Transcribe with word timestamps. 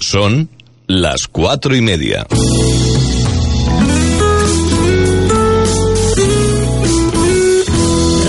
Son 0.00 0.48
las 0.86 1.26
cuatro 1.26 1.74
y 1.74 1.80
media. 1.80 2.26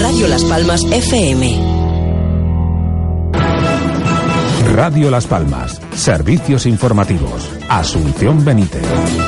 Radio 0.02 0.28
Las 0.28 0.44
Palmas 0.46 0.84
FM. 0.92 1.60
Radio 4.74 5.12
Las 5.12 5.28
Palmas. 5.28 5.80
Servicios 5.96 6.66
informativos. 6.66 7.50
Asunción 7.70 8.44
Benítez. 8.44 8.84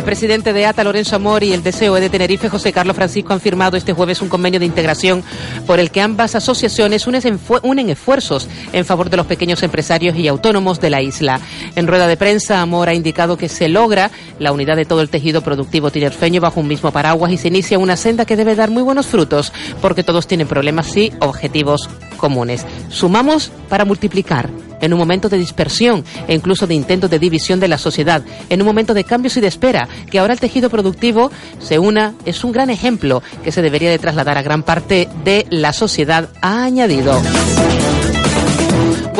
El 0.00 0.04
presidente 0.04 0.54
de 0.54 0.64
ATA, 0.64 0.82
Lorenzo 0.82 1.14
Amor, 1.14 1.44
y 1.44 1.52
el 1.52 1.62
DCOE 1.62 2.00
de 2.00 2.08
Tenerife, 2.08 2.48
José 2.48 2.72
Carlos 2.72 2.96
Francisco, 2.96 3.34
han 3.34 3.40
firmado 3.42 3.76
este 3.76 3.92
jueves 3.92 4.22
un 4.22 4.30
convenio 4.30 4.58
de 4.58 4.64
integración 4.64 5.22
por 5.66 5.78
el 5.78 5.90
que 5.90 6.00
ambas 6.00 6.34
asociaciones 6.34 7.06
unen 7.06 7.90
esfuerzos 7.90 8.48
en 8.72 8.86
favor 8.86 9.10
de 9.10 9.18
los 9.18 9.26
pequeños 9.26 9.62
empresarios 9.62 10.16
y 10.16 10.26
autónomos 10.26 10.80
de 10.80 10.88
la 10.88 11.02
isla. 11.02 11.38
En 11.76 11.86
rueda 11.86 12.06
de 12.06 12.16
prensa, 12.16 12.62
Amor 12.62 12.88
ha 12.88 12.94
indicado 12.94 13.36
que 13.36 13.50
se 13.50 13.68
logra 13.68 14.10
la 14.38 14.52
unidad 14.52 14.76
de 14.76 14.86
todo 14.86 15.02
el 15.02 15.10
tejido 15.10 15.42
productivo 15.42 15.90
tinerfeño 15.90 16.40
bajo 16.40 16.60
un 16.60 16.68
mismo 16.68 16.92
paraguas 16.92 17.30
y 17.32 17.36
se 17.36 17.48
inicia 17.48 17.78
una 17.78 17.98
senda 17.98 18.24
que 18.24 18.36
debe 18.36 18.54
dar 18.54 18.70
muy 18.70 18.82
buenos 18.82 19.06
frutos, 19.06 19.52
porque 19.82 20.02
todos 20.02 20.26
tienen 20.26 20.48
problemas 20.48 20.96
y 20.96 21.12
objetivos 21.20 21.90
comunes. 22.20 22.64
Sumamos 22.88 23.50
para 23.68 23.84
multiplicar 23.84 24.50
en 24.80 24.92
un 24.92 24.98
momento 24.98 25.28
de 25.28 25.38
dispersión 25.38 26.04
e 26.28 26.34
incluso 26.34 26.66
de 26.66 26.74
intento 26.74 27.08
de 27.08 27.18
división 27.18 27.60
de 27.60 27.68
la 27.68 27.78
sociedad, 27.78 28.22
en 28.48 28.60
un 28.60 28.66
momento 28.66 28.94
de 28.94 29.04
cambios 29.04 29.36
y 29.36 29.40
de 29.40 29.48
espera, 29.48 29.88
que 30.10 30.18
ahora 30.18 30.32
el 30.32 30.40
tejido 30.40 30.70
productivo 30.70 31.30
se 31.58 31.78
una, 31.78 32.14
es 32.24 32.44
un 32.44 32.52
gran 32.52 32.70
ejemplo 32.70 33.22
que 33.42 33.52
se 33.52 33.62
debería 33.62 33.90
de 33.90 33.98
trasladar 33.98 34.38
a 34.38 34.42
gran 34.42 34.62
parte 34.62 35.08
de 35.24 35.46
la 35.50 35.72
sociedad, 35.72 36.28
ha 36.40 36.64
añadido. 36.64 37.20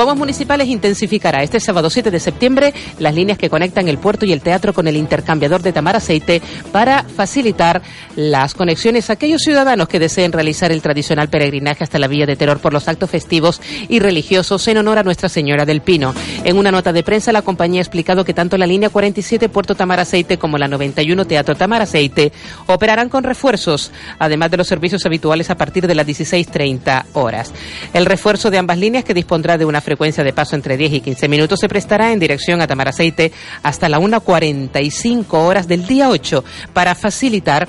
Guaguas 0.00 0.16
Municipales 0.16 0.66
intensificará 0.68 1.42
este 1.42 1.60
sábado 1.60 1.90
7 1.90 2.10
de 2.10 2.20
septiembre 2.20 2.72
las 2.98 3.14
líneas 3.14 3.36
que 3.36 3.50
conectan 3.50 3.86
el 3.86 3.98
puerto 3.98 4.24
y 4.24 4.32
el 4.32 4.40
teatro 4.40 4.72
con 4.72 4.88
el 4.88 4.96
intercambiador 4.96 5.60
de 5.60 5.74
Tamar 5.74 5.94
Aceite 5.94 6.40
para 6.72 7.02
facilitar 7.02 7.82
las 8.16 8.54
conexiones 8.54 9.10
a 9.10 9.12
aquellos 9.12 9.42
ciudadanos 9.42 9.88
que 9.88 9.98
deseen 9.98 10.32
realizar 10.32 10.72
el 10.72 10.80
tradicional 10.80 11.28
peregrinaje 11.28 11.84
hasta 11.84 11.98
la 11.98 12.08
Villa 12.08 12.24
de 12.24 12.36
Terror 12.36 12.60
por 12.60 12.72
los 12.72 12.88
actos 12.88 13.10
festivos 13.10 13.60
y 13.90 13.98
religiosos 13.98 14.66
en 14.68 14.78
honor 14.78 14.96
a 14.96 15.02
Nuestra 15.02 15.28
Señora 15.28 15.66
del 15.66 15.82
Pino. 15.82 16.14
En 16.44 16.56
una 16.56 16.70
nota 16.70 16.94
de 16.94 17.02
prensa, 17.02 17.30
la 17.30 17.42
compañía 17.42 17.82
ha 17.82 17.82
explicado 17.82 18.24
que 18.24 18.32
tanto 18.32 18.56
la 18.56 18.66
línea 18.66 18.88
47 18.88 19.50
Puerto 19.50 19.74
Tamar 19.74 20.00
Aceite 20.00 20.38
como 20.38 20.56
la 20.56 20.66
91 20.66 21.26
Teatro 21.26 21.56
Tamar 21.56 21.82
Aceite 21.82 22.32
operarán 22.68 23.10
con 23.10 23.22
refuerzos, 23.22 23.92
además 24.18 24.50
de 24.50 24.56
los 24.56 24.66
servicios 24.66 25.04
habituales 25.04 25.50
a 25.50 25.58
partir 25.58 25.86
de 25.86 25.94
las 25.94 26.06
16.30 26.06 27.04
horas. 27.12 27.52
El 27.92 28.06
refuerzo 28.06 28.50
de 28.50 28.56
ambas 28.56 28.78
líneas, 28.78 29.04
que 29.04 29.12
dispondrá 29.12 29.58
de 29.58 29.66
una 29.66 29.82
frecuencia 29.90 30.22
de 30.22 30.32
paso 30.32 30.54
entre 30.54 30.76
10 30.76 30.92
y 30.92 31.00
15 31.00 31.26
minutos 31.26 31.58
se 31.58 31.68
prestará 31.68 32.12
en 32.12 32.20
dirección 32.20 32.62
a 32.62 32.68
Tamaraceite 32.68 33.32
hasta 33.64 33.88
la 33.88 33.98
1.45 33.98 35.26
horas 35.32 35.66
del 35.66 35.84
día 35.84 36.08
8 36.08 36.44
para 36.72 36.94
facilitar 36.94 37.66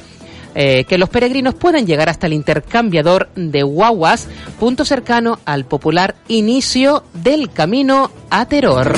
eh, 0.53 0.83
que 0.83 0.99
los 0.99 1.09
peregrinos 1.09 1.55
puedan 1.55 1.87
llegar 1.87 2.09
hasta 2.09 2.27
el 2.27 2.33
intercambiador 2.33 3.29
de 3.33 3.63
Guaguas, 3.63 4.27
punto 4.59 4.85
cercano 4.85 5.39
al 5.45 5.65
popular 5.65 6.13
inicio 6.27 7.05
del 7.15 7.51
camino 7.51 8.11
a 8.29 8.45
Teror. 8.45 8.93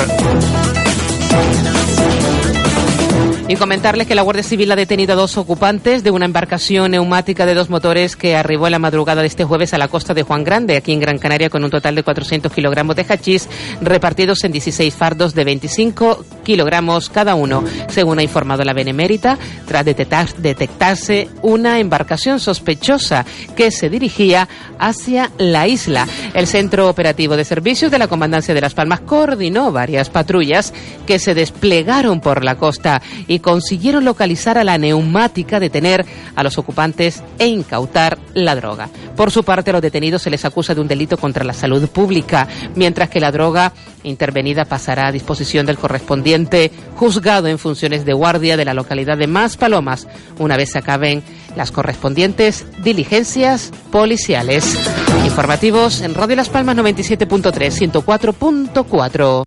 Y 3.45 3.57
comentarles 3.57 4.07
que 4.07 4.15
la 4.15 4.21
Guardia 4.21 4.41
Civil 4.41 4.71
ha 4.71 4.77
detenido 4.77 5.13
a 5.13 5.17
dos 5.17 5.35
ocupantes 5.35 6.01
de 6.01 6.11
una 6.11 6.23
embarcación 6.23 6.91
neumática 6.91 7.45
de 7.45 7.53
dos 7.53 7.69
motores 7.69 8.15
que 8.15 8.37
arribó 8.37 8.67
en 8.67 8.71
la 8.71 8.79
madrugada 8.79 9.21
de 9.21 9.27
este 9.27 9.43
jueves 9.43 9.73
a 9.73 9.77
la 9.77 9.89
costa 9.89 10.13
de 10.13 10.23
Juan 10.23 10.45
Grande, 10.45 10.77
aquí 10.77 10.93
en 10.93 11.01
Gran 11.01 11.17
Canaria, 11.17 11.49
con 11.49 11.61
un 11.61 11.69
total 11.69 11.93
de 11.93 12.03
400 12.03 12.51
kilogramos 12.53 12.95
de 12.95 13.05
hachís 13.07 13.49
repartidos 13.81 14.45
en 14.45 14.53
16 14.53 14.95
fardos 14.95 15.35
de 15.35 15.43
25 15.43 16.25
kilogramos 16.45 17.09
cada 17.09 17.35
uno, 17.35 17.65
según 17.89 18.19
ha 18.19 18.23
informado 18.23 18.63
la 18.63 18.71
Benemérita, 18.71 19.37
tras 19.67 19.83
detectarse 19.83 21.27
una 21.41 21.79
embarcación 21.79 22.39
sospechosa 22.39 23.25
que 23.57 23.71
se 23.71 23.89
dirigía 23.89 24.47
hacia 24.79 25.31
la 25.37 25.67
isla. 25.67 26.07
El 26.33 26.47
Centro 26.47 26.87
Operativo 26.87 27.35
de 27.35 27.43
Servicios 27.43 27.91
de 27.91 27.99
la 27.99 28.07
Comandancia 28.07 28.53
de 28.53 28.61
Las 28.61 28.73
Palmas 28.73 29.01
coordinó 29.01 29.73
varias 29.73 30.09
patrullas 30.09 30.73
que 31.05 31.19
se 31.19 31.33
desplegaron 31.33 32.21
por 32.21 32.45
la 32.45 32.55
costa 32.55 33.01
consiguieron 33.39 34.05
localizar 34.05 34.57
a 34.57 34.63
la 34.63 34.77
neumática, 34.77 35.59
detener 35.59 36.05
a 36.35 36.43
los 36.43 36.57
ocupantes 36.57 37.23
e 37.39 37.47
incautar 37.47 38.17
la 38.33 38.55
droga. 38.55 38.89
Por 39.15 39.31
su 39.31 39.43
parte, 39.43 39.69
a 39.69 39.73
los 39.73 39.81
detenidos 39.81 40.21
se 40.21 40.29
les 40.29 40.45
acusa 40.45 40.73
de 40.73 40.81
un 40.81 40.87
delito 40.87 41.17
contra 41.17 41.43
la 41.43 41.53
salud 41.53 41.87
pública, 41.87 42.47
mientras 42.75 43.09
que 43.09 43.19
la 43.19 43.31
droga 43.31 43.73
intervenida 44.03 44.65
pasará 44.65 45.07
a 45.07 45.11
disposición 45.11 45.65
del 45.65 45.77
correspondiente 45.77 46.71
juzgado 46.95 47.47
en 47.47 47.59
funciones 47.59 48.05
de 48.05 48.13
guardia 48.13 48.57
de 48.57 48.65
la 48.65 48.73
localidad 48.73 49.17
de 49.17 49.27
Más 49.27 49.57
Palomas, 49.57 50.07
una 50.39 50.57
vez 50.57 50.71
se 50.71 50.79
acaben 50.79 51.23
las 51.55 51.71
correspondientes 51.71 52.65
diligencias 52.83 53.71
policiales. 53.91 54.77
Informativos 55.25 56.01
en 56.01 56.15
Radio 56.15 56.35
Las 56.35 56.49
Palmas 56.49 56.75
97.3, 56.77 57.91
104.4. 57.91 59.43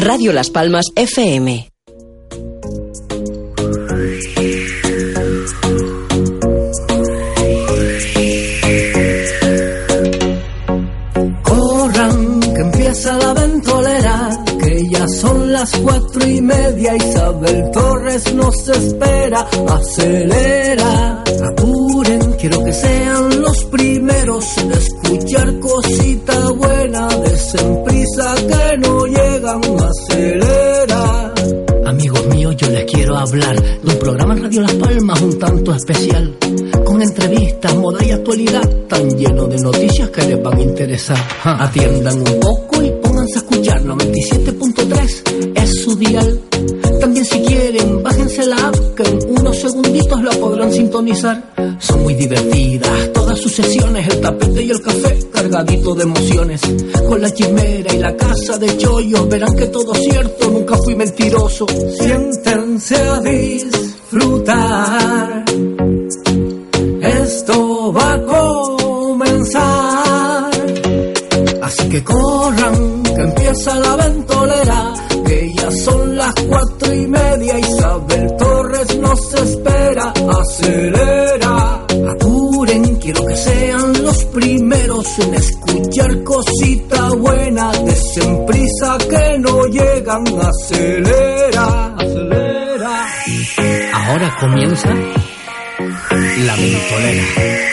Radio 0.00 0.32
Las 0.32 0.48
Palmas 0.48 0.86
FM. 0.96 1.68
Las 15.60 15.76
cuatro 15.76 16.26
y 16.26 16.40
media. 16.40 16.96
Isabel 16.96 17.70
Torres 17.70 18.34
nos 18.34 18.66
espera, 18.66 19.46
acelera, 19.68 21.22
apuren, 21.48 22.32
quiero 22.40 22.64
que 22.64 22.72
sean 22.72 23.42
los 23.42 23.64
primeros 23.64 24.56
en 24.56 24.72
escuchar 24.72 25.58
cosita 25.58 26.50
buena, 26.52 27.08
desen 27.08 27.84
prisa 27.84 28.34
que 28.36 28.78
no 28.78 29.04
llegan, 29.04 29.60
acelera. 29.90 31.34
Amigos 31.84 32.26
míos, 32.28 32.56
yo 32.56 32.70
les 32.70 32.84
quiero 32.84 33.18
hablar 33.18 33.60
de 33.60 33.92
un 33.92 33.98
programa 33.98 34.34
en 34.34 34.44
Radio 34.44 34.62
Las 34.62 34.74
Palmas 34.74 35.20
un 35.20 35.38
tanto 35.38 35.74
especial, 35.74 36.38
con 36.86 37.02
entrevistas, 37.02 37.74
moda 37.76 38.02
y 38.02 38.12
actualidad, 38.12 38.66
tan 38.88 39.10
lleno 39.10 39.44
de 39.44 39.58
noticias 39.58 40.08
que 40.08 40.22
les 40.22 40.42
van 40.42 40.56
a 40.56 40.62
interesar. 40.62 41.18
Atiendan 41.44 42.16
un 42.16 42.40
poco 42.40 42.79
y 43.70 43.78
pónganse 43.78 43.78
a 43.78 43.78
escuchar 43.78 43.82
97.3 43.84 45.52
es 45.54 45.82
su 45.82 45.96
dial. 45.96 46.40
También 47.00 47.24
si 47.24 47.40
quieren, 47.40 48.02
bájense 48.02 48.46
la 48.46 48.68
app 48.68 48.76
que 48.96 49.02
en 49.04 49.18
unos 49.38 49.56
segunditos 49.56 50.22
la 50.22 50.32
podrán 50.32 50.72
sintonizar. 50.72 51.52
Son 51.78 52.02
muy 52.02 52.14
divertidas 52.14 53.12
todas 53.12 53.38
sus 53.38 53.52
sesiones, 53.52 54.08
el 54.08 54.20
tapete 54.20 54.62
y 54.62 54.70
el 54.70 54.82
café 54.82 55.18
cargadito 55.32 55.94
de 55.94 56.02
emociones. 56.02 56.60
Con 57.08 57.20
la 57.22 57.32
chimera 57.32 57.94
y 57.94 57.98
la 57.98 58.16
casa 58.16 58.58
de 58.58 58.76
chollos 58.76 59.28
verán 59.28 59.54
que 59.56 59.66
todo 59.66 59.94
cierto, 59.94 60.50
nunca 60.50 60.76
fui 60.76 60.94
mentiroso. 60.94 61.66
Siéntense 61.98 62.96
a 62.96 63.20
disfrutar. 63.20 64.64
Esto 67.02 67.92
va 67.92 68.14
a 68.14 68.22
comenzar. 68.22 69.80
Así 71.62 71.88
que 71.88 72.02
corran, 72.02 72.89
empieza 73.22 73.74
la 73.78 73.96
ventolera, 73.96 74.94
que 75.26 75.52
ya 75.54 75.70
son 75.70 76.16
las 76.16 76.34
cuatro 76.48 76.94
y 76.94 77.06
media. 77.06 77.58
Isabel 77.58 78.36
Torres 78.38 78.98
nos 78.98 79.34
espera, 79.34 80.12
acelera, 80.40 81.86
apuren, 82.12 82.96
quiero 82.96 83.26
que 83.26 83.36
sean 83.36 84.04
los 84.04 84.24
primeros 84.26 85.18
en 85.18 85.34
escuchar 85.34 86.22
cosita 86.24 87.08
buena, 87.10 87.72
desen 87.84 88.46
prisa 88.46 88.98
que 89.08 89.38
no 89.38 89.64
llegan, 89.66 90.24
acelera, 90.40 91.94
acelera. 91.96 93.06
Ahora 93.92 94.36
comienza 94.40 94.88
la 94.88 96.56
ventolera. 96.56 97.70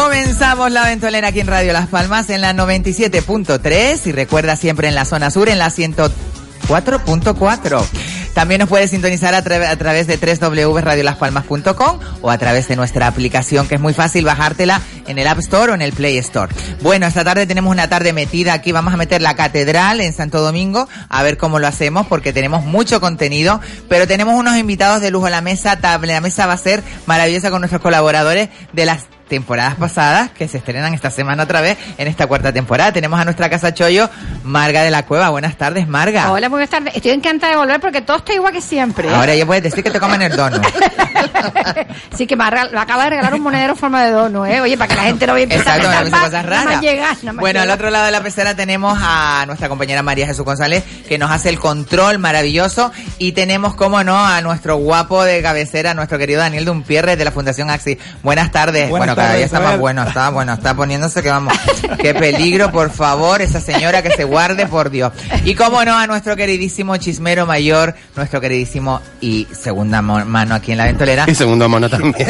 Comenzamos 0.00 0.70
la 0.72 0.84
ventolera 0.84 1.28
aquí 1.28 1.40
en 1.40 1.46
Radio 1.46 1.72
Las 1.72 1.86
Palmas 1.86 2.28
en 2.28 2.42
la 2.42 2.52
97.3 2.52 4.00
y 4.06 4.12
recuerda 4.12 4.54
siempre 4.54 4.88
en 4.88 4.94
la 4.94 5.06
zona 5.06 5.30
sur 5.30 5.48
en 5.48 5.58
la 5.58 5.68
104.4. 5.70 7.82
También 8.34 8.58
nos 8.60 8.68
puedes 8.68 8.90
sintonizar 8.90 9.34
a, 9.34 9.42
tra- 9.42 9.66
a 9.66 9.74
través 9.76 10.06
de 10.06 10.18
www.radiolaspalmas.com 10.18 11.98
o 12.20 12.30
a 12.30 12.36
través 12.36 12.68
de 12.68 12.76
nuestra 12.76 13.06
aplicación 13.06 13.66
que 13.66 13.76
es 13.76 13.80
muy 13.80 13.94
fácil 13.94 14.26
bajártela 14.26 14.82
en 15.06 15.18
el 15.18 15.26
App 15.26 15.38
Store 15.38 15.72
o 15.72 15.74
en 15.74 15.80
el 15.80 15.94
Play 15.94 16.18
Store. 16.18 16.54
Bueno, 16.82 17.06
esta 17.06 17.24
tarde 17.24 17.46
tenemos 17.46 17.70
una 17.72 17.88
tarde 17.88 18.12
metida 18.12 18.52
aquí. 18.52 18.72
Vamos 18.72 18.92
a 18.92 18.98
meter 18.98 19.22
la 19.22 19.34
catedral 19.34 20.02
en 20.02 20.12
Santo 20.12 20.42
Domingo 20.42 20.86
a 21.08 21.22
ver 21.22 21.38
cómo 21.38 21.58
lo 21.58 21.68
hacemos 21.68 22.06
porque 22.06 22.34
tenemos 22.34 22.66
mucho 22.66 23.00
contenido, 23.00 23.62
pero 23.88 24.06
tenemos 24.06 24.38
unos 24.38 24.58
invitados 24.58 25.00
de 25.00 25.10
lujo. 25.10 25.30
La 25.30 25.40
mesa, 25.40 25.78
la 25.80 26.20
mesa 26.20 26.44
va 26.46 26.52
a 26.52 26.58
ser 26.58 26.82
maravillosa 27.06 27.50
con 27.50 27.62
nuestros 27.62 27.80
colaboradores 27.80 28.50
de 28.74 28.84
las 28.84 29.04
temporadas 29.28 29.74
pasadas 29.74 30.30
que 30.30 30.48
se 30.48 30.58
estrenan 30.58 30.94
esta 30.94 31.10
semana 31.10 31.44
otra 31.44 31.60
vez 31.60 31.78
en 31.98 32.08
esta 32.08 32.26
cuarta 32.26 32.52
temporada. 32.52 32.92
Tenemos 32.92 33.20
a 33.20 33.24
nuestra 33.24 33.50
casa 33.50 33.74
Chollo, 33.74 34.08
Marga 34.44 34.82
de 34.82 34.90
la 34.90 35.04
Cueva. 35.04 35.30
Buenas 35.30 35.56
tardes, 35.56 35.88
Marga. 35.88 36.30
Hola, 36.30 36.48
buenas 36.48 36.70
tardes. 36.70 36.94
Estoy 36.94 37.12
encantada 37.12 37.52
de 37.52 37.58
volver 37.58 37.80
porque 37.80 38.02
todo 38.02 38.18
está 38.18 38.34
igual 38.34 38.52
que 38.52 38.60
siempre. 38.60 39.08
Ahora 39.08 39.34
ya 39.34 39.46
puedes 39.46 39.62
decir 39.62 39.82
que 39.82 39.90
te 39.90 40.00
comen 40.00 40.22
el 40.22 40.36
dono. 40.36 40.60
sí, 42.16 42.26
que 42.26 42.36
me, 42.36 42.44
me 42.44 42.80
acaba 42.80 43.04
de 43.04 43.10
regalar 43.10 43.34
un 43.34 43.42
monedero 43.42 43.72
en 43.72 43.78
forma 43.78 44.04
de 44.04 44.10
dono, 44.10 44.46
¿eh? 44.46 44.60
Oye, 44.60 44.76
para 44.76 44.88
que 44.88 44.94
la 44.94 45.02
gente 45.02 45.26
no 45.26 45.34
vea 45.34 45.42
empezar 45.44 45.78
Exacto, 45.78 45.88
a 45.88 45.90
me 45.90 46.10
pensar 46.10 46.24
cosas 46.24 46.46
raras. 46.46 47.34
Bueno, 47.34 47.60
al 47.60 47.70
otro 47.70 47.90
lado 47.90 48.06
de 48.06 48.12
la 48.12 48.22
pecera 48.22 48.54
tenemos 48.54 48.98
a 49.00 49.44
nuestra 49.46 49.68
compañera 49.68 50.02
María 50.02 50.26
Jesús 50.26 50.44
González, 50.44 50.84
que 51.08 51.18
nos 51.18 51.30
hace 51.30 51.48
el 51.48 51.58
control 51.58 52.18
maravilloso. 52.18 52.92
Y 53.18 53.32
tenemos, 53.32 53.74
como 53.74 54.04
no, 54.04 54.24
a 54.24 54.40
nuestro 54.40 54.76
guapo 54.76 55.24
de 55.24 55.42
cabecera, 55.42 55.94
nuestro 55.94 56.18
querido 56.18 56.40
Daniel 56.40 56.64
Dumpierre 56.64 57.16
de 57.16 57.24
la 57.24 57.32
Fundación 57.32 57.70
Axi. 57.70 57.98
Buenas 58.22 58.50
tardes. 58.52 58.88
Buenas 58.88 59.14
bueno, 59.14 59.15
cada 59.16 59.34
día 59.34 59.46
está 59.46 59.60
más 59.60 59.78
bueno, 59.78 60.04
está 60.04 60.30
bueno, 60.30 60.52
está 60.52 60.74
poniéndose 60.74 61.22
que 61.22 61.30
vamos. 61.30 61.52
Qué 61.98 62.14
peligro, 62.14 62.70
por 62.70 62.90
favor, 62.90 63.42
esa 63.42 63.60
señora 63.60 64.02
que 64.02 64.10
se 64.10 64.24
guarde, 64.24 64.66
por 64.66 64.90
Dios. 64.90 65.12
Y 65.44 65.54
como 65.54 65.84
no, 65.84 65.96
a 65.96 66.06
nuestro 66.06 66.36
queridísimo 66.36 66.96
chismero 66.96 67.46
mayor, 67.46 67.94
nuestro 68.14 68.40
queridísimo 68.40 69.00
y 69.20 69.46
segunda 69.52 70.02
mano 70.02 70.54
aquí 70.54 70.72
en 70.72 70.78
la 70.78 70.84
ventolera. 70.84 71.24
Y 71.26 71.34
segundo 71.34 71.68
mono 71.68 71.88
también. 71.88 72.14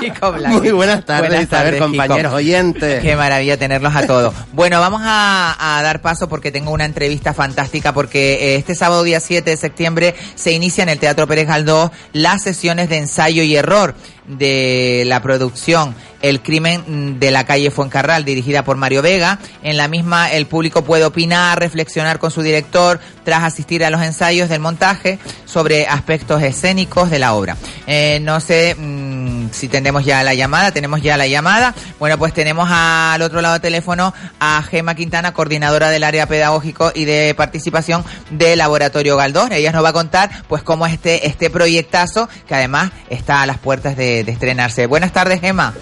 Chico. 0.00 0.32
Muy 0.46 0.70
buenas 0.70 1.04
tardes, 1.04 1.28
Buenas 1.28 1.46
Isabel, 1.46 1.78
tardes, 1.78 1.80
compañeros 1.80 2.32
oyentes. 2.32 3.02
Qué 3.02 3.16
maravilla 3.16 3.56
tenerlos 3.56 3.94
a 3.94 4.06
todos. 4.06 4.34
Bueno, 4.52 4.80
vamos 4.80 5.02
a, 5.04 5.78
a 5.78 5.82
dar 5.82 6.00
paso 6.00 6.28
porque 6.28 6.52
tengo 6.52 6.70
una 6.70 6.84
entrevista 6.84 7.34
fantástica 7.34 7.92
porque 7.92 8.34
eh, 8.34 8.56
este 8.56 8.74
sábado 8.74 9.02
día 9.02 9.20
7 9.20 9.50
de 9.50 9.56
septiembre 9.56 10.14
se 10.34 10.52
inicia 10.52 10.82
en 10.82 10.88
el 10.88 10.98
Teatro 10.98 11.26
Pérez 11.26 11.46
Galdós 11.46 11.90
las 12.12 12.42
sesiones 12.42 12.88
de 12.88 12.98
ensayo 12.98 13.42
y 13.42 13.56
error 13.56 13.94
de 14.28 15.04
la 15.06 15.22
producción 15.22 15.94
El 16.22 16.42
crimen 16.42 17.20
de 17.20 17.30
la 17.30 17.44
calle 17.44 17.70
Fuencarral, 17.70 18.24
dirigida 18.24 18.64
por 18.64 18.76
Mario 18.76 19.02
Vega. 19.02 19.38
En 19.62 19.76
la 19.76 19.86
misma 19.88 20.32
el 20.32 20.46
público 20.46 20.82
puede 20.82 21.04
opinar, 21.04 21.58
reflexionar 21.58 22.18
con 22.18 22.30
su 22.30 22.42
director 22.42 23.00
tras 23.24 23.44
asistir 23.44 23.84
a 23.84 23.90
los 23.90 24.02
ensayos 24.02 24.48
del 24.48 24.60
montaje 24.60 25.18
sobre 25.44 25.86
aspectos 25.86 26.42
escénicos 26.42 27.10
de 27.10 27.18
la 27.18 27.34
obra. 27.34 27.56
Eh, 27.86 28.18
no 28.22 28.40
sé 28.40 28.74
mm, 28.74 29.05
si 29.52 29.68
tenemos 29.68 30.04
ya 30.04 30.22
la 30.22 30.34
llamada, 30.34 30.72
tenemos 30.72 31.02
ya 31.02 31.16
la 31.16 31.26
llamada. 31.26 31.74
Bueno, 31.98 32.18
pues 32.18 32.32
tenemos 32.32 32.68
al 32.70 33.22
otro 33.22 33.40
lado 33.40 33.54
del 33.54 33.62
teléfono 33.62 34.14
a 34.40 34.62
Gema 34.62 34.94
Quintana, 34.94 35.32
coordinadora 35.32 35.90
del 35.90 36.04
área 36.04 36.26
pedagógico 36.26 36.92
y 36.94 37.04
de 37.04 37.34
participación 37.36 38.04
del 38.30 38.58
Laboratorio 38.58 39.16
Galdós. 39.16 39.50
Ella 39.50 39.72
nos 39.72 39.84
va 39.84 39.90
a 39.90 39.94
contar 39.94 40.30
pues 40.48 40.62
cómo 40.62 40.86
es 40.86 40.94
este, 40.94 41.26
este 41.26 41.50
proyectazo 41.50 42.28
que 42.46 42.54
además 42.54 42.90
está 43.10 43.42
a 43.42 43.46
las 43.46 43.58
puertas 43.58 43.96
de, 43.96 44.24
de 44.24 44.32
estrenarse. 44.32 44.86
Buenas 44.86 45.12
tardes, 45.12 45.40
Gema. 45.40 45.74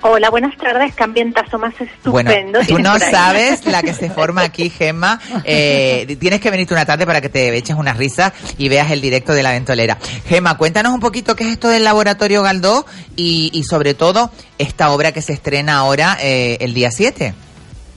Hola, 0.00 0.30
buenas 0.30 0.56
tardes. 0.56 0.94
Qué 0.94 1.02
ambientazo 1.02 1.58
más 1.58 1.74
estupendo. 1.80 2.12
Bueno, 2.12 2.60
tú 2.68 2.78
no 2.78 2.98
sabes 2.98 3.66
la 3.66 3.82
que 3.82 3.92
se 3.92 4.10
forma 4.10 4.42
aquí, 4.42 4.70
Gemma. 4.70 5.20
Eh, 5.44 6.16
tienes 6.20 6.40
que 6.40 6.50
venirte 6.50 6.72
una 6.74 6.86
tarde 6.86 7.04
para 7.04 7.20
que 7.20 7.28
te 7.28 7.56
eches 7.56 7.76
unas 7.76 7.96
risas 7.96 8.32
y 8.58 8.68
veas 8.68 8.90
el 8.90 9.00
directo 9.00 9.32
de 9.32 9.42
la 9.42 9.50
ventolera. 9.50 9.98
Gemma, 10.26 10.56
cuéntanos 10.56 10.92
un 10.92 11.00
poquito 11.00 11.34
qué 11.34 11.44
es 11.44 11.50
esto 11.50 11.68
del 11.68 11.84
Laboratorio 11.84 12.42
Galdós 12.42 12.84
y, 13.16 13.50
y 13.52 13.64
sobre 13.64 13.94
todo 13.94 14.30
esta 14.58 14.92
obra 14.92 15.12
que 15.12 15.22
se 15.22 15.32
estrena 15.32 15.78
ahora 15.78 16.16
eh, 16.20 16.58
el 16.60 16.74
día 16.74 16.90
7. 16.92 17.34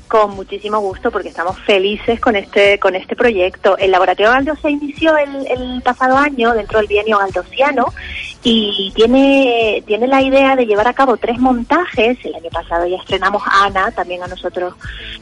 Con 0.07 0.36
muchísimo 0.36 0.80
gusto 0.80 1.12
porque 1.12 1.30
estamos 1.30 1.57
felices 1.59 2.19
con 2.19 2.36
este 2.36 2.80
con 2.80 2.95
este 2.95 3.15
proyecto. 3.15 3.77
El 3.77 3.92
Laboratorio 3.92 4.31
Galdós 4.31 4.59
se 4.59 4.71
inició 4.71 5.15
el, 5.18 5.48
el 5.48 5.81
pasado 5.83 6.18
año 6.18 6.53
dentro 6.53 6.80
del 6.80 6.88
bienio 6.88 7.19
galdosiano 7.19 7.94
y 8.43 8.91
tiene, 8.95 9.83
tiene 9.85 10.07
la 10.07 10.21
idea 10.21 10.55
de 10.55 10.65
llevar 10.65 10.88
a 10.88 10.93
cabo 10.93 11.17
tres 11.17 11.39
montajes. 11.39 12.17
El 12.23 12.35
año 12.35 12.49
pasado 12.49 12.88
ya 12.88 12.97
estrenamos 12.97 13.43
Ana, 13.45 13.91
también 13.91 14.23
a 14.23 14.27
nosotros 14.27 14.73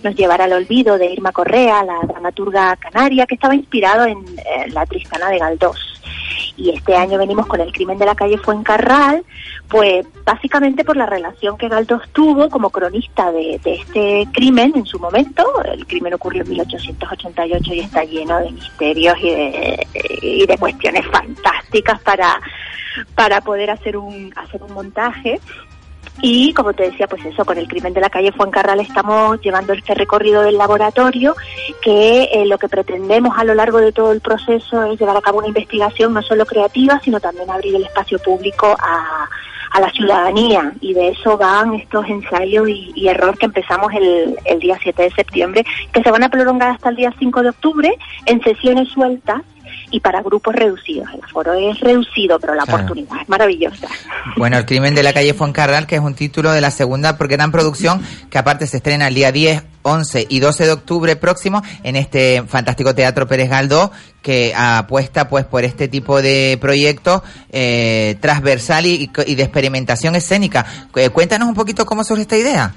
nos 0.03 0.15
llevará 0.15 0.45
al 0.45 0.53
olvido 0.53 0.97
de 0.97 1.11
Irma 1.11 1.31
Correa, 1.31 1.83
la 1.83 1.99
dramaturga 2.07 2.75
canaria, 2.77 3.25
que 3.25 3.35
estaba 3.35 3.55
inspirado 3.55 4.05
en 4.05 4.23
la 4.73 4.85
Tristana 4.85 5.29
de 5.29 5.39
Galdós. 5.39 5.88
Y 6.59 6.71
este 6.71 6.93
año 6.93 7.17
venimos 7.17 7.47
con 7.47 7.61
el 7.61 7.71
crimen 7.71 7.97
de 7.97 8.05
la 8.05 8.15
calle 8.15 8.37
Fuencarral, 8.37 9.23
pues 9.69 10.05
básicamente 10.25 10.83
por 10.83 10.97
la 10.97 11.05
relación 11.05 11.57
que 11.57 11.69
Galdós 11.69 12.09
tuvo 12.11 12.49
como 12.49 12.69
cronista 12.69 13.31
de, 13.31 13.61
este 13.63 14.27
crimen 14.33 14.73
en 14.75 14.85
su 14.85 14.99
momento. 14.99 15.45
El 15.63 15.87
crimen 15.87 16.15
ocurrió 16.15 16.43
en 16.43 16.49
1888 16.49 17.73
y 17.73 17.79
está 17.79 18.03
lleno 18.03 18.39
de 18.39 18.51
misterios 18.51 19.17
y 19.21 19.29
de, 19.29 19.87
y 20.21 20.45
de 20.45 20.57
cuestiones 20.57 21.07
fantásticas 21.07 22.01
para, 22.01 22.41
para 23.15 23.39
poder 23.39 23.71
hacer 23.71 23.95
un, 23.95 24.33
hacer 24.35 24.61
un 24.61 24.73
montaje. 24.73 25.39
Y 26.21 26.53
como 26.53 26.73
te 26.73 26.83
decía, 26.83 27.07
pues 27.07 27.25
eso, 27.25 27.45
con 27.45 27.57
el 27.57 27.67
crimen 27.67 27.93
de 27.93 28.01
la 28.01 28.09
calle 28.09 28.33
Fuencarral 28.33 28.79
estamos 28.81 29.39
llevando 29.41 29.71
este 29.73 29.93
recorrido 29.93 30.41
del 30.41 30.57
laboratorio 30.57 31.35
que 31.81 32.23
eh, 32.23 32.45
lo 32.45 32.57
que 32.57 32.67
pretendemos 32.67 33.37
a 33.37 33.45
lo 33.45 33.55
largo 33.55 33.77
de 33.77 33.93
todo 33.93 34.11
el 34.11 34.19
proceso 34.19 34.83
es 34.83 34.99
llevar 34.99 35.15
a 35.15 35.21
cabo 35.21 35.37
una 35.37 35.47
investigación 35.47 36.13
no 36.13 36.21
solo 36.21 36.45
creativa, 36.45 36.99
sino 37.03 37.21
también 37.21 37.49
abrir 37.49 37.75
el 37.75 37.83
espacio 37.83 38.19
público 38.19 38.75
a, 38.77 39.29
a 39.71 39.79
la 39.79 39.89
ciudadanía. 39.91 40.73
Y 40.81 40.93
de 40.93 41.09
eso 41.09 41.37
van 41.37 41.75
estos 41.75 42.05
ensayos 42.07 42.67
y, 42.67 42.91
y 42.95 43.07
error 43.07 43.37
que 43.37 43.45
empezamos 43.45 43.93
el, 43.93 44.37
el 44.43 44.59
día 44.59 44.77
7 44.81 45.01
de 45.01 45.11
septiembre, 45.11 45.65
que 45.93 46.03
se 46.03 46.11
van 46.11 46.23
a 46.23 46.29
prolongar 46.29 46.71
hasta 46.71 46.89
el 46.89 46.97
día 46.97 47.13
5 47.17 47.43
de 47.43 47.49
octubre 47.49 47.97
en 48.25 48.41
sesiones 48.41 48.89
sueltas 48.89 49.41
y 49.91 50.00
para 50.00 50.22
grupos 50.22 50.55
reducidos. 50.55 51.08
El 51.13 51.24
aforo 51.24 51.53
es 51.53 51.79
reducido, 51.79 52.39
pero 52.39 52.55
la 52.55 52.63
Claro. 52.63 52.84
oportunidad 52.84 53.22
es 53.22 53.29
maravillosa. 53.29 53.88
Bueno, 54.38 54.58
El 54.58 54.65
crimen 54.65 54.96
de 54.96 55.03
la 55.03 55.13
calle 55.13 55.34
Fuencarral, 55.34 55.88
que 55.88 55.96
es 55.96 56.01
un 56.01 56.13
título 56.15 56.51
de 56.51 56.62
la 56.62 56.72
segunda 56.72 57.13
gran 57.13 57.51
producción, 57.51 58.01
que 58.29 58.38
aparte 58.38 58.67
se 58.67 58.77
estrena 58.77 59.08
el 59.08 59.15
día 59.15 59.31
10, 59.31 59.63
11 59.81 60.25
y 60.29 60.39
12 60.39 60.65
de 60.65 60.72
octubre 60.72 61.15
próximo 61.15 61.62
en 61.84 61.96
este 61.96 62.43
fantástico 62.48 62.93
Teatro 62.93 63.27
Pérez 63.27 63.50
Galdós, 63.50 63.91
que 64.22 64.53
apuesta 64.55 65.29
pues 65.29 65.46
por 65.46 65.63
este 65.63 65.88
tipo 65.88 66.22
de 66.22 66.58
proyecto 66.60 67.24
eh, 67.51 68.17
transversal 68.19 68.86
y, 68.86 69.10
y 69.25 69.36
de 69.36 69.43
experimentación 69.43 70.15
escénica. 70.15 70.65
Eh, 70.96 71.10
Cuéntanos 71.10 71.48
un 71.48 71.55
poquito 71.55 71.86
cómo 71.86 72.03
surge 72.03 72.24
esta 72.24 72.38
idea. 72.38 72.74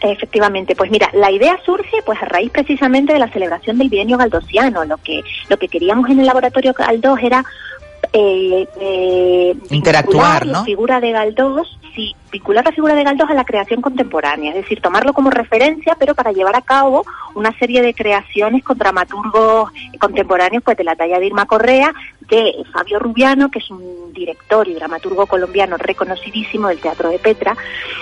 Efectivamente, 0.00 0.76
pues 0.76 0.90
mira, 0.90 1.10
la 1.14 1.30
idea 1.30 1.58
surge 1.64 2.02
pues 2.04 2.20
a 2.22 2.26
raíz 2.26 2.50
precisamente 2.50 3.14
de 3.14 3.18
la 3.18 3.32
celebración 3.32 3.78
del 3.78 3.88
bienio 3.88 4.18
galdosiano. 4.18 4.84
Lo 4.84 4.98
que 4.98 5.22
lo 5.48 5.56
que 5.56 5.68
queríamos 5.68 6.10
en 6.10 6.20
el 6.20 6.26
laboratorio 6.26 6.74
Galdós 6.74 7.18
era 7.22 7.44
eh, 8.12 8.68
eh, 8.78 9.56
Interactuar, 9.70 10.46
¿no? 10.46 10.52
La 10.52 10.64
figura 10.64 11.00
de 11.00 11.12
Galdós, 11.12 11.78
sí, 11.94 12.14
vincular 12.30 12.64
la 12.64 12.72
figura 12.72 12.94
de 12.94 13.04
Galdós 13.04 13.30
a 13.30 13.34
la 13.34 13.44
creación 13.44 13.80
contemporánea, 13.80 14.50
es 14.50 14.56
decir, 14.56 14.80
tomarlo 14.80 15.12
como 15.12 15.30
referencia, 15.30 15.96
pero 15.98 16.14
para 16.14 16.32
llevar 16.32 16.56
a 16.56 16.62
cabo 16.62 17.04
una 17.34 17.56
serie 17.58 17.82
de 17.82 17.94
creaciones 17.94 18.64
con 18.64 18.78
dramaturgos 18.78 19.70
contemporáneos, 19.98 20.62
pues 20.62 20.76
de 20.76 20.84
la 20.84 20.96
talla 20.96 21.18
de 21.18 21.26
Irma 21.26 21.46
Correa, 21.46 21.92
de 22.28 22.54
Fabio 22.72 22.98
Rubiano, 22.98 23.50
que 23.50 23.60
es 23.60 23.70
un 23.70 24.12
director 24.12 24.66
y 24.66 24.74
dramaturgo 24.74 25.26
colombiano 25.26 25.76
reconocidísimo 25.76 26.68
del 26.68 26.80
Teatro 26.80 27.10
de 27.10 27.18
Petra, 27.18 27.56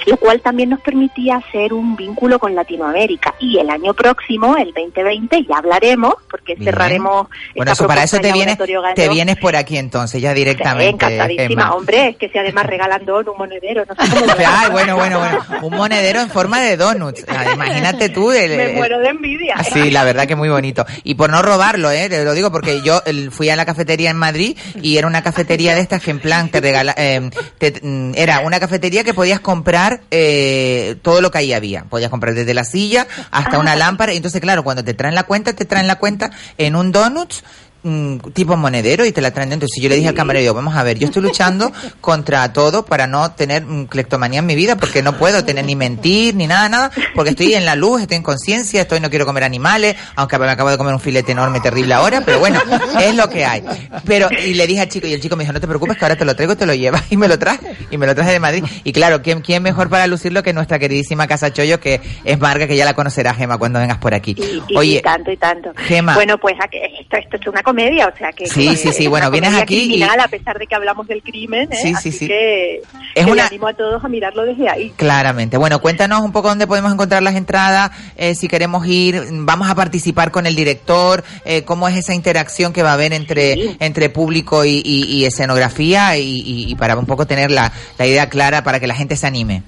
lo 0.06 0.16
cual 0.16 0.40
también 0.40 0.70
nos 0.70 0.80
permitía 0.80 1.36
hacer 1.36 1.72
un 1.72 1.96
vínculo 1.96 2.38
con 2.38 2.54
Latinoamérica. 2.54 3.34
Y 3.38 3.58
el 3.58 3.68
año 3.68 3.92
próximo, 3.94 4.56
el 4.56 4.72
2020, 4.72 5.44
ya 5.44 5.56
hablaremos, 5.58 6.14
porque 6.30 6.54
Bien. 6.54 6.72
cerraremos. 6.72 7.28
Bueno, 7.54 7.72
esta 7.72 7.84
eso 7.84 7.86
para 7.86 8.04
eso 8.04 8.18
te 8.18 8.32
vienes, 8.32 8.56
te 8.94 9.08
vienes 9.08 9.36
por 9.36 9.56
aquí 9.56 9.76
entonces, 9.76 10.22
ya 10.22 10.32
directamente. 10.32 11.04
Encantadísima, 11.04 11.64
Gemma. 11.64 11.74
hombre, 11.74 12.08
es 12.08 12.16
que 12.16 12.28
si 12.28 12.38
además 12.38 12.66
regalan 12.66 13.04
don, 13.04 13.28
un 13.28 13.36
monedero, 13.36 13.84
no 13.86 13.94
sé 13.94 14.10
cómo 14.10 14.23
Ay, 14.46 14.70
bueno, 14.70 14.96
bueno, 14.96 15.18
bueno. 15.18 15.44
Un 15.62 15.74
monedero 15.76 16.20
en 16.20 16.30
forma 16.30 16.60
de 16.60 16.76
donuts. 16.76 17.24
Ah, 17.28 17.52
Imagínate 17.52 18.08
tú. 18.08 18.32
el- 18.32 18.56
Me 18.56 18.64
el- 18.70 18.76
muero 18.76 18.98
de 19.00 19.08
envidia. 19.08 19.54
Ah, 19.58 19.64
Sí, 19.64 19.90
la 19.90 20.04
verdad 20.04 20.26
que 20.26 20.36
muy 20.36 20.48
bonito. 20.48 20.84
Y 21.02 21.14
por 21.14 21.30
no 21.30 21.42
robarlo, 21.42 21.90
¿eh? 21.90 22.08
Te 22.08 22.24
lo 22.24 22.32
digo 22.34 22.50
porque 22.52 22.82
yo 22.82 23.02
fui 23.30 23.50
a 23.50 23.56
la 23.56 23.64
cafetería 23.64 24.10
en 24.10 24.16
Madrid 24.16 24.56
y 24.80 24.96
era 24.98 25.06
una 25.06 25.22
cafetería 25.22 25.74
de 25.74 25.80
estas 25.80 26.02
que 26.02 26.10
en 26.10 26.20
plan 26.20 26.48
te 26.50 26.60
regala, 26.60 26.94
eh, 26.96 27.30
te- 27.58 27.80
mm, 27.82 28.12
era 28.16 28.40
una 28.40 28.60
cafetería 28.60 29.04
que 29.04 29.14
podías 29.14 29.40
comprar 29.40 30.00
eh, 30.10 30.96
todo 31.02 31.20
lo 31.20 31.30
que 31.30 31.38
ahí 31.38 31.52
había. 31.52 31.84
Podías 31.84 32.10
comprar 32.10 32.34
desde 32.34 32.54
la 32.54 32.64
silla 32.64 33.06
hasta 33.30 33.58
una 33.58 33.76
lámpara. 33.76 34.12
Y 34.12 34.16
entonces, 34.16 34.40
claro, 34.40 34.62
cuando 34.64 34.84
te 34.84 34.94
traen 34.94 35.14
la 35.14 35.24
cuenta, 35.24 35.52
te 35.52 35.64
traen 35.64 35.86
la 35.86 35.96
cuenta 35.96 36.30
en 36.58 36.76
un 36.76 36.92
donuts 36.92 37.44
mm, 37.84 38.16
tipo 38.32 38.56
monedero 38.56 39.04
y 39.04 39.12
te 39.12 39.20
la 39.20 39.30
traen 39.30 39.50
dentro. 39.50 39.68
Si 39.68 39.80
yo 39.80 39.88
le 39.88 39.96
dije 39.96 40.08
al 40.08 40.14
camarero, 40.14 40.42
digo, 40.42 40.54
vamos 40.54 40.74
a 40.74 40.82
ver, 40.82 40.98
yo 40.98 41.06
estoy 41.06 41.22
luchando 41.22 41.72
contra 42.00 42.52
todo 42.52 42.84
para 42.84 43.06
no 43.06 43.30
tener 43.32 43.64
mm, 43.64 43.86
cleptomanía 43.86 44.40
en 44.40 44.46
mi 44.46 44.56
vida 44.56 44.76
porque 44.76 45.02
no 45.02 45.16
puedo 45.16 45.44
tener 45.44 45.64
ni 45.64 45.76
mentir 45.76 46.34
ni 46.34 46.46
nada, 46.46 46.68
nada, 46.68 46.90
porque 47.14 47.30
estoy 47.30 47.54
en 47.54 47.64
la 47.64 47.76
luz, 47.76 48.02
estoy 48.02 48.16
en 48.16 48.22
conciencia, 48.22 48.82
estoy 48.82 49.00
no 49.00 49.10
quiero 49.10 49.26
comer 49.26 49.44
animales, 49.44 49.96
aunque 50.16 50.38
me 50.38 50.48
acabo 50.48 50.70
de 50.70 50.78
comer 50.78 50.94
un 50.94 51.00
filete 51.00 51.32
enorme, 51.32 51.60
terrible 51.60 51.94
ahora, 51.94 52.22
pero 52.24 52.38
bueno, 52.38 52.60
es 53.00 53.14
lo 53.14 53.28
que 53.28 53.44
hay. 53.44 53.62
Pero, 54.04 54.28
y 54.30 54.54
le 54.54 54.66
dije 54.66 54.80
al 54.80 54.88
chico, 54.88 55.06
y 55.06 55.12
el 55.12 55.20
chico 55.20 55.36
me 55.36 55.44
dijo, 55.44 55.52
no 55.52 55.60
te 55.60 55.68
preocupes 55.68 55.96
que 55.96 56.04
ahora 56.04 56.16
te 56.16 56.24
lo 56.24 56.34
traigo 56.34 56.56
te 56.56 56.66
lo 56.66 56.74
llevas, 56.74 57.04
y 57.10 57.16
me 57.16 57.28
lo 57.28 57.38
traje, 57.38 57.76
y 57.90 57.98
me 57.98 58.06
lo 58.06 58.14
traje 58.14 58.32
de 58.32 58.40
Madrid. 58.40 58.64
Y 58.84 58.92
claro, 58.92 59.22
¿quién, 59.22 59.40
quién 59.40 59.62
mejor 59.62 59.88
para 59.88 60.06
lucirlo 60.06 60.42
que 60.42 60.52
nuestra 60.52 60.78
queridísima 60.78 61.26
Casa 61.26 61.52
Chollo, 61.52 61.80
que 61.80 62.00
es 62.24 62.40
Marga, 62.40 62.66
que 62.66 62.76
ya 62.76 62.84
la 62.84 62.94
conocerá, 62.94 63.34
Gema, 63.34 63.58
cuando 63.58 63.78
vengas 63.78 63.98
por 63.98 64.14
aquí. 64.14 64.34
Y, 64.38 64.72
y 64.72 64.76
Oye, 64.76 65.00
tanto 65.02 65.30
y 65.30 65.36
tanto. 65.36 65.72
Gema. 65.76 66.14
Bueno, 66.14 66.38
pues 66.38 66.54
esto, 66.72 67.16
esto 67.16 67.36
es 67.36 67.46
una 67.46 67.62
comedia, 67.74 68.06
o 68.06 68.16
sea 68.16 68.30
que... 68.32 68.46
Sí, 68.46 68.68
que 68.68 68.76
sí, 68.76 68.92
sí, 68.92 69.06
bueno, 69.08 69.30
vienes 69.30 69.52
aquí 69.54 69.76
y- 69.76 69.88
criminal, 69.88 70.20
a 70.20 70.28
pesar 70.28 70.58
de 70.58 70.66
que 70.66 70.74
hablamos 70.74 71.06
del 71.08 71.22
crimen, 71.22 71.72
¿eh? 71.72 71.76
Sí, 71.76 71.88
sí, 71.88 71.94
Así 71.96 72.12
sí. 72.12 72.26
que, 72.28 72.76
Es 73.14 73.24
que 73.26 73.30
una- 73.32 73.46
animo 73.46 73.66
a 73.66 73.74
todos 73.74 74.04
a 74.04 74.08
mirarlo 74.08 74.44
desde 74.44 74.68
ahí. 74.68 74.92
Claramente. 74.96 75.56
Bueno, 75.56 75.80
cuéntanos 75.80 76.20
un 76.20 76.30
poco 76.32 76.48
dónde 76.48 76.66
podemos 76.66 76.92
encontrar 76.92 77.22
las 77.22 77.34
entradas, 77.34 77.90
eh, 78.16 78.34
si 78.34 78.46
queremos 78.48 78.86
ir, 78.86 79.24
vamos 79.30 79.68
a 79.68 79.74
participar 79.74 80.30
con 80.30 80.46
el 80.46 80.54
director, 80.54 81.24
eh, 81.44 81.62
cómo 81.64 81.88
es 81.88 81.96
esa 81.96 82.14
interacción 82.14 82.72
que 82.72 82.82
va 82.82 82.90
a 82.90 82.94
haber 82.94 83.12
entre, 83.12 83.54
Sí. 83.54 83.76
entre 83.80 84.08
público 84.10 84.64
y, 84.64 84.80
y- 84.84 85.04
y 85.04 85.24
escenografía 85.24 86.16
y, 86.16 86.22
y- 86.22 86.70
y 86.70 86.74
para 86.76 86.96
un 86.96 87.06
poco 87.06 87.26
tener 87.26 87.50
la, 87.50 87.72
la 87.98 88.06
idea 88.06 88.28
clara 88.28 88.62
para 88.62 88.78
que 88.80 88.86
la 88.86 88.94
gente 88.94 89.16
se 89.16 89.26
anime. 89.26 89.62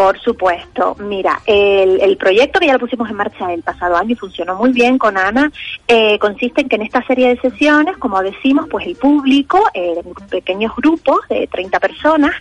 Por 0.00 0.18
supuesto. 0.18 0.96
Mira, 0.98 1.42
el, 1.44 2.00
el 2.00 2.16
proyecto 2.16 2.58
que 2.58 2.68
ya 2.68 2.72
lo 2.72 2.78
pusimos 2.78 3.10
en 3.10 3.16
marcha 3.16 3.52
el 3.52 3.62
pasado 3.62 3.98
año 3.98 4.12
y 4.12 4.14
funcionó 4.14 4.54
muy 4.54 4.72
bien 4.72 4.96
con 4.96 5.18
Ana, 5.18 5.52
eh, 5.86 6.18
consiste 6.18 6.62
en 6.62 6.70
que 6.70 6.76
en 6.76 6.82
esta 6.82 7.04
serie 7.06 7.28
de 7.28 7.40
sesiones, 7.42 7.98
como 7.98 8.22
decimos, 8.22 8.66
pues 8.70 8.86
el 8.86 8.96
público, 8.96 9.62
eh, 9.74 10.00
pequeños 10.30 10.74
grupos 10.74 11.18
de 11.28 11.46
30 11.48 11.78
personas, 11.80 12.34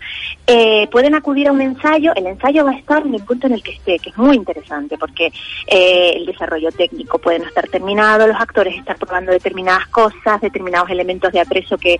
eh, 0.47 0.87
pueden 0.89 1.15
acudir 1.15 1.49
a 1.49 1.51
un 1.51 1.59
ensayo. 1.59 2.13
El 2.15 2.27
ensayo 2.27 2.63
va 2.63 2.71
a 2.71 2.77
estar 2.77 3.05
en 3.05 3.15
el 3.15 3.25
punto 3.25 3.47
en 3.47 3.53
el 3.55 3.61
que 3.61 3.71
esté, 3.71 3.99
que 3.99 4.11
es 4.11 4.17
muy 4.17 4.37
interesante, 4.37 4.97
porque 4.97 5.33
eh, 5.67 6.13
el 6.15 6.25
desarrollo 6.27 6.71
técnico 6.71 7.17
puede 7.17 7.39
no 7.39 7.45
estar 7.45 7.67
terminado, 7.67 8.25
los 8.25 8.39
actores 8.39 8.77
estar 8.77 8.95
probando 8.95 9.33
determinadas 9.33 9.85
cosas, 9.87 10.39
determinados 10.39 10.89
elementos 10.89 11.33
de 11.33 11.41
apreso 11.41 11.77
que, 11.77 11.99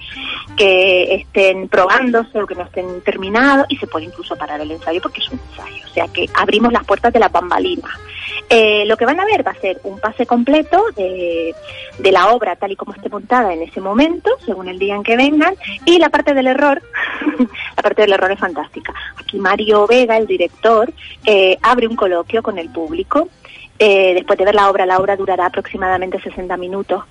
que 0.56 1.16
estén 1.16 1.68
probándose 1.68 2.42
o 2.42 2.48
que 2.48 2.56
no 2.56 2.64
estén 2.64 3.02
terminados, 3.02 3.66
y 3.68 3.76
se 3.76 3.88
puede 3.88 4.06
incluso 4.06 4.38
parar 4.38 4.62
el 4.62 4.72
ensayo 4.72 5.02
porque 5.02 5.20
es 5.20 5.30
un 5.30 5.49
O 5.58 5.94
sea 5.94 6.08
que 6.08 6.28
abrimos 6.36 6.72
las 6.72 6.86
puertas 6.86 7.12
de 7.12 7.20
las 7.20 7.32
bambalinas. 7.32 7.92
Eh, 8.50 8.84
lo 8.86 8.98
que 8.98 9.06
van 9.06 9.20
a 9.20 9.26
ver 9.26 9.46
va 9.46 9.52
a 9.52 9.62
ser 9.62 9.80
un 9.84 10.00
pase 10.00 10.26
completo 10.26 10.84
de, 10.96 11.54
de 12.00 12.12
la 12.12 12.30
obra 12.30 12.56
tal 12.56 12.72
y 12.72 12.76
como 12.76 12.94
esté 12.94 13.10
montada 13.10 13.54
en 13.54 13.62
ese 13.62 13.80
momento, 13.82 14.32
según 14.46 14.68
el 14.68 14.80
día 14.80 14.96
en 14.96 15.04
que 15.04 15.18
vengan, 15.18 15.56
y 15.86 16.00
la 16.00 16.10
parte 16.10 16.34
del 16.34 16.48
error, 16.48 16.82
la 17.78 17.84
parte 17.84 18.04
del 18.04 18.14
error 18.14 18.32
es 18.32 18.40
fantástica. 18.40 18.94
Aquí 19.18 19.38
Mario 19.38 19.86
Vega, 19.88 20.18
el 20.18 20.28
director, 20.28 20.92
eh, 21.26 21.58
abre 21.62 21.88
un 21.88 21.96
coloquio 21.96 22.42
con 22.42 22.58
el 22.58 22.70
público. 22.70 23.30
Eh, 23.78 24.14
después 24.14 24.38
de 24.38 24.46
ver 24.46 24.56
la 24.56 24.70
obra, 24.70 24.86
la 24.86 24.98
obra 24.98 25.16
durará 25.16 25.46
aproximadamente 25.46 26.20
60 26.20 26.58
minutos 26.58 27.04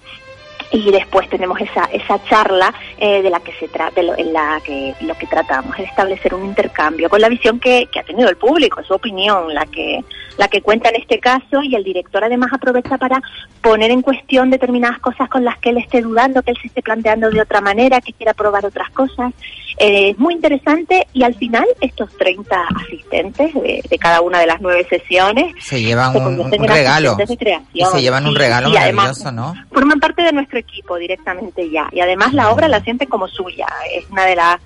y 0.70 0.90
después 0.90 1.28
tenemos 1.30 1.60
esa 1.60 1.84
esa 1.92 2.22
charla 2.24 2.72
eh, 2.98 3.22
de 3.22 3.30
la 3.30 3.40
que 3.40 3.52
se 3.54 3.68
trata 3.68 4.00
en 4.00 4.32
la 4.32 4.60
que 4.64 4.94
lo 5.00 5.14
que 5.14 5.26
tratamos 5.26 5.78
es 5.78 5.88
establecer 5.88 6.34
un 6.34 6.44
intercambio 6.44 7.08
con 7.08 7.20
la 7.20 7.28
visión 7.28 7.58
que, 7.58 7.86
que 7.90 8.00
ha 8.00 8.02
tenido 8.04 8.28
el 8.28 8.36
público 8.36 8.82
su 8.84 8.94
opinión 8.94 9.54
la 9.54 9.64
que 9.66 10.04
la 10.36 10.46
que 10.48 10.60
cuenta 10.62 10.88
en 10.90 10.96
este 10.96 11.18
caso 11.18 11.62
y 11.62 11.74
el 11.74 11.82
director 11.84 12.22
además 12.22 12.52
aprovecha 12.52 12.96
para 12.98 13.20
poner 13.62 13.90
en 13.90 14.02
cuestión 14.02 14.50
determinadas 14.50 14.98
cosas 15.00 15.28
con 15.28 15.44
las 15.44 15.58
que 15.58 15.70
él 15.70 15.78
esté 15.78 16.00
dudando 16.02 16.42
que 16.42 16.50
él 16.52 16.58
se 16.60 16.68
esté 16.68 16.82
planteando 16.82 17.30
de 17.30 17.40
otra 17.40 17.60
manera 17.60 18.00
que 18.00 18.12
quiera 18.12 18.34
probar 18.34 18.64
otras 18.66 18.90
cosas 18.90 19.32
Eh, 19.80 20.10
es 20.10 20.18
muy 20.18 20.34
interesante 20.34 21.06
y 21.12 21.22
al 21.22 21.34
final 21.36 21.64
estos 21.80 22.10
30 22.18 22.66
asistentes 22.82 23.54
de, 23.54 23.80
de 23.88 23.98
cada 23.98 24.20
una 24.22 24.40
de 24.40 24.46
las 24.46 24.60
nueve 24.60 24.84
sesiones 24.90 25.54
Se 25.64 25.80
llevan 25.80 26.12
se 26.12 26.18
un, 26.18 26.50
regalo. 26.66 27.14
de 27.14 27.24
Y 27.28 27.36
creación. 27.36 27.90
se 27.92 28.02
llevan 28.02 28.26
un 28.26 28.34
regalo 28.34 28.70
y 28.70 28.76
además- 28.76 29.22
maravilloso, 29.22 29.30
¿no? 29.32 29.54
forman 29.72 30.00
parte 30.00 30.22
de 30.22 30.32
equipo 30.58 30.96
directamente 30.96 31.70
ya. 31.70 31.88
Y 31.92 32.00
además 32.00 32.34
la 32.34 32.50
obra 32.50 32.68
la 32.68 32.80
sienten 32.80 33.08
como 33.08 33.28
suya. 33.28 33.66
Es 33.92 34.08
una 34.10 34.24
de 34.24 34.36
las 34.36 34.60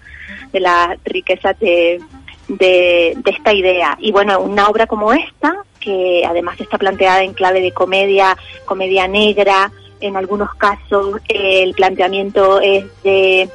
de 0.53 0.61
las 0.61 0.99
riquezas 1.05 1.59
de, 1.61 2.01
de, 2.49 3.17
esta 3.25 3.53
idea. 3.53 3.97
Y 4.01 4.13
bueno 4.13 4.41
una 4.41 4.69
obra 4.69 4.87
como 4.87 5.13
esta 5.13 5.55
que 5.81 6.25
además 6.27 6.61
está 6.61 6.79
planteada 6.79 7.23
en 7.23 7.35
clave 7.35 7.61
de 7.61 7.73
comedia 7.73 8.37
comedia 8.65 9.09
negra 9.09 9.73
en 10.01 10.17
algunos 10.17 10.55
casos 10.55 11.21
el 11.29 11.75
planteamiento 11.75 12.61
es 12.61 12.85
de 13.03 13.49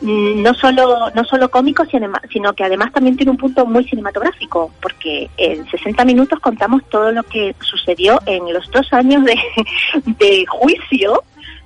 mm, 0.00 0.42
no 0.42 0.54
solo 0.54 1.10
no 1.14 1.24
solo 1.24 1.50
cómico 1.50 1.84
sino 2.32 2.52
que 2.52 2.64
además 2.64 2.92
también 2.92 3.16
tiene 3.16 3.32
un 3.32 3.38
punto 3.38 3.66
muy 3.66 3.84
cinematográfico 3.84 4.70
porque 4.80 5.30
en 5.36 5.68
60 5.68 6.04
minutos 6.04 6.38
contamos 6.40 6.82
todo 6.88 7.10
lo 7.10 7.24
que 7.24 7.54
sucedió 7.60 8.20
en 8.26 8.52
los 8.52 8.70
dos 8.70 8.92
años 8.92 9.24
de, 9.24 9.36
de 10.18 10.46
juicio 10.46 11.22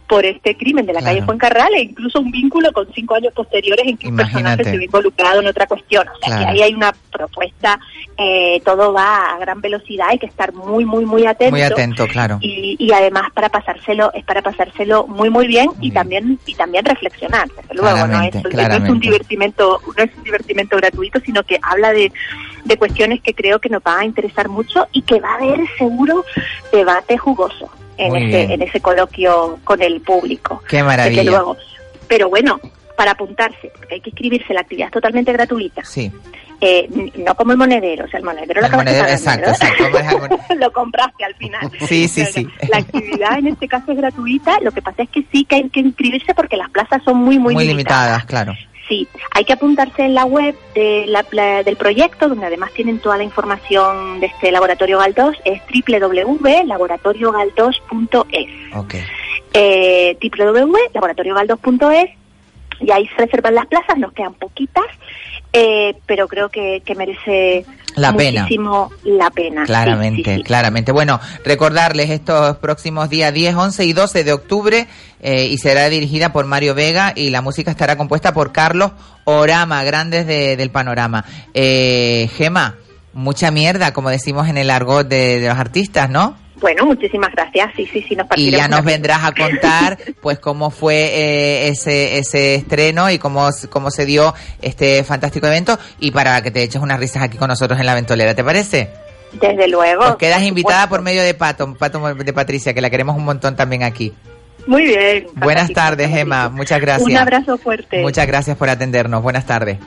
por 0.09 0.25
este 0.25 0.57
crimen 0.57 0.87
de 0.87 0.93
la 0.95 1.01
Claro. 1.01 1.15
calle 1.17 1.27
Fuencarral 1.27 1.75
e 1.75 1.83
incluso 1.83 2.21
un 2.21 2.31
vínculo 2.31 2.73
con 2.73 2.89
cinco 2.95 3.15
años 3.15 3.33
posteriores 3.35 3.87
en 3.87 3.97
que 3.99 4.09
un 4.09 4.17
personaje 4.17 4.65
se 4.65 4.77
ve 4.79 4.85
involucrado 4.87 5.41
en 5.41 5.47
otra 5.47 5.67
cuestión. 5.67 6.09
O 6.09 6.19
sea, 6.19 6.37
Claro. 6.37 6.43
que 6.43 6.51
ahí 6.51 6.63
hay 6.63 6.75
una 6.75 6.93
propuesta, 7.13 7.79
eh, 8.17 8.61
todo 8.65 8.93
va 8.93 9.35
a 9.35 9.39
gran 9.39 9.61
velocidad, 9.61 10.09
hay 10.09 10.19
que 10.19 10.27
estar 10.27 10.53
muy, 10.55 10.85
muy, 10.85 11.05
muy 11.05 11.27
atento. 11.27 11.53
Muy 11.53 11.63
atento, 11.63 12.07
claro. 12.09 12.39
Y, 12.41 12.77
y 12.79 12.93
además 12.93 13.31
para 13.35 13.49
pasárselo, 13.51 14.11
es 14.15 14.25
para 14.25 14.41
pasárselo 14.43 15.07
muy, 15.07 15.29
muy 15.31 15.47
bien 15.47 15.71
y 15.77 15.81
bien. 15.83 15.95
también 15.95 16.39
y 16.47 16.55
también 16.55 16.85
reflexionar. 16.85 17.47
Desde 17.49 17.75
luego, 17.75 18.07
no 18.07 18.23
es, 18.23 18.31
Claramente, 18.31 18.79
no 18.79 18.85
es 18.85 18.91
un 18.91 19.01
divertimento, 19.01 19.81
no 19.97 20.03
es 20.03 20.11
un 20.17 20.25
divertimento 20.25 20.77
gratuito, 20.79 21.21
sino 21.21 21.43
que 21.43 21.59
habla 21.63 21.93
de, 21.93 22.11
de 22.65 22.77
cuestiones 22.77 23.21
que 23.21 23.35
creo 23.35 23.59
que 23.61 23.69
nos 23.69 23.83
van 23.83 24.01
a 24.01 24.05
interesar 24.07 24.49
mucho 24.49 24.87
y 24.93 25.03
que 25.03 25.21
va 25.21 25.33
a 25.33 25.35
haber 25.37 25.61
seguro 25.77 26.25
debate 26.73 27.19
jugoso 27.19 27.71
en 27.99 28.13
bien. 28.31 28.51
en 28.53 28.63
ese 28.63 28.81
coloquio 28.81 29.59
con 29.65 29.83
el 29.83 30.01
público. 30.01 30.63
Qué 30.69 30.77
Desde 30.77 30.89
maravilla. 30.89 31.23
luego. 31.25 31.57
Pero 32.07 32.29
bueno, 32.31 32.59
para 32.97 33.11
apuntarse, 33.13 33.71
porque 33.77 33.95
hay 33.97 34.01
que 34.01 34.11
inscribirse, 34.11 34.55
la 34.55 34.61
actividad 34.61 34.87
es 34.89 34.93
totalmente 34.93 35.33
gratuita. 35.33 35.85
Sí. 35.85 36.11
Eh, 36.61 36.89
no 37.19 37.37
como 37.37 37.53
el 37.53 37.59
monedero, 37.59 38.05
o 38.05 38.09
sea, 38.09 38.19
el 38.19 38.25
monedero 38.25 38.61
lo 38.61 38.69
monedero, 38.71 39.05
pagando, 39.05 39.13
exacto, 39.13 39.51
exacto, 39.51 39.85
como 40.19 40.55
lo 40.59 40.73
compraste 40.73 41.25
al 41.25 41.35
final. 41.37 41.71
Sí, 41.87 42.09
sí, 42.09 42.23
Pero 42.23 42.33
sí. 42.33 42.49
La 42.69 42.79
actividad 42.79 43.39
en 43.39 43.47
este 43.47 43.69
caso 43.69 43.93
es 43.93 43.99
gratuita, 43.99 44.59
lo 44.63 44.73
que 44.73 44.83
pasa 44.83 45.05
es 45.05 45.09
que 45.11 45.25
sí 45.31 45.45
que 45.45 45.55
hay 45.55 45.71
que 45.71 45.79
inscribirse 45.79 46.35
porque 46.35 46.57
las 46.57 46.69
plazas 46.71 47.01
son 47.05 47.19
muy, 47.19 47.39
muy, 47.39 47.55
Muy 47.55 47.65
limitadas. 47.65 48.25
limitadas, 48.25 48.25
claro. 48.25 48.55
Sí, 48.89 49.07
hay 49.33 49.45
que 49.45 49.53
apuntarse 49.53 50.03
en 50.03 50.15
la 50.15 50.25
web 50.25 50.55
de 50.75 51.05
la- 51.09 51.27
la- 51.33 51.63
del 51.63 51.77
proyecto, 51.77 52.27
donde 52.29 52.47
además 52.47 52.73
tienen 52.73 52.99
toda 53.01 53.19
la 53.19 53.25
información 53.25 54.19
de 54.21 54.27
este 54.27 54.51
laboratorio 54.51 54.99
Galdós, 54.99 55.37
es 55.45 55.61
www.laboratoriogaldós.es 55.87 58.77
Ok. 58.77 58.95
eh, 59.53 60.17
ya 62.81 62.97
ahí 62.97 63.07
se 63.09 63.17
reservan 63.25 63.55
las 63.55 63.67
plazas, 63.67 63.99
nos 63.99 64.13
quedan 64.13 64.35
poquitas, 64.35 64.85
eh, 65.53 65.95
pero 66.07 66.29
creo 66.29 66.49
que, 66.51 66.83
que 66.85 66.95
merece 66.95 67.65
La 67.97 68.13
pena. 68.13 68.43
muchísimo 68.43 68.91
la 69.05 69.31
pena. 69.31 69.63
Sí, 69.63 69.67
Claramente, 69.69 70.31
sí, 70.31 70.37
sí. 70.39 70.43
claramente. 70.45 70.93
Bueno, 70.93 71.21
recordarles 71.45 72.11
estos 72.11 72.57
próximos 72.59 73.09
días 73.09 73.33
10, 73.33 73.55
11 73.55 73.85
y 73.85 73.93
12 73.93 74.25
de 74.25 74.33
octubre 74.33 74.87
eh, 75.21 75.47
y 75.47 75.59
será 75.59 75.89
dirigida 75.89 76.33
por 76.33 76.45
Mario 76.47 76.75
Vega 76.75 77.13
y 77.17 77.31
la 77.31 77.41
música 77.41 77.71
estará 77.71 77.97
compuesta 77.97 78.33
por 78.33 78.53
Carlos 78.53 78.93
Orama, 79.25 79.83
grandes 79.85 80.27
de- 80.27 80.57
del 80.57 80.71
panorama. 80.71 81.25
Eh, 81.55 82.29
Gema, 82.37 82.77
mucha 83.15 83.51
mierda, 83.51 83.93
como 83.93 84.11
decimos 84.11 84.49
en 84.49 84.59
el 84.59 84.71
argot 84.71 85.09
de, 85.09 85.41
de 85.41 85.49
los 85.49 85.59
artistas, 85.59 86.09
¿no? 86.11 86.37
Bueno, 86.61 86.87
muchísimas 86.87 87.33
gracias. 87.33 87.73
Sí, 87.77 87.87
sí, 87.87 88.05
sí, 88.09 88.17
nos 88.17 88.27
Y 88.37 88.51
ya 88.51 88.69
nos 88.69 88.85
vendrás 88.85 89.25
a 89.25 89.33
contar, 89.33 89.99
pues, 90.21 90.39
cómo 90.39 90.71
fue 90.71 90.95
eh, 90.95 91.69
ese 91.69 92.19
ese 92.19 92.55
estreno 92.57 93.11
y 93.11 93.19
cómo, 93.19 93.49
cómo 93.71 93.91
se 93.91 94.07
dio 94.07 94.35
este 94.61 95.05
fantástico 95.05 95.47
evento 95.47 95.79
y 96.01 96.11
para 96.11 96.43
que 96.43 96.51
te 96.51 96.63
eches 96.63 96.83
unas 96.83 96.99
risas 96.99 97.23
aquí 97.23 97.39
con 97.39 97.49
nosotros 97.49 97.79
en 97.79 97.87
la 97.87 97.95
ventolera, 97.95 98.35
¿te 98.35 98.45
parece? 98.45 98.91
Desde 99.33 99.69
luego. 99.69 100.03
Pues 100.03 100.17
quedas 100.17 100.43
invitada 100.43 100.89
por 100.89 101.03
medio 101.03 101.23
de 101.23 101.35
Pato, 101.35 101.75
Pato 101.75 102.15
de 102.15 102.33
Patricia, 102.33 102.75
que 102.75 102.81
la 102.81 102.91
queremos 102.91 103.17
un 103.17 103.25
montón 103.25 103.57
también 103.57 103.83
aquí. 103.83 104.13
Muy 104.69 104.85
bien. 104.85 105.27
Buenas 105.35 105.71
tardes. 105.73 106.11
Gema. 106.11 106.51
Muchas 106.51 106.79
gracias. 106.81 107.09
Un 107.09 107.17
abrazo 107.17 107.57
fuerte. 107.57 108.03
Muchas 108.03 108.27
gracias 108.27 108.55
por 108.57 108.69
atendernos. 108.69 109.23
Buenas 109.23 109.47
tardes. 109.47 109.79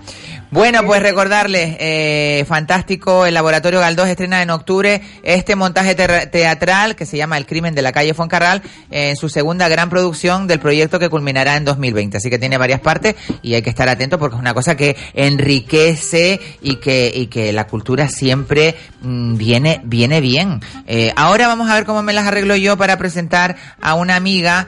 Bueno, 0.50 0.84
pues 0.86 1.02
recordarles, 1.02 1.78
eh, 1.80 2.44
fantástico, 2.46 3.26
el 3.26 3.34
Laboratorio 3.36 3.80
Galdós 3.80 4.10
estrena 4.10 4.42
en 4.42 4.50
octubre 4.50 5.02
este 5.24 5.56
montaje 5.56 5.96
ter- 5.96 6.30
teatral 6.30 6.98
que 6.98 7.06
se 7.06 7.16
llama 7.16 7.38
El 7.38 7.46
crimen 7.46 7.74
de 7.74 7.82
la 7.82 7.94
calle 7.94 8.14
Foncarral 8.14 8.62
en 8.90 9.16
su 9.16 9.30
segunda 9.30 9.70
gran 9.70 9.90
producción 9.90 10.48
del 10.48 10.60
proyecto 10.60 11.00
que 11.00 11.08
culminará 11.10 11.56
en 11.56 11.64
2020. 11.64 12.18
Así 12.18 12.30
que 12.30 12.38
tiene 12.38 12.58
varias 12.58 12.82
partes 12.82 13.16
y 13.42 13.54
hay 13.54 13.62
que 13.62 13.70
estar 13.70 13.88
atento 13.88 14.20
porque 14.20 14.36
es 14.36 14.42
una 14.42 14.54
cosa 14.54 14.76
que 14.76 14.98
enriquece 15.14 16.40
y 16.62 16.76
que, 16.78 17.12
y 17.16 17.28
que 17.28 17.54
la 17.54 17.68
cultura 17.68 18.10
siempre 18.10 18.76
mm, 19.04 19.38
viene, 19.38 19.80
viene 19.86 20.20
bien. 20.22 20.60
Eh, 20.88 21.14
ahora 21.16 21.48
vamos 21.48 21.70
a 21.70 21.76
ver 21.76 21.86
cómo 21.86 22.04
me 22.04 22.12
las 22.12 22.28
arreglo 22.28 22.58
yo 22.58 22.76
para 22.78 22.98
presentar 22.98 23.56
a 23.82 23.94
una 23.94 24.18
amiga 24.18 24.68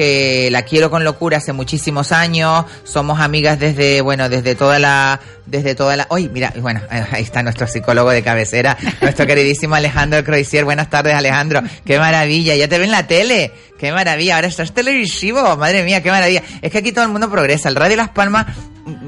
que 0.00 0.48
la 0.50 0.62
quiero 0.62 0.88
con 0.88 1.04
locura 1.04 1.36
hace 1.36 1.52
muchísimos 1.52 2.10
años, 2.10 2.64
somos 2.84 3.20
amigas 3.20 3.60
desde, 3.60 4.00
bueno, 4.00 4.30
desde 4.30 4.54
toda 4.54 4.78
la, 4.78 5.20
desde 5.44 5.74
toda 5.74 5.94
la, 5.94 6.06
uy, 6.08 6.30
mira, 6.30 6.54
bueno, 6.58 6.80
ahí 7.12 7.22
está 7.22 7.42
nuestro 7.42 7.66
psicólogo 7.66 8.08
de 8.08 8.22
cabecera, 8.22 8.78
nuestro 9.02 9.26
queridísimo 9.26 9.74
Alejandro 9.74 10.24
Croisier, 10.24 10.64
buenas 10.64 10.88
tardes 10.88 11.14
Alejandro, 11.14 11.62
qué 11.84 11.98
maravilla, 11.98 12.54
ya 12.54 12.66
te 12.66 12.78
ven 12.78 12.86
en 12.86 12.92
la 12.92 13.06
tele, 13.06 13.52
qué 13.78 13.92
maravilla, 13.92 14.36
ahora 14.36 14.48
estás 14.48 14.72
televisivo, 14.72 15.58
madre 15.58 15.82
mía, 15.82 16.02
qué 16.02 16.10
maravilla, 16.10 16.44
es 16.62 16.72
que 16.72 16.78
aquí 16.78 16.92
todo 16.92 17.04
el 17.04 17.10
mundo 17.10 17.30
progresa, 17.30 17.68
el 17.68 17.76
Radio 17.76 17.98
Las 17.98 18.08
Palmas 18.08 18.46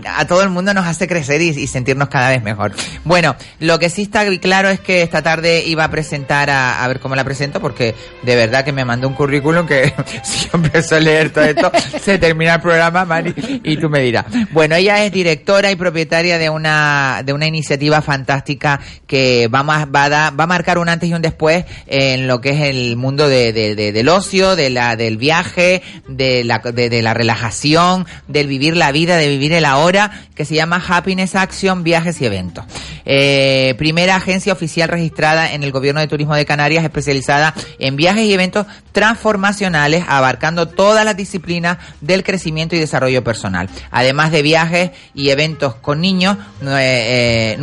a 0.06 0.26
todo 0.26 0.42
el 0.42 0.50
mundo 0.50 0.74
nos 0.74 0.86
hace 0.86 1.08
crecer 1.08 1.40
y, 1.42 1.48
y 1.48 1.66
sentirnos 1.66 2.08
cada 2.08 2.30
vez 2.30 2.42
mejor. 2.42 2.72
Bueno, 3.04 3.36
lo 3.60 3.78
que 3.78 3.90
sí 3.90 4.02
está 4.02 4.24
claro 4.38 4.68
es 4.68 4.80
que 4.80 5.02
esta 5.02 5.22
tarde 5.22 5.64
iba 5.66 5.84
a 5.84 5.90
presentar 5.90 6.50
a, 6.50 6.82
a 6.82 6.88
ver 6.88 7.00
cómo 7.00 7.16
la 7.16 7.24
presento, 7.24 7.60
porque 7.60 7.94
de 8.22 8.36
verdad 8.36 8.64
que 8.64 8.72
me 8.72 8.84
mandó 8.84 9.08
un 9.08 9.14
currículum 9.14 9.66
que 9.66 9.92
si 10.22 10.48
a 10.92 10.98
leer 11.00 11.30
todo 11.30 11.44
esto, 11.44 11.70
se 12.02 12.18
termina 12.18 12.54
el 12.54 12.60
programa, 12.60 13.04
Mari, 13.04 13.34
y 13.62 13.76
tú 13.76 13.88
me 13.88 14.00
dirás. 14.00 14.24
Bueno, 14.50 14.74
ella 14.74 15.04
es 15.04 15.12
directora 15.12 15.70
y 15.70 15.76
propietaria 15.76 16.38
de 16.38 16.50
una, 16.50 17.22
de 17.24 17.32
una 17.32 17.46
iniciativa 17.46 18.02
fantástica 18.02 18.80
que 19.06 19.48
va, 19.48 19.62
más, 19.62 19.86
va, 19.86 20.04
a 20.04 20.08
dar- 20.08 20.40
va 20.40 20.44
a 20.44 20.46
marcar 20.48 20.78
un 20.78 20.88
antes 20.88 21.08
y 21.08 21.14
un 21.14 21.22
después 21.22 21.64
en 21.86 22.26
lo 22.26 22.40
que 22.40 22.50
es 22.50 22.60
el 22.62 22.96
mundo 22.96 23.28
de, 23.28 23.52
de- 23.52 23.74
de- 23.74 23.92
del 23.92 24.08
ocio, 24.08 24.56
de 24.56 24.70
la, 24.70 24.96
del 24.96 25.16
viaje, 25.18 25.82
de 26.08 26.42
la, 26.44 26.58
de, 26.58 26.88
de 26.90 27.02
la 27.02 27.14
relajación, 27.14 28.06
del 28.28 28.46
vivir 28.46 28.76
la 28.76 28.90
vida, 28.92 29.16
de 29.16 29.28
vivir 29.28 29.52
el 29.52 29.64
ahora, 29.64 30.10
que 30.34 30.44
se 30.44 30.54
llama 30.54 30.82
Happiness 30.86 31.34
Action 31.34 31.82
Viajes 31.84 32.20
y 32.20 32.26
Eventos. 32.26 32.64
Eh, 33.04 33.74
primera 33.78 34.16
agencia 34.16 34.52
oficial 34.52 34.88
registrada 34.88 35.52
en 35.52 35.62
el 35.62 35.72
Gobierno 35.72 36.00
de 36.00 36.06
Turismo 36.08 36.34
de 36.34 36.44
Canarias, 36.46 36.84
especializada 36.84 37.52
en 37.78 37.96
viajes 37.96 38.24
y 38.24 38.32
eventos 38.32 38.66
transformacionales, 38.92 40.04
abarcando 40.08 40.61
todas 40.68 41.04
las 41.04 41.16
disciplinas 41.16 41.78
del 42.00 42.22
crecimiento 42.24 42.76
y 42.76 42.78
desarrollo 42.78 43.22
personal. 43.24 43.68
Además 43.90 44.30
de 44.32 44.42
viajes 44.42 44.90
y 45.14 45.30
eventos 45.30 45.74
con 45.76 46.00
niños, 46.00 46.36
eh, 46.66 47.56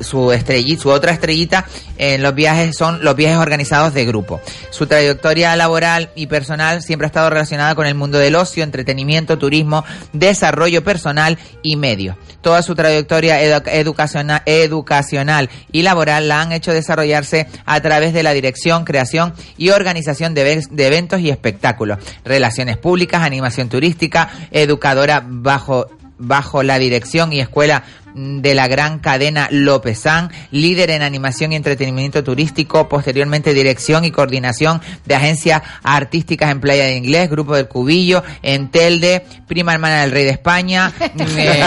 su 0.00 0.32
estrellita, 0.32 0.82
su 0.82 0.90
otra 0.90 1.12
estrellita 1.12 1.66
en 1.98 2.22
los 2.22 2.34
viajes 2.34 2.76
son 2.76 3.04
los 3.04 3.14
viajes 3.16 3.38
organizados 3.38 3.94
de 3.94 4.04
grupo. 4.04 4.40
Su 4.70 4.86
trayectoria 4.86 5.54
laboral 5.56 6.10
y 6.14 6.26
personal 6.26 6.82
siempre 6.82 7.06
ha 7.06 7.08
estado 7.08 7.30
relacionada 7.30 7.74
con 7.74 7.86
el 7.86 7.94
mundo 7.94 8.18
del 8.18 8.34
ocio, 8.34 8.64
entretenimiento, 8.64 9.38
turismo, 9.38 9.84
desarrollo 10.12 10.82
personal 10.84 11.38
y 11.62 11.76
medios. 11.76 12.16
Toda 12.40 12.62
su 12.62 12.74
trayectoria 12.74 13.40
edu- 13.42 13.62
educaciona- 13.72 14.42
educacional 14.44 15.48
y 15.72 15.82
laboral 15.82 16.28
la 16.28 16.40
han 16.42 16.52
hecho 16.52 16.72
desarrollarse 16.72 17.46
a 17.64 17.80
través 17.80 18.12
de 18.12 18.22
la 18.22 18.32
dirección, 18.32 18.84
creación 18.84 19.32
y 19.56 19.70
organización 19.70 20.34
de 20.34 20.62
eventos 20.76 21.20
y 21.20 21.30
espectáculos, 21.30 21.98
relaciones 22.44 22.76
públicas, 22.76 23.22
animación 23.22 23.70
turística, 23.70 24.28
educadora 24.50 25.24
bajo 25.26 25.86
bajo 26.18 26.62
la 26.62 26.78
dirección 26.78 27.32
y 27.32 27.40
escuela 27.40 27.82
de 28.14 28.54
la 28.54 28.68
gran 28.68 29.00
cadena 29.00 29.48
Lópezán, 29.50 30.30
líder 30.50 30.90
en 30.90 31.02
animación 31.02 31.52
y 31.52 31.56
entretenimiento 31.56 32.22
turístico, 32.24 32.88
posteriormente 32.88 33.52
dirección 33.54 34.04
y 34.04 34.10
coordinación 34.10 34.80
de 35.04 35.14
agencias 35.16 35.62
artísticas 35.82 36.50
en 36.50 36.60
Playa 36.60 36.84
de 36.84 36.96
Inglés, 36.96 37.28
Grupo 37.28 37.56
del 37.56 37.66
Cubillo, 37.68 38.22
en 38.42 38.70
Telde, 38.70 39.24
prima 39.48 39.74
hermana 39.74 40.02
del 40.02 40.12
Rey 40.12 40.24
de 40.24 40.30
España, 40.30 40.92
eh, 41.00 41.64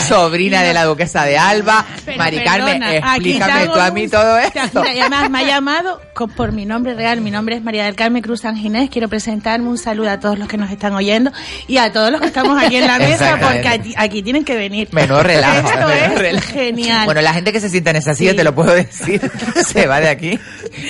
sobrina 0.08 0.62
de 0.62 0.74
la 0.74 0.84
Duquesa 0.84 1.24
de 1.24 1.38
Alba. 1.38 1.84
Pero 2.04 2.18
Mari 2.18 2.44
Carmen, 2.44 2.80
perdona, 2.80 2.94
explícame 2.96 3.66
tú 3.66 3.74
a 3.80 3.88
un- 3.88 3.94
mí 3.94 4.08
todo 4.08 4.38
esto. 4.38 4.82
Además, 4.82 5.30
me 5.30 5.38
ha 5.38 5.42
llamado 5.44 6.00
con- 6.14 6.30
por 6.30 6.52
mi 6.52 6.64
nombre 6.66 6.94
real. 6.94 7.20
Mi 7.20 7.30
nombre 7.30 7.56
es 7.56 7.62
María 7.62 7.84
del 7.84 7.96
Carmen 7.96 8.22
Cruz 8.22 8.40
San 8.40 8.56
Ginés. 8.56 8.90
Quiero 8.90 9.08
presentarme 9.08 9.68
un 9.68 9.78
saludo 9.78 10.10
a 10.10 10.20
todos 10.20 10.38
los 10.38 10.48
que 10.48 10.56
nos 10.56 10.70
están 10.70 10.94
oyendo 10.94 11.30
y 11.66 11.78
a 11.78 11.92
todos 11.92 12.10
los 12.10 12.20
que 12.20 12.26
estamos 12.28 12.62
aquí 12.62 12.76
en 12.76 12.86
la 12.86 12.98
mesa 12.98 13.38
porque 13.40 13.68
aquí, 13.68 13.94
aquí 13.96 14.22
tienen 14.22 14.44
que 14.44 14.56
venir. 14.56 14.88
Menudo 14.96 15.22
relajo. 15.22 15.56
Esto 15.68 15.78
menudo 15.78 15.90
es 15.92 16.18
relajo. 16.18 16.52
genial. 16.52 17.04
Bueno, 17.04 17.20
la 17.20 17.32
gente 17.32 17.52
que 17.52 17.60
se 17.60 17.68
sienta 17.68 17.90
en 17.90 17.96
esa 17.96 18.14
silla, 18.14 18.30
Sí. 18.32 18.36
te 18.36 18.44
lo 18.44 18.54
puedo 18.54 18.72
decir, 18.74 19.20
se 19.66 19.86
va 19.86 20.00
de 20.00 20.08
aquí 20.08 20.40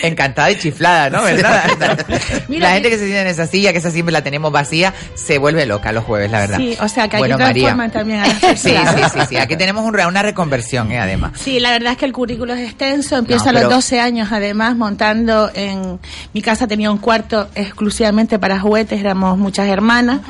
encantada 0.03 0.51
y 0.51 0.57
chiflada, 0.57 1.11
¿no? 1.11 1.23
¿Verdad? 1.23 1.65
Mira, 2.49 2.69
la 2.69 2.75
gente 2.75 2.89
que 2.91 2.97
se 2.99 3.05
sienta 3.05 3.23
en 3.23 3.27
esa 3.29 3.47
silla, 3.47 3.73
que 3.73 3.79
esa 3.79 3.91
siempre 3.91 4.13
la 4.13 4.23
tenemos 4.23 4.51
vacía, 4.53 4.95
se 5.15 5.39
vuelve 5.39 5.67
loca 5.67 5.93
los 5.93 6.05
jueves, 6.05 6.31
la 6.31 6.41
verdad. 6.41 6.59
Sí, 6.59 6.77
o 6.81 6.89
sea 6.89 7.09
que 7.09 7.17
aquí 7.17 7.23
Bueno, 7.23 7.39
María. 7.39 7.53
transforman 7.75 7.91
también 7.91 8.21
a 8.21 8.27
las 8.29 8.37
Sí, 8.39 8.47
personas. 8.71 9.13
sí, 9.13 9.19
sí, 9.21 9.27
sí. 9.31 9.37
Aquí 9.37 9.57
tenemos 9.57 9.85
un 9.85 9.97
una 9.97 10.23
reconversión, 10.23 10.93
¿eh? 10.93 10.99
además. 10.99 11.33
Sí, 11.43 11.59
la 11.59 11.71
verdad 11.71 11.93
es 11.93 11.99
que 11.99 12.05
el 12.05 12.13
currículo 12.13 12.53
es 12.53 12.61
extenso. 12.61 13.17
Empiezo 13.17 13.45
No, 13.45 13.51
a 13.51 13.53
los 13.55 13.63
pero- 13.63 13.75
12 13.77 13.99
años, 13.99 14.29
además, 14.31 14.77
montando 14.77 15.51
en 15.55 15.99
mi 16.35 16.43
casa 16.43 16.67
tenía 16.69 16.91
un 16.91 16.99
cuarto 16.99 17.49
exclusivamente 17.55 18.39
para 18.39 18.61
juguetes. 18.61 19.01
Éramos 19.01 19.39
muchas 19.39 19.69
hermanas 19.69 20.21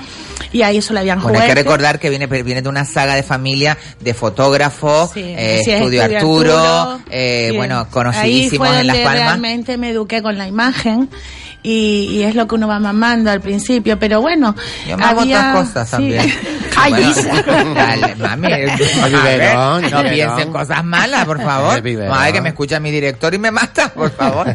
y 0.52 0.62
ahí 0.62 0.80
solo 0.80 1.00
habían 1.00 1.20
Bueno, 1.20 1.38
hay 1.40 1.42
juguetes. 1.46 1.54
que 1.56 1.62
recordar 1.68 1.98
que 1.98 2.10
viene, 2.10 2.26
viene 2.26 2.62
de 2.62 2.68
una 2.68 2.84
saga 2.84 3.16
de 3.16 3.24
familia 3.24 3.65
de 4.00 4.14
fotógrafos, 4.14 5.10
Sí, 5.14 5.20
eh, 5.20 5.60
es, 5.60 5.68
Estudio 5.68 6.02
Estudio 6.02 6.18
Arturo, 6.18 6.58
Arturo. 6.58 7.00
eh, 7.10 7.52
bueno, 7.56 7.78
Ahí 7.80 7.86
conocidísimos 7.90 8.68
fue 8.68 8.80
en 8.80 8.86
Las 8.86 8.96
Palmas. 8.98 9.14
realmente 9.24 9.76
me 9.78 9.90
eduqué 9.90 10.22
con 10.22 10.36
la 10.38 10.46
imagen 10.46 11.08
y, 11.68 12.08
y 12.18 12.22
es 12.22 12.34
lo 12.36 12.46
que 12.46 12.54
uno 12.54 12.68
va 12.68 12.78
mamando 12.78 13.28
al 13.30 13.40
principio, 13.40 13.98
pero 13.98 14.20
bueno. 14.20 14.54
Yo 14.88 14.96
me 14.96 15.04
hago 15.04 15.22
había- 15.22 15.50
otras 15.50 15.66
cosas 15.66 15.86
sí. 15.88 15.92
también. 15.96 16.32
Ay, 16.78 16.92
Bueno. 16.92 17.74
Dale, 17.74 18.14
mami. 18.16 18.48
ver, 18.48 19.54
no 19.90 20.02
piensen 20.08 20.52
cosas 20.52 20.84
malas, 20.84 21.24
por 21.24 21.42
favor. 21.42 21.82
Madre 22.08 22.32
que 22.34 22.40
me 22.40 22.50
escucha 22.50 22.78
mi 22.78 22.90
director 22.90 23.34
y 23.34 23.38
me 23.38 23.50
mata, 23.50 23.88
por 23.92 24.10
favor. 24.12 24.54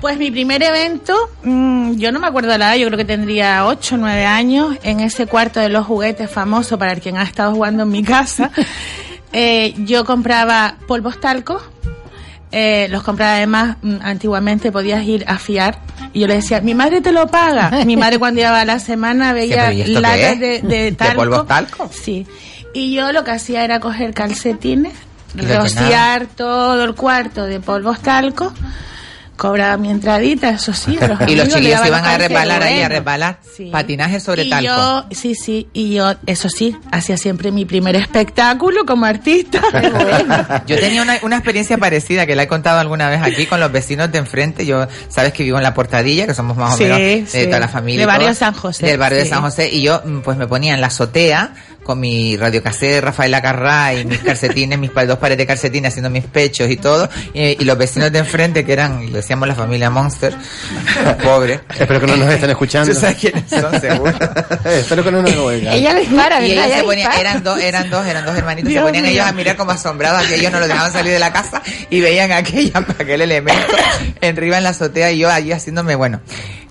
Pues 0.00 0.18
mi 0.18 0.30
primer 0.30 0.62
evento, 0.62 1.16
mm, 1.44 1.92
yo 1.96 2.12
no 2.12 2.18
me 2.18 2.26
acuerdo 2.26 2.48
la 2.48 2.56
edad, 2.56 2.74
yo 2.76 2.86
creo 2.88 2.98
que 2.98 3.04
tendría 3.04 3.64
8 3.66 3.94
o 3.94 3.98
9 3.98 4.26
años, 4.26 4.76
en 4.82 5.00
ese 5.00 5.26
cuarto 5.26 5.60
de 5.60 5.68
los 5.70 5.86
juguetes 5.86 6.30
famoso 6.30 6.78
para 6.78 6.92
el 6.92 7.00
quien 7.00 7.16
ha 7.16 7.22
estado 7.22 7.52
jugando 7.54 7.84
en 7.84 7.88
mi 7.90 8.02
casa. 8.02 8.50
Eh, 9.32 9.74
yo 9.78 10.04
compraba 10.04 10.74
polvos 10.88 11.20
talcos, 11.20 11.62
eh, 12.52 12.88
los 12.90 13.02
compraba 13.02 13.34
además, 13.34 13.76
mm, 13.82 13.96
antiguamente 14.02 14.72
podías 14.72 15.04
ir 15.04 15.24
a 15.28 15.38
fiar, 15.38 15.78
y 16.12 16.20
yo 16.20 16.26
le 16.26 16.34
decía, 16.34 16.60
mi 16.60 16.74
madre 16.74 17.00
te 17.00 17.12
lo 17.12 17.26
paga. 17.28 17.70
Mi 17.86 17.96
madre 17.96 18.18
cuando 18.18 18.40
iba 18.40 18.58
a 18.58 18.64
la 18.64 18.78
semana 18.78 19.32
veía 19.32 19.66
pero 19.66 19.72
¿y 19.72 19.80
esto 19.82 19.94
qué 19.94 20.00
latas 20.00 20.40
de, 20.40 20.60
de 20.60 20.60
¿De 20.90 20.92
talco. 20.92 21.44
talco? 21.44 21.90
Sí. 21.92 22.26
Y 22.74 22.94
yo 22.94 23.12
lo 23.12 23.24
que 23.24 23.32
hacía 23.32 23.64
era 23.64 23.80
coger 23.80 24.14
calcetines, 24.14 24.94
rociar 25.34 26.26
todo 26.26 26.84
el 26.84 26.94
cuarto 26.94 27.44
de 27.44 27.60
polvos 27.60 28.00
talco, 28.00 28.52
cobraba 29.40 29.78
mi 29.78 29.88
entradita, 29.90 30.50
eso 30.50 30.74
sí. 30.74 30.98
a 31.00 31.24
Y 31.26 31.34
los 31.34 31.48
chiquillos 31.48 31.80
se 31.80 31.88
iban 31.88 32.04
a 32.04 32.18
resbalar 32.18 32.62
ahí, 32.62 32.82
a 32.82 32.88
resbalar. 32.90 33.38
Sí. 33.56 33.70
Patinaje 33.72 34.20
sobre 34.20 34.42
y 34.44 34.50
talco. 34.50 34.66
yo, 34.66 35.06
sí, 35.12 35.34
sí, 35.34 35.66
y 35.72 35.94
yo, 35.94 36.12
eso 36.26 36.50
sí, 36.50 36.76
hacía 36.92 37.16
siempre 37.16 37.50
mi 37.50 37.64
primer 37.64 37.96
espectáculo 37.96 38.84
como 38.84 39.06
artista. 39.06 39.62
Yo 40.66 40.78
tenía 40.78 41.00
una, 41.02 41.18
una 41.22 41.36
experiencia 41.36 41.78
parecida 41.78 42.26
que 42.26 42.36
la 42.36 42.42
he 42.42 42.48
contado 42.48 42.80
alguna 42.80 43.08
vez 43.08 43.22
aquí 43.22 43.46
con 43.46 43.60
los 43.60 43.72
vecinos 43.72 44.12
de 44.12 44.18
enfrente. 44.18 44.66
Yo, 44.66 44.86
sabes 45.08 45.32
que 45.32 45.42
vivo 45.42 45.56
en 45.56 45.62
la 45.62 45.72
Portadilla, 45.72 46.26
que 46.26 46.34
somos 46.34 46.56
más 46.58 46.74
o 46.74 46.76
Sí, 46.76 46.84
menos 46.84 46.98
de 46.98 47.24
sí. 47.26 47.46
toda 47.46 47.60
la 47.60 47.68
familia. 47.68 48.00
Del 48.00 48.06
barrio 48.08 48.34
San 48.34 48.52
José, 48.52 48.86
Del 48.86 48.98
barrio 48.98 49.20
de. 49.20 49.26
San 49.26 49.40
José. 49.40 49.70
Y 49.72 49.80
yo, 49.80 50.02
mm, 50.04 50.20
pues 50.20 50.36
me 50.36 50.46
ponía 50.46 50.74
en 50.74 50.80
la 50.82 50.88
azotea 50.88 51.54
con 51.82 52.00
mi 52.00 52.36
radiocasete 52.36 52.94
de 52.94 53.00
Rafael 53.00 53.34
Acarrá 53.34 53.94
y 53.94 54.04
mis 54.04 54.18
calcetines, 54.18 54.78
mis 54.78 54.90
dos 54.94 55.18
pares 55.18 55.38
de 55.38 55.46
calcetines 55.46 55.92
haciendo 55.92 56.10
mis 56.10 56.24
pechos 56.24 56.68
y 56.70 56.76
todo. 56.76 57.08
Y, 57.32 57.62
y 57.62 57.64
los 57.64 57.78
vecinos 57.78 58.10
de 58.12 58.18
enfrente, 58.18 58.64
que 58.64 58.72
eran, 58.72 59.06
le 59.06 59.18
decíamos 59.18 59.48
la 59.48 59.54
familia 59.54 59.90
Monster, 59.90 60.34
pobre. 61.22 61.60
Espero 61.78 62.00
que 62.00 62.06
no 62.06 62.16
nos 62.16 62.32
estén 62.32 62.50
escuchando. 62.50 62.92
¿Tú 62.92 62.98
sabes 62.98 63.16
quiénes 63.16 63.44
son, 63.48 63.80
seguro? 63.80 64.12
Espero 64.64 65.04
que 65.04 65.10
no 65.12 65.22
nos 65.22 65.36
oigan. 65.36 65.74
Ella 65.74 65.92
le 65.94 66.00
dispara, 66.00 66.40
Y 66.40 66.52
ellos 66.52 66.66
Ella 66.66 66.76
se 66.78 66.84
ponían, 66.84 67.12
eran 67.12 67.42
dos, 67.42 67.60
eran 67.60 67.90
dos, 67.90 68.06
eran 68.06 68.24
dos 68.24 68.36
hermanitos, 68.36 68.68
Dios 68.68 68.82
se 68.82 68.86
ponían 68.86 69.04
mío. 69.04 69.12
ellos 69.12 69.26
a 69.26 69.32
mirar 69.32 69.56
como 69.56 69.72
asombrados 69.72 70.22
que 70.26 70.36
ellos 70.36 70.52
no 70.52 70.58
los 70.58 70.68
dejaban 70.68 70.92
salir 70.92 71.12
de 71.12 71.18
la 71.18 71.32
casa 71.32 71.62
y 71.88 72.00
veían 72.00 72.32
aquella, 72.32 72.78
aquel 72.78 73.20
elemento 73.20 73.62
arriba 74.40 74.58
en 74.58 74.64
la 74.64 74.70
azotea 74.70 75.12
y 75.12 75.18
yo 75.18 75.30
allí 75.30 75.52
haciéndome, 75.52 75.94
bueno, 75.94 76.20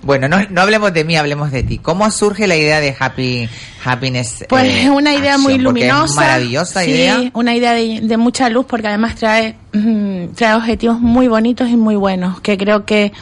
bueno, 0.02 0.28
no, 0.28 0.38
no 0.50 0.60
hablemos 0.62 0.92
de 0.92 1.04
mí, 1.04 1.16
hablemos 1.16 1.50
de 1.50 1.62
ti. 1.62 1.78
¿Cómo 1.78 2.10
surge 2.10 2.46
la 2.46 2.56
idea 2.56 2.80
de 2.80 2.96
Happy 2.98 3.48
Happiness? 3.84 4.44
Pues 4.48 4.64
eh, 4.64 4.82
es 4.82 4.88
una 4.88 5.14
idea 5.14 5.36
muy 5.38 5.54
Action? 5.54 5.64
Luminosa. 5.64 6.14
maravillosa 6.14 6.82
sí, 6.82 6.90
idea. 6.90 7.30
una 7.34 7.54
idea 7.54 7.72
de, 7.74 8.00
de 8.02 8.16
mucha 8.16 8.48
luz 8.48 8.66
porque 8.66 8.88
además 8.88 9.16
trae, 9.16 9.56
mm, 9.72 10.28
trae 10.34 10.54
objetivos 10.54 11.00
muy 11.00 11.28
bonitos 11.28 11.68
y 11.68 11.76
muy 11.76 11.96
buenos 11.96 12.40
que 12.40 12.56
creo 12.56 12.84
que 12.84 13.12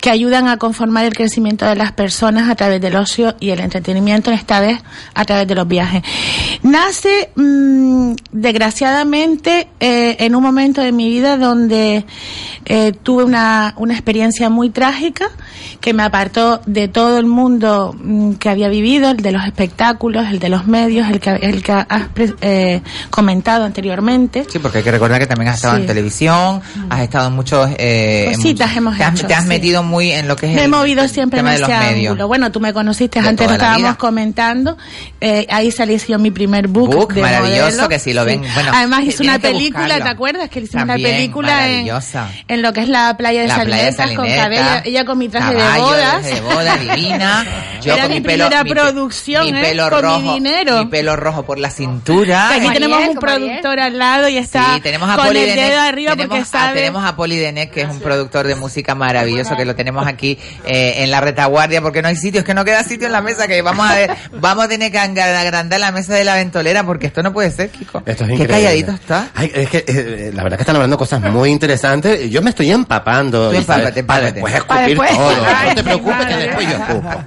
que 0.00 0.10
ayudan 0.10 0.48
a 0.48 0.56
conformar 0.56 1.04
el 1.04 1.14
crecimiento 1.14 1.66
de 1.66 1.76
las 1.76 1.92
personas 1.92 2.48
a 2.48 2.54
través 2.54 2.80
del 2.80 2.96
ocio 2.96 3.36
y 3.38 3.50
el 3.50 3.60
entretenimiento, 3.60 4.30
esta 4.30 4.60
vez 4.60 4.80
a 5.14 5.24
través 5.24 5.46
de 5.46 5.54
los 5.54 5.68
viajes. 5.68 6.02
Nace, 6.62 7.30
mm, 7.36 8.12
desgraciadamente, 8.32 9.68
eh, 9.78 10.16
en 10.20 10.34
un 10.34 10.42
momento 10.42 10.80
de 10.80 10.92
mi 10.92 11.10
vida 11.10 11.36
donde 11.36 12.06
eh, 12.64 12.92
tuve 13.02 13.24
una, 13.24 13.74
una 13.76 13.92
experiencia 13.92 14.48
muy 14.48 14.70
trágica 14.70 15.30
que 15.80 15.92
me 15.94 16.02
apartó 16.02 16.60
de 16.66 16.88
todo 16.88 17.18
el 17.18 17.26
mundo 17.26 17.94
mm, 17.98 18.34
que 18.34 18.48
había 18.48 18.68
vivido, 18.68 19.10
el 19.10 19.18
de 19.18 19.32
los 19.32 19.44
espectáculos, 19.44 20.26
el 20.30 20.38
de 20.38 20.48
los 20.48 20.66
medios, 20.66 21.08
el 21.08 21.20
que, 21.20 21.30
el 21.30 21.62
que 21.62 21.72
has 21.72 21.86
eh, 22.40 22.82
comentado 23.10 23.64
anteriormente. 23.64 24.44
Sí, 24.50 24.58
porque 24.58 24.78
hay 24.78 24.84
que 24.84 24.90
recordar 24.90 25.18
que 25.20 25.26
también 25.26 25.48
has 25.50 25.56
estado 25.56 25.74
Sí. 25.76 25.80
en 25.82 25.86
televisión, 25.86 26.62
has 26.88 27.00
estado 27.00 27.28
en 27.28 27.34
muchos... 27.34 27.70
Eh, 27.78 28.24
en 28.28 28.34
Cositas 28.34 28.68
muchos- 28.68 28.76
hemos 28.76 28.96
te 28.98 29.04
has, 29.04 29.14
hecho, 29.14 29.26
te 29.26 29.34
has 29.34 29.42
sí. 29.42 29.48
metido 29.48 29.82
muy 29.82 30.10
en 30.12 30.26
lo 30.28 30.36
que 30.36 30.46
es 30.46 30.54
Me 30.54 30.62
he 30.62 30.64
el, 30.64 30.70
movido 30.70 31.02
el 31.04 31.10
siempre 31.10 31.40
en 31.40 31.44
tema 31.46 31.50
de 31.56 31.62
ese 31.62 31.70
los 31.72 31.80
medios. 31.92 32.10
ángulo. 32.12 32.28
Bueno, 32.28 32.50
tú 32.52 32.60
me 32.60 32.72
conociste 32.72 33.20
De 33.22 33.28
antes, 33.28 33.46
lo 33.46 33.52
estábamos 33.54 33.96
comentando. 33.96 34.76
Eh, 35.20 35.46
ahí 35.50 35.70
salí 35.70 35.96
yo 36.08 36.18
mi 36.18 36.30
primer 36.30 36.68
book. 36.68 36.94
Book, 36.94 37.14
de 37.14 37.20
maravilloso, 37.20 37.70
modelo. 37.72 37.88
que 37.88 37.98
si 37.98 38.12
lo 38.12 38.24
ven, 38.24 38.42
bueno, 38.54 38.70
Además 38.74 39.02
hice 39.04 39.22
una 39.22 39.38
película. 39.38 39.96
¿te 39.96 40.08
acuerdas? 40.08 40.48
Que 40.48 40.60
hicimos 40.60 40.84
una 40.84 40.94
película 40.94 41.68
en, 41.68 41.88
en 42.48 42.62
lo 42.62 42.72
que 42.72 42.80
es 42.80 42.88
la 42.88 43.16
playa 43.16 43.42
de 43.42 43.48
La 43.48 43.62
playa 43.64 43.84
de 43.86 43.92
Salinetas 43.92 44.16
con 44.16 44.26
cabello, 44.26 44.82
ella 44.84 45.04
con 45.04 45.18
mi 45.18 45.28
traje 45.28 45.49
de 45.49 45.49
caballo, 45.58 45.84
bodas. 45.84 46.24
de 46.24 46.40
boda 46.40 46.76
divina. 46.76 47.46
Yo 47.80 47.94
Era 47.94 48.02
con 48.02 48.12
mi 48.12 48.20
mi 48.20 48.26
pelo, 48.26 48.44
primera 48.44 48.62
mi 48.64 48.70
producción, 48.72 49.44
mi 49.50 49.58
¿eh? 49.58 49.62
pelo 49.62 49.88
Con 49.88 49.96
mi 49.96 50.02
rojo, 50.02 50.34
dinero. 50.34 50.78
mi 50.80 50.86
pelo 50.90 51.16
rojo 51.16 51.44
por 51.46 51.58
la 51.58 51.70
cintura. 51.70 52.48
Que 52.50 52.60
aquí 52.66 52.70
tenemos 52.74 53.08
un 53.08 53.16
productor 53.16 53.80
al 53.80 53.98
lado 53.98 54.28
y 54.28 54.36
está 54.36 54.74
Sí, 54.74 54.80
tenemos 54.82 55.08
a 55.08 55.16
con 55.16 55.26
Poli 55.28 55.38
el 55.40 55.46
Denec, 55.48 55.70
dedo 55.70 55.80
arriba 55.80 56.10
tenemos, 56.12 56.28
porque 56.38 56.42
a, 56.42 56.60
sabe. 56.60 56.74
tenemos 56.74 57.02
a 57.04 57.16
Poli 57.16 57.36
Denec, 57.38 57.70
que 57.70 57.80
es 57.82 57.88
un 57.88 58.00
productor 58.00 58.46
de 58.46 58.54
música 58.54 58.94
maravilloso, 58.94 59.56
que 59.56 59.64
lo 59.64 59.74
tenemos 59.74 60.06
aquí 60.06 60.38
eh, 60.66 60.96
en 60.98 61.10
la 61.10 61.20
retaguardia, 61.22 61.80
porque 61.80 62.02
no 62.02 62.08
hay 62.08 62.16
sitio, 62.16 62.40
es 62.40 62.46
que 62.46 62.52
no 62.52 62.66
queda 62.66 62.82
sitio 62.84 63.06
en 63.06 63.12
la 63.12 63.22
mesa, 63.22 63.48
que 63.48 63.62
vamos 63.62 63.88
a 63.90 63.94
ver, 63.94 64.14
vamos 64.32 64.64
a 64.66 64.68
tener 64.68 64.92
que 64.92 64.98
agrandar 64.98 65.80
la 65.80 65.90
mesa 65.92 66.12
de 66.14 66.24
la 66.24 66.34
ventolera, 66.34 66.84
porque 66.84 67.06
esto 67.06 67.22
no 67.22 67.32
puede 67.32 67.50
ser, 67.50 67.70
Kiko. 67.70 68.02
Esto 68.04 68.24
es 68.24 68.28
Qué 68.28 68.34
increíble. 68.34 68.48
calladito 68.48 68.92
está. 68.92 69.28
Ay, 69.34 69.50
es 69.54 69.70
que 69.70 69.84
eh, 69.88 70.30
la 70.34 70.42
verdad 70.42 70.58
que 70.58 70.62
están 70.64 70.76
hablando 70.76 70.98
cosas 70.98 71.22
muy 71.22 71.48
interesantes. 71.50 72.30
Yo 72.30 72.42
me 72.42 72.50
estoy 72.50 72.70
empapando. 72.70 73.50
Tú 73.50 73.56
Isabel, 73.58 73.86
empápate, 73.86 74.04
para 74.04 74.28
empápate. 74.28 74.34
después 74.34 74.64
Para 74.64 74.86
escupir 74.86 74.98
después. 75.08 75.34
todo. 75.36 75.39
No 75.42 75.74
te 75.74 75.82
preocupes 75.82 76.26
que 76.26 76.36
después 76.36 76.68
yo 76.68 76.76
escupo. 76.76 77.10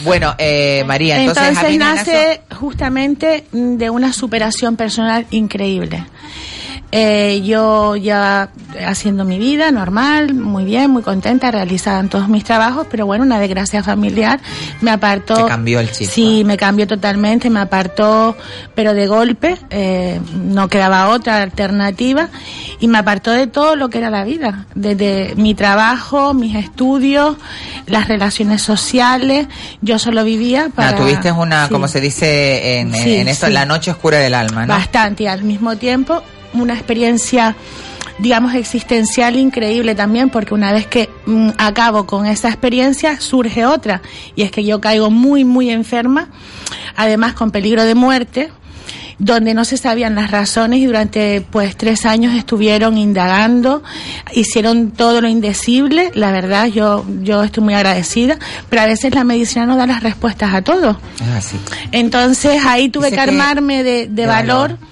Bueno, 0.00 0.34
eh, 0.38 0.84
María, 0.86 1.18
entonces, 1.20 1.48
Entonces, 1.48 1.78
nace 1.78 2.40
justamente 2.54 3.46
de 3.52 3.90
una 3.90 4.12
superación 4.12 4.76
personal 4.76 5.26
increíble. 5.30 6.04
Eh, 6.90 7.42
yo 7.44 7.96
ya 7.96 8.48
haciendo 8.86 9.26
mi 9.26 9.38
vida 9.38 9.70
normal, 9.70 10.32
muy 10.32 10.64
bien, 10.64 10.90
muy 10.90 11.02
contenta, 11.02 11.50
realizada 11.50 12.00
en 12.00 12.08
todos 12.08 12.28
mis 12.28 12.44
trabajos, 12.44 12.86
pero 12.90 13.04
bueno, 13.04 13.24
una 13.24 13.38
desgracia 13.38 13.82
familiar 13.82 14.40
me 14.80 14.90
apartó. 14.90 15.34
Te 15.34 15.44
cambió 15.44 15.80
el 15.80 15.90
chip. 15.92 16.08
Sí, 16.08 16.44
me 16.46 16.56
cambió 16.56 16.86
totalmente, 16.86 17.50
me 17.50 17.60
apartó, 17.60 18.36
pero 18.74 18.94
de 18.94 19.06
golpe, 19.06 19.58
eh, 19.68 20.18
no 20.32 20.68
quedaba 20.68 21.08
otra 21.10 21.42
alternativa 21.42 22.30
y 22.80 22.88
me 22.88 22.96
apartó 22.96 23.32
de 23.32 23.46
todo 23.48 23.76
lo 23.76 23.90
que 23.90 23.98
era 23.98 24.08
la 24.08 24.24
vida, 24.24 24.64
desde 24.74 25.34
mi 25.36 25.54
trabajo, 25.54 26.32
mis 26.32 26.56
estudios, 26.56 27.36
las 27.86 28.08
relaciones 28.08 28.62
sociales, 28.62 29.46
yo 29.82 29.98
solo 29.98 30.24
vivía 30.24 30.70
para... 30.74 30.92
Bueno, 30.92 31.04
tuviste 31.06 31.32
una, 31.32 31.66
Sí. 31.66 31.72
como 31.72 31.86
se 31.86 32.00
dice 32.00 32.78
en, 32.80 32.94
en- 32.94 33.02
Sí, 33.02 33.16
en 33.16 33.28
esto, 33.28 33.46
sí. 33.46 33.52
la 33.52 33.66
noche 33.66 33.90
oscura 33.90 34.16
del 34.18 34.32
alma, 34.32 34.64
¿no? 34.64 34.72
Bastante, 34.72 35.24
y 35.24 35.26
al 35.26 35.42
mismo 35.42 35.76
tiempo 35.76 36.22
una 36.54 36.74
experiencia, 36.74 37.56
digamos, 38.18 38.54
existencial 38.54 39.36
increíble 39.36 39.94
también, 39.94 40.30
porque 40.30 40.54
una 40.54 40.72
vez 40.72 40.86
que 40.86 41.08
mm, 41.26 41.50
acabo 41.58 42.06
con 42.06 42.26
esa 42.26 42.48
experiencia, 42.48 43.20
surge 43.20 43.66
otra, 43.66 44.02
y 44.34 44.42
es 44.42 44.50
que 44.50 44.64
yo 44.64 44.80
caigo 44.80 45.10
muy, 45.10 45.44
muy 45.44 45.70
enferma, 45.70 46.28
además 46.96 47.34
con 47.34 47.50
peligro 47.50 47.84
de 47.84 47.94
muerte 47.94 48.50
donde 49.18 49.52
no 49.52 49.64
se 49.64 49.76
sabían 49.76 50.14
las 50.14 50.30
razones 50.30 50.78
y 50.78 50.86
durante 50.86 51.40
pues 51.40 51.76
tres 51.76 52.06
años 52.06 52.34
estuvieron 52.34 52.96
indagando, 52.96 53.82
hicieron 54.32 54.92
todo 54.92 55.20
lo 55.20 55.28
indecible, 55.28 56.10
la 56.14 56.30
verdad 56.30 56.66
yo, 56.66 57.04
yo 57.22 57.42
estoy 57.42 57.64
muy 57.64 57.74
agradecida, 57.74 58.38
pero 58.68 58.82
a 58.82 58.86
veces 58.86 59.14
la 59.14 59.24
medicina 59.24 59.66
no 59.66 59.76
da 59.76 59.86
las 59.86 60.02
respuestas 60.02 60.54
a 60.54 60.62
todo. 60.62 61.00
Es 61.20 61.28
así. 61.28 61.56
Entonces 61.90 62.64
ahí 62.64 62.88
tuve 62.88 63.06
Dice 63.06 63.16
que 63.16 63.20
armarme 63.22 63.82
de, 63.82 64.06
de 64.06 64.08
de 64.08 64.26
valor. 64.26 64.70
valor. 64.70 64.87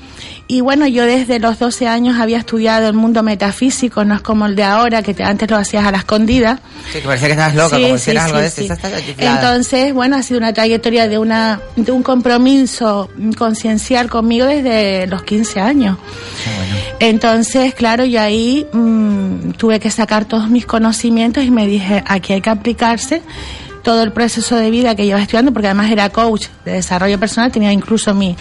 Y 0.48 0.60
bueno, 0.60 0.86
yo 0.86 1.04
desde 1.04 1.40
los 1.40 1.58
12 1.58 1.88
años 1.88 2.20
había 2.20 2.38
estudiado 2.38 2.86
el 2.88 2.94
mundo 2.94 3.24
metafísico, 3.24 4.04
no 4.04 4.14
es 4.14 4.20
como 4.20 4.46
el 4.46 4.54
de 4.54 4.62
ahora, 4.62 5.02
que 5.02 5.12
te- 5.12 5.24
antes 5.24 5.50
lo 5.50 5.56
hacías 5.56 5.84
a 5.84 5.90
la 5.90 5.98
escondida. 5.98 6.60
Sí, 6.92 7.00
que 7.00 7.04
parecía 7.06 7.26
que 7.26 7.32
estabas 7.32 7.54
loca, 7.56 7.76
Sí, 7.76 7.82
como 7.82 7.98
sí, 7.98 8.04
si 8.04 8.10
eras 8.12 8.24
algo 8.26 8.38
sí, 8.38 8.44
de 8.44 8.50
sí. 8.50 8.68
Chiflada. 9.06 9.34
Entonces, 9.40 9.92
bueno, 9.92 10.14
ha 10.16 10.22
sido 10.22 10.38
una 10.38 10.52
trayectoria 10.52 11.08
de 11.08 11.18
una 11.18 11.60
de 11.74 11.90
un 11.90 12.04
compromiso 12.04 13.10
conciencial 13.36 14.08
conmigo 14.08 14.46
desde 14.46 15.08
los 15.08 15.24
15 15.24 15.58
años. 15.60 15.98
Bueno. 16.44 16.76
Entonces, 17.00 17.74
claro, 17.74 18.04
yo 18.04 18.20
ahí 18.20 18.66
mm, 18.72 19.50
tuve 19.58 19.80
que 19.80 19.90
sacar 19.90 20.26
todos 20.26 20.48
mis 20.48 20.64
conocimientos 20.64 21.42
y 21.42 21.50
me 21.50 21.66
dije, 21.66 22.04
aquí 22.06 22.34
hay 22.34 22.40
que 22.40 22.50
aplicarse 22.50 23.20
todo 23.82 24.02
el 24.04 24.12
proceso 24.12 24.54
de 24.56 24.70
vida 24.70 24.94
que 24.94 25.06
lleva 25.06 25.20
estudiando, 25.20 25.52
porque 25.52 25.66
además 25.68 25.90
era 25.90 26.08
coach 26.10 26.46
de 26.64 26.72
desarrollo 26.72 27.18
personal, 27.20 27.50
tenía 27.52 27.72
incluso 27.72 28.14
mi, 28.14 28.36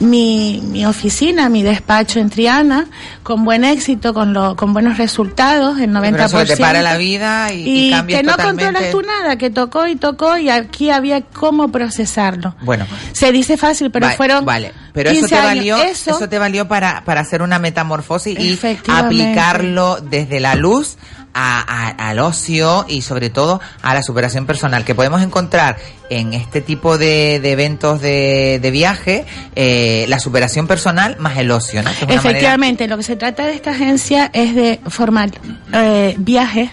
mi, 0.00 0.60
mi 0.64 0.84
oficina, 0.84 1.48
mi 1.48 1.62
despacho 1.62 2.18
en 2.18 2.28
Triana, 2.28 2.86
con 3.22 3.44
buen 3.44 3.64
éxito, 3.64 4.12
con, 4.12 4.32
lo, 4.32 4.56
con 4.56 4.72
buenos 4.72 4.98
resultados, 4.98 5.78
el 5.78 5.90
90%. 5.90 6.10
Pero 6.10 6.24
eso 6.24 6.38
que 6.38 6.44
te 6.46 6.56
para 6.56 6.82
la 6.82 6.96
vida 6.96 7.52
y, 7.52 7.60
y 7.68 7.86
Y 7.88 7.90
cambias 7.90 8.20
que 8.20 8.26
no 8.26 8.32
totalmente. 8.32 8.64
controlas 8.64 8.90
tú 8.90 9.02
nada, 9.02 9.36
que 9.36 9.50
tocó 9.50 9.86
y 9.86 9.96
tocó 9.96 10.36
y 10.36 10.50
aquí 10.50 10.90
había 10.90 11.22
cómo 11.22 11.68
procesarlo. 11.68 12.54
Bueno, 12.62 12.86
Se 13.12 13.32
dice 13.32 13.56
fácil, 13.56 13.90
pero 13.90 14.10
fueron 14.10 14.44
vale 14.44 14.72
pero 14.92 15.10
eso 15.10 15.20
15 15.22 15.34
te 15.36 15.42
valió 15.42 15.76
Eso- 15.82 16.10
eso, 16.16 16.28
te 16.28 16.38
valió 16.38 16.68
para 16.68 17.02
para 17.04 17.20
hacer 17.20 17.42
una 17.42 17.58
metamorfosis 17.58 18.38
y 18.38 18.58
aplicarlo 18.88 19.98
desde 20.00 20.40
la 20.40 20.54
luz 20.54 20.96
a- 21.34 21.60
a- 21.60 22.08
al 22.10 22.18
ocio 22.20 22.86
y 22.88 23.02
sobre 23.02 23.28
todo 23.30 23.60
a 23.82 23.92
la 23.94 24.02
superación 24.02 24.46
personal 24.46 24.84
que 24.84 24.94
podemos 24.94 25.20
encontrar 25.22 25.76
en 26.10 26.32
este 26.34 26.60
tipo 26.60 26.96
de, 26.98 27.40
de 27.40 27.52
eventos 27.52 28.00
de, 28.00 28.58
de 28.62 28.70
viaje 28.70 29.24
eh, 29.56 30.04
la 30.08 30.18
superación 30.20 30.66
personal 30.66 31.16
más 31.18 31.36
el 31.38 31.50
ocio 31.50 31.82
¿no? 31.82 31.90
Efectivamente, 31.90 32.86
lo 32.88 32.96
que 32.96 33.02
se 33.02 33.16
trata 33.16 33.46
de 33.46 33.54
esta 33.54 33.70
agencia 33.70 34.30
es 34.32 34.54
de 34.54 34.80
formar 34.86 35.30
eh, 35.72 36.14
viajes 36.18 36.70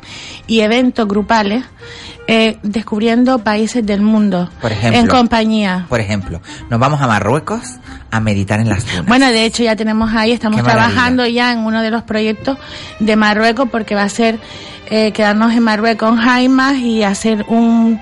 y 0.47 0.59
eventos 0.61 1.07
grupales 1.07 1.63
eh, 2.27 2.57
descubriendo 2.63 3.39
países 3.39 3.85
del 3.85 4.01
mundo 4.01 4.49
Por 4.61 4.71
ejemplo. 4.71 4.99
en 4.99 5.07
compañía. 5.07 5.85
por 5.89 5.99
ejemplo 5.99 6.41
nos 6.69 6.79
vamos 6.79 7.01
a 7.01 7.07
Marruecos 7.07 7.61
a 8.11 8.19
meditar 8.19 8.59
en 8.59 8.69
las 8.69 8.85
dunas 8.85 9.05
Bueno, 9.05 9.27
de 9.27 9.45
hecho 9.45 9.63
ya 9.63 9.75
tenemos 9.75 10.13
ahí, 10.13 10.31
estamos 10.31 10.63
trabajando 10.63 11.25
ya 11.25 11.51
en 11.51 11.59
uno 11.59 11.81
de 11.81 11.91
los 11.91 12.03
proyectos 12.03 12.57
de 12.99 13.15
Marruecos 13.15 13.69
porque 13.71 13.95
va 13.95 14.03
a 14.03 14.09
ser 14.09 14.39
eh, 14.89 15.13
quedarnos 15.13 15.53
en 15.53 15.63
Marruecos 15.63 16.09
en 16.09 16.17
Jaimas 16.17 16.77
y 16.77 17.03
hacer 17.03 17.45
un, 17.47 17.99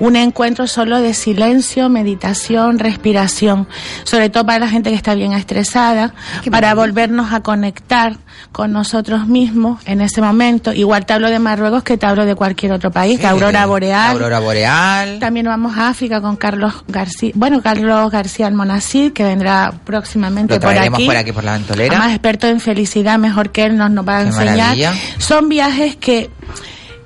un 0.00 0.16
encuentro 0.16 0.66
solo 0.66 1.00
de 1.00 1.14
silencio, 1.14 1.88
meditación, 1.88 2.78
respiración, 2.78 3.66
sobre 4.04 4.30
todo 4.30 4.46
para 4.46 4.60
la 4.60 4.68
gente 4.68 4.90
que 4.90 4.96
está 4.96 5.14
bien 5.14 5.32
estresada, 5.32 6.14
para 6.50 6.74
volvernos 6.74 7.32
a 7.32 7.40
conectar 7.40 8.16
con 8.52 8.72
nosotros 8.72 9.26
mismos 9.26 9.80
en 9.86 10.00
ese 10.00 10.20
momento. 10.20 10.72
Igual 10.72 11.04
te 11.06 11.12
hablo 11.14 11.28
de 11.30 11.38
Marruecos 11.38 11.82
que 11.82 11.96
te 11.98 12.06
hablo 12.06 12.24
de 12.24 12.34
cualquier 12.34 12.72
otro 12.72 12.90
país, 12.90 13.18
Sí, 13.20 13.26
Aurora 13.26 13.66
Boreal. 13.66 14.12
Aurora 14.12 14.38
Boreal. 14.38 15.18
También 15.18 15.46
vamos 15.46 15.76
a 15.76 15.88
África 15.88 16.20
con 16.20 16.36
Carlos 16.36 16.72
García, 16.86 17.32
bueno, 17.34 17.60
Carlos 17.62 18.10
García 18.10 18.46
Almonacid, 18.46 19.12
que 19.12 19.24
vendrá 19.24 19.72
próximamente 19.84 20.54
Lo 20.54 20.60
por 20.60 20.76
aquí. 20.78 21.06
por 21.06 21.16
aquí, 21.16 21.32
por 21.32 21.44
la 21.44 21.52
ventolera. 21.54 21.98
Más 21.98 22.10
experto 22.12 22.46
en 22.46 22.60
felicidad, 22.60 23.18
mejor 23.18 23.50
que 23.50 23.64
él 23.64 23.76
nos, 23.76 23.90
nos 23.90 24.06
va 24.06 24.18
a 24.18 24.22
Qué 24.22 24.28
enseñar. 24.28 24.56
maravilla. 24.56 24.94
Son 25.18 25.48
viajes 25.48 25.96
que 25.96 26.30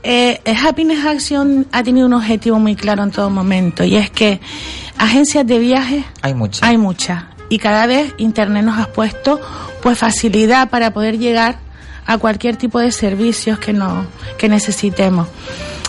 eh, 0.02 0.40
Happiness 0.64 1.04
Action 1.04 1.66
ha 1.72 1.82
tenido 1.82 2.06
un 2.06 2.12
objetivo 2.14 2.58
muy 2.58 2.74
claro 2.74 3.02
en 3.02 3.10
todo 3.10 3.30
momento 3.30 3.84
y 3.84 3.96
es 3.96 4.10
que 4.10 4.40
agencias 4.98 5.46
de 5.46 5.58
viajes 5.58 6.04
Hay 6.22 6.34
muchas. 6.34 6.62
hay 6.62 6.76
muchas 6.76 7.24
y 7.48 7.58
cada 7.58 7.86
vez 7.86 8.14
Internet 8.18 8.64
nos 8.64 8.78
ha 8.78 8.86
puesto 8.92 9.40
pues 9.82 9.98
facilidad 9.98 10.70
para 10.70 10.92
poder 10.92 11.18
llegar 11.18 11.58
a 12.06 12.18
cualquier 12.18 12.56
tipo 12.56 12.78
de 12.78 12.90
servicios 12.90 13.58
que, 13.58 13.72
no, 13.72 14.06
que 14.38 14.48
necesitemos. 14.48 15.28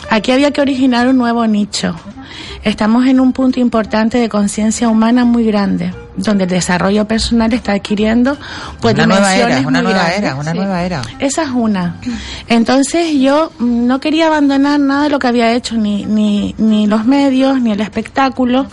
Aquí 0.10 0.32
había 0.32 0.52
que 0.52 0.62
originar 0.62 1.08
un 1.08 1.17
nuevo 1.17 1.45
nicho. 1.47 1.95
Estamos 2.63 3.08
en 3.08 3.19
un 3.19 3.34
punto 3.34 3.60
importante 3.60 4.17
de 4.17 4.30
conciencia 4.30 4.89
humana 4.89 5.26
muy 5.26 5.45
grande, 5.45 5.93
donde 6.15 6.43
el 6.43 6.49
desarrollo 6.49 7.08
personal 7.08 7.52
está 7.54 7.73
adquiriendo 7.73 8.38
pues 8.82 8.93
una 8.93 9.06
nueva 9.08 9.36
era, 9.36 9.60
una 9.62 9.82
nueva 9.82 9.99
grandes. 9.99 10.17
era, 10.19 10.36
una 10.36 10.52
Sí. 10.52 10.58
nueva 10.58 10.84
era. 10.84 11.02
Esa 11.19 11.43
es 11.43 11.49
una. 11.49 11.95
Entonces 12.47 13.13
yo 13.19 13.52
mm, 13.60 13.88
no 13.88 13.99
quería 13.99 14.28
abandonar 14.28 14.80
nada 14.80 15.04
de 15.04 15.10
lo 15.10 15.19
que 15.19 15.28
había 15.28 15.52
hecho, 15.54 15.76
ni, 15.76 16.06
ni, 16.06 16.54
ni 16.58 16.88
los 16.88 17.06
medios, 17.06 17.60
ni 17.62 17.71
el 17.71 17.82
espectáculo, 17.82 18.67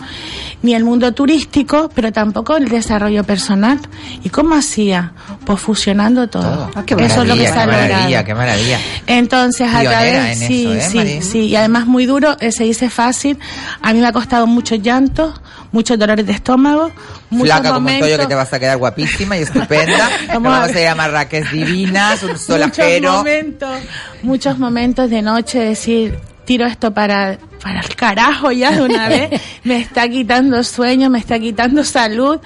ni 0.61 0.75
el 0.75 0.83
mundo 0.83 1.13
turístico, 1.13 1.89
pero 1.95 2.11
tampoco 2.11 2.57
el 2.57 2.67
desarrollo 2.69 3.23
personal. 3.23 3.79
¿Y 4.23 4.29
cómo 4.29 4.55
hacía? 4.55 5.13
Pues 5.45 5.59
fusionando 5.59 6.27
todo. 6.27 6.69
Ah, 6.75 6.83
qué 6.85 6.93
eso 6.93 7.23
es 7.23 7.27
lo 7.27 7.35
que 7.35 7.49
maravilla, 7.49 7.53
se 7.53 7.59
ha 7.59 7.65
qué 7.65 7.71
maravilla, 7.71 8.03
logrado. 8.03 8.25
qué 8.25 8.33
maravilla. 8.35 8.79
Entonces, 9.07 9.67
a 9.73 9.81
través, 9.81 10.37
sí, 10.39 10.67
eso, 10.67 10.99
¿eh, 11.01 11.19
sí, 11.21 11.27
sí, 11.27 11.39
y 11.47 11.55
además 11.55 11.87
muy 11.87 12.05
duro, 12.05 12.37
eh, 12.39 12.51
se 12.51 12.63
dice 12.65 12.89
fácil. 12.89 13.39
A 13.81 13.93
mí 13.93 13.99
me 13.99 14.07
ha 14.07 14.11
costado 14.11 14.45
muchos 14.45 14.79
llantos, 14.81 15.41
muchos 15.71 15.97
dolores 15.97 16.25
de 16.25 16.33
estómago, 16.33 16.91
muchos 17.29 17.47
Flaca 17.47 17.69
como 17.69 17.77
un 17.77 17.83
momentos. 17.83 18.07
tollo 18.09 18.17
que 18.21 18.27
te 18.27 18.35
vas 18.35 18.53
a 18.53 18.59
quedar 18.59 18.77
guapísima 18.77 19.37
y 19.37 19.41
estupenda. 19.41 20.09
Vamos 20.27 20.53
a 20.53 20.63
a 20.65 20.81
ir 20.81 20.87
a 20.87 20.95
Marrakech 20.95 21.49
divinas, 21.51 22.23
un 22.23 22.29
muchos 22.29 22.41
solajero. 22.41 23.11
momentos, 23.13 23.79
muchos 24.23 24.59
momentos 24.59 25.09
de 25.09 25.21
noche 25.21 25.59
decir 25.59 26.17
tiro 26.45 26.65
esto 26.65 26.91
para 26.93 27.37
para 27.61 27.79
el 27.81 27.95
carajo 27.95 28.51
ya 28.51 28.71
de 28.71 28.81
una 28.81 29.07
vez, 29.09 29.41
me 29.63 29.79
está 29.79 30.09
quitando 30.09 30.63
sueño, 30.63 31.09
me 31.09 31.19
está 31.19 31.39
quitando 31.39 31.83
salud. 31.83 32.39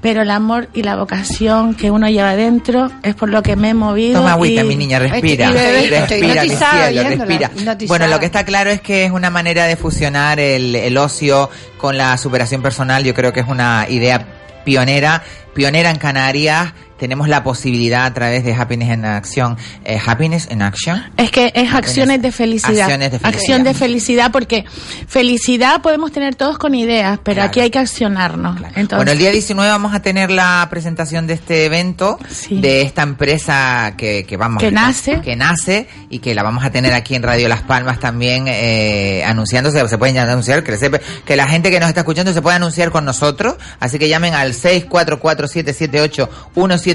Pero 0.00 0.22
el 0.22 0.30
amor 0.30 0.68
y 0.74 0.82
la 0.84 0.94
vocación 0.94 1.74
que 1.74 1.90
uno 1.90 2.08
lleva 2.08 2.36
dentro 2.36 2.88
es 3.02 3.16
por 3.16 3.28
lo 3.30 3.42
que 3.42 3.56
me 3.56 3.70
he 3.70 3.74
movido. 3.74 4.20
Toma 4.20 4.34
agüita, 4.34 4.62
y- 4.62 4.68
mi 4.68 4.76
niña, 4.76 5.00
respira, 5.00 5.50
respira, 5.50 6.42
mi 6.44 6.48
cielo, 6.50 7.08
respira. 7.26 7.50
Bueno, 7.88 8.06
lo 8.06 8.20
que 8.20 8.26
está 8.26 8.44
claro 8.44 8.70
es 8.70 8.80
que 8.80 9.06
es 9.06 9.10
una 9.10 9.28
manera 9.30 9.64
de 9.66 9.74
fusionar 9.76 10.38
el, 10.38 10.76
el 10.76 10.96
ocio 10.98 11.50
con 11.78 11.98
la 11.98 12.16
superación 12.16 12.62
personal. 12.62 13.02
Yo 13.02 13.12
creo 13.12 13.32
que 13.32 13.40
es 13.40 13.48
una 13.48 13.86
idea 13.88 14.24
pionera, 14.64 15.22
pionera 15.54 15.90
en 15.90 15.96
Canarias. 15.98 16.72
Tenemos 16.98 17.28
la 17.28 17.42
posibilidad 17.42 18.04
a 18.06 18.12
través 18.14 18.44
de 18.44 18.54
Happiness 18.54 18.90
en 18.90 19.04
Acción, 19.04 19.56
eh, 19.84 19.98
Happiness 20.04 20.48
in 20.50 20.62
Action. 20.62 21.02
Es 21.16 21.30
que 21.30 21.52
es 21.54 21.72
acciones 21.72 22.20
de 22.22 22.32
felicidad. 22.32 22.80
Acciones 22.82 23.12
de 23.12 23.18
felicidad. 23.18 23.34
Acción 23.40 23.64
de 23.64 23.74
felicidad, 23.74 24.32
porque 24.32 24.64
felicidad 25.06 25.80
podemos 25.82 26.12
tener 26.12 26.34
todos 26.34 26.58
con 26.58 26.74
ideas, 26.74 27.18
pero 27.22 27.42
aquí 27.42 27.60
hay 27.60 27.70
que 27.70 27.78
accionarnos. 27.78 28.56
Entonces, 28.74 28.96
Bueno, 28.96 29.12
el 29.12 29.18
día 29.18 29.30
19 29.30 29.70
vamos 29.70 29.94
a 29.94 30.00
tener 30.02 30.30
la 30.30 30.66
presentación 30.70 31.26
de 31.26 31.34
este 31.34 31.64
evento, 31.64 32.18
de 32.50 32.82
esta 32.82 33.02
empresa 33.02 33.94
que, 33.96 34.24
que 34.26 34.36
vamos 34.36 34.62
Que 34.62 34.70
nace. 34.70 35.20
que 35.20 35.36
nace 35.36 35.88
y 36.10 36.18
que 36.18 36.34
la 36.34 36.42
vamos 36.42 36.64
a 36.64 36.70
tener 36.70 36.92
aquí 36.94 37.14
en 37.14 37.22
Radio 37.22 37.48
Las 37.48 37.62
Palmas 37.62 37.98
también 38.00 38.44
eh, 38.48 39.22
anunciándose, 39.24 39.86
se 39.88 39.98
pueden 39.98 40.18
anunciar, 40.18 40.62
que, 40.62 40.76
sepa- 40.76 41.00
que 41.24 41.36
la 41.36 41.46
gente 41.46 41.70
que 41.70 41.80
nos 41.80 41.88
está 41.88 42.00
escuchando 42.00 42.32
se 42.32 42.42
pueda 42.42 42.56
anunciar 42.56 42.90
con 42.90 43.04
nosotros, 43.04 43.54
así 43.80 43.98
que 43.98 44.08
llamen 44.08 44.34
al 44.34 44.52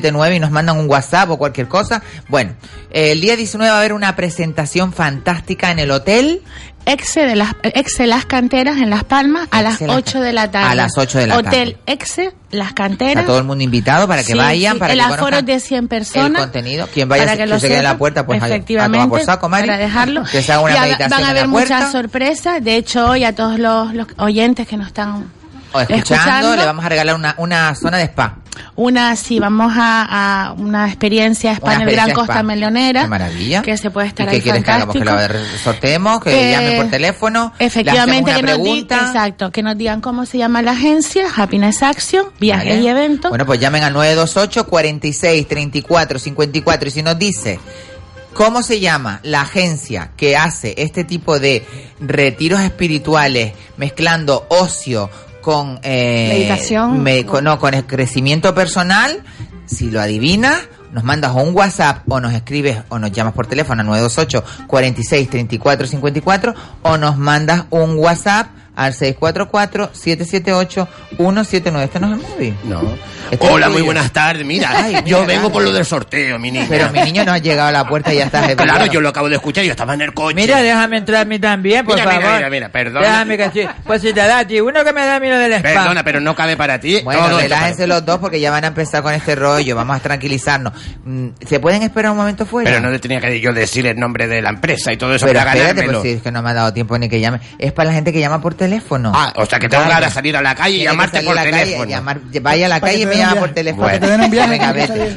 644-778-179 0.02 0.36
y 0.36 0.40
nos 0.40 0.52
mandan 0.52 0.78
un 0.78 0.90
WhatsApp 0.90 1.30
o 1.32 1.38
cualquier 1.38 1.68
cosa. 1.68 2.02
Bueno, 2.30 2.54
el 2.92 3.22
día 3.22 3.36
19 3.36 3.70
va 3.70 3.76
a 3.78 3.80
haber 3.80 3.94
una 3.94 4.16
presentación 4.16 4.94
fantástica 4.94 5.72
en 5.72 5.80
el 5.80 5.92
hotel. 5.92 6.42
Exe 6.86 7.22
de 7.26 7.38
las 7.38 7.56
Exe 7.64 8.08
Las 8.08 8.26
Canteras 8.26 8.76
en 8.76 8.90
Las 8.90 9.06
Palmas 9.06 9.48
a 9.52 9.62
las 9.62 9.76
Exe 9.76 9.88
Las 9.88 9.96
8 9.96 10.20
de 10.20 10.34
la 10.34 10.52
tarde. 10.52 10.68
A 10.70 10.76
las 10.76 10.98
8 10.98 11.18
de 11.18 11.28
la 11.28 11.36
tarde. 11.36 11.48
Hotel 11.48 11.78
Exe 11.86 12.34
Las 12.52 12.74
Canteras. 12.74 13.14
Está 13.22 13.26
todo 13.26 13.38
el 13.38 13.46
mundo 13.46 13.64
invitado 13.64 14.06
para 14.06 14.22
que 14.22 14.34
Sí, 14.34 14.38
vayan, 14.38 14.74
sí, 14.74 14.80
para 14.80 14.92
el 14.92 15.00
que 15.00 15.06
aforo 15.06 15.42
de 15.44 15.60
100 15.62 15.88
personas. 15.88 16.32
el 16.32 16.36
contenido. 16.36 16.88
Quien 16.94 17.08
vaya 17.08 17.24
para 17.24 17.38
que, 17.38 17.46
que 17.50 17.60
se 17.62 17.68
quede 17.70 17.78
en 17.78 17.84
la 17.86 17.98
puerta, 17.98 18.26
pues 18.26 18.42
a- 18.42 18.46
a, 18.46 18.48
efectivamente, 18.50 18.98
tomar 18.98 19.10
por 19.10 19.22
saco, 19.26 19.48
Mari. 19.48 19.66
para 19.68 19.80
dejarlo. 19.80 20.24
Que 20.30 20.42
se 20.44 20.52
haga 20.52 20.62
una 20.62 20.74
Y 20.74 20.78
a- 20.78 20.82
meditación 20.82 21.10
van 21.12 21.20
a 21.20 21.24
en 21.24 21.30
haber 21.30 21.42
la 21.44 21.48
muchas 21.48 21.92
sorpresas. 21.94 22.62
De 22.62 22.76
hecho, 22.76 23.08
hoy 23.08 23.24
a 23.24 23.34
todos 23.34 23.58
los, 23.60 23.94
los 23.94 24.08
oyentes 24.18 24.68
que 24.68 24.76
nos 24.76 24.88
están 24.88 25.32
escuchando, 25.82 26.16
escuchando. 26.16 26.56
le 26.56 26.66
vamos 26.66 26.86
a 26.86 26.90
regalar 26.90 27.16
una, 27.16 27.36
una 27.38 27.76
zona 27.76 27.98
de 27.98 28.04
spa. 28.06 28.38
Una, 28.76 29.16
sí, 29.16 29.40
vamos 29.40 29.74
a, 29.76 30.48
a 30.48 30.54
una 30.54 30.88
experiencia 30.88 31.54
spa 31.54 31.66
Una 31.74 31.76
en 31.84 31.90
el 31.90 31.96
Gran 31.96 32.12
Costa. 32.12 32.44
Melonera. 32.44 33.02
Qué 33.02 33.08
maravilla. 33.08 33.62
Que 33.64 33.78
se 33.78 33.90
puede 33.90 34.08
estar 34.08 34.28
¿Y 34.28 34.30
qué 34.30 34.36
ahí 34.36 34.42
quieres 34.42 34.64
que 34.64 34.72
hagamos? 34.72 34.96
Que 34.96 35.58
sorteemos, 35.64 36.22
que 36.24 36.50
Eh, 36.50 36.52
llamen 36.52 36.78
por 36.82 36.92
teléfono. 36.92 37.54
le 37.60 37.66
Efectivamente, 37.66 38.32
que 38.32 38.40
una 38.40 38.48
nos, 38.54 38.58
di- 38.64 38.64
pregunta. 38.64 38.96
exacto, 39.08 39.52
que 39.52 39.64
nos 39.64 39.78
digan 39.78 40.02
cómo 40.02 40.26
se 40.26 40.38
llama 40.38 40.62
la 40.62 40.72
agencia, 40.72 41.26
Happiness 41.36 41.82
Action, 41.84 42.26
viajes 42.40 42.70
Vale. 42.70 42.82
y 42.82 42.88
eventos. 42.88 43.30
Bueno, 43.30 43.46
pues 43.46 43.60
llamen 43.60 43.84
al 43.84 43.94
928 43.94 44.68
46 44.68 45.48
34 45.48 46.20
54 46.20 46.88
y 46.88 46.92
si 46.92 47.02
nos 47.04 47.18
dice 47.18 47.60
cómo 48.34 48.62
se 48.64 48.80
llama 48.80 49.20
la 49.24 49.42
agencia 49.42 50.12
que 50.18 50.36
hace 50.38 50.74
este 50.78 51.04
tipo 51.04 51.40
de 51.40 51.66
retiros 52.00 52.62
espirituales 52.62 53.54
mezclando 53.78 54.46
ocio 54.50 55.10
con 55.44 55.80
eh, 55.84 56.30
Meditación. 56.34 57.04
no, 57.44 57.60
con 57.60 57.76
el 57.76 57.86
crecimiento 57.86 58.56
personal, 58.56 59.22
si 59.68 59.92
lo 59.92 60.02
adivinas 60.02 60.58
nos 60.92 61.04
mandas 61.04 61.34
un 61.34 61.56
WhatsApp 61.56 62.04
o 62.08 62.20
nos 62.20 62.34
escribes 62.34 62.78
o 62.90 63.00
nos 63.00 63.12
llamas 63.12 63.34
por 63.34 63.48
teléfono 63.48 63.82
al 63.82 63.88
928 63.88 64.68
46 64.68 65.30
34 65.30 65.88
54 65.88 66.54
o 66.84 66.98
nos 66.98 67.18
mandas 67.18 67.66
un 67.72 67.98
WhatsApp 67.98 68.48
al 68.76 68.94
644 68.94 69.90
778 69.94 70.88
179. 71.18 71.86
Este 71.86 72.00
no 72.00 72.08
es 72.16 72.22
el 72.22 72.28
móvil. 72.30 72.56
No. 72.66 72.82
Este 73.32 73.46
es 73.46 73.52
Hola, 73.52 73.70
muy 73.70 73.82
buenas 73.82 74.12
tardes. 74.12 74.46
Mira, 74.46 74.70
Ay, 74.74 74.96
yo 75.06 75.22
mira, 75.22 75.34
vengo 75.36 75.52
por 75.52 75.64
lo 75.64 75.72
del 75.72 75.86
sorteo, 75.86 76.38
mi 76.40 76.52
niña. 76.52 76.66
Pero 76.70 76.90
mi 76.92 77.02
niño 77.02 77.24
no 77.24 77.32
ha 77.32 77.38
llegado 77.38 77.70
a 77.70 77.72
la 77.72 77.88
puerta 77.88 78.14
y 78.14 78.18
ya 78.18 78.26
está. 78.26 78.56
Claro, 78.56 78.86
yo 78.88 79.02
lo 79.02 79.10
acabo 79.10 79.30
de 79.30 79.36
escuchar, 79.36 79.64
yo 79.64 79.72
estaba 79.72 79.94
en 79.94 80.02
el 80.02 80.14
coche. 80.14 80.36
Mira, 80.36 80.62
déjame 80.62 80.98
entrar 80.98 81.22
a 81.22 81.26
mí 81.26 81.40
también, 81.40 81.86
por 81.86 81.96
Mira, 81.96 82.08
mira, 82.08 82.22
favor. 82.22 82.38
mira, 82.38 82.50
mira, 82.50 82.70
perdona. 82.70 83.02
Déjame 83.08 83.38
que 83.38 83.52
sí. 83.52 83.68
Pues 83.86 84.02
si 84.02 84.14
te 84.14 84.20
da 84.22 84.40
a 84.40 84.48
ti 84.48 84.60
uno 84.60 84.84
que 84.84 84.94
me 84.94 85.06
da 85.06 85.16
a 85.16 85.20
mí 85.20 85.30
lo 85.30 85.38
del 85.38 85.54
spa. 85.54 85.70
Perdona, 85.70 86.04
pero 86.04 86.20
no 86.20 86.36
cabe 86.36 86.58
para 86.58 86.80
ti. 86.80 87.02
Bueno, 87.04 87.38
relájense 87.40 87.88
los 87.88 88.06
dos 88.06 88.20
porque 88.20 88.40
ya 88.40 88.52
van 88.52 88.64
a 88.66 88.68
empezar 88.68 89.02
con 89.04 89.14
este 89.14 89.36
rollo. 89.36 89.76
Vamos 89.76 89.98
a 89.98 90.00
tranquilizarnos. 90.00 90.74
Mm, 91.06 91.30
¿Se 91.48 91.60
pueden 91.60 91.82
esperar 91.84 92.12
un 92.12 92.18
momento 92.18 92.46
fuera? 92.46 92.70
Pero 92.70 92.82
no 92.82 92.90
le 92.92 93.00
tenía 93.00 93.20
que 93.22 93.40
yo 93.40 93.54
decir 93.54 93.88
el 93.88 93.98
nombre 94.00 94.28
de 94.28 94.42
la 94.42 94.50
empresa 94.50 94.92
y 94.92 94.98
todo 94.98 95.14
eso 95.16 95.26
Pero 95.26 95.40
para 95.40 95.52
espérate, 95.52 95.74
ganármelo. 95.76 96.00
pues 96.02 96.12
si 96.12 96.18
es 96.18 96.24
que 96.24 96.32
no 96.32 96.42
me 96.42 96.50
ha 96.50 96.54
dado 96.54 96.74
tiempo 96.74 96.98
ni 96.98 97.10
que 97.10 97.20
llame. 97.20 97.40
Es 97.58 97.72
para 97.72 97.90
la 97.90 97.96
gente 97.96 98.12
que 98.14 98.20
llama 98.20 98.42
por 98.42 98.54
teléfono. 98.54 98.63
Ah, 99.14 99.34
o 99.36 99.46
sea 99.46 99.60
que 99.60 99.68
tengo 99.70 99.84
que 99.84 99.90
Claro. 99.90 100.06
ahora 100.06 100.10
salir 100.14 100.38
a 100.38 100.42
la 100.42 100.56
calle 100.56 100.78
y 100.78 100.84
llamarte 100.84 101.22
por 101.22 101.36
teléfono. 101.36 101.86
llamar- 101.90 102.20
vaya 102.42 102.66
a 102.66 102.70
la 102.70 102.80
calle 102.82 102.98
y 102.98 103.00
te 103.02 103.06
me 103.08 103.18
llama 103.18 103.36
por 103.40 103.50
teléfono. 103.54 103.88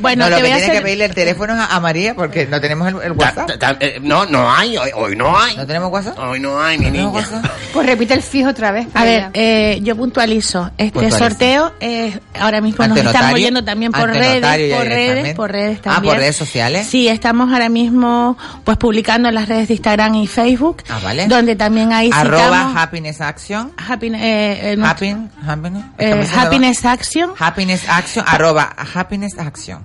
Bueno, 0.01 0.25
no, 0.25 0.31
lo 0.31 0.37
que 0.37 0.43
voy 0.43 0.51
a 0.53 0.57
tiene 0.57 0.63
hacer- 0.65 0.73
que 0.77 0.81
pedirle 0.83 1.05
el 1.07 1.15
teléfono 1.15 1.55
a 1.69 1.81
María 1.81 2.15
porque 2.15 2.47
no 2.47 2.61
tenemos 2.61 2.89
el, 2.89 3.03
el 3.03 3.13
WhatsApp. 3.13 3.47
Ta- 3.47 3.59
ta- 3.59 3.77
eh, 3.81 3.99
No, 4.03 4.27
no 4.27 4.51
hay, 4.53 4.77
hoy, 4.77 4.91
hoy 4.95 5.17
no 5.17 5.39
hay. 5.39 5.57
¿No 5.57 5.67
tenemos 5.67 5.91
WhatsApp? 5.93 6.19
Hoy 6.19 6.41
no 6.41 6.61
hay, 6.61 6.79
mi 6.79 6.91
niña. 6.91 7.25
Pues 7.73 7.87
repite 7.87 8.15
el 8.15 8.23
fijo 8.23 8.51
otra 8.51 8.71
vez. 8.73 8.87
A 8.95 9.05
ver, 9.05 9.29
eh, 9.35 9.81
yo 9.83 9.97
puntualizo. 9.97 10.71
Este 10.79 11.11
sorteo 11.11 11.73
eh, 11.81 12.19
ahora 12.39 12.61
mismo 12.61 12.85
Ante 12.85 13.03
nos 13.03 13.07
están 13.07 13.23
notario, 13.23 13.37
oyendo 13.37 13.65
también 13.65 13.93
por 13.93 14.09
ante 14.11 14.19
redes, 14.19 14.77
por 14.77 14.87
redes, 14.87 15.35
por 15.35 15.53
redes 15.53 15.79
Ah, 15.81 15.83
también. 15.95 16.15
por 16.15 16.21
redes 16.21 16.37
sociales. 16.37 16.87
Sí, 16.87 17.09
estamos 17.09 17.53
ahora 17.53 17.69
mismo 17.69 18.37
pues 18.65 18.77
publicando 18.79 19.29
en 19.29 19.35
las 19.35 19.49
redes 19.49 19.69
de 19.69 19.75
Instagram 19.75 20.15
y 20.17 20.27
Facebook, 20.27 20.83
Ah, 20.89 20.99
vale. 21.03 21.27
donde 21.27 21.57
también 21.57 21.93
ahí 21.93 22.11
Arroba 22.13 22.73
Happiness 22.77 23.21
Action. 23.37 23.73
Happiness, 23.77 24.21
eh, 24.23 24.73
eh, 24.73 24.83
happiness, 24.83 25.85
eh. 25.99 26.27
Happiness 26.35 26.85
Action, 26.87 27.31
Happiness 27.39 27.87
Action, 27.89 28.25
arroba 28.27 28.75
Happiness 28.95 29.39
Action. 29.39 29.85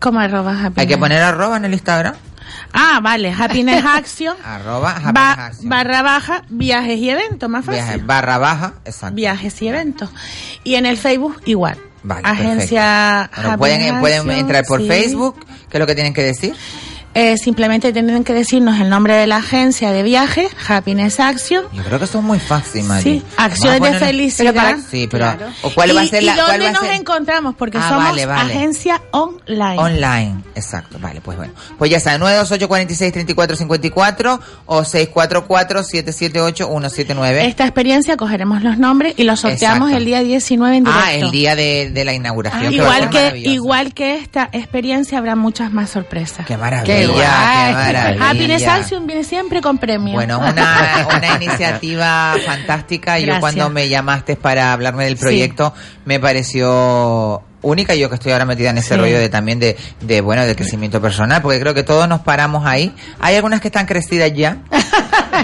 ¿cómo 0.00 0.18
arroba 0.18 0.50
Happiness? 0.52 0.78
Hay 0.78 0.86
que 0.88 0.98
poner 0.98 1.22
arroba 1.22 1.56
en 1.58 1.66
el 1.66 1.72
Instagram. 1.72 2.14
Ah, 2.72 2.98
vale, 3.00 3.32
Happiness 3.32 3.84
Action, 3.96 4.36
Arroba 4.44 4.90
Happiness 4.90 5.14
ba- 5.14 5.32
Action. 5.46 5.68
barra 5.68 6.02
baja, 6.02 6.42
viajes 6.48 6.98
y 6.98 7.10
eventos, 7.10 7.48
más 7.48 7.64
fácil. 7.64 7.82
Viaje, 7.84 7.98
barra 7.98 8.38
baja, 8.38 8.74
exacto. 8.84 9.14
Viajes 9.14 9.62
y 9.62 9.68
eventos. 9.68 10.10
Y 10.64 10.74
en 10.74 10.86
el 10.86 10.96
Facebook 10.96 11.40
igual. 11.44 11.78
Vale, 12.02 12.22
Agencia. 12.26 13.30
Bueno, 13.36 13.58
pueden, 13.58 14.00
pueden 14.00 14.30
entrar 14.30 14.64
por 14.64 14.80
sí. 14.80 14.88
Facebook, 14.88 15.46
¿qué 15.70 15.76
es 15.76 15.80
lo 15.80 15.86
que 15.86 15.94
tienen 15.94 16.12
que 16.14 16.22
decir? 16.22 16.56
Eh, 17.12 17.36
simplemente 17.38 17.92
tienen 17.92 18.22
que 18.22 18.32
decirnos 18.32 18.78
el 18.80 18.88
nombre 18.88 19.14
de 19.16 19.26
la 19.26 19.38
agencia 19.38 19.90
de 19.90 20.04
viaje, 20.04 20.48
Happiness 20.68 21.18
Action. 21.18 21.64
Yo 21.72 21.82
creo 21.82 21.98
que 21.98 22.04
esto 22.04 22.18
es 22.18 22.24
muy 22.24 22.38
fácil, 22.38 22.84
Mari. 22.84 23.02
Sí, 23.02 23.22
acciones 23.36 23.80
de 23.82 23.98
felicidad. 23.98 24.52
Pero 24.52 24.62
para- 24.62 24.78
Sí, 24.78 25.08
pero... 25.10 25.24
Claro. 25.24 25.46
¿o 25.62 25.70
¿Cuál 25.70 25.96
va 25.96 26.02
a 26.02 26.04
¿Y- 26.04 26.08
ser 26.08 26.22
y 26.22 26.26
la...? 26.26 26.36
dónde 26.36 26.58
va 26.60 26.68
a 26.68 26.72
nos 26.72 26.82
ser? 26.82 26.92
encontramos? 26.94 27.54
Porque 27.56 27.78
Ah, 27.78 27.88
somos 27.88 28.04
vale, 28.04 28.26
vale. 28.26 28.52
agencia 28.52 29.02
online. 29.10 29.76
Online, 29.78 30.36
exacto, 30.54 30.98
vale, 31.00 31.20
pues 31.20 31.36
bueno. 31.36 31.52
Pues 31.78 31.90
ya 31.90 31.96
está, 31.96 32.16
928 32.16 32.68
46 32.68 33.12
34 33.12 33.56
54 33.56 34.40
o 34.66 34.84
644 34.84 35.82
778 35.82 36.66
179. 36.68 37.46
Esta 37.46 37.64
experiencia 37.64 38.16
cogeremos 38.16 38.62
los 38.62 38.78
nombres 38.78 39.14
y 39.16 39.24
los 39.24 39.40
sorteamos 39.40 39.88
Exacto. 39.90 39.96
el 39.98 40.04
día 40.04 40.22
19 40.22 40.76
en 40.76 40.84
directo. 40.84 41.04
Ah, 41.04 41.12
el 41.12 41.30
día 41.32 41.56
de, 41.56 41.90
de 41.90 42.04
la 42.04 42.12
inauguración. 42.12 42.66
Ah, 42.66 42.68
que 42.68 42.74
igual 42.76 43.10
que 43.10 43.38
igual 43.38 43.94
que 43.94 44.14
esta 44.16 44.48
experiencia 44.52 45.18
habrá 45.18 45.34
muchas 45.34 45.72
más 45.72 45.90
sorpresas. 45.90 46.46
Qué 46.46 46.56
maravilla, 46.56 46.94
Qué 46.99 46.99
qué, 47.06 47.12
guay. 47.12 47.72
maravilla. 47.72 48.30
Happiness 48.30 48.66
Action 48.66 49.06
viene 49.06 49.24
siempre 49.24 49.60
con 49.60 49.78
premio. 49.78 50.14
Bueno, 50.14 50.38
una, 50.40 51.06
una 51.16 51.36
iniciativa 51.36 52.34
fantástica. 52.44 53.18
Yo 53.18 53.26
Gracias. 53.26 53.40
cuando 53.40 53.70
me 53.70 53.88
llamaste 53.88 54.36
para 54.36 54.72
hablarme 54.72 55.04
del 55.04 55.16
proyecto 55.16 55.72
me 56.04 56.18
pareció 56.20 57.42
única 57.62 57.94
yo 57.94 58.08
que 58.08 58.14
estoy 58.16 58.32
ahora 58.32 58.44
metida 58.44 58.70
en 58.70 58.78
ese 58.78 58.94
Sí. 58.94 59.00
rollo 59.00 59.18
de 59.18 59.28
también 59.28 59.58
de, 59.60 59.76
de 60.00 60.20
bueno 60.20 60.44
de 60.46 60.56
crecimiento 60.56 61.00
personal 61.00 61.42
porque 61.42 61.60
creo 61.60 61.74
que 61.74 61.82
todos 61.82 62.08
nos 62.08 62.20
paramos 62.20 62.66
ahí. 62.66 62.94
Hay 63.20 63.36
algunas 63.36 63.60
que 63.60 63.68
están 63.68 63.86
crecidas 63.86 64.32
ya. 64.34 64.58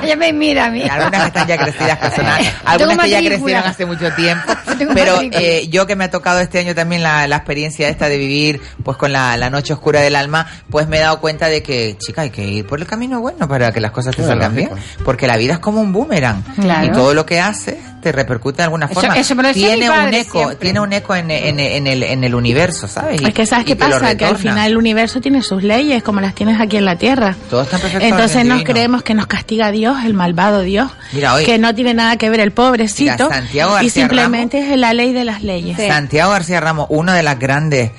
Ya 0.07 0.15
me 0.15 0.31
mira 0.33 0.67
a 0.67 0.71
mí. 0.71 0.83
algunas 0.83 1.23
que 1.23 1.27
están 1.29 1.47
ya 1.49 1.57
crecidas 1.57 1.97
personal 1.99 2.39
Tengo 2.43 2.53
algunas 2.67 3.05
que 3.07 3.11
ya 3.11 3.19
crecieron 3.25 3.65
hace 3.65 3.87
mucho 3.87 4.13
tiempo. 4.15 4.53
Tengo 4.79 4.93
pero 4.95 5.19
eh, 5.23 5.69
yo 5.71 5.87
que 5.87 5.97
me 5.97 6.05
ha 6.05 6.11
tocado 6.11 6.41
este 6.41 6.59
año 6.59 6.75
también 6.75 7.03
la, 7.03 7.27
la 7.27 7.37
experiencia 7.37 7.89
esta 7.89 8.09
de 8.09 8.19
vivir 8.19 8.61
pues 8.85 8.99
con 8.99 9.11
la, 9.13 9.37
la 9.39 9.49
noche 9.49 9.73
oscura 9.73 10.01
del 10.03 10.15
alma 10.17 10.47
pues 10.71 10.87
me 10.87 10.99
he 10.99 11.01
dado 11.01 11.19
cuenta 11.21 11.47
de 11.49 11.63
que 11.63 11.97
chica 11.99 12.23
hay 12.23 12.31
que 12.31 12.45
ir 12.47 12.67
por 12.67 12.79
el 12.79 12.87
camino 12.87 13.21
bueno 13.21 13.49
para 13.49 13.73
que 13.73 13.81
las 13.81 13.91
cosas 13.91 14.15
te 14.15 14.23
salgan 14.23 14.55
bien. 14.55 14.69
porque 15.05 15.27
la 15.27 15.37
vida 15.39 15.55
es 15.55 15.59
como 15.61 15.81
un 15.81 15.93
boomerang. 15.93 16.43
Claro. 16.61 16.87
y 16.87 16.91
todo 16.91 17.15
lo 17.15 17.25
que 17.25 17.41
haces 17.41 17.77
te 18.03 18.13
repercute 18.13 18.59
de 18.59 18.63
alguna 18.65 18.87
Eso- 18.87 18.95
forma. 19.01 19.17
eso 19.17 19.35
me 19.35 19.43
lo 19.45 19.49
decía 19.49 19.69
tiene 19.69 19.89
un 19.91 20.13
eco 20.15 20.39
siempre. 20.39 20.57
tiene 20.59 20.81
un 20.81 20.93
eco 20.93 21.15
en, 21.17 21.31
en- 21.31 21.59
en 21.59 21.87
el, 21.87 22.03
en 22.13 22.25
el 22.25 22.35
universo 22.35 22.89
sabes 22.89 23.21
Y- 23.21 23.27
Es 23.27 23.35
que 23.35 23.47
sabes 23.47 23.65
y 23.65 23.69
qué 23.69 23.77
pasa, 23.77 24.17
que 24.17 24.25
al 24.25 24.37
final 24.39 24.71
el 24.71 24.77
universo 24.77 25.21
tiene 25.21 25.43
sus 25.43 25.63
leyes, 25.63 26.03
como 26.03 26.21
las 26.21 26.35
tienes 26.35 26.61
aquí 26.61 26.77
en 26.77 26.85
la 26.85 26.97
Tierra. 26.97 27.37
todo 27.51 27.63
está 27.63 27.79
perfecto 27.79 28.07
Entonces 28.07 28.45
nos 28.45 28.59
divino. 28.59 28.65
creemos 28.73 29.03
que 29.03 29.15
nos 29.15 29.27
castiga 29.27 29.71
Dios, 29.71 29.97
el 30.05 30.15
malvado 30.15 30.63
Dios, 30.63 30.91
Mira, 31.13 31.35
hoy- 31.35 31.45
que 31.45 31.59
no 31.59 31.75
tiene 31.75 31.95
nada 31.95 32.17
que 32.17 32.31
ver 32.31 32.41
el 32.41 32.53
pobrecito, 32.53 33.25
Mira, 33.25 33.29
Santiago 33.29 33.81
y 33.83 33.91
simplemente 33.91 34.73
es 34.73 34.79
la 34.79 34.93
ley 34.95 35.13
de 35.13 35.25
las 35.25 35.43
leyes. 35.43 35.77
Santiago 35.77 36.31
García 36.33 36.61
Ramos, 36.61 36.87
una 36.91 37.15
de 37.15 37.23
las 37.23 37.39
grandes, 37.39 37.91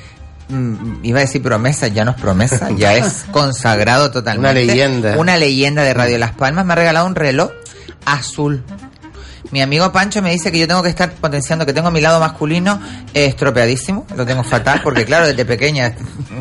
mm, 0.50 1.04
iba 1.04 1.20
a 1.20 1.22
decir 1.22 1.42
promesas, 1.42 1.94
ya 1.94 2.06
no 2.06 2.12
es 2.12 2.18
promesa, 2.18 2.70
ya 2.76 2.94
es 2.96 3.26
consagrado 3.32 4.12
totalmente. 4.12 4.50
Una 4.50 4.54
leyenda. 4.54 5.18
Una 5.18 5.38
leyenda 5.38 5.84
de 5.84 5.94
Radio 5.94 6.18
Las 6.18 6.32
Palmas, 6.32 6.66
me 6.66 6.74
ha 6.74 6.76
regalado 6.76 7.06
un 7.06 7.16
reloj 7.16 7.52
azul. 8.06 8.64
Mi 9.52 9.62
amigo 9.62 9.92
Pancho 9.92 10.22
me 10.22 10.32
dice 10.32 10.52
que 10.52 10.60
yo 10.60 10.68
tengo 10.68 10.84
que 10.84 10.90
estar 10.90 11.12
potenciando, 11.12 11.66
que 11.66 11.74
tengo 11.74 11.90
mi 11.92 12.02
lado 12.02 12.20
masculino 12.20 12.80
eh, 13.14 13.26
estropeadísimo, 13.26 14.06
lo 14.16 14.26
tengo 14.26 14.44
fatal, 14.44 14.82
porque 14.84 15.06
claro, 15.06 15.28
desde 15.28 15.46
pequeña 15.46 15.94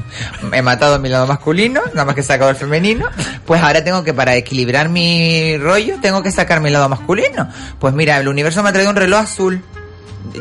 he 0.53 0.63
matado 0.63 0.99
mi 0.99 1.09
lado 1.09 1.27
masculino, 1.27 1.83
nada 1.93 2.05
más 2.05 2.15
que 2.15 2.23
he 2.23 2.25
sacado 2.25 2.51
el 2.51 2.57
femenino, 2.57 3.09
pues 3.45 3.63
ahora 3.63 3.85
tengo 3.85 4.03
que, 4.03 4.13
para 4.13 4.35
equilibrar 4.35 4.89
mi 4.89 5.57
rollo, 5.59 5.97
tengo 6.01 6.23
que 6.23 6.31
sacar 6.31 6.61
mi 6.61 6.71
lado 6.71 6.89
masculino. 6.89 7.49
Pues 7.79 7.95
mira, 7.95 8.19
el 8.19 8.29
universo 8.29 8.63
me 8.63 8.71
ha 8.71 8.73
traído 8.73 8.91
un 8.91 8.97
reloj 8.97 9.21
azul. 9.21 9.63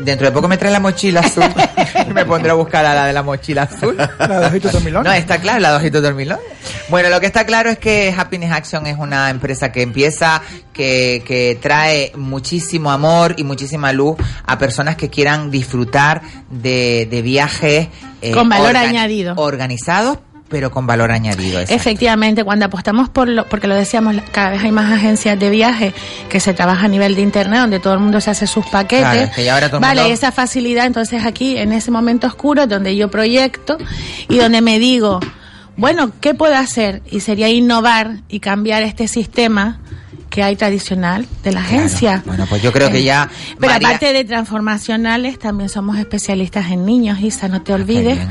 Dentro 0.02 0.26
de 0.26 0.32
poco 0.32 0.48
me 0.48 0.56
trae 0.56 0.70
la 0.72 0.80
mochila 0.80 1.20
azul. 1.20 1.44
me 2.14 2.24
pondré 2.24 2.50
a 2.50 2.54
buscar 2.54 2.84
a 2.86 2.94
la 2.94 3.06
de 3.06 3.12
la 3.12 3.22
mochila 3.22 3.62
azul. 3.62 3.96
La 3.96 4.40
de 4.40 4.46
ojitos 4.46 4.72
dormilones. 4.72 5.10
No, 5.10 5.12
está 5.16 5.38
claro, 5.38 5.60
la 5.60 5.70
de 5.72 5.76
ojitos 5.76 6.02
dormilones. 6.02 6.44
Bueno, 6.88 7.08
lo 7.10 7.20
que 7.20 7.26
está 7.26 7.44
claro 7.46 7.70
es 7.70 7.78
que 7.78 8.14
Happiness 8.16 8.52
Action 8.52 8.86
es 8.86 8.96
una 8.98 9.30
empresa 9.30 9.72
que 9.72 9.82
empieza, 9.82 10.42
que, 10.72 11.22
que 11.26 11.58
trae 11.60 12.12
muchísimo 12.16 12.90
amor 12.90 13.34
y 13.38 13.44
muchísima 13.44 13.92
luz 13.92 14.16
a 14.46 14.58
personas 14.58 14.96
que 14.96 15.10
quieran 15.10 15.50
disfrutar 15.50 16.22
de, 16.50 17.06
de 17.10 17.22
viajes 17.22 17.88
eh, 18.22 18.32
Con 18.32 18.48
valor 18.48 18.76
añadido. 18.76 19.34
organizados, 19.36 20.18
pero 20.48 20.70
con 20.70 20.86
valor 20.86 21.10
añadido. 21.10 21.60
exacto. 21.60 21.74
Efectivamente, 21.74 22.44
cuando 22.44 22.66
apostamos 22.66 23.08
por 23.08 23.28
lo, 23.28 23.46
porque 23.46 23.66
lo 23.66 23.74
decíamos, 23.74 24.14
cada 24.32 24.50
vez 24.50 24.62
hay 24.62 24.72
más 24.72 24.92
agencias 24.92 25.38
de 25.38 25.50
viaje 25.50 25.92
que 26.28 26.38
se 26.40 26.54
trabaja 26.54 26.86
a 26.86 26.88
nivel 26.88 27.14
de 27.16 27.22
internet, 27.22 27.60
donde 27.60 27.80
todo 27.80 27.94
el 27.94 28.00
mundo 28.00 28.20
se 28.20 28.30
hace 28.30 28.46
sus 28.46 28.64
paquetes. 28.66 29.00
Claro, 29.06 29.20
es 29.22 29.30
que 29.30 29.44
ya 29.44 29.54
ahora 29.54 29.68
todo 29.68 29.80
vale, 29.80 30.02
mundo- 30.02 30.14
esa 30.14 30.30
facilidad, 30.32 30.86
entonces 30.86 31.24
aquí, 31.24 31.56
en 31.56 31.72
ese 31.72 31.90
momento 31.90 32.26
oscuro, 32.26 32.66
donde 32.66 32.94
yo 32.96 33.10
proyecto 33.10 33.76
y 34.28 34.36
donde 34.38 34.60
me 34.60 34.78
digo, 34.78 35.20
bueno, 35.76 36.10
¿qué 36.20 36.32
puedo 36.34 36.54
hacer? 36.54 37.02
Y 37.10 37.20
sería 37.20 37.48
innovar 37.48 38.18
y 38.28 38.40
cambiar 38.40 38.82
este 38.82 39.08
sistema 39.08 39.80
que 40.30 40.42
hay 40.42 40.56
tradicional 40.56 41.26
de 41.44 41.52
la 41.52 41.60
agencia. 41.60 42.22
Bueno, 42.26 42.46
pues 42.48 42.60
yo 42.62 42.72
creo 42.72 42.90
que 42.90 43.02
ya. 43.02 43.28
Pero 43.58 43.72
María- 43.72 43.88
aparte 43.88 44.12
de 44.12 44.24
transformacionales, 44.24 45.38
también 45.38 45.68
somos 45.68 45.98
especialistas 45.98 46.70
en 46.70 46.84
niños, 46.84 47.20
Isa, 47.20 47.48
no 47.48 47.62
te 47.62 47.72
olvides, 47.72 48.16
bien. 48.16 48.28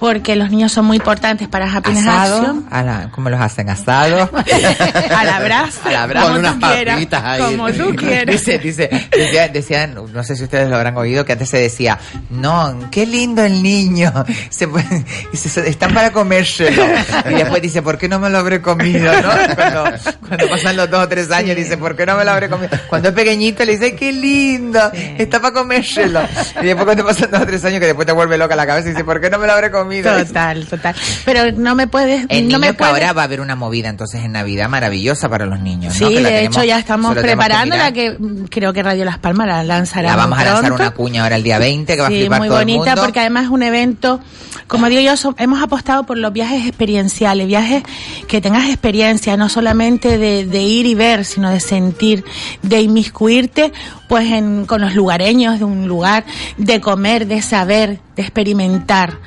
Porque 0.00 0.34
los 0.34 0.50
niños 0.50 0.72
son 0.72 0.86
muy 0.86 0.96
importantes 0.96 1.46
para 1.46 1.70
Happiness 1.70 2.06
asado, 2.06 2.36
Action. 2.38 2.66
a 2.70 2.82
la, 2.82 3.10
¿cómo 3.12 3.28
los 3.28 3.38
hacen? 3.40 3.68
Asado. 3.68 4.30
A 5.16 5.24
la 5.24 5.40
brasa, 5.40 5.80
A 5.88 5.90
la 5.92 6.06
brasa. 6.06 6.26
Con 6.28 6.38
unas 6.38 6.54
tú 6.54 6.60
quieras, 6.66 6.94
papitas 6.94 7.22
ahí. 7.24 7.42
como 7.42 7.70
tú 7.72 7.94
quieras. 7.96 8.26
Dice, 8.34 8.58
dice, 8.58 8.88
decía- 9.10 9.48
decían, 9.48 9.94
no 9.94 10.24
sé 10.24 10.36
si 10.36 10.44
ustedes 10.44 10.68
lo 10.70 10.76
habrán 10.76 10.96
oído, 10.96 11.24
que 11.26 11.32
antes 11.32 11.50
se 11.50 11.58
decía, 11.58 11.98
no, 12.30 12.88
qué 12.90 13.04
lindo 13.04 13.44
el 13.44 13.62
niño, 13.62 14.10
se, 14.50 14.66
puede- 14.68 15.04
dice, 15.30 15.48
"se- 15.50 15.68
están 15.68 15.92
para 15.92 16.10
comérselo. 16.12 16.82
Y 17.30 17.34
después 17.34 17.60
dice, 17.60 17.82
¿por 17.82 17.98
qué 17.98 18.08
no 18.08 18.18
me 18.18 18.30
lo 18.30 18.38
habré 18.38 18.62
comido? 18.62 19.12
¿no? 19.12 19.28
Cuando, 19.54 19.84
cuando 20.26 20.48
pasan 20.48 20.76
los 20.76 20.88
dos 20.90 21.04
o 21.04 21.08
tres 21.08 21.30
años, 21.30 21.54
dice, 21.56 21.76
¿por 21.76 21.94
qué 21.94 22.06
no 22.06 22.16
me 22.16 22.24
lo 22.24 22.30
habré 22.30 22.48
comido? 22.48 22.70
Cuando 22.88 23.10
es 23.10 23.14
pequeñito, 23.14 23.64
le 23.66 23.72
dice, 23.72 23.94
qué 23.94 24.12
lindo, 24.12 24.80
está 25.18 25.40
para 25.40 25.52
comérselo. 25.52 26.22
Y 26.62 26.64
después 26.66 26.86
cuando 26.86 27.04
pasan 27.04 27.30
dos 27.30 27.42
o 27.42 27.46
tres 27.46 27.62
años, 27.66 27.80
que 27.80 27.86
después 27.86 28.06
te 28.06 28.12
vuelve 28.12 28.38
loca 28.38 28.56
la 28.56 28.66
cabeza, 28.66 28.88
y 28.88 28.92
dice, 28.92 29.04
¿por 29.04 29.20
qué 29.20 29.28
no 29.28 29.38
me 29.38 29.46
lo 29.46 29.52
habré 29.52 29.70
comido? 29.70 29.89
Total, 30.02 30.66
total. 30.66 30.94
Pero 31.24 31.52
no 31.52 31.74
me 31.74 31.86
puedes, 31.86 32.26
El 32.28 32.42
no 32.44 32.48
niño 32.48 32.58
me 32.60 32.66
que 32.68 32.74
puedes. 32.74 32.92
ahora 32.94 33.12
va 33.12 33.22
a 33.22 33.24
haber 33.24 33.40
una 33.40 33.56
movida 33.56 33.88
entonces 33.88 34.22
en 34.24 34.32
Navidad 34.32 34.68
maravillosa 34.68 35.28
para 35.28 35.46
los 35.46 35.60
niños. 35.60 35.94
Sí, 35.94 36.04
¿no? 36.04 36.10
Que 36.10 36.20
la 36.20 36.28
de 36.28 36.34
tenemos- 36.36 36.56
hecho 36.56 36.64
ya 36.64 36.78
estamos 36.78 37.14
que 37.14 37.20
preparándola, 37.20 37.90
mirar. 37.90 37.92
que 37.92 38.16
mm, 38.18 38.44
creo 38.44 38.72
que 38.72 38.82
Radio 38.82 39.04
Las 39.04 39.18
Palmas 39.18 39.46
la 39.46 39.64
lanzará 39.64 40.10
La 40.10 40.16
vamos 40.16 40.38
a 40.38 40.44
lanzar 40.44 40.72
una 40.72 40.90
cuña 40.92 41.22
ahora 41.24 41.36
el 41.36 41.42
día 41.42 41.58
20 41.58 41.94
que 41.94 42.00
va 42.00 42.06
a 42.06 42.10
flipar 42.10 42.38
muy 42.38 42.48
todo 42.48 42.60
el 42.60 42.64
bonita 42.66 42.90
mundo. 42.90 43.02
porque 43.02 43.20
además 43.20 43.44
es 43.44 43.50
un 43.50 43.62
evento, 43.62 44.20
como 44.66 44.88
digo 44.88 45.00
yo, 45.00 45.14
hemos 45.38 45.62
apostado 45.62 46.04
por 46.04 46.16
los 46.18 46.32
viajes 46.32 46.66
experienciales, 46.66 47.46
viajes 47.46 47.82
que 48.28 48.40
tengas 48.40 48.68
experiencia, 48.68 49.36
no 49.36 49.48
solamente 49.48 50.18
de, 50.18 50.46
de 50.46 50.62
ir 50.62 50.86
y 50.86 50.94
ver, 50.94 51.24
sino 51.24 51.50
de 51.50 51.60
sentir, 51.60 52.24
de 52.62 52.80
inmiscuirte 52.80 53.72
pues 54.08 54.26
en, 54.30 54.66
con 54.66 54.80
los 54.80 54.94
lugareños 54.94 55.58
de 55.58 55.64
un 55.64 55.86
lugar, 55.86 56.24
de 56.56 56.80
comer, 56.80 57.26
de 57.26 57.42
saber, 57.42 58.00
de 58.16 58.22
experimentar. 58.22 59.18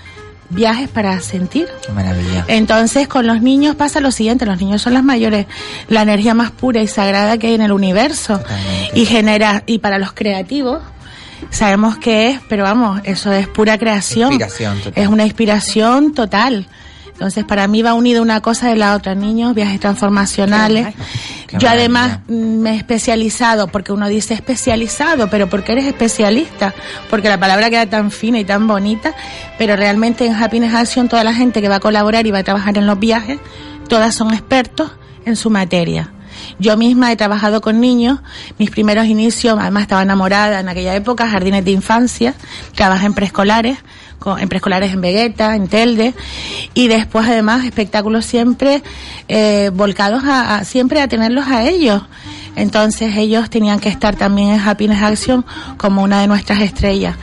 Viajes 0.49 0.89
para 0.89 1.19
sentir. 1.21 1.67
Qué 1.85 1.91
maravilla. 1.91 2.45
Entonces, 2.47 3.07
con 3.07 3.25
los 3.25 3.41
niños 3.41 3.75
pasa 3.75 3.99
lo 3.99 4.11
siguiente, 4.11 4.45
los 4.45 4.59
niños 4.59 4.81
son 4.81 4.93
las 4.93 5.03
mayores, 5.03 5.47
la 5.87 6.03
energía 6.03 6.33
más 6.33 6.51
pura 6.51 6.81
y 6.81 6.87
sagrada 6.87 7.37
que 7.37 7.47
hay 7.47 7.53
en 7.55 7.61
el 7.61 7.71
universo. 7.71 8.41
Y 8.93 9.05
genera, 9.05 9.63
y 9.65 9.79
para 9.79 9.97
los 9.97 10.13
creativos, 10.13 10.81
sabemos 11.49 11.97
que 11.97 12.29
es, 12.29 12.39
pero 12.49 12.63
vamos, 12.63 13.01
eso 13.03 13.31
es 13.31 13.47
pura 13.47 13.77
creación. 13.77 14.39
Es 14.95 15.07
una 15.07 15.25
inspiración 15.25 16.13
total. 16.13 16.67
Entonces, 17.13 17.45
para 17.45 17.67
mí 17.67 17.81
va 17.81 17.93
unido 17.93 18.21
una 18.21 18.41
cosa 18.41 18.69
de 18.69 18.75
la 18.75 18.95
otra, 18.95 19.15
niños, 19.15 19.53
viajes 19.53 19.79
transformacionales. 19.79 20.95
Qué 21.47 21.57
Yo 21.57 21.69
además 21.69 22.19
me 22.27 22.71
he 22.71 22.75
especializado, 22.75 23.67
porque 23.67 23.93
uno 23.93 24.07
dice 24.07 24.33
especializado, 24.33 25.29
pero 25.29 25.47
porque 25.47 25.73
eres 25.73 25.85
especialista, 25.85 26.73
porque 27.09 27.29
la 27.29 27.39
palabra 27.39 27.69
queda 27.69 27.85
tan 27.85 28.11
fina 28.11 28.39
y 28.39 28.45
tan 28.45 28.67
bonita, 28.67 29.13
pero 29.57 29.75
realmente 29.75 30.25
en 30.25 30.33
Happiness 30.33 30.73
Action 30.73 31.07
toda 31.07 31.23
la 31.23 31.33
gente 31.33 31.61
que 31.61 31.69
va 31.69 31.75
a 31.75 31.79
colaborar 31.79 32.25
y 32.25 32.31
va 32.31 32.39
a 32.39 32.43
trabajar 32.43 32.77
en 32.77 32.87
los 32.87 32.99
viajes, 32.99 33.39
todas 33.87 34.15
son 34.15 34.33
expertos 34.33 34.91
en 35.25 35.35
su 35.35 35.49
materia. 35.49 36.11
Yo 36.59 36.77
misma 36.77 37.11
he 37.11 37.15
trabajado 37.15 37.61
con 37.61 37.79
niños, 37.79 38.19
mis 38.57 38.71
primeros 38.71 39.05
inicios, 39.05 39.57
además 39.59 39.83
estaba 39.83 40.01
enamorada 40.01 40.59
en 40.59 40.69
aquella 40.69 40.95
época, 40.95 41.29
jardines 41.29 41.63
de 41.65 41.71
infancia, 41.71 42.33
trabajé 42.75 43.05
en 43.05 43.13
preescolares, 43.13 43.77
en 44.39 44.49
preescolares 44.49 44.93
en 44.93 45.01
Vegueta, 45.01 45.55
en 45.55 45.67
Telde, 45.67 46.13
y 46.73 46.87
después 46.87 47.27
además 47.27 47.65
espectáculos 47.65 48.25
siempre 48.25 48.81
eh, 49.27 49.69
volcados 49.73 50.23
a, 50.25 50.55
a- 50.57 50.63
siempre 50.63 51.01
a 51.01 51.07
tenerlos 51.07 51.47
a 51.47 51.63
ellos. 51.67 52.01
Entonces 52.55 53.15
ellos 53.17 53.49
tenían 53.49 53.79
que 53.79 53.89
estar 53.89 54.15
también 54.15 54.49
en 54.49 54.59
Happiness 54.59 55.01
Action 55.01 55.43
como 55.77 56.03
una 56.03 56.21
de 56.21 56.27
nuestras 56.27 56.59
estrellas. 56.61 57.15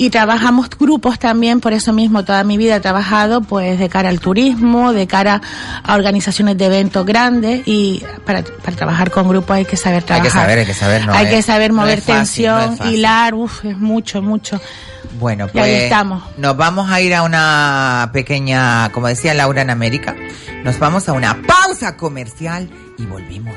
Y 0.00 0.08
trabajamos 0.10 0.70
grupos 0.70 1.18
también, 1.18 1.60
por 1.60 1.72
eso 1.74 1.92
mismo 1.92 2.24
toda 2.24 2.42
mi 2.42 2.56
vida 2.56 2.76
he 2.76 2.80
trabajado 2.80 3.42
pues 3.42 3.78
de 3.78 3.88
cara 3.90 4.08
al 4.08 4.18
turismo, 4.18 4.92
de 4.94 5.06
cara 5.06 5.42
a 5.82 5.94
organizaciones 5.94 6.56
de 6.56 6.64
eventos 6.66 7.04
grandes 7.04 7.62
y 7.66 8.02
para, 8.24 8.42
para 8.42 8.76
trabajar 8.76 9.10
con 9.10 9.28
grupos 9.28 9.56
hay 9.56 9.64
que 9.66 9.76
saber 9.76 9.98
Hay 10.02 10.06
trabajar. 10.06 10.30
que 10.32 10.38
saber, 10.40 10.58
hay 10.60 10.66
que 10.66 10.74
saber, 10.74 11.06
no 11.06 11.12
Hay 11.12 11.26
es- 11.26 11.30
que 11.34 11.42
saber 11.42 11.70
no 11.72 11.82
mover 11.82 11.98
fácil, 12.00 12.12
no 12.14 12.18
tensión, 12.58 12.76
fácil. 12.78 12.94
hilar, 12.94 13.34
uff, 13.34 13.64
es 13.64 13.76
mucho, 13.78 14.22
mucho. 14.22 14.58
Bueno, 15.18 15.46
Y 15.52 15.58
ahí 15.58 15.70
pues 15.72 15.82
estamos. 15.82 16.22
nos 16.38 16.56
vamos 16.56 16.90
a 16.90 17.00
ir 17.02 17.14
a 17.14 17.22
una 17.22 18.08
pequeña, 18.12 18.88
como 18.92 19.08
decía 19.08 19.34
Laura 19.34 19.60
en 19.62 19.70
América, 19.70 20.14
nos 20.64 20.78
vamos 20.78 21.08
a 21.10 21.12
una 21.12 21.42
pausa 21.42 21.96
comercial 21.98 22.70
y 22.96 23.04
volvimos. 23.04 23.56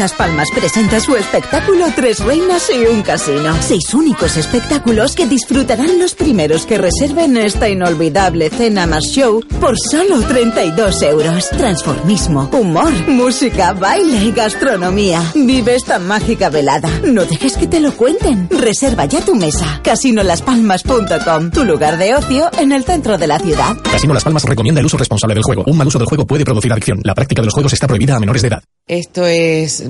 Las 0.00 0.14
Palmas 0.14 0.48
presenta 0.54 0.98
su 0.98 1.14
espectáculo 1.14 1.84
Tres 1.94 2.20
Reinas 2.20 2.70
y 2.74 2.86
un 2.86 3.02
Casino. 3.02 3.54
Seis 3.60 3.92
únicos 3.92 4.38
espectáculos 4.38 5.14
que 5.14 5.26
disfrutarán 5.26 5.98
los 5.98 6.14
primeros 6.14 6.64
que 6.64 6.78
reserven 6.78 7.36
esta 7.36 7.68
inolvidable 7.68 8.48
cena 8.48 8.86
más 8.86 9.04
show 9.04 9.42
por 9.60 9.78
solo 9.78 10.22
32 10.22 11.02
euros. 11.02 11.50
Transformismo, 11.50 12.48
humor, 12.50 12.90
música, 13.08 13.74
baile 13.74 14.24
y 14.24 14.32
gastronomía. 14.32 15.22
Vive 15.34 15.74
esta 15.74 15.98
mágica 15.98 16.48
velada. 16.48 16.88
No 17.04 17.26
dejes 17.26 17.58
que 17.58 17.66
te 17.66 17.78
lo 17.78 17.92
cuenten. 17.92 18.48
Reserva 18.48 19.04
ya 19.04 19.22
tu 19.22 19.34
mesa. 19.34 19.82
Casinolaspalmas.com, 19.84 21.50
tu 21.50 21.62
lugar 21.66 21.98
de 21.98 22.14
ocio 22.14 22.50
en 22.58 22.72
el 22.72 22.84
centro 22.84 23.18
de 23.18 23.26
la 23.26 23.38
ciudad. 23.38 23.76
Casino 23.82 24.14
Las 24.14 24.24
Palmas 24.24 24.44
recomienda 24.44 24.80
el 24.80 24.86
uso 24.86 24.96
responsable 24.96 25.34
del 25.34 25.44
juego. 25.44 25.64
Un 25.66 25.76
mal 25.76 25.86
uso 25.86 25.98
del 25.98 26.08
juego 26.08 26.26
puede 26.26 26.46
producir 26.46 26.72
adicción. 26.72 27.02
La 27.04 27.14
práctica 27.14 27.42
de 27.42 27.46
los 27.46 27.52
juegos 27.52 27.74
está 27.74 27.86
prohibida 27.86 28.16
a 28.16 28.18
menores 28.18 28.40
de 28.40 28.48
edad. 28.48 28.62
Esto 28.86 29.24
es 29.24 29.89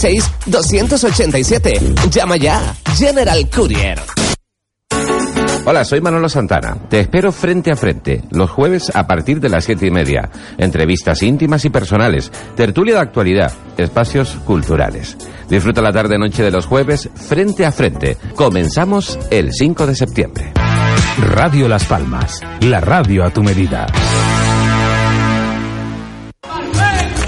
902-196-287. 0.01 2.09
Llama 2.09 2.37
ya. 2.37 2.73
General 2.95 3.47
Courier. 3.49 3.99
Hola, 5.63 5.85
soy 5.85 6.01
Manolo 6.01 6.27
Santana. 6.27 6.75
Te 6.89 7.01
espero 7.01 7.31
frente 7.31 7.71
a 7.71 7.75
frente, 7.75 8.23
los 8.31 8.49
jueves 8.49 8.91
a 8.95 9.05
partir 9.05 9.39
de 9.39 9.47
las 9.47 9.63
siete 9.63 9.85
y 9.85 9.91
media. 9.91 10.27
Entrevistas 10.57 11.21
íntimas 11.21 11.65
y 11.65 11.69
personales, 11.69 12.31
tertulia 12.55 12.95
de 12.95 13.01
actualidad, 13.01 13.53
espacios 13.77 14.31
culturales. 14.43 15.15
Disfruta 15.49 15.83
la 15.83 15.93
tarde-noche 15.93 16.41
de 16.41 16.49
los 16.49 16.65
jueves 16.65 17.11
frente 17.13 17.63
a 17.65 17.71
frente. 17.71 18.17
Comenzamos 18.35 19.19
el 19.29 19.53
5 19.53 19.85
de 19.85 19.95
septiembre. 19.95 20.51
Radio 21.35 21.67
Las 21.67 21.85
Palmas, 21.85 22.39
la 22.61 22.81
radio 22.81 23.23
a 23.23 23.29
tu 23.29 23.43
medida. 23.43 23.85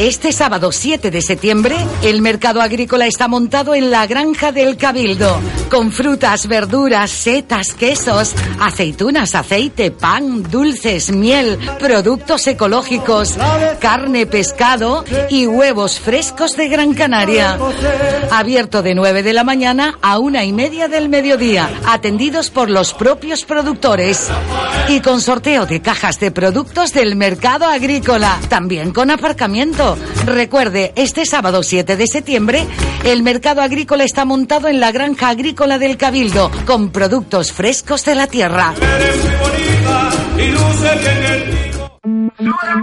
Este 0.04 0.34
sábado 0.34 0.74
7 0.74 1.12
de 1.12 1.22
septiembre, 1.22 1.78
el 2.02 2.22
mercado 2.22 2.62
agrícola 2.62 3.08
está 3.08 3.30
montado 3.30 3.74
en 3.74 3.90
la 3.90 4.06
Granja 4.06 4.52
del 4.52 4.76
Cabildo, 4.76 5.40
con 5.70 5.94
frutas, 5.94 6.48
verduras, 6.48 7.10
setas, 7.10 7.72
quesos, 7.72 8.36
aceitunas, 8.60 9.34
aceite, 9.34 9.92
pan, 9.92 10.44
dulces, 10.44 11.10
miel, 11.10 11.58
productos 11.80 12.46
ecológicos, 12.48 13.38
carne, 13.80 14.26
pescado 14.26 15.06
y 15.30 15.48
huevos 15.48 16.02
frescos 16.02 16.58
de 16.58 16.68
Gran 16.68 16.94
Canaria. 16.96 17.58
Abierto 18.30 18.84
de 18.84 18.96
9 18.96 19.24
de 19.24 19.32
la 19.32 19.46
mañana 19.46 19.98
a 20.02 20.20
una 20.20 20.44
y 20.44 20.52
media 20.52 20.90
del 20.90 21.08
mediodía, 21.08 21.70
atendidos 21.88 22.50
por 22.50 22.70
los 22.70 22.94
propios 22.94 23.46
productores. 23.46 24.28
Y 24.90 25.00
con 25.00 25.22
sorteo 25.22 25.66
de 25.66 25.82
cajas 25.82 26.20
de 26.20 26.32
productos 26.32 26.92
del 26.92 27.16
mercado 27.16 27.68
agrícola, 27.68 28.38
también 28.50 28.92
con 28.92 29.10
aparcamiento. 29.10 29.93
Recuerde, 30.26 30.94
este 30.96 31.26
sábado 31.26 31.64
7 31.64 31.96
de 31.96 32.08
septiembre, 32.08 32.66
el 33.04 33.24
mercado 33.24 33.62
agrícola 33.62 34.04
está 34.04 34.26
montado 34.26 34.68
en 34.68 34.80
la 34.80 34.92
granja 34.92 35.30
agrícola 35.30 35.78
del 35.78 35.98
Cabildo, 35.98 36.52
con 36.66 36.92
productos 36.92 37.52
frescos 37.52 38.06
de 38.06 38.16
la 38.16 38.28
tierra. 38.28 38.74
y 40.38 40.48
luce 40.48 40.96
bien 41.02 41.18
el 41.18 41.23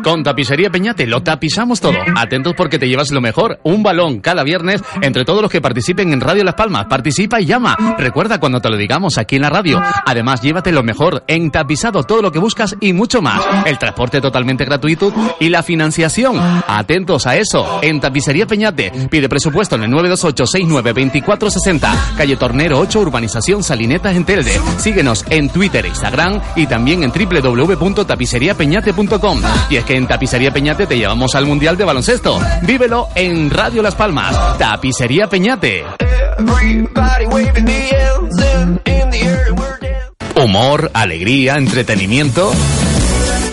Con 0.02 0.22
Tapicería 0.22 0.70
Peñate 0.70 1.06
lo 1.06 1.22
tapizamos 1.22 1.80
todo. 1.80 1.96
Atentos 2.16 2.54
porque 2.56 2.78
te 2.78 2.88
llevas 2.88 3.10
lo 3.10 3.20
mejor. 3.20 3.58
Un 3.64 3.82
balón 3.82 4.20
cada 4.20 4.44
viernes 4.44 4.82
entre 5.02 5.24
todos 5.24 5.42
los 5.42 5.50
que 5.50 5.60
participen 5.60 6.12
en 6.12 6.20
Radio 6.20 6.44
Las 6.44 6.54
Palmas. 6.54 6.86
Participa 6.86 7.40
y 7.40 7.46
llama. 7.46 7.76
Recuerda 7.98 8.38
cuando 8.38 8.60
te 8.60 8.70
lo 8.70 8.76
digamos 8.76 9.18
aquí 9.18 9.34
en 9.36 9.42
la 9.42 9.50
radio. 9.50 9.82
Además, 10.06 10.40
llévate 10.40 10.72
lo 10.72 10.82
mejor 10.82 11.24
en 11.26 11.50
tapizado, 11.50 12.04
todo 12.04 12.22
lo 12.22 12.32
que 12.32 12.38
buscas 12.38 12.76
y 12.80 12.92
mucho 12.92 13.20
más. 13.22 13.40
El 13.66 13.78
transporte 13.78 14.20
totalmente 14.20 14.64
gratuito 14.64 15.12
y 15.38 15.48
la 15.48 15.62
financiación. 15.62 16.38
Atentos 16.66 17.26
a 17.26 17.36
eso. 17.36 17.80
En 17.82 18.00
Tapicería 18.00 18.46
Peñate. 18.46 18.92
Pide 19.10 19.28
presupuesto 19.28 19.76
en 19.76 19.84
el 19.84 19.90
928-69-2460. 19.90 22.14
Calle 22.16 22.36
Tornero 22.36 22.78
8, 22.78 23.00
Urbanización 23.00 23.62
Salinetas 23.62 24.16
en 24.16 24.24
Telde. 24.24 24.58
Síguenos 24.78 25.24
en 25.30 25.48
Twitter 25.50 25.84
e 25.84 25.88
Instagram 25.88 26.40
y 26.56 26.66
también 26.66 27.02
en 27.02 27.12
www.tapiceriapeñate.com. 27.12 29.39
Y 29.68 29.76
es 29.76 29.84
que 29.84 29.96
en 29.96 30.06
Tapicería 30.06 30.52
Peñate 30.52 30.86
te 30.86 30.96
llevamos 30.96 31.34
al 31.34 31.46
Mundial 31.46 31.76
de 31.76 31.84
Baloncesto. 31.84 32.40
Vívelo 32.62 33.08
en 33.14 33.50
Radio 33.50 33.82
Las 33.82 33.94
Palmas. 33.94 34.58
Tapicería 34.58 35.28
Peñate. 35.28 35.84
Humor, 40.36 40.90
alegría, 40.94 41.54
entretenimiento. 41.56 42.52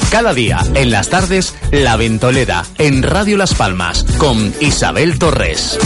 Cada 0.09 0.33
día, 0.33 0.59
en 0.73 0.89
las 0.89 1.09
tardes, 1.09 1.53
La 1.71 1.97
Ventolera, 1.97 2.63
en 2.77 3.03
Radio 3.03 3.37
Las 3.37 3.53
Palmas, 3.53 4.05
con 4.17 4.53
Isabel 4.61 5.19
Torres. 5.19 5.77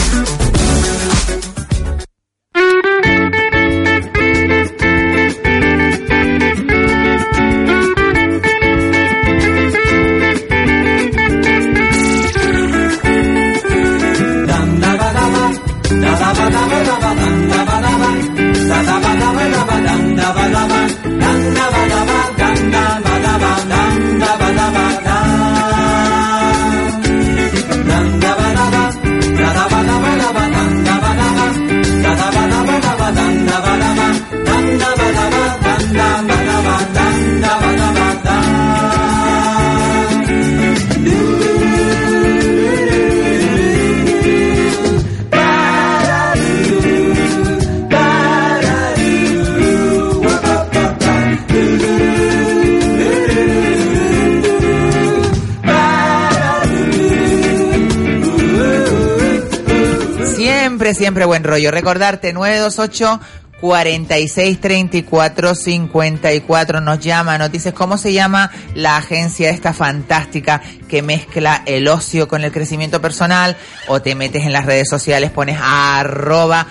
Siempre, 60.94 61.26
buen 61.26 61.44
rollo. 61.44 61.72
Recordarte, 61.72 62.34
928 62.34 63.20
46 63.62 64.60
34 64.60 65.56
54 65.56 66.82
nos 66.82 67.00
llama, 67.00 67.38
nos 67.38 67.52
dices 67.52 67.74
cómo 67.74 67.98
se 67.98 68.12
llama 68.12 68.52
la 68.74 68.98
agencia 68.98 69.52
esta 69.52 69.72
fantástica 69.72 70.62
que 70.90 71.04
mezcla 71.04 71.62
el 71.68 71.88
ocio 71.88 72.28
con 72.28 72.44
el 72.44 72.52
crecimiento 72.52 73.00
personal 73.02 73.56
o 73.88 74.02
te 74.02 74.16
metes 74.16 74.46
en 74.46 74.52
las 74.52 74.66
redes 74.66 74.90
sociales, 74.90 75.30
pones 75.30 75.60
arroba 75.62 76.66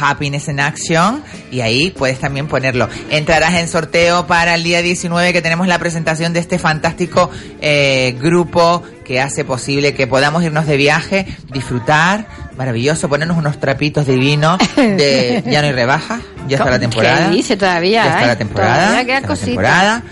Happiness 0.00 0.48
in 0.48 0.60
Action 0.60 1.22
y 1.50 1.60
ahí 1.60 1.90
puedes 1.90 2.18
también 2.18 2.46
ponerlo. 2.46 2.88
Entrarás 3.10 3.54
en 3.54 3.68
sorteo 3.68 4.26
para 4.26 4.54
el 4.54 4.62
día 4.64 4.82
19 4.82 5.32
que 5.32 5.42
tenemos 5.42 5.66
la 5.66 5.78
presentación 5.78 6.32
de 6.32 6.40
este 6.40 6.58
fantástico 6.58 7.30
eh, 7.60 8.16
grupo 8.20 8.82
que 9.04 9.20
hace 9.20 9.44
posible 9.44 9.94
que 9.94 10.06
podamos 10.06 10.42
irnos 10.42 10.66
de 10.66 10.76
viaje, 10.76 11.26
disfrutar, 11.52 12.26
maravilloso, 12.56 13.08
ponernos 13.08 13.36
unos 13.36 13.60
trapitos 13.60 14.06
divinos 14.06 14.58
de 14.76 15.42
ya 15.46 15.60
no 15.60 15.68
hay 15.68 15.72
rebaja, 15.72 16.20
ya 16.48 16.56
está 16.56 16.70
la 16.70 16.78
temporada. 16.78 17.30
¿Qué 17.30 17.36
dice 17.36 17.56
todavía? 17.56 18.04
Ya 18.04 18.10
está 18.10 18.24
eh? 18.24 18.26
la 18.28 18.38
temporada. 18.38 18.74
Todavía 18.74 19.04
queda 19.04 19.16
está 19.16 19.28
la 19.28 19.28
cosita. 19.28 19.46
temporada. 19.46 20.02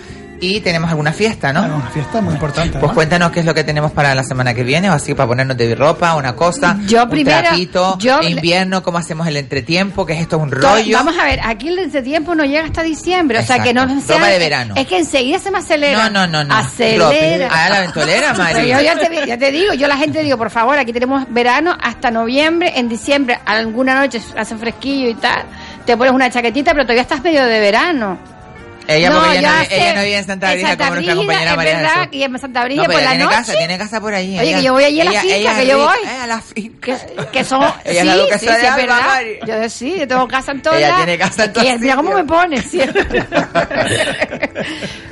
Y 0.43 0.59
tenemos 0.59 0.89
alguna 0.89 1.13
fiesta, 1.13 1.53
¿no? 1.53 1.63
Una 1.63 1.89
fiesta 1.89 2.19
muy 2.21 2.33
importante. 2.33 2.77
Pues 2.79 2.91
cuéntanos 2.91 3.31
qué 3.31 3.39
es 3.39 3.45
lo 3.45 3.53
que 3.53 3.63
tenemos 3.63 3.91
para 3.91 4.13
la 4.13 4.23
semana 4.23 4.53
que 4.53 4.63
viene, 4.63 4.89
o 4.89 4.93
así 4.93 5.13
para 5.13 5.27
ponernos 5.27 5.55
de 5.55 5.73
ropa, 5.73 6.15
una 6.15 6.35
cosa, 6.35 6.77
Yo 6.85 7.03
un 7.03 7.09
primero- 7.09 7.41
trapito, 7.41 7.97
yo- 7.99 8.21
invierno, 8.21 8.83
cómo 8.83 8.97
hacemos 8.97 9.25
el 9.27 9.37
entretiempo, 9.37 10.05
que 10.05 10.13
es 10.13 10.19
esto 10.21 10.35
es 10.37 10.41
un 10.43 10.51
rollo. 10.51 10.97
Vamos 10.97 11.17
a 11.17 11.23
ver, 11.23 11.39
aquí 11.43 11.69
el 11.69 11.89
de 11.91 12.01
tiempo 12.01 12.35
no 12.35 12.43
llega 12.43 12.65
hasta 12.65 12.83
diciembre, 12.83 13.39
o 13.39 13.43
sea 13.43 13.63
que 13.63 13.73
no 13.73 13.87
sea- 14.01 14.17
Ropa 14.17 14.27
de 14.29 14.39
verano. 14.39 14.73
Es 14.77 14.85
que 14.87 14.97
enseguida 14.97 15.39
se 15.39 15.49
me 15.51 15.59
acelera. 15.59 16.09
No, 16.09 16.09
no, 16.09 16.27
no, 16.27 16.43
no. 16.43 16.55
Acelera. 16.55 17.45
Ropa. 17.47 17.55
Ah, 17.65 17.69
la 17.69 17.79
ventolera, 17.81 18.33
yo 18.65 18.81
ya 18.81 18.95
te, 18.97 19.25
ya 19.27 19.37
te 19.37 19.51
digo, 19.51 19.73
yo 19.73 19.85
a 19.85 19.89
la 19.89 19.97
gente 19.97 20.21
digo, 20.23 20.37
por 20.37 20.49
favor, 20.49 20.77
aquí 20.77 20.91
tenemos 20.91 21.23
verano 21.29 21.77
hasta 21.81 22.11
noviembre, 22.11 22.73
en 22.75 22.89
diciembre 22.89 23.39
alguna 23.45 23.95
noche 23.95 24.21
hace 24.37 24.55
fresquillo 24.57 25.09
y 25.09 25.15
tal, 25.15 25.43
te 25.85 25.95
pones 25.95 26.13
una 26.13 26.29
chaquetita, 26.29 26.71
pero 26.71 26.83
todavía 26.83 27.03
estás 27.03 27.21
medio 27.23 27.45
de 27.45 27.59
verano. 27.59 28.32
Ella, 28.87 29.09
No, 29.09 29.19
porque 29.21 29.37
ella, 29.39 29.51
no, 29.59 29.65
sé. 29.65 29.75
ella 29.77 29.93
no 29.93 30.01
vive 30.01 30.17
en 30.17 30.25
Santa 30.25 30.47
Santa 30.51 30.77
como 30.77 30.93
nuestra 30.95 31.15
compañera 31.15 31.51
es 31.51 31.57
María 31.57 31.73
verdad, 31.77 31.93
Jesús. 31.99 32.07
y 32.11 32.23
en 32.23 32.39
Santa 32.39 32.63
Brígida 32.65 32.83
No, 32.83 32.89
por 32.89 32.93
ella 32.95 33.03
la 33.03 33.09
tiene 33.11 33.23
noche. 33.23 33.35
casa, 33.37 33.53
tiene 33.57 33.77
casa 33.77 34.01
por 34.01 34.13
ahí. 34.13 34.39
Oye, 34.39 34.47
ella- 34.49 34.57
que 34.57 34.63
yo 34.63 34.73
voy 34.73 34.83
allí 34.83 35.01
a 35.01 35.03
la 35.05 35.11
ella- 35.11 35.21
finca, 35.21 35.35
ella 35.35 35.55
que 35.59 35.67
yo 35.67 35.77
voy. 35.77 35.97
eh, 36.05 36.09
a 36.21 36.27
la 36.27 36.41
finca. 36.41 36.97
Que, 36.99 37.25
que 37.31 37.43
son, 37.45 37.63
Ella 37.85 37.93
sí, 37.93 37.97
es 37.97 38.05
la 38.05 38.13
sí, 38.13 38.29
de 38.29 38.39
sí, 38.39 38.65
es 38.65 38.75
verdad. 38.75 39.21
Yo 39.47 39.69
sí, 39.69 39.95
yo 39.99 40.07
tengo 40.07 40.27
casa 40.27 40.51
en 40.51 40.61
todos 40.61 40.77
Ella 40.77 40.95
tiene 40.97 41.17
casa 41.17 41.45
en 41.45 41.53
que 41.53 41.77
Mira 41.79 41.95
cómo 41.95 42.13
me 42.13 42.23
pone, 42.25 42.61
¿cierto? 42.61 42.99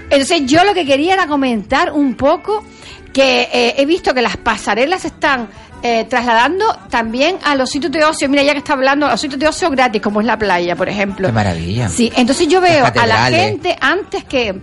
Entonces 0.10 0.42
yo 0.46 0.64
lo 0.64 0.74
que 0.74 0.86
quería 0.86 1.14
era 1.14 1.28
comentar 1.28 1.92
un 1.92 2.16
poco 2.16 2.66
que 3.14 3.50
eh, 3.54 3.76
he 3.78 3.86
visto 3.86 4.14
que 4.14 4.22
las 4.22 4.38
pasarelas 4.38 5.06
están 5.06 5.48
eh, 5.84 6.06
trasladando 6.06 6.66
también 6.90 7.38
a 7.44 7.56
los 7.56 7.70
sitios 7.70 7.92
de 7.92 8.04
ocio. 8.04 8.30
Mira, 8.30 8.44
ya 8.44 8.54
que 8.54 8.60
está 8.60 8.74
hablando, 8.74 9.06
a 9.08 9.12
los 9.12 9.22
sitios 9.22 9.40
de 9.40 9.48
ocio 9.48 9.70
gratis, 9.70 10.02
como 10.02 10.22
es 10.22 10.28
la 10.28 10.38
playa, 10.38 10.76
por 10.76 10.90
ejemplo. 10.90 11.28
Qué 11.28 11.34
maravilla. 11.34 11.90
Sí, 11.90 12.12
entonces 12.16 12.48
yo 12.48 12.62
veo 12.62 12.86
a 12.86 13.08
la 13.08 13.26
gente 13.26 13.76
antes 13.80 14.24
que 14.24 14.62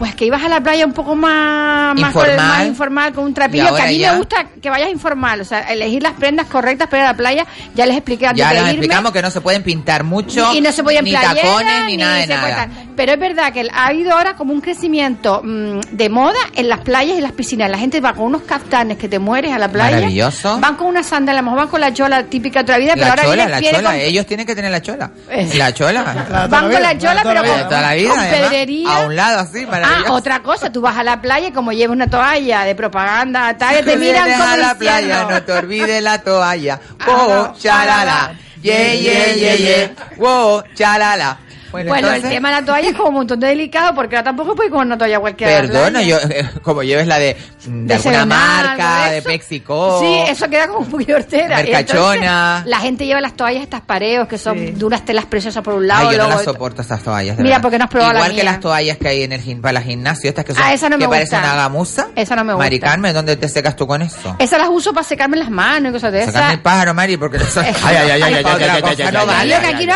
pues 0.00 0.14
que 0.14 0.24
ibas 0.24 0.42
a 0.42 0.48
la 0.48 0.62
playa 0.62 0.86
un 0.86 0.94
poco 0.94 1.14
más 1.14 1.94
más, 1.94 2.08
Informal. 2.08 2.36
más 2.38 2.66
informal 2.66 3.12
con 3.12 3.24
un 3.24 3.34
trapillo 3.34 3.64
que 3.64 3.68
ahora 3.68 3.84
a 3.84 3.86
mí 3.88 3.98
ya- 3.98 4.12
me 4.12 4.18
gusta 4.18 4.46
que 4.62 4.70
vayas 4.70 4.88
informal 4.90 5.42
o 5.42 5.44
sea 5.44 5.60
elegir 5.70 6.02
las 6.02 6.14
prendas 6.14 6.46
correctas 6.46 6.88
para 6.88 7.02
ir 7.02 7.08
a 7.08 7.12
la 7.12 7.16
playa 7.18 7.46
ya 7.74 7.84
les 7.84 7.96
expliqué 7.98 8.26
antes 8.26 8.38
Ya 8.38 8.48
de 8.48 8.54
les 8.54 8.62
irme 8.62 8.70
explicamos 8.72 9.12
que 9.12 9.20
no 9.20 9.30
se 9.30 9.42
pueden 9.42 9.62
pintar 9.62 10.02
mucho. 10.04 10.54
y 10.54 10.62
no 10.62 10.72
se 10.72 10.82
podían 10.82 11.04
ni 11.04 11.10
playeras, 11.10 11.34
tacones, 11.42 11.84
ni, 11.84 11.96
nada 11.98 12.16
de 12.16 12.26
nada. 12.28 12.68
Pero 12.96 13.12
es 13.12 13.18
verdad 13.20 13.52
que 13.52 13.66
ha 13.72 13.86
habido 13.88 14.12
ahora 14.12 14.36
como 14.36 14.52
un 14.54 14.60
crecimiento 14.62 15.42
mm, 15.44 15.80
de 15.92 16.08
moda 16.08 16.38
en 16.54 16.68
las 16.68 16.80
playas 16.80 17.16
y 17.18 17.20
las 17.20 17.32
piscinas. 17.32 17.70
La 17.70 17.78
gente 17.78 18.00
va 18.00 18.12
con 18.14 18.24
unos 18.26 18.42
caftanes 18.42 18.98
que 18.98 19.08
te 19.08 19.18
mueres 19.18 19.52
a 19.52 19.58
la 19.58 19.68
playa. 19.70 19.96
Maravilloso. 19.96 20.58
Van 20.60 20.76
con 20.76 20.86
una 20.88 21.02
sandala, 21.02 21.38
a 21.38 21.42
lo 21.42 21.46
mejor 21.46 21.58
van 21.60 21.68
con 21.68 21.80
la 21.80 21.92
chola 21.94 22.24
típica 22.24 22.60
de 22.60 22.64
otra 22.64 22.78
vida, 22.78 22.92
pero 22.94 23.06
La 23.06 23.10
ahora 23.12 23.22
chola, 23.24 23.34
viene 23.46 23.50
la 23.72 23.78
chola. 23.78 23.90
con- 23.90 24.00
Ellos 24.00 24.26
tienen 24.26 24.46
que 24.46 24.54
tener 24.54 24.70
la 24.70 24.82
chola. 24.82 25.10
Eh. 25.30 25.50
La 25.56 25.72
chola. 25.74 26.46
Van 26.50 26.70
con 26.70 26.82
la 26.82 26.98
chola, 26.98 27.20
pero 27.22 27.42
con, 27.44 27.68
toda 27.68 27.80
la 27.80 27.94
vida, 27.94 28.10
con 28.10 28.18
pedrería. 28.20 28.96
A 28.96 29.06
un 29.06 29.16
lado 29.16 29.38
así, 29.40 29.66
maravilloso. 29.66 29.89
Ah, 29.90 30.12
otra 30.12 30.42
cosa, 30.42 30.70
tú 30.70 30.80
vas 30.80 30.96
a 30.96 31.02
la 31.02 31.20
playa 31.20 31.48
y 31.48 31.52
como 31.52 31.72
llevas 31.72 31.94
una 31.96 32.08
toalla 32.08 32.64
de 32.64 32.74
propaganda, 32.74 33.56
tal, 33.56 33.84
te 33.84 33.96
miran 33.96 34.30
como 34.30 34.44
a 34.44 34.56
la 34.56 34.74
playa, 34.76 35.26
no 35.28 35.42
te 35.42 35.52
olvides 35.52 36.02
la 36.02 36.18
toalla. 36.22 36.80
Ah, 37.00 37.26
no, 37.28 37.54
chalala. 37.58 38.32
Yeah, 38.62 38.92
yeah, 38.92 39.34
yeah, 39.34 39.54
yeah. 39.54 39.90
Wow, 40.18 40.62
chalala. 40.74 41.38
Bueno, 41.70 41.88
Bueno, 41.90 42.08
entonces, 42.08 42.24
el 42.24 42.30
tema 42.36 42.48
de 42.50 42.60
la 42.60 42.66
toalla 42.66 42.88
es 42.90 42.96
como 42.96 43.08
un 43.10 43.14
montón 43.14 43.40
de 43.40 43.46
delicado 43.48 43.94
porque 43.94 44.16
ahora 44.16 44.24
tampoco 44.24 44.54
puedes 44.56 44.72
con 44.72 44.86
una 44.86 44.98
toalla 44.98 45.20
cualquiera. 45.20 45.52
la 45.62 45.68
Perdona, 45.68 46.02
yo, 46.02 46.16
eh, 46.30 46.48
como 46.62 46.82
lleves 46.82 47.06
la 47.06 47.18
de, 47.18 47.36
de, 47.64 47.70
De 47.86 47.94
alguna 47.94 48.26
marca, 48.26 49.04
algo 49.04 49.14
de. 49.14 49.22
PepsiCo. 49.22 50.00
Sí, 50.00 50.16
eso 50.28 50.48
queda 50.50 50.66
como 50.66 50.80
un 50.80 50.90
poquito 50.90 51.14
hortera. 51.14 51.56
Mercachona. 51.56 52.14
entonces, 52.56 52.66
La 52.70 52.78
gente 52.80 53.06
lleva 53.06 53.20
las 53.20 53.34
toallas 53.34 53.62
estas 53.62 53.80
pareos 53.82 54.26
que 54.28 54.38
son 54.38 54.78
de 54.78 54.84
unas 54.84 55.04
telas 55.04 55.26
preciosas 55.26 55.62
por 55.62 55.74
un 55.74 55.86
lado. 55.86 56.08
Ay, 56.08 56.16
yo 56.16 56.22
no 56.22 56.28
las 56.28 56.42
soporto 56.44 56.82
estas 56.82 57.02
toallas. 57.02 57.36
de 57.36 57.42
Mira, 57.42 57.56
verdad. 57.56 57.62
porque 57.62 57.78
no 57.78 57.84
has 57.84 57.90
probado 57.90 58.12
la 58.14 58.18
Igual 58.20 58.30
que 58.30 58.42
mía. 58.42 58.44
las 58.52 58.60
toallas 58.60 58.96
que 58.98 59.08
hay 59.08 59.22
en 59.22 59.32
el 59.32 59.42
gim- 59.42 59.60
para 59.60 59.78
el 59.80 59.84
gimnasio, 59.84 60.28
estas 60.28 60.44
que 60.44 60.54
son 60.54 60.62
Ah, 60.64 60.72
esa 60.72 60.88
no 60.88 60.98
que 60.98 61.04
me 61.06 61.08
parecen 61.10 61.38
gusta. 61.38 61.52
una 61.52 61.62
gamuza. 61.62 62.08
Esa 62.16 62.36
no 62.36 62.44
me 62.44 62.52
gusta. 62.54 62.64
Mari 62.64 62.80
Carmen, 62.80 63.14
¿dónde 63.14 63.36
te 63.36 63.48
secas 63.48 63.76
tú 63.76 63.86
con 63.86 64.02
eso? 64.02 64.36
Esas 64.38 64.58
las 64.58 64.68
uso 64.68 64.92
para 64.92 65.04
secarme 65.06 65.36
las 65.36 65.50
manos 65.50 65.90
y 65.90 65.92
cosas 65.92 66.12
de 66.12 66.20
Sacarme 66.24 66.40
esas. 66.40 66.54
el 66.54 66.60
pájaro, 66.60 66.94
Mari, 66.94 67.16
porque 67.16 67.36
eso 67.36 67.60
Ay, 67.64 67.72
ay, 67.84 67.96
ay, 67.96 68.10
ay, 68.10 68.22
ay, 68.22 68.22
ay, 68.22 68.34
ay, 68.34 68.42
cosa 68.42 68.54
ay, 68.64 68.94
ay, 69.06 69.12
no 69.12 69.20
ay, 69.20 69.26
vale. 69.26 69.54
ay, 69.54 69.60
que 69.60 69.66
aquí 69.74 69.86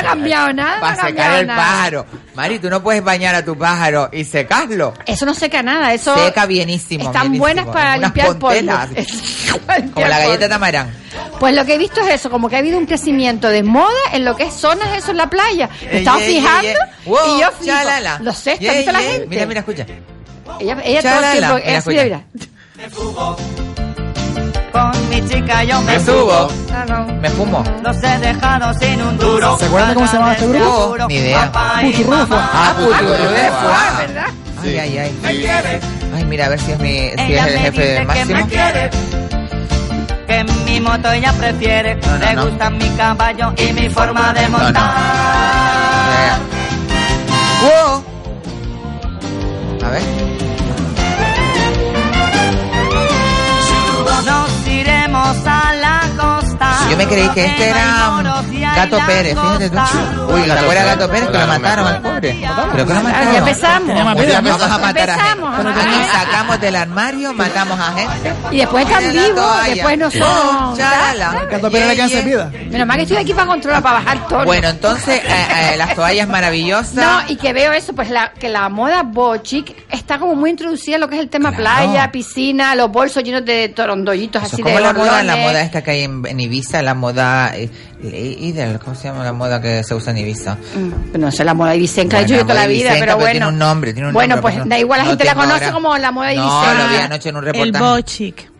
pájaro. 1.64 2.06
Mari, 2.34 2.58
tú 2.58 2.68
no 2.70 2.82
puedes 2.82 3.02
bañar 3.04 3.34
a 3.34 3.44
tu 3.44 3.56
pájaro 3.56 4.08
y 4.12 4.24
secarlo. 4.24 4.94
Eso 5.06 5.24
no 5.26 5.34
seca 5.34 5.62
nada, 5.62 5.92
eso 5.94 6.14
Seca 6.16 6.46
bienísimo. 6.46 7.04
están 7.04 7.22
bienísimo. 7.32 7.42
buenas 7.44 7.66
para 7.66 7.96
Unas 7.96 8.00
limpiar 8.14 8.38
polvo. 8.38 8.60
Como 9.94 10.06
la 10.06 10.18
galleta 10.18 10.48
tamarán. 10.48 10.92
Pues 11.40 11.54
lo 11.54 11.64
que 11.64 11.74
he 11.74 11.78
visto 11.78 12.00
es 12.00 12.14
eso, 12.14 12.30
como 12.30 12.48
que 12.48 12.56
ha 12.56 12.58
habido 12.60 12.78
un 12.78 12.86
crecimiento 12.86 13.48
de 13.48 13.62
moda 13.62 13.90
en 14.12 14.24
lo 14.24 14.36
que 14.36 14.44
es 14.44 14.54
zonas 14.54 14.96
eso 14.96 15.10
en 15.10 15.16
la 15.18 15.28
playa. 15.30 15.68
Me 15.90 15.98
estaba 15.98 16.18
yeah, 16.18 16.26
fijando 16.26 16.62
yeah. 16.62 16.90
Wow, 17.06 17.18
y 17.36 17.40
yo 17.40 17.50
flipo. 17.52 17.64
chalala. 17.76 18.18
Cestos, 18.34 18.58
Yeah, 18.60 18.72
¿viste 18.74 18.92
la 18.92 19.00
gente? 19.00 19.26
Mira, 19.26 19.46
mira, 19.46 19.60
escucha. 19.60 19.86
Ella, 20.60 20.76
ella 20.84 21.00
todo 21.02 21.12
el 21.14 21.20
Chalala. 21.20 21.60
tiempo, 21.60 21.90
ella 21.90 22.04
mira. 22.04 23.73
Con 24.74 25.08
mi 25.08 25.24
chica 25.28 25.62
yo 25.64 25.80
me, 25.82 25.92
Me 25.92 26.00
subo. 26.04 26.48
Me 27.22 27.30
fumo. 27.30 27.62
Los 27.82 27.96
he 28.02 28.18
dejado 28.18 28.74
sin 28.74 29.00
un 29.02 29.16
duro. 29.18 29.56
¿Se 29.56 29.66
acuerdan 29.66 29.94
cómo 29.94 30.06
se 30.08 30.14
llamaba 30.14 30.32
este 30.34 30.48
grupo? 30.48 30.96
Ni 31.08 31.14
idea. 31.14 31.52
Puturrufo. 31.80 32.34
Ah, 32.36 32.74
Puturrufo. 32.76 33.68
Ah, 33.70 33.92
¿verdad? 33.98 34.26
Ay, 34.64 34.78
ay, 34.78 34.98
ay. 35.24 35.80
Ay, 36.16 36.24
mira, 36.24 36.46
a 36.46 36.48
ver 36.48 36.60
si 36.60 36.72
es, 36.72 36.78
mi, 36.80 36.88
si 36.90 37.34
es 37.34 37.46
el 37.46 37.52
me 37.54 37.58
jefe 37.60 37.70
dice 37.82 37.94
que 38.00 38.04
máximo. 38.04 38.34
me 38.40 38.46
quiere. 38.48 38.90
Que 40.26 40.44
mi 40.66 40.80
moto 40.80 41.12
ella 41.12 41.32
prefiere. 41.34 41.94
no, 41.96 42.16
Le 42.18 42.34
no. 42.34 42.46
gusta 42.46 42.70
mi 42.70 42.88
caballo 42.90 43.52
y 43.56 43.72
mi 43.74 43.88
forma 43.90 44.32
de 44.32 44.48
montar. 44.48 46.38
¡Wow! 47.62 48.04
A 49.84 49.90
ver. 49.90 50.02
A 55.26 55.72
la 55.80 56.00
costa. 56.18 56.73
Yo 56.90 56.96
me 56.96 57.06
creí 57.06 57.28
que 57.30 57.44
este 57.46 57.68
era 57.68 58.10
mm, 58.10 58.60
Gato 58.76 58.98
Pérez, 59.06 59.34
fíjate 59.34 59.70
tú. 59.70 59.76
Uy, 60.32 60.42
¿te 60.42 60.52
acuerdas 60.52 60.84
de 60.84 60.90
Gato 60.90 61.10
Pérez 61.10 61.28
que 61.28 61.38
lo 61.38 61.46
mataron 61.46 61.86
al 61.86 62.02
pobre? 62.02 62.40
Creo 62.72 62.86
que 62.86 62.94
lo 62.94 63.02
mataron. 63.02 63.32
ya 63.32 63.38
empezamos. 63.38 63.96
Ya 63.96 64.40
vamos 64.40 64.62
a 64.62 64.78
matar 64.78 65.10
a 65.10 65.18
gente. 65.18 65.44
Sacamos 66.12 66.60
del 66.60 66.76
armario, 66.76 67.32
matamos 67.32 67.78
a 67.80 67.92
gente. 67.92 68.32
Y 68.52 68.58
después 68.58 68.86
están 68.86 69.12
vivos, 69.12 69.64
después 69.66 69.98
no 69.98 70.10
son. 70.10 70.76
chala. 70.76 71.46
Gato 71.50 71.70
Pérez 71.70 71.88
le 71.88 71.94
Yeah, 71.94 72.08
servidas. 72.08 72.52
Menos 72.52 72.86
mal 72.88 72.96
que 72.96 73.02
estoy 73.04 73.16
aquí 73.18 73.32
para 73.32 73.46
controlar, 73.46 73.82
para 73.82 73.98
bajar 74.00 74.26
todo. 74.28 74.44
Bueno, 74.44 74.68
entonces, 74.68 75.22
eh, 75.24 75.72
eh, 75.72 75.76
las 75.76 75.94
toallas 75.94 76.28
maravillosas. 76.28 76.94
No, 76.94 77.20
y 77.28 77.36
que 77.36 77.52
veo 77.52 77.72
eso, 77.72 77.92
pues 77.94 78.10
la, 78.10 78.32
que 78.32 78.48
la 78.48 78.68
moda 78.68 79.02
bochic 79.04 79.74
está 79.90 80.18
como 80.18 80.34
muy 80.34 80.50
introducida 80.50 80.96
en 80.96 81.00
lo 81.02 81.08
que 81.08 81.14
es 81.16 81.20
el 81.22 81.28
tema 81.28 81.52
playa, 81.52 82.10
piscina, 82.10 82.74
los 82.74 82.90
bolsos 82.90 83.22
llenos 83.22 83.44
de 83.44 83.68
torondollitos 83.68 84.42
así 84.42 84.60
como 84.62 84.74
de 84.74 84.80
la 84.82 84.92
moda, 84.92 85.22
la 85.22 85.34
gordones. 85.34 85.46
moda 85.46 85.62
esta 85.62 85.82
que 85.82 85.90
hay 85.92 86.02
en 86.02 86.40
Ibiza, 86.40 86.82
la 86.84 86.94
moda 86.94 87.52
eh, 87.56 87.68
Idel, 88.02 88.78
¿cómo 88.78 88.94
se 88.94 89.08
llama 89.08 89.24
la 89.24 89.32
moda 89.32 89.60
que 89.60 89.82
se 89.82 89.94
usa 89.94 90.12
en 90.12 90.18
Ibiza? 90.18 90.56
Mm, 90.76 91.18
No 91.18 91.30
sé, 91.32 91.42
la 91.44 91.54
moda 91.54 91.74
ibicenca, 91.74 92.18
Bueno, 92.18 92.22
he 92.22 92.24
hecho 92.34 92.40
yo 92.42 92.46
toda 92.46 92.60
la 92.60 92.66
vida, 92.66 92.90
ibicenca, 92.90 93.00
pero 93.00 93.16
bueno. 93.16 93.30
tiene 93.32 93.46
un 93.48 93.58
nombre, 93.58 93.92
tiene 93.92 94.08
un 94.08 94.14
bueno, 94.14 94.36
nombre, 94.36 94.42
pues 94.42 94.54
pero 94.54 94.64
no- 94.66 94.68
da 94.70 94.78
igual, 94.78 94.98
la 94.98 95.04
no 95.04 95.10
gente 95.10 95.24
la 95.24 95.34
conoce 95.34 95.64
ahora. 95.64 95.72
como 95.72 95.96
la 95.98 96.12
moda 96.12 96.26
No, 96.26 96.32
ibicenca. 96.34 96.74
lo 96.84 96.88
vi 96.90 96.96
anoche 96.96 97.28
en 97.30 97.36
un 97.36 97.42
reportaje. 97.44 97.84
El 97.84 97.90
bochic. 97.92 98.50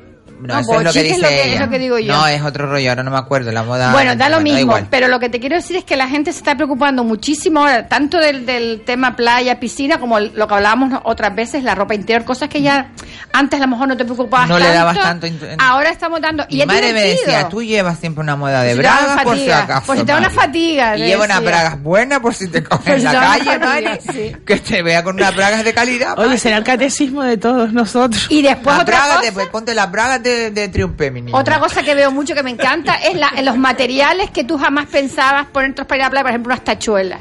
No, 0.45 0.55
No, 0.55 0.61
eso 0.61 0.72
es 0.72 0.84
lo 0.84 0.92
que 0.92 0.99
bochic 0.99 1.03
es 1.03 1.09
dice 1.09 1.20
lo 1.22 1.28
que- 1.28 1.40
es 1.40 1.47
ella. 1.49 1.64
lo 1.64 1.70
que 1.70 1.78
digo 1.78 1.99
yo. 1.99 2.12
No, 2.14 2.26
es 2.26 2.42
otro 2.42 2.70
rollo, 2.70 2.90
ahora 2.90 3.03
no 3.03 3.11
me 3.11 3.18
acuerdo, 3.18 3.51
la 3.51 3.62
moda... 3.62 3.92
Bueno, 3.92 4.14
da 4.14 4.28
lo 4.28 4.40
mismo, 4.40 4.59
igual. 4.61 4.86
pero 4.90 5.09
lo 5.09 5.18
que 5.18 5.28
te 5.28 5.40
quiero 5.40 5.57
decir 5.57 5.76
es 5.76 5.84
que 5.84 5.97
la 5.97 6.07
gente 6.09 6.32
se 6.32 6.38
está 6.38 6.55
preocupando 6.55 7.03
muchísimo 7.05 7.61
ahora, 7.61 7.88
tanto 7.88 8.18
del, 8.18 8.45
del 8.47 8.82
tema 8.84 9.16
playa, 9.16 9.59
piscina, 9.59 9.99
como 9.99 10.20
lo 10.20 10.47
que 10.47 10.55
hablábamos 10.55 11.01
otras 11.05 11.34
veces, 11.34 11.64
la 11.64 11.74
ropa 11.74 11.95
interior, 11.95 12.24
cosas 12.24 12.49
que 12.49 12.61
ya 12.62 12.88
antes 13.32 13.59
a 13.59 13.64
lo 13.64 13.70
mejor 13.70 13.88
no 13.88 13.97
te 13.97 14.05
preocupabas 14.05 14.49
No 14.49 14.59
le 14.59 14.68
dabas 14.72 14.99
tanto 14.99 15.26
Ahora 15.59 15.90
estamos 15.90 16.20
dando... 16.20 16.45
Y 16.49 16.59
Mi 16.59 16.66
madre 16.66 16.92
me 16.92 17.01
decía, 17.03 17.49
tú 17.49 17.62
llevas 17.62 17.99
siempre 17.99 18.20
una 18.22 18.36
moda 18.36 18.62
de 18.62 18.72
Si 18.72 18.76
te 18.76 18.82
da 18.82 18.90
una 18.92 19.01
bragas 19.07 19.24
por 19.24 19.34
si 19.34 19.40
fatiga, 19.40 19.59
acaso. 19.62 19.86
por 19.86 19.97
si 19.97 20.03
te 20.05 20.12
da 20.12 20.18
una 20.18 20.30
fatiga, 20.30 20.97
Y 20.97 21.01
le 21.01 21.07
lleva 21.07 21.24
unas 21.24 21.42
bragas 21.45 21.82
buenas 21.82 22.20
por 22.20 22.34
si 22.34 22.49
te 22.49 22.61
Por 22.62 22.78
coges 22.78 22.97
en 22.97 23.05
la 23.05 23.12
calle, 23.59 24.01
sí. 24.12 24.36
Que 24.45 24.57
te 24.59 24.82
vea 24.82 25.03
con 25.03 25.16
unas 25.16 25.34
bragas 25.34 25.64
de 25.64 25.72
calidad. 25.72 26.18
Oye, 26.18 26.38
será 26.38 26.59
el 26.59 26.64
catecismo 26.64 27.22
de 27.22 27.36
todos 27.38 27.72
nosotros. 27.72 28.26
Y 28.28 28.42
después 28.42 28.74
Las 28.76 28.82
otra 28.82 28.97
bragas 28.99 29.16
cosa, 29.16 29.26
de- 29.26 29.32
pues, 29.32 29.49
ponte 29.49 29.74
las 29.74 29.90
bragas 29.90 30.22
de, 30.22 30.34
de 30.51 30.68
triunfe, 30.68 31.11
mi 31.11 31.22
niña. 31.22 31.39
otra 31.39 31.59
cosa 31.59 31.82
que 31.82 31.95
veo 31.95 32.11
mucho 32.11 32.35
que 32.35 32.43
me 32.43 32.51
encanta 32.51 32.95
es 32.97 33.14
la, 33.16 33.32
los 33.43 33.57
materiales 33.57 34.30
que 34.30 34.45
tú 34.45 34.59
jamás 34.59 34.87
pensabas 34.87 35.47
poner 35.47 35.74
para 35.74 35.97
ir 35.97 36.03
a 36.03 36.05
la 36.07 36.11
playa, 36.11 36.22
por 36.22 36.30
ejemplo, 36.30 36.53
unas 36.55 36.64
tachuelas. 36.64 37.20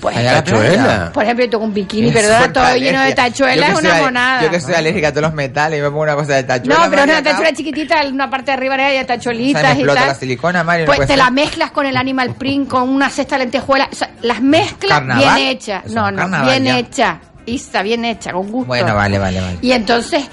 Pues, 0.00 0.16
playa. 0.16 1.10
por 1.12 1.24
ejemplo, 1.24 1.44
yo 1.44 1.50
tengo 1.50 1.64
un 1.64 1.74
bikini, 1.74 2.08
Es 2.08 2.14
¿verdad? 2.14 2.50
Todo 2.52 2.74
lleno 2.76 3.02
de 3.02 3.12
tachuelas, 3.14 3.70
es 3.72 3.78
una 3.80 3.96
al- 3.96 4.02
monada. 4.02 4.42
Yo 4.42 4.50
que 4.50 4.58
soy 4.58 4.72
alérgica 4.72 5.08
a 5.08 5.10
todos 5.10 5.24
los 5.24 5.34
metales 5.34 5.78
y 5.78 5.82
me 5.82 5.88
pongo 5.90 6.00
una 6.02 6.14
cosa 6.14 6.36
de 6.36 6.44
tachuela. 6.44 6.84
No, 6.84 6.90
pero 6.90 7.02
una 7.04 7.22
tachuela 7.22 7.52
chiquitita, 7.52 8.00
en 8.00 8.14
una 8.14 8.30
parte 8.30 8.46
de 8.46 8.52
arriba 8.56 8.76
hay 8.76 8.92
de 8.92 8.92
Se 8.92 8.98
me 9.00 9.04
tachuelitas 9.04 9.78
y 9.78 9.84
tal. 9.84 9.94
la 9.94 10.14
silicona, 10.14 10.64
Mari. 10.64 10.84
no 10.84 10.86
Pues 10.86 11.00
te 11.00 11.06
ser. 11.08 11.18
la 11.18 11.30
mezclas 11.30 11.70
con 11.72 11.84
el 11.84 11.98
animal 11.98 12.34
print, 12.34 12.68
con 12.68 12.88
una 12.88 13.10
cesta 13.10 13.36
de 13.36 13.40
lentejuelas. 13.44 13.88
O 13.92 13.94
sea, 13.94 14.10
las 14.22 14.40
mezclas 14.40 15.00
¿Carnaval? 15.00 15.34
bien 15.36 15.48
hechas. 15.48 15.84
No, 15.88 16.10
no, 16.10 16.16
carnaval 16.16 16.48
bien 16.48 16.64
ya. 16.64 16.78
hecha. 16.78 17.20
Isa, 17.44 17.82
bien 17.82 18.04
hecha, 18.06 18.32
con 18.32 18.50
gusto. 18.50 18.68
Bueno, 18.68 18.94
vale, 18.94 19.18
vale, 19.18 19.38
vale. 19.40 19.58
Y 19.60 19.72
entonces 19.72 20.24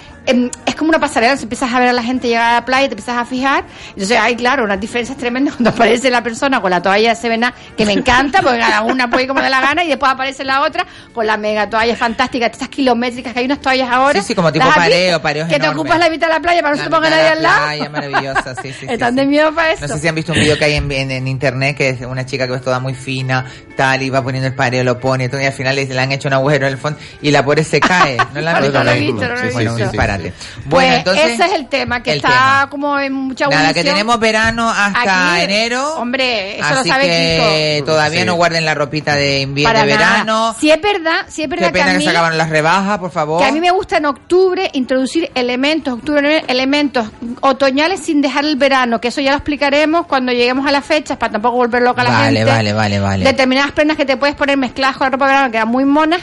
es 0.65 0.75
como 0.75 0.89
una 0.89 0.99
pasarela, 0.99 1.37
si 1.37 1.43
empiezas 1.43 1.73
a 1.73 1.79
ver 1.79 1.89
a 1.89 1.93
la 1.93 2.03
gente 2.03 2.27
llegar 2.27 2.51
a 2.51 2.53
la 2.55 2.65
playa, 2.65 2.87
te 2.87 2.93
empiezas 2.93 3.17
a 3.17 3.25
fijar. 3.25 3.63
Entonces 3.89 4.19
hay, 4.19 4.35
claro, 4.35 4.63
unas 4.63 4.79
diferencias 4.79 5.17
tremendas 5.17 5.55
cuando 5.57 5.69
aparece 5.69 6.09
la 6.09 6.21
persona 6.21 6.61
con 6.61 6.69
la 6.71 6.81
toalla 6.81 7.09
de 7.09 7.15
Sevena, 7.15 7.53
que 7.77 7.85
me 7.85 7.93
encanta, 7.93 8.41
porque 8.41 8.59
cada 8.59 8.81
una 8.81 9.09
puede 9.09 9.23
ir 9.23 9.29
como 9.29 9.41
de 9.41 9.49
la 9.49 9.61
gana, 9.61 9.83
y 9.83 9.87
después 9.87 10.11
aparece 10.11 10.43
la 10.43 10.61
otra 10.61 10.85
con 11.13 11.25
la 11.25 11.37
mega 11.37 11.69
toalla 11.69 11.95
fantástica, 11.95 12.47
estas 12.47 12.69
kilométricas, 12.69 13.33
que 13.33 13.39
hay 13.39 13.45
unas 13.45 13.59
toallas 13.61 13.89
ahora. 13.89 14.21
Sí, 14.21 14.27
sí, 14.27 14.35
como 14.35 14.51
tipo 14.51 14.65
pareo, 14.75 15.21
pareos 15.21 15.47
Que 15.47 15.59
te 15.59 15.69
ocupas 15.69 15.97
la 15.99 16.09
mitad 16.09 16.27
de 16.27 16.33
la 16.33 16.39
playa 16.41 16.61
para 16.61 16.75
no 16.75 16.77
La 16.77 16.83
se 16.83 16.89
te 16.89 16.95
ponga 16.95 17.09
nadie 17.09 17.27
al 17.29 17.43
lado. 17.43 17.65
playa, 17.65 17.89
maravillosa, 17.89 18.55
sí, 18.61 18.73
sí, 18.79 18.85
Están 18.89 19.13
sí. 19.13 19.19
de 19.21 19.25
miedo 19.25 19.53
para 19.53 19.71
eso. 19.71 19.87
No 19.87 19.93
sé 19.95 19.99
si 20.01 20.07
han 20.07 20.15
visto 20.15 20.33
un 20.33 20.39
video 20.39 20.57
que 20.57 20.65
hay 20.65 20.73
en, 20.75 20.91
en- 20.91 21.11
en 21.11 21.27
internet 21.27 21.77
que 21.77 21.89
es 21.89 22.01
una 22.01 22.25
chica 22.25 22.47
que 22.47 22.53
es 22.55 22.61
toda 22.61 22.79
muy 22.79 22.93
fina, 22.95 23.45
tal, 23.75 24.01
y 24.03 24.09
va 24.09 24.21
poniendo 24.21 24.47
el 24.47 24.55
pareo, 24.55 24.83
lo 24.83 24.99
pone, 24.99 25.29
y 25.31 25.45
al 25.45 25.53
final 25.53 25.75
le, 25.75 25.85
le 25.85 25.99
han 25.99 26.11
hecho 26.11 26.27
un 26.27 26.33
agujero 26.33 26.67
en 26.67 26.73
el 26.73 26.77
fondo 26.79 26.99
y 27.21 27.31
la 27.31 27.43
pobre 27.45 27.63
se 27.63 27.79
cae. 27.79 28.17
¿No 28.33 28.41
la 28.41 28.51
han 28.57 28.57
No 28.57 28.61
visto? 28.63 28.83
lo 28.83 28.91
he 28.91 28.99
visto, 28.99 29.21
no 29.27 29.27
lo 29.27 29.39
he 29.39 29.51
Bueno, 29.51 30.16
Pues 30.21 30.33
Bueno, 30.65 30.95
entonces, 30.95 31.25
ese 31.31 31.45
es 31.45 31.51
el 31.53 31.67
tema, 31.67 32.01
que 32.03 32.11
el 32.11 32.17
está 32.17 32.29
tema. 32.29 32.67
como 32.69 32.99
en 32.99 33.13
mucha 33.13 33.45
nada, 33.47 33.57
que 33.61 33.79
ebullición. 33.79 33.95
tenemos 33.95 34.19
verano 34.19 34.69
hasta 34.69 35.33
Aquí, 35.35 35.43
enero. 35.43 35.95
Hombre, 35.97 36.59
eso 36.59 36.73
lo 36.73 36.79
Así 36.81 36.89
sabe 36.89 37.03
que 37.05 37.75
Kiko. 37.79 37.85
todavía 37.91 38.19
Sí. 38.21 38.25
no 38.25 38.35
guarden 38.35 38.65
la 38.65 38.73
ropita 38.73 39.15
de 39.15 39.41
invierno, 39.41 39.73
Para 39.73 39.85
de 39.85 39.93
nada. 39.95 40.09
verano. 40.11 40.55
Si 40.59 40.71
es 40.71 40.81
verdad, 40.81 41.25
si 41.27 41.43
es 41.43 41.49
verdad 41.49 41.67
Qué 41.67 41.73
pena 41.73 41.85
que 41.85 41.89
a 41.89 41.93
que 41.93 41.97
mí, 41.99 42.03
se 42.05 42.09
acabaron 42.11 42.37
las 42.37 42.49
rebajas, 42.49 42.97
por 42.99 43.11
favor. 43.11 43.41
que 43.41 43.47
a 43.47 43.51
mí 43.51 43.59
me 43.59 43.71
gusta 43.71 43.97
en 43.97 44.05
octubre 44.05 44.69
introducir 44.73 45.31
elementos, 45.35 45.93
octubre 45.95 46.43
elementos 46.47 47.07
otoñales 47.41 47.99
sin 48.01 48.21
dejar 48.21 48.45
el 48.45 48.55
verano, 48.55 48.99
que 49.01 49.09
eso 49.09 49.21
ya 49.21 49.31
lo 49.31 49.37
explicaremos 49.37 50.07
cuando 50.07 50.31
lleguemos 50.31 50.65
a 50.67 50.71
las 50.71 50.85
fechas 50.85 51.17
para 51.17 51.31
tampoco 51.33 51.57
volver 51.57 51.81
loca 51.81 52.01
a 52.01 52.05
la 52.05 52.09
Vale, 52.11 52.37
gente. 52.39 52.51
vale, 52.51 52.73
vale, 52.73 52.99
vale. 52.99 53.23
Determinadas 53.25 53.71
prendas 53.71 53.97
que 53.97 54.05
te 54.05 54.17
puedes 54.17 54.35
poner 54.35 54.57
mezcladas 54.57 54.97
con 54.97 55.05
la 55.05 55.11
ropa 55.11 55.25
de 55.27 55.31
verano 55.33 55.51
que 55.51 55.57
eran 55.57 55.69
muy 55.69 55.85
monas 55.85 56.21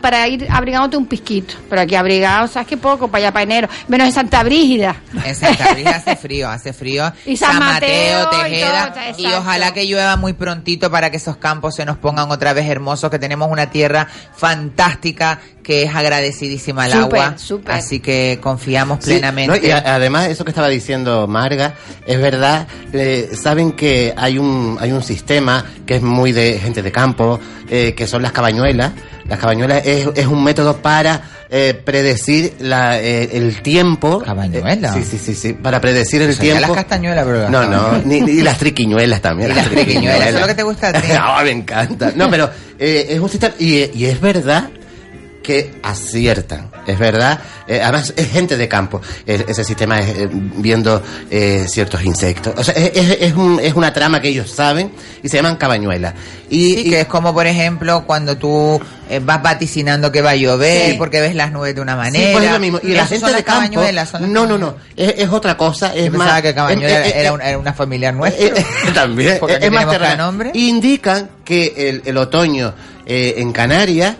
para 0.00 0.26
ir 0.28 0.46
abrigándote 0.50 0.96
un 0.96 1.06
pisquito. 1.06 1.54
Pero 1.68 1.82
aquí 1.82 1.94
abrigado, 1.94 2.46
¿sabes 2.48 2.68
qué 2.68 2.76
poco? 2.76 3.08
Para 3.08 3.24
allá, 3.24 3.32
para 3.32 3.42
enero. 3.42 3.68
Menos 3.88 4.06
en 4.08 4.12
Santa 4.12 4.42
Brígida. 4.44 4.96
En 5.24 5.34
Santa 5.34 5.72
Brígida 5.72 5.96
hace 5.96 6.16
frío, 6.16 6.48
hace 6.48 6.72
frío. 6.72 7.12
Y 7.26 7.36
San 7.36 7.58
Mateo 7.58 8.30
Tejeda. 8.30 8.92
todo, 8.92 9.02
Y, 9.18 9.26
ojalá 9.32 9.72
que 9.74 9.86
llueva 9.86 10.16
muy 10.16 10.32
prontito 10.32 10.90
para 10.90 11.10
que 11.10 11.16
esos 11.16 11.36
campos 11.38 11.74
se 11.74 11.84
nos 11.84 11.96
pongan 11.98 12.30
otra 12.30 12.52
vez 12.52 12.66
hermosos, 12.68 13.10
que 13.10 13.18
tenemos 13.18 13.50
una 13.50 13.70
tierra 13.70 14.06
fantástica 14.36 15.40
que 15.62 15.82
es 15.84 15.94
agradecidísima 15.94 16.84
al 16.84 16.92
agua. 16.92 17.34
súper. 17.38 17.74
Así 17.74 17.98
que 18.00 18.38
confiamos 18.42 18.98
Sí, 19.02 19.10
plenamente. 19.12 19.58
no, 19.60 19.66
y 19.66 19.70
a- 19.70 19.94
además, 19.94 20.28
eso 20.28 20.44
que 20.44 20.50
estaba 20.50 20.68
diciendo 20.68 21.26
Marga, 21.26 21.74
es 22.06 22.20
verdad, 22.20 22.66
eh, 22.92 23.30
saben 23.34 23.72
que 23.72 24.12
hay 24.16 24.38
un, 24.38 24.76
hay 24.80 24.92
un 24.92 25.02
sistema 25.02 25.64
que 25.86 25.96
es 25.96 26.02
muy 26.02 26.32
de 26.32 26.58
gente 26.58 26.82
de 26.82 26.92
campo, 26.92 27.40
eh, 27.70 27.94
que 27.96 28.06
son 28.06 28.20
las 28.22 28.32
cabañuelas. 28.32 28.92
Las 29.28 29.38
cabañuelas 29.38 29.86
es, 29.86 30.06
es 30.14 30.26
un 30.26 30.44
método 30.44 30.76
para 30.82 31.22
eh, 31.48 31.80
predecir 31.82 32.54
la, 32.60 33.00
eh, 33.00 33.30
el 33.36 33.62
tiempo. 33.62 34.18
¿Cabañuela? 34.18 34.92
sí, 34.92 35.02
sí, 35.02 35.18
sí, 35.18 35.34
sí, 35.34 35.52
para 35.54 35.80
predecir 35.80 36.20
el 36.22 36.30
O 36.30 36.32
sea, 36.34 36.44
ya 36.44 36.52
tiempo. 36.52 36.74
las 36.74 36.82
castañuelas, 36.84 37.24
pero 37.24 37.38
las 37.42 37.50
No, 37.50 37.62
no, 37.64 37.70
cabañuelas. 37.70 38.06
ni, 38.06 38.20
ni 38.20 38.42
las 38.42 38.58
triquiñuelas 38.58 39.20
también. 39.22 39.50
Y 39.50 39.54
las 39.54 39.68
triquiñuelas, 39.70 40.26
¿eso 40.28 40.34
es 40.36 40.40
lo 40.42 40.46
que 40.46 40.54
te 40.54 40.62
gusta 40.62 40.88
a 40.88 40.92
ti? 40.92 41.08
Ah, 41.18 41.40
me 41.42 41.52
encanta. 41.52 42.12
No, 42.14 42.28
pero 42.30 42.50
eh, 42.78 43.06
es 43.10 43.18
un 43.20 43.28
sistema, 43.30 43.54
y, 43.58 43.90
y 43.98 44.04
es 44.06 44.20
verdad 44.20 44.68
que 45.42 45.72
aciertan, 45.82 46.70
es 46.86 46.98
verdad. 46.98 47.40
Eh, 47.66 47.80
además, 47.82 48.12
es 48.16 48.30
gente 48.30 48.56
de 48.56 48.68
campo. 48.68 49.00
Ese 49.26 49.64
sistema 49.64 50.00
es 50.00 50.08
eh, 50.18 50.28
viendo 50.30 51.02
eh, 51.30 51.66
ciertos 51.68 52.02
insectos. 52.04 52.54
O 52.56 52.64
sea, 52.64 52.74
es, 52.74 52.92
es- 53.20 53.34
un- 53.34 53.60
es 53.60 53.74
una 53.74 53.92
trama 53.92 54.20
que 54.20 54.28
ellos 54.28 54.50
saben 54.50 54.92
y 55.22 55.28
se 55.28 55.36
llaman 55.36 55.56
cabañuelas. 55.56 56.14
Y, 56.50 56.74
Sí, 56.74 56.90
que 56.90 57.00
es 57.00 57.06
como, 57.06 57.32
por 57.34 57.46
ejemplo, 57.46 58.04
cuando 58.06 58.36
tú 58.36 58.80
eh, 59.08 59.20
vas 59.22 59.42
vaticinando 59.42 60.12
que 60.12 60.20
va 60.22 60.30
a 60.30 60.36
llover 60.36 60.92
Sí. 60.92 60.96
porque 60.98 61.20
ves 61.20 61.34
las 61.34 61.50
nubes 61.52 61.74
de 61.74 61.80
una 61.80 61.92
Sí, 61.92 61.98
manera. 61.98 62.32
pues 62.32 62.44
es 62.44 62.52
lo 62.52 62.58
mismo. 62.60 62.80
Y 62.82 62.88
la 62.92 63.06
gente 63.06 63.26
de 63.26 63.32
campo. 63.42 63.44
cabañuelas, 63.70 64.08
son 64.10 64.22
las 64.22 64.30
No, 64.30 64.46
no, 64.46 64.58
no. 64.58 64.76
Es, 64.96 65.28
otra 65.30 65.56
cosa. 65.56 65.94
Es 65.94 66.12
Yo 66.12 66.18
más. 66.18 66.42
que 66.42 66.54
Cabañuela 66.54 67.06
era, 67.06 67.32
una, 67.32 67.44
era 67.48 67.58
una 67.58 67.72
familiar 67.72 68.14
nuestra. 68.14 68.54
también. 68.94 69.36
Porque 69.40 69.58
es, 69.60 69.70
más 69.70 70.18
nombre. 70.18 70.50
Indican 70.54 71.28
que 71.44 71.72
el, 71.76 72.02
el 72.04 72.16
otoño 72.18 72.74
en 73.06 73.52
Canarias 73.52 74.16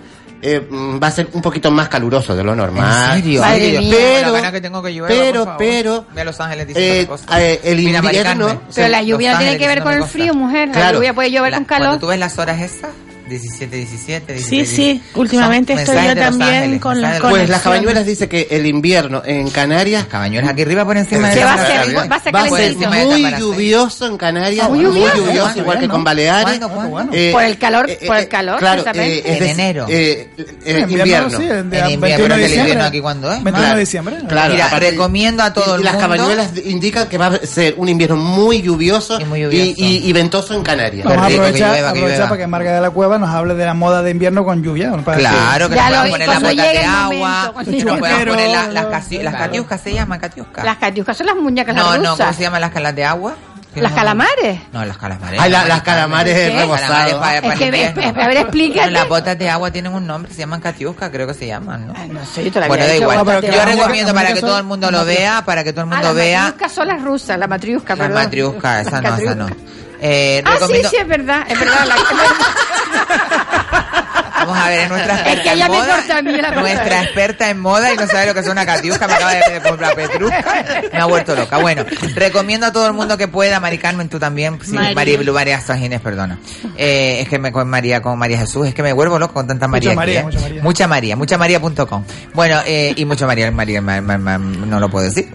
eh, 0.47 0.61
mm, 0.69 1.03
va 1.03 1.07
a 1.07 1.11
ser 1.11 1.29
un 1.33 1.41
poquito 1.41 1.71
más 1.71 1.89
caluroso 1.89 2.37
de 2.37 2.45
lo 2.45 2.55
normal. 2.55 3.17
¿En 3.17 3.23
serio? 3.23 3.41
Madre 3.41 3.79
mía. 3.79 3.97
Pero, 3.99 4.33
La 4.41 4.53
que 4.53 4.61
tengo 4.61 4.83
que 4.83 4.91
llueva, 4.93 5.09
por 5.09 5.17
pero, 5.17 5.45
favor. 5.45 5.59
pero, 5.59 6.07
Ve 6.15 6.21
a 6.21 6.25
Los 6.25 6.39
Ángeles 6.41 6.67
eh, 6.77 7.09
eh, 7.37 7.61
el 7.65 7.77
Mira, 7.79 7.99
invierno. 7.99 8.61
Pero 8.75 8.89
la 8.89 9.03
lluvia 9.03 9.33
no 9.33 9.39
tiene 9.39 9.57
que 9.59 9.67
ver 9.67 9.83
con 9.83 9.95
el 9.95 10.05
frío, 10.05 10.35
mujer. 10.35 10.69
La 10.69 10.75
Claro. 10.75 10.99
lluvia 10.99 11.15
puede 11.15 11.31
llover 11.31 11.53
La- 11.53 11.57
con 11.59 11.65
Cuando 11.67 11.85
calor. 11.87 12.01
tú 12.01 12.07
ves 12.09 12.19
las 12.19 12.39
horas 12.39 12.61
esas, 12.61 12.91
17, 13.29 13.77
17, 13.77 14.39
Sí, 14.39 14.51
17. 14.57 14.67
sí, 14.67 15.03
últimamente 15.15 15.73
Son 15.73 15.81
estoy 15.81 15.97
yo 16.03 16.15
de 16.15 16.21
también 16.21 16.55
Ángeles, 16.55 16.81
con 16.81 17.01
las 17.01 17.15
de 17.15 17.29
Pues 17.29 17.49
las 17.49 17.63
cabañuelas 17.63 18.05
dice 18.07 18.29
que 18.29 18.49
el 18.51 18.67
invierno 18.67 19.23
en 19.25 19.49
Canarias. 19.51 20.05
Cabañuelas 20.07 20.51
aquí 20.51 20.63
arriba 20.63 20.85
por 20.85 20.97
encima 20.97 21.29
de 21.31 21.37
de 21.37 21.45
va 21.45 21.57
ser, 21.57 21.67
va 22.11 22.17
a 22.17 22.21
ser 22.21 22.35
Va 22.35 22.41
a 22.43 22.49
ser 22.51 22.77
de 22.77 22.87
muy 22.87 23.31
lluvioso 23.39 24.07
en 24.07 24.17
Canarias, 24.19 24.69
muy 24.69 24.81
muy 24.81 24.85
lluvioso. 24.87 25.17
lluvioso, 25.17 25.47
Ah, 25.55 25.59
igual 25.59 25.79
que 25.81 25.89
con 25.89 26.05
Baleares. 26.05 26.59
¿Cuándo, 26.59 26.91
cuándo? 26.91 27.13
Eh, 27.17 27.31
por 27.33 27.43
el 27.45 27.59
calor, 27.59 27.89
eh, 27.91 27.99
por 28.07 28.17
eh, 28.17 28.21
el 28.21 28.29
calor, 28.29 28.59
claro, 28.59 28.83
eh, 28.95 29.23
es 29.25 29.33
En 29.35 29.39
de- 29.41 29.51
enero. 29.51 29.87
eh, 29.89 30.29
eh, 30.37 30.47
En 30.65 30.81
invierno. 30.83 31.05
invierno, 31.05 31.31
sí, 31.39 31.45
de 31.45 31.59
En 31.59 31.71
21 31.71 31.95
invierno, 31.95 32.37
de 32.37 32.55
invierno 32.57 32.85
aquí 32.85 33.01
cuándo 33.01 33.33
es. 33.33 33.43
21 33.43 33.75
de 33.75 33.81
diciembre. 33.81 34.17
Claro, 34.29 34.53
Mira, 34.53 34.67
aparte- 34.67 34.91
recomiendo 34.91 35.43
a 35.43 35.53
todo 35.53 35.75
el 35.77 35.81
y 35.81 35.85
las 35.85 35.95
mundo. 35.95 36.09
cabañuelas 36.09 36.51
indican 36.65 37.09
que 37.09 37.19
va 37.19 37.27
a 37.29 37.39
ser 37.47 37.75
un 37.79 37.89
invierno 37.89 38.17
muy 38.17 38.61
lluvioso 38.63 39.19
y, 39.21 39.25
muy 39.25 39.41
lluvioso. 39.41 40.15
ventoso 40.15 40.55
en 40.55 40.63
Canarias. 40.63 41.05
Vamos 41.07 41.23
a 41.23 41.27
aprovechar, 41.27 42.29
para 42.29 42.37
que 42.37 42.47
Marga 42.47 42.75
de 42.75 42.81
la 42.81 42.91
Cueva 42.91 43.14
nos 43.19 43.31
hable 43.31 43.55
de 43.55 43.65
la 43.65 43.75
moda 43.75 44.03
de 44.03 44.11
invierno 44.11 44.45
con 44.45 44.63
lluvia. 44.63 44.93
para 45.05 45.19
Claro, 45.19 45.69
que 45.69 45.75
Ya 45.77 45.91
nos 45.91 45.99
puedan 45.99 46.11
poner 46.11 46.29
las 46.29 46.41
botas 46.43 46.57
de 46.57 46.85
agua, 46.85 47.29
momento, 47.29 47.53
cuando 47.53 47.71
que 47.71 47.77
nos 47.77 47.85
llegue- 47.85 47.99
puedan 47.99 48.19
poner 48.19 48.49
la- 48.51 48.61
Pero- 48.63 48.73
las, 48.73 48.87
casi- 48.87 49.19
las 49.23 49.35
catiuscas, 49.35 49.81
se 49.81 49.93
llaman 49.95 50.21
catiuscas. 50.21 50.65
Las 50.65 50.77
catiuscas 50.79 51.17
son 51.17 51.27
las 51.27 51.37
muñecas 51.37 51.75
las 51.75 51.85
No, 51.85 51.99
no. 51.99 52.17
¿cómo 52.17 52.33
se 52.33 52.43
llaman 52.43 52.61
las 52.61 52.71
calas 52.71 52.95
de 52.95 53.05
agua? 53.05 53.35
¿Las 53.75 53.91
calamares? 53.93 54.61
No, 54.73 54.85
las 54.85 54.97
calamares. 54.99 55.41
Ay, 55.41 55.51
la- 55.51 55.65
las 55.65 55.83
calamares 55.83 56.33
Es 56.33 56.39
que, 56.39 56.47
el 56.49 57.75
invierno. 57.75 58.03
es- 58.03 58.17
a 58.25 58.29
ver, 58.29 58.37
explícate. 58.37 58.91
Las 58.93 59.09
botas 59.09 59.37
de 59.37 59.51
agua 59.51 59.73
tienen 59.73 59.93
un 59.93 60.07
nombre, 60.07 60.31
se 60.33 60.39
llaman 60.39 60.61
catiuscas, 60.61 61.11
creo 61.11 61.27
que 61.27 61.35
se 61.35 61.49
llaman, 61.49 61.89
¿no? 61.89 61.93
No 61.93 62.25
sé, 62.25 62.49
yo 62.49 62.61
Bueno, 62.69 62.85
da 62.87 62.95
igual. 62.95 63.43
Yo 63.43 63.65
recomiendo 63.65 64.15
para 64.15 64.33
que 64.33 64.41
todo 64.41 64.59
el 64.59 64.65
mundo 64.65 64.93
lo 64.93 65.05
vea, 65.05 65.43
para 65.45 65.65
que 65.65 65.73
todo 65.73 65.87
el 65.87 65.93
Ah, 65.93 65.95
mundo 65.97 66.07
las 66.09 66.15
vea. 66.15 66.43
matriuscas 66.43 66.73
son 66.73 66.87
las 66.87 67.03
rusas, 67.03 67.37
la 67.37 67.49
matriusca, 67.49 67.97
La 67.97 68.05
perdón. 68.05 68.23
matriusca, 68.23 68.81
esa 68.81 69.01
no, 69.01 69.17
esa 69.17 69.35
no. 69.35 69.47
Eh, 70.01 70.43
Ah, 70.45 70.57
sí, 70.67 70.83
sí, 70.91 70.97
es 70.97 71.07
verdad, 71.07 71.45
es 71.49 71.59
verdad. 71.59 71.87
la- 71.87 71.97
Vamos 74.47 74.59
a 74.59 74.69
ver, 74.69 74.81
es 74.81 74.89
nuestra 74.89 75.15
Es 75.15 75.21
experta 75.21 75.43
que 75.43 75.49
en 75.51 75.55
ella 75.57 75.69
me 75.69 75.77
moda. 75.77 75.97
corta 75.97 76.19
a 76.19 76.23
mí 76.23 76.33
la 76.33 76.51
Nuestra 76.51 77.03
experta 77.03 77.51
en 77.51 77.61
moda 77.61 77.93
y 77.93 77.97
no 77.97 78.07
sabe 78.07 78.27
lo 78.27 78.35
que 78.35 78.41
es 78.41 78.49
una 78.49 78.67
catiusca, 78.67 79.07
me 79.07 79.15
acaba 79.15 79.33
de 79.35 79.61
comprar 79.69 79.95
petrusca. 79.95 80.65
Me 80.93 80.99
ha 81.01 81.05
vuelto 81.07 81.35
loca. 81.37 81.59
Bueno, 81.59 81.85
recomiendo 82.15 82.67
a 82.67 82.73
todo 82.73 82.87
el 82.87 82.93
mundo 82.93 83.17
que 83.19 83.29
pueda, 83.29 83.61
Mari 83.61 83.79
Carmen, 83.79 84.09
tú 84.09 84.19
también. 84.19 84.59
Sí, 84.63 84.73
María. 84.73 84.95
María 84.95 85.19
Blue, 85.19 85.33
María 85.33 85.61
Sajines, 85.61 86.01
perdona. 86.01 86.39
Eh, 86.77 87.19
es 87.21 87.29
que 87.29 87.39
me 87.39 87.53
con 87.53 87.69
María, 87.69 88.03
con 88.03 88.19
María 88.19 88.39
Jesús, 88.39 88.67
es 88.67 88.75
que 88.75 88.83
me 88.83 88.93
vuelvo 88.93 89.19
loco 89.19 89.35
con 89.35 89.47
tanta 89.47 89.69
María. 89.69 89.95
María, 89.95 90.21
aquí, 90.21 90.29
¿eh? 90.29 90.33
mucha 90.33 90.41
María. 90.41 90.63
Mucha 90.63 90.87
María, 90.89 91.17
muchaMaría.com. 91.17 92.05
Bueno, 92.35 92.61
eh, 92.67 92.93
y 92.97 93.05
mucho 93.05 93.27
María, 93.27 93.51
María, 93.51 93.81
ma- 93.81 94.01
ma- 94.01 94.19
ma- 94.19 94.39
no 94.39 94.81
lo 94.81 94.89
puedo 94.91 95.05
decir. 95.07 95.29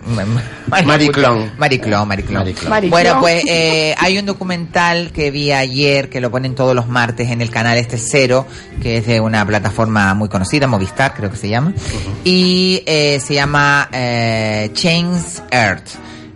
Mariclón. 0.86 1.52
Mariclón. 1.58 2.08
Mariclón. 2.08 2.90
Bueno, 2.90 3.20
pues 3.20 3.44
eh, 3.48 3.96
hay 3.98 4.18
un 4.18 4.26
documental 4.26 5.12
que 5.12 5.32
vi 5.32 5.52
ayer 5.52 6.10
que 6.10 6.22
lo 6.22 6.32
ponen 6.32 6.56
todos 6.56 6.76
los 6.76 6.88
martes 6.88 7.30
en 7.30 7.42
el 7.42 7.50
canal 7.50 7.78
este 7.78 7.98
Cero, 7.98 8.46
que 8.82 8.98
es 9.00 9.08
de 9.08 9.20
una 9.20 9.46
plataforma 9.46 10.14
muy 10.14 10.30
conocida, 10.30 10.68
Movistar 10.68 11.14
creo 11.14 11.30
que 11.32 11.38
se 11.38 11.50
llama, 11.50 11.74
y 12.24 12.84
eh, 12.86 13.20
se 13.20 13.34
llama 13.34 13.90
eh, 13.92 14.70
Change 14.74 15.42
Earth. 15.52 15.90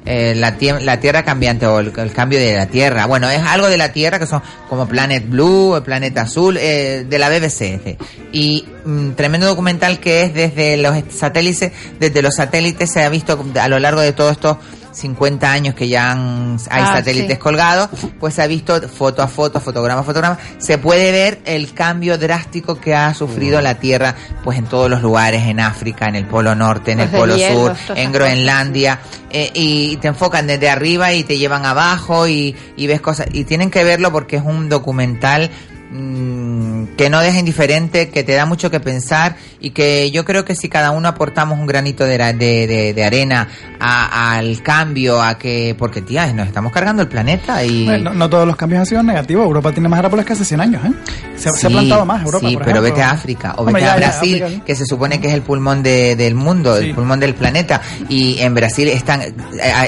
eh, 0.05 0.34
la, 0.36 0.55
la 0.82 0.99
Tierra 0.99 1.24
cambiante 1.24 1.66
o 1.66 1.80
el, 1.80 1.91
cambio 2.11 2.39
de 2.39 2.55
la 2.55 2.68
Tierra. 2.68 3.05
Bueno, 3.05 3.30
es 3.30 3.41
algo 3.41 3.68
de 3.70 3.78
la 3.78 3.93
Tierra 3.93 4.20
que 4.20 4.26
son 4.26 4.41
como 4.70 4.88
Planet 4.88 5.28
Blue, 5.30 5.82
Planeta 5.84 6.22
Azul, 6.24 6.57
eh, 6.59 7.05
de 7.07 7.20
la 7.20 7.30
BBC. 7.30 7.97
Y 8.32 8.66
mm, 8.86 9.11
tremendo 9.11 9.47
documental 9.47 9.99
que 9.99 10.24
es 10.24 10.34
desde 10.34 10.78
los 10.78 10.95
satélites, 11.09 11.72
desde 11.99 12.22
los 12.22 12.36
satélites 12.36 12.91
se 12.91 13.03
ha 13.03 13.09
visto 13.09 13.43
a 13.59 13.68
lo 13.68 13.80
largo 13.80 14.01
de 14.01 14.14
todos 14.14 14.34
estos 14.34 14.57
50 14.93 15.51
años 15.51 15.75
que 15.75 15.87
ya 15.87 16.11
han- 16.11 16.57
hay 16.69 16.83
Ah, 16.83 16.93
satélites 16.97 17.33
sí. 17.33 17.37
colgados, 17.37 17.89
pues 18.19 18.35
se 18.35 18.41
ha 18.41 18.47
visto 18.47 18.79
foto 18.87 19.21
a 19.21 19.27
foto, 19.27 19.59
fotograma 19.59 20.01
a 20.01 20.03
fotograma, 20.03 20.37
se 20.59 20.77
puede 20.77 21.11
ver 21.11 21.41
el 21.45 21.73
cambio 21.73 22.17
drástico 22.17 22.79
que 22.79 22.95
ha 22.95 23.13
sufrido 23.13 23.59
la 23.61 23.75
Tierra, 23.75 24.15
pues 24.43 24.57
en 24.57 24.65
todos 24.65 24.89
los 24.89 25.01
lugares, 25.01 25.43
en 25.47 25.59
África, 25.59 26.07
en 26.07 26.15
el 26.15 26.25
Polo 26.25 26.55
Norte, 26.55 26.91
en 26.91 26.99
el 27.01 27.09
Polo 27.09 27.35
hielo, 27.35 27.75
Sur, 27.75 27.97
en 27.97 28.11
Groenlandia, 28.11 28.99
eh, 29.29 29.49
y 29.53 29.97
te 29.97 30.07
enfocan 30.09 30.45
desde 30.47 30.69
arriba 30.69 31.11
y 31.13 31.23
te 31.23 31.37
llevan 31.37 31.65
abajo 31.65 32.27
y, 32.27 32.55
y 32.77 32.87
ves 32.87 33.01
cosas, 33.01 33.27
y 33.31 33.45
tienen 33.45 33.71
que 33.71 33.83
verlo 33.83 34.11
porque 34.11 34.35
es 34.37 34.43
un 34.43 34.69
documental 34.69 35.49
mm, 35.93 36.95
que 36.97 37.09
no 37.09 37.21
deja 37.21 37.39
indiferente, 37.39 38.09
que 38.09 38.23
te 38.23 38.33
da 38.33 38.45
mucho 38.45 38.69
que 38.71 38.79
pensar 38.79 39.35
y 39.59 39.69
que 39.71 40.11
yo 40.11 40.25
creo 40.25 40.43
que 40.45 40.55
si 40.55 40.69
cada 40.69 40.91
uno 40.91 41.07
aportamos 41.07 41.57
un 41.59 41.65
granito 41.67 42.03
de, 42.05 42.17
de, 42.17 42.67
de- 42.67 42.93
de 42.93 43.03
arena 43.03 43.47
a- 43.79 44.35
al 44.35 44.61
cambio, 44.61 45.21
a 45.21 45.37
que, 45.37 45.75
porque 45.77 46.01
tía, 46.01 46.31
nos 46.33 46.47
estamos 46.47 46.71
cargando 46.71 47.01
el 47.01 47.07
planeta 47.07 47.63
y... 47.63 47.85
Bueno, 47.85 48.11
no, 48.11 48.15
no 48.15 48.29
todos 48.29 48.45
los 48.47 48.55
cambios 48.55 48.79
han 48.81 48.85
sido 48.85 49.03
negativos. 49.03 49.45
Europa 49.45 49.71
tiene 49.71 49.89
más 49.89 49.99
árboles 49.99 50.25
que 50.25 50.33
hace 50.33 50.45
100 50.45 50.61
años, 50.61 50.85
¿eh? 50.85 50.91
Se, 51.35 51.49
se 51.51 51.67
ha 51.67 51.69
plantado 51.69 52.05
más 52.05 52.23
Europa, 52.23 52.47
Sí, 52.47 52.53
por 52.55 52.65
pero 52.65 52.81
vete 52.81 53.01
a 53.01 53.11
África 53.11 53.53
o 53.57 53.65
vete 53.65 53.83
a 53.83 53.87
ya, 53.87 53.95
Brasil, 53.97 54.43
África, 54.43 54.65
que 54.65 54.75
se 54.75 54.85
supone 54.85 55.19
que 55.21 55.27
es 55.27 55.33
el 55.33 55.41
pulmón 55.41 55.83
de- 55.83 56.15
del 56.15 56.35
mundo, 56.35 56.75
el 56.77 56.93
pulmón 56.93 57.19
del 57.19 57.35
planeta. 57.35 57.81
Y 58.09 58.39
en 58.39 58.53
Brasil 58.53 58.87
están, 58.89 59.21
eh, 59.21 59.31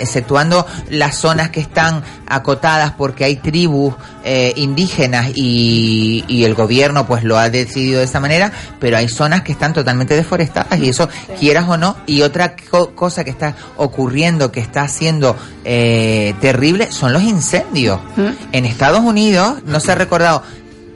exceptuando 0.02 0.66
las 0.90 1.16
zonas 1.18 1.50
que 1.50 1.60
están 1.60 2.04
acotadas 2.28 2.92
porque 2.98 3.24
hay 3.26 3.36
tribus 3.38 3.94
eh, 4.28 4.54
indígenas 4.58 5.30
y, 5.36 6.26
y 6.28 6.44
el 6.44 6.56
gobierno 6.56 7.06
pues 7.08 7.24
lo 7.24 7.38
ha 7.38 7.50
decidido 7.50 8.00
de 8.00 8.06
esa 8.06 8.20
manera, 8.20 8.52
pero 8.80 8.98
hay 8.98 9.08
zonas 9.08 9.44
que 9.44 9.52
están 9.52 9.72
totalmente 9.72 10.16
deforestadas 10.16 10.80
y 10.80 10.90
eso 10.90 11.08
quieras 11.40 11.66
o 11.70 11.78
no. 11.78 11.96
Y 12.08 12.24
otra 12.24 12.56
co- 12.56 12.96
cosa 12.96 13.24
que 13.24 13.30
está 13.30 13.56
ocurriendo, 13.78 14.52
que 14.52 14.60
está 14.60 14.88
siendo 14.88 15.36
eh, 15.64 16.34
terrible, 16.42 16.92
son 16.92 17.14
los 17.14 17.22
incendios. 17.24 18.00
En 18.52 18.66
Estados 18.66 19.02
Unidos 19.02 19.62
no 19.66 19.80
se 19.80 19.92
ha 19.92 19.96
recordado 19.96 20.42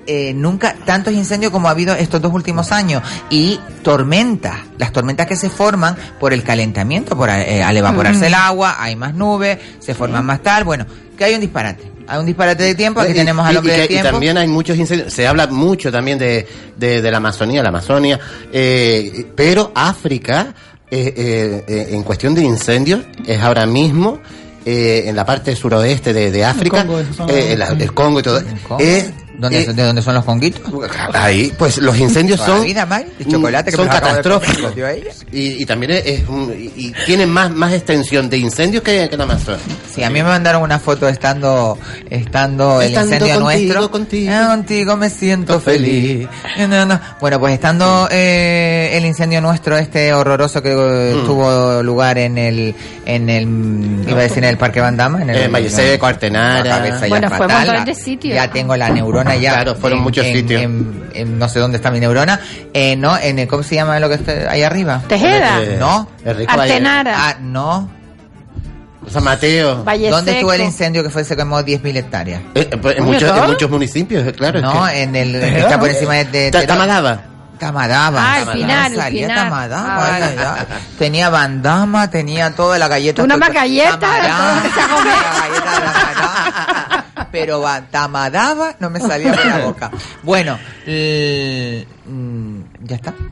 eh, 0.08 0.34
nunca 0.34 0.74
tantos 0.86 1.14
incendios 1.14 1.52
como 1.52 1.68
ha 1.68 1.72
habido 1.72 1.94
estos 1.94 2.20
dos 2.20 2.34
últimos 2.34 2.72
años 2.72 3.04
y 3.30 3.60
tormentas, 3.84 4.56
las 4.80 4.92
tormentas 4.92 5.28
que 5.28 5.36
se 5.36 5.52
forman 5.52 5.96
por 6.20 6.34
el 6.34 6.42
calentamiento, 6.42 7.16
por 7.16 7.30
eh, 7.30 7.62
al 7.62 7.78
evaporarse 7.78 8.26
el 8.26 8.34
agua, 8.34 8.78
hay 8.80 8.96
más 8.96 9.14
nubes, 9.14 9.60
se 9.78 9.94
forman 9.94 10.26
más 10.26 10.42
tal, 10.42 10.64
bueno, 10.64 10.88
que 11.16 11.26
hay 11.26 11.36
un 11.36 11.42
disparate, 11.42 11.92
hay 12.10 12.20
un 12.20 12.26
disparate 12.26 12.64
de 12.64 12.76
tiempo, 12.76 13.00
aquí 13.02 13.12
Y- 13.12 13.16
tenemos 13.16 13.46
al 13.46 13.54
y- 13.54 13.58
hombre 13.58 13.74
y, 13.74 13.78
que- 13.78 13.84
y 13.86 13.88
tiempo. 13.88 14.10
también 14.12 14.38
hay 14.38 14.48
muchos 14.48 14.78
incendios. 14.78 15.14
Se 15.14 15.28
habla 15.28 15.48
mucho 15.48 15.92
también 15.92 16.18
de, 16.18 16.48
de, 16.78 17.02
de 17.02 17.12
la 17.12 17.18
Amazonía, 17.18 17.62
la 17.64 17.70
Amazonia. 17.70 18.20
eh, 18.52 19.26
pero 19.36 19.72
África, 19.76 20.54
eh, 20.92 21.14
eh, 21.16 21.64
eh, 21.68 21.88
en 21.92 22.04
cuestión 22.04 22.34
de 22.36 22.42
incendios, 22.44 23.02
es 23.26 23.40
ahora 23.42 23.66
mismo. 23.66 24.20
eh, 24.66 25.06
en 25.08 25.16
la 25.16 25.26
parte 25.26 25.56
suroeste 25.56 26.12
de, 26.14 26.30
de 26.32 26.44
África, 26.44 26.86
Congo, 26.86 27.00
eh, 27.30 27.56
la- 27.58 27.70
el 27.70 27.94
Congo 27.94 28.20
y 28.20 28.24
todo. 28.24 28.42
Congo. 28.68 28.84
¿Dónde, 29.40 29.62
eh, 29.62 29.74
¿De 29.74 29.84
dónde 29.84 30.02
son 30.02 30.14
los 30.16 30.26
conguitos? 30.26 30.62
Ahí, 31.14 31.54
pues 31.58 31.78
los 31.78 31.98
incendios 31.98 32.40
son. 32.42 32.62
vida, 32.64 32.86
de 33.18 33.26
chocolate 33.26 33.72
que 33.72 33.78
de 33.78 33.88
catastróficos. 33.88 34.74
Y, 35.32 35.62
y 35.62 35.66
también 35.66 35.92
es, 36.06 36.28
un- 36.28 36.54
y, 36.54 36.72
y 36.88 36.94
tienen 37.06 37.30
más, 37.30 37.50
más 37.52 37.72
extensión 37.74 38.30
de 38.30 38.38
incendios 38.38 38.84
que, 38.84 39.08
que 39.10 39.16
la 39.18 39.24
Amazonia. 39.24 39.60
Sí, 39.94 40.04
a 40.04 40.10
mí 40.10 40.22
me 40.22 40.28
mandaron 40.30 40.62
una 40.62 40.78
foto 40.80 41.08
estando 41.08 41.78
estando 42.10 42.82
el 42.82 42.92
incendio 42.92 43.20
contigo, 43.20 43.40
nuestro. 43.40 43.92
contigo. 43.92 44.32
Ah, 44.34 44.48
contigo 44.50 44.98
me 44.98 45.10
siento 45.10 45.60
feliz. 45.62 46.28
No, 46.58 46.68
no, 46.68 46.86
no. 46.86 47.00
Bueno, 47.22 47.40
pues 47.40 47.54
estando 47.54 48.08
eh, 48.12 48.90
el 48.94 49.06
incendio 49.06 49.40
nuestro 49.42 49.78
este 49.78 50.14
horroroso 50.14 50.62
que 50.62 50.72
eh, 50.72 51.16
Mm. 51.16 51.26
tuvo 51.26 51.82
lugar 51.84 52.18
en 52.18 52.38
el 52.38 52.76
en 53.06 53.30
el 53.30 54.06
iba 54.08 54.20
a 54.20 54.24
decir 54.24 54.40
en 54.40 54.50
el 54.50 54.58
Parque 54.58 54.80
Bandama, 54.82 55.22
en 55.22 55.30
el 55.32 55.38
En 55.44 55.52
Valle 55.52 55.70
Seco, 55.70 56.06
Artenara. 56.06 56.64
la 56.64 56.76
cabeza 56.78 57.02
ya 57.02 57.08
Bueno, 57.08 57.28
fue 57.30 57.46
un 57.46 57.52
fatal, 57.52 57.86
de 57.86 57.96
sitios. 57.96 58.36
Ya 58.36 58.50
tengo 58.52 58.76
la 58.76 58.90
neurona 58.90 59.29
ya. 59.36 59.54
Claro, 59.54 59.76
fueron 59.76 60.00
en- 60.00 60.04
muchos 60.04 60.26
en- 60.26 60.34
sitios. 60.36 60.62
en- 60.62 61.10
en 61.14 61.40
no 61.40 61.48
sé 61.50 61.60
dónde 61.60 61.78
está 61.78 61.92
mi 61.92 62.00
neurona. 62.00 62.40
Eh, 62.74 62.96
no, 62.96 63.18
en 63.18 63.40
el, 63.40 63.48
¿cómo 63.48 63.64
se 63.64 63.76
llama 63.76 64.00
lo 64.00 64.10
que 64.10 64.16
está 64.16 64.52
ahí 64.52 64.64
arriba? 64.64 65.02
Tejeda. 65.08 65.60
No. 65.80 66.08
Artenara. 66.48 67.14
Ah, 67.16 67.36
no. 67.42 67.90
San 69.10 69.24
Mateo. 69.24 69.84
Valle 69.84 70.10
¿Dónde 70.10 70.34
estuvo 70.34 70.54
el 70.54 70.62
incendio 70.62 71.02
que 71.02 71.10
fue 71.10 71.24
se 71.24 71.36
quemó 71.36 71.64
10.000 71.64 71.98
hectáreas? 71.98 72.42
Eh, 72.54 72.68
eh, 72.72 72.78
pues, 72.78 72.98
en, 72.98 73.06
muchos, 73.06 73.36
en 73.36 73.46
muchos 73.48 73.70
municipios, 73.70 74.28
eh, 74.28 74.34
claro. 74.34 74.60
es 74.60 74.64
No, 74.64 74.86
que- 74.86 75.02
en 75.02 75.16
el 75.16 75.32
que 75.40 75.60
está 75.60 75.80
por 75.80 75.90
encima 75.90 76.14
de, 76.16 76.26
de, 76.26 76.52
Ta- 76.52 76.60
de- 76.60 76.68
Tamadaba. 76.68 77.22
Tamadaba. 77.58 78.22
Ah, 78.36 78.40
el 78.42 78.48
final, 78.50 78.94
el 78.94 79.02
final. 79.02 79.36
Tamadaba, 79.36 79.96
Ah, 79.98 80.10
ay, 80.16 80.22
vale. 80.22 80.36
ay, 80.38 80.56
ay. 80.60 80.66
Tenía 81.00 81.30
bandama, 81.30 82.10
tenía 82.10 82.52
toda 82.56 82.78
la 82.78 82.88
galleta. 82.88 83.24
Una 83.24 83.36
más 83.36 83.52
galleta, 83.54 83.98
galleta. 84.00 84.64
Pero 87.32 87.62
va, 87.62 87.82
tamadaba 87.90 88.76
no 88.80 88.90
me 88.90 89.00
salía 89.00 89.34
por 89.34 89.46
la 89.46 89.58
boca. 89.66 89.92
Bueno, 90.24 90.58
l- 90.86 91.86
mm, 92.06 92.62
ya 92.84 92.96
está. 92.96 93.14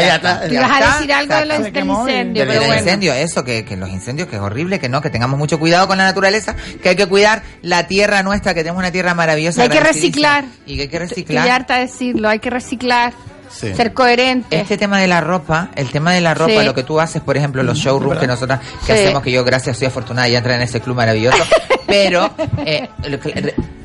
Ya 0.00 0.16
está. 0.16 0.46
Tú 0.46 0.52
ibas 0.54 0.70
a 0.70 0.78
está, 0.78 0.94
decir 0.94 1.12
algo 1.12 1.30
ya 1.30 1.40
de 1.40 1.46
los- 1.46 1.72
del 1.72 1.84
incendio, 1.86 2.44
pero 2.46 2.60
bueno. 2.60 2.74
incendio, 2.76 3.12
eso, 3.12 3.44
que, 3.44 3.64
que 3.64 3.76
los 3.76 3.88
incendios, 3.90 4.28
que 4.28 4.36
es 4.36 4.42
horrible, 4.42 4.78
que 4.78 4.88
no, 4.88 5.00
que 5.00 5.10
tengamos 5.10 5.38
mucho 5.38 5.58
cuidado 5.58 5.86
con 5.86 5.98
la 5.98 6.04
naturaleza, 6.04 6.54
que 6.82 6.90
hay 6.90 6.96
que 6.96 7.06
cuidar 7.06 7.42
la 7.62 7.86
tierra 7.86 8.22
nuestra, 8.22 8.54
que 8.54 8.60
tenemos 8.62 8.78
una 8.80 8.90
tierra 8.90 9.14
maravillosa. 9.14 9.60
Y 9.60 9.62
hay 9.64 9.68
que 9.70 9.80
reciclar. 9.80 10.44
Y 10.66 10.76
que 10.76 10.82
hay 10.82 10.88
que 10.88 10.96
Estoy 10.96 11.08
reciclar. 11.08 11.48
harta 11.48 11.74
de 11.76 11.80
decirlo, 11.82 12.28
hay 12.28 12.38
que 12.38 12.50
reciclar, 12.50 13.12
Sí. 13.50 13.74
ser 13.74 13.92
coherente. 13.92 14.60
Este 14.60 14.78
tema 14.78 14.98
de 15.00 15.06
la 15.08 15.20
ropa, 15.20 15.70
el 15.74 15.90
tema 15.90 16.12
de 16.12 16.20
la 16.20 16.34
ropa, 16.34 16.52
Sí. 16.60 16.64
lo 16.64 16.74
que 16.74 16.82
tú 16.84 17.00
haces, 17.00 17.20
por 17.22 17.36
ejemplo, 17.36 17.62
los 17.62 17.78
showrooms 17.78 18.18
que 18.18 18.26
nosotras 18.26 18.60
que 18.86 18.94
Sí. 18.96 19.02
hacemos, 19.04 19.22
que 19.22 19.32
yo 19.32 19.44
gracias 19.44 19.76
soy 19.78 19.88
afortunada 19.88 20.28
y 20.28 20.36
entré 20.36 20.54
en 20.54 20.62
ese 20.62 20.80
club 20.80 20.96
maravilloso, 20.96 21.36
pero 21.86 22.30
eh, 22.64 22.88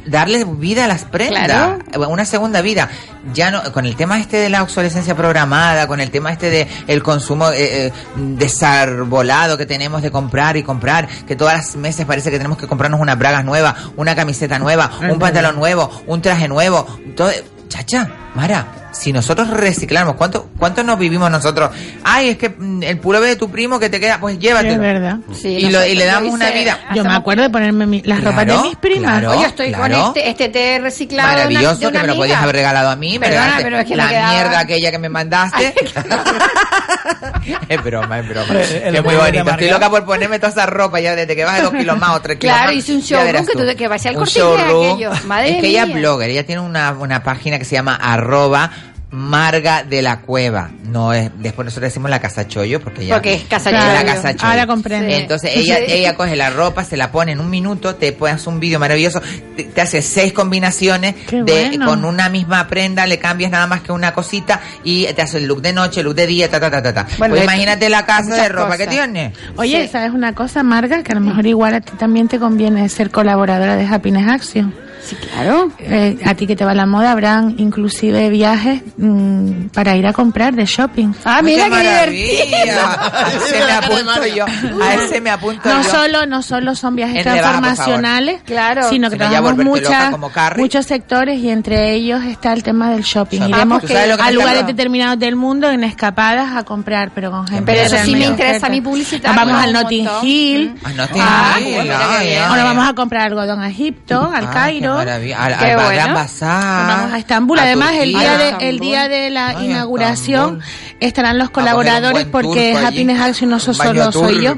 darle 0.05 0.45
vida 0.45 0.85
a 0.85 0.87
las 0.87 1.03
prendas, 1.05 1.79
una 2.07 2.25
segunda 2.25 2.61
vida. 2.61 2.89
Ya 3.33 3.49
no, 3.49 3.63
con 3.73 3.87
el 3.87 3.95
tema 3.95 4.19
este 4.19 4.37
de 4.37 4.49
la 4.49 4.61
obsolescencia 4.61 5.15
programada, 5.15 5.87
con 5.87 5.99
el 5.99 6.11
tema 6.11 6.31
este 6.31 6.51
de 6.51 6.67
el 6.87 7.01
consumo 7.01 7.49
eh, 7.51 7.87
eh, 7.87 7.91
desarbolado 8.15 9.57
que 9.57 9.65
tenemos 9.65 10.01
de 10.01 10.11
comprar 10.11 10.57
y 10.57 10.63
comprar, 10.63 11.07
que 11.27 11.35
todas 11.35 11.55
las 11.55 11.75
meses 11.75 12.05
parece 12.05 12.29
que 12.29 12.37
tenemos 12.37 12.57
que 12.57 12.67
comprarnos 12.67 12.99
unas 12.99 13.17
bragas 13.17 13.43
nuevas, 13.43 13.73
una 13.97 14.15
camiseta 14.15 14.59
nueva, 14.59 14.91
un 15.09 15.17
pantalón 15.19 15.55
nuevo, 15.55 15.89
un 16.07 16.21
traje 16.21 16.47
nuevo, 16.47 16.85
todo, 17.15 17.31
chacha, 17.67 18.07
Mara, 18.35 18.84
si 18.97 19.11
nosotros 19.13 19.49
reciclamos, 19.49 20.15
¿cuánto, 20.15 20.49
cuánto 20.57 20.83
nos 20.83 20.97
vivimos 20.97 21.29
nosotros? 21.29 21.69
Ay, 22.03 22.29
es 22.29 22.37
que 22.37 22.49
mm, 22.49 22.83
el 22.83 22.97
pullover 22.99 23.29
de 23.29 23.35
tu 23.35 23.49
primo 23.51 23.79
que 23.79 23.89
te 23.89 23.99
queda, 23.99 24.19
pues 24.19 24.39
llévatelo. 24.39 24.73
Es 24.73 24.79
verdad. 24.79 25.17
y, 25.43 25.69
lo- 25.69 25.85
y 25.85 25.95
le 25.95 26.05
damos 26.05 26.33
una 26.33 26.49
vida. 26.51 26.79
Yo 26.95 27.03
me 27.03 27.13
acuerdo 27.13 27.43
de 27.43 27.49
ponerme 27.49 27.85
mi- 27.85 28.01
las 28.03 28.23
ropas 28.23 28.45
de 28.47 28.57
mis 28.57 28.75
primas. 28.77 29.19
claro, 29.19 29.37
Oye, 29.37 29.45
estoy 29.47 29.71
con 29.73 29.91
este, 29.91 30.29
este 30.29 30.49
té 30.49 30.79
reciclado 30.81 31.29
de 31.29 31.35
una- 31.35 31.43
Maravilloso, 31.45 31.79
de 31.79 31.87
una 31.87 31.91
que 31.91 32.01
me 32.01 32.07
lo 32.07 32.13
amiga. 32.13 32.23
podías 32.25 32.41
haber 32.43 32.55
regalado 32.55 32.89
a 32.89 32.95
mí. 32.95 33.19
me 33.19 33.27
Perdona, 33.27 33.41
regalaste 33.41 33.63
pero 33.63 33.77
es 33.79 33.85
que 33.85 33.95
la 33.95 34.07
quedaba- 34.09 34.31
mierda 34.33 34.59
aquella 34.59 34.91
que 34.91 34.99
me 34.99 35.09
mandaste. 35.09 35.73
es 37.69 37.83
broma, 37.83 38.19
es 38.19 38.27
broma. 38.29 38.59
Es 38.61 39.03
muy 39.03 39.15
bonito. 39.15 39.49
Estoy 39.49 39.69
loca 39.69 39.89
por 39.89 40.05
ponerme 40.05 40.39
toda 40.39 40.51
esa 40.51 40.65
ropa 40.65 40.99
ya 40.99 41.15
desde 41.15 41.35
que 41.35 41.43
baje 41.43 41.61
dos 41.61 41.73
kilos 41.73 41.97
más 41.97 42.11
o 42.15 42.21
tres 42.21 42.37
kilos 42.37 42.55
Claro, 42.55 42.69
más. 42.71 42.75
hice 42.77 42.93
un 42.93 43.01
showroom 43.01 43.45
que, 43.45 43.53
tú. 43.53 43.77
que 43.77 43.87
vaya 43.87 44.09
al 44.09 44.15
corte 44.15 44.41
aquello. 44.41 45.11
Madre 45.25 45.49
es 45.55 45.61
que 45.61 45.67
ella 45.67 45.83
es 45.83 45.93
blogger, 45.93 46.29
ella 46.29 46.45
tiene 46.45 46.61
una, 46.61 46.91
una 46.93 47.23
página 47.23 47.57
que 47.59 47.65
se 47.65 47.75
llama 47.75 47.95
arroba 47.95 48.71
Marga 49.11 49.83
de 49.83 50.01
la 50.01 50.21
Cueva. 50.21 50.69
No 50.83 51.13
es, 51.13 51.31
después 51.39 51.65
nosotros 51.65 51.89
decimos 51.89 52.09
la 52.09 52.19
casa 52.19 52.47
chollo 52.47 52.81
porque 52.81 53.03
ella 53.03 53.15
Porque 53.15 53.33
es 53.35 53.43
casa 53.43 53.71
la 53.71 54.03
casa 54.03 54.35
chollo. 54.35 54.49
Ahora 54.51 54.67
comprendo. 54.67 55.07
Entonces 55.13 55.51
ella, 55.55 55.79
ella 55.79 56.15
coge 56.15 56.35
la 56.35 56.49
ropa, 56.49 56.83
se 56.83 56.97
la 56.97 57.11
pone 57.11 57.31
en 57.31 57.39
un 57.39 57.49
minuto, 57.49 57.95
te 57.95 58.11
pones 58.11 58.45
un 58.47 58.59
vídeo 58.59 58.79
maravilloso, 58.79 59.21
te, 59.55 59.63
te 59.63 59.81
hace 59.81 60.01
seis 60.01 60.33
combinaciones 60.33 61.15
Qué 61.27 61.43
de 61.43 61.67
bueno. 61.69 61.85
con 61.85 62.03
una 62.05 62.29
misma 62.29 62.67
prenda, 62.67 63.05
le 63.07 63.17
cambias 63.19 63.51
nada 63.51 63.67
más 63.67 63.81
que 63.81 63.91
una 63.91 64.13
cosita 64.13 64.59
y 64.83 65.05
te 65.13 65.21
hace 65.21 65.37
el 65.37 65.45
look 65.45 65.61
de 65.61 65.71
noche, 65.73 66.01
el 66.01 66.05
look 66.07 66.15
de 66.15 66.27
día, 66.27 66.49
ta 66.49 66.59
ta 66.59 66.69
ta 66.69 66.81
ta. 66.81 66.93
ta. 66.93 67.07
Bueno, 67.17 67.35
pues 67.35 67.43
imagínate 67.43 67.89
la 67.89 68.05
casa 68.05 68.35
de 68.35 68.49
ropa 68.49 68.77
que 68.77 68.87
tiene. 68.87 69.33
Oye, 69.55 69.83
Sí. 69.83 69.89
¿sabes 69.91 70.11
una 70.11 70.33
cosa, 70.33 70.63
Marga? 70.63 71.03
Que 71.03 71.11
a 71.11 71.15
lo 71.15 71.21
mejor 71.21 71.45
igual 71.45 71.73
a 71.75 71.81
ti 71.81 71.91
también 71.97 72.27
te 72.27 72.39
conviene 72.39 72.87
ser 72.89 73.11
colaboradora 73.11 73.75
de 73.75 73.85
Happiness 73.85 74.27
Action. 74.27 74.84
Sí, 75.05 75.15
claro. 75.15 75.71
Eh, 75.79 76.17
a 76.25 76.33
ti 76.33 76.47
que 76.47 76.55
te 76.55 76.65
va 76.65 76.73
la 76.73 76.85
moda, 76.87 77.11
habrán 77.11 77.55
inclusive 77.59 78.29
viajes 78.29 78.81
mm, 78.97 79.67
para 79.73 79.95
ir 79.95 80.07
a 80.07 80.13
comprar 80.13 80.53
de 80.55 80.65
shopping. 80.65 81.13
Ah, 81.23 81.41
mira 81.43 81.69
qué 81.69 81.79
divertido. 81.79 82.79
A 82.87 83.31
ese 83.35 83.65
me 83.65 83.71
apunto 83.71 84.25
yo. 84.35 84.45
A 84.83 84.93
ese 84.95 85.21
me 85.21 85.29
apunto 85.29 85.69
No 85.69 85.83
yo. 85.83 85.89
solo, 85.89 86.25
no 86.25 86.41
solo 86.41 86.75
son 86.75 86.95
viajes 86.95 87.23
transformacionales, 87.23 88.41
Claro. 88.45 88.89
sino 88.89 89.09
que 89.09 89.17
loca 89.17 89.41
muchas, 89.53 90.13
muchos 90.57 90.85
sectores 90.85 91.39
y 91.39 91.49
entre 91.49 91.93
ellos 91.93 92.23
está 92.23 92.53
el 92.53 92.63
tema 92.63 92.89
del 92.89 93.03
shopping. 93.03 93.41
Iremos 93.43 93.77
Ah, 93.77 93.81
¿tú 93.81 93.87
sabes 93.87 94.09
lo 94.09 94.17
que 94.17 94.23
a 94.23 94.31
lugares 94.31 94.65
determinados 94.67 95.19
del 95.19 95.35
mundo 95.35 95.69
en 95.69 95.83
escapadas 95.83 96.55
a 96.55 96.63
comprar, 96.63 97.11
pero 97.13 97.31
con 97.31 97.47
gente 97.47 97.63
Pero 97.65 97.81
eso 97.85 97.97
sí 98.03 98.15
me 98.15 98.25
interesa 98.25 98.69
mí 98.69 98.81
publicitarlo 98.81 99.39
Vamos 99.39 99.61
al 99.63 99.73
Notting. 99.73 100.07
Hill. 100.23 100.75
Ah, 100.83 100.89
no 100.95 101.07
te 101.07 101.19
Ah, 101.19 101.57
bueno, 101.61 101.93
ay. 102.17 102.35
Ahora 102.35 102.63
vamos 102.63 102.87
a 102.89 102.93
comprar 102.93 103.23
algodón 103.27 103.61
a 103.61 103.69
Egipto, 103.69 104.31
al 104.33 104.45
Ah, 104.47 104.51
Cairo. 104.51 104.94
Qué 104.99 105.05
maravilla. 105.05 105.37
Al, 105.43 105.75
bueno. 105.75 105.89
Gran 105.89 106.13
Bazar. 106.13 106.87
Vamos 106.87 107.13
a 107.13 107.17
Estambul. 107.17 107.59
a 107.59 107.63
Además, 107.63 107.93
el 107.99 108.09
día, 108.09 108.37
de, 108.37 108.43
Estambul. 108.45 108.67
el 108.67 108.79
día 108.79 109.07
de 109.09 109.29
la 109.29 109.47
Ay, 109.49 109.65
inauguración 109.65 110.61
Estambul. 110.61 110.97
estarán 110.99 111.37
los 111.37 111.49
A 111.49 111.51
colaboradores 111.51 112.29
buen 112.31 112.31
porque. 112.31 112.75
Happiness 112.75 113.19
Action 113.21 113.49
no 113.49 113.59
solo 113.59 114.11
soy 114.11 114.41
yo, 114.43 114.55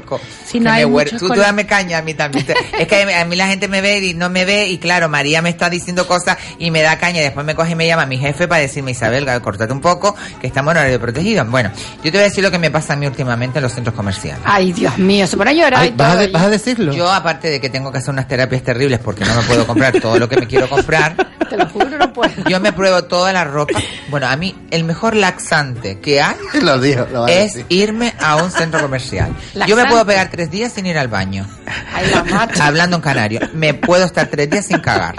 hay 0.66 0.86
muchos 0.86 1.18
Tú, 1.20 1.28
tú 1.28 1.34
dame 1.40 1.66
caña 1.66 1.98
a 1.98 2.02
mí 2.02 2.14
también. 2.14 2.46
es 2.78 2.88
que 2.88 3.14
a 3.14 3.24
mí 3.24 3.36
la 3.36 3.48
gente 3.48 3.68
me 3.68 3.80
ve 3.80 3.98
y 3.98 4.14
no 4.14 4.30
me 4.30 4.44
ve 4.44 4.66
y 4.68 4.78
claro, 4.78 5.08
María 5.08 5.42
me 5.42 5.50
está 5.50 5.68
diciendo 5.68 6.06
cosas 6.06 6.38
y 6.58 6.70
me 6.70 6.80
da 6.82 6.98
caña 6.98 7.20
después 7.20 7.44
me 7.44 7.54
coge 7.54 7.72
y 7.72 7.74
me 7.74 7.86
llama 7.86 8.06
mi 8.06 8.18
jefe 8.18 8.48
para 8.48 8.60
decirme, 8.62 8.92
Isabel, 8.92 9.26
cortate 9.42 9.72
un 9.72 9.80
poco, 9.80 10.14
que 10.40 10.46
estamos 10.46 10.72
en 10.72 10.78
horario 10.78 11.00
protegido. 11.00 11.44
Bueno, 11.44 11.70
yo 12.02 12.02
te 12.04 12.10
voy 12.12 12.20
a 12.20 12.22
decir 12.24 12.42
lo 12.42 12.50
que 12.50 12.58
me 12.58 12.70
pasa 12.70 12.94
a 12.94 12.96
mí 12.96 13.06
últimamente 13.06 13.58
en 13.58 13.62
los 13.64 13.72
centros 13.72 13.94
comerciales. 13.94 14.40
Ay, 14.44 14.72
Dios 14.72 14.96
mío, 14.98 15.26
se 15.26 15.36
pone 15.36 15.50
a 15.50 15.54
llorar 15.54 15.80
Ay, 15.82 15.88
y 15.88 15.92
¿vas, 15.92 16.08
a 16.08 16.10
todo 16.12 16.18
de- 16.18 16.24
allí. 16.24 16.32
vas 16.32 16.42
a 16.44 16.48
decirlo? 16.50 16.92
Yo, 16.92 17.10
aparte 17.12 17.50
de 17.50 17.60
que 17.60 17.68
tengo 17.68 17.92
que 17.92 17.98
hacer 17.98 18.10
unas 18.10 18.26
terapias 18.28 18.62
terribles 18.62 19.00
porque 19.00 19.24
no 19.24 19.34
me 19.34 19.42
puedo 19.42 19.66
comprar 19.66 20.00
todo 20.00 20.18
lo 20.18 20.27
que 20.28 20.36
me 20.36 20.46
quiero 20.46 20.68
comprar, 20.68 21.16
Te 21.48 21.56
lo 21.56 21.66
juro, 21.68 21.98
no 21.98 22.12
puedo. 22.12 22.32
yo 22.48 22.60
me 22.60 22.72
pruebo 22.72 23.04
toda 23.04 23.32
la 23.32 23.44
ropa. 23.44 23.78
Bueno, 24.08 24.26
a 24.26 24.36
mí 24.36 24.54
el 24.70 24.84
mejor 24.84 25.16
laxante 25.16 25.98
que 26.00 26.20
hay 26.20 26.36
lo 26.62 26.78
digo, 26.80 27.06
lo 27.10 27.24
a 27.24 27.30
es 27.30 27.54
decir. 27.54 27.66
irme 27.68 28.14
a 28.20 28.36
un 28.36 28.50
centro 28.50 28.80
comercial. 28.80 29.34
Yo 29.66 29.76
me 29.76 29.86
puedo 29.86 30.04
pegar 30.04 30.30
tres 30.30 30.50
días 30.50 30.72
sin 30.72 30.86
ir 30.86 30.98
al 30.98 31.08
baño. 31.08 31.46
Ay, 31.92 32.10
la 32.10 32.24
macho. 32.24 32.62
Hablando 32.62 32.96
en 32.96 33.02
canario, 33.02 33.40
me 33.54 33.74
puedo 33.74 34.04
estar 34.04 34.26
tres 34.28 34.50
días 34.50 34.66
sin 34.66 34.78
cagar. 34.78 35.14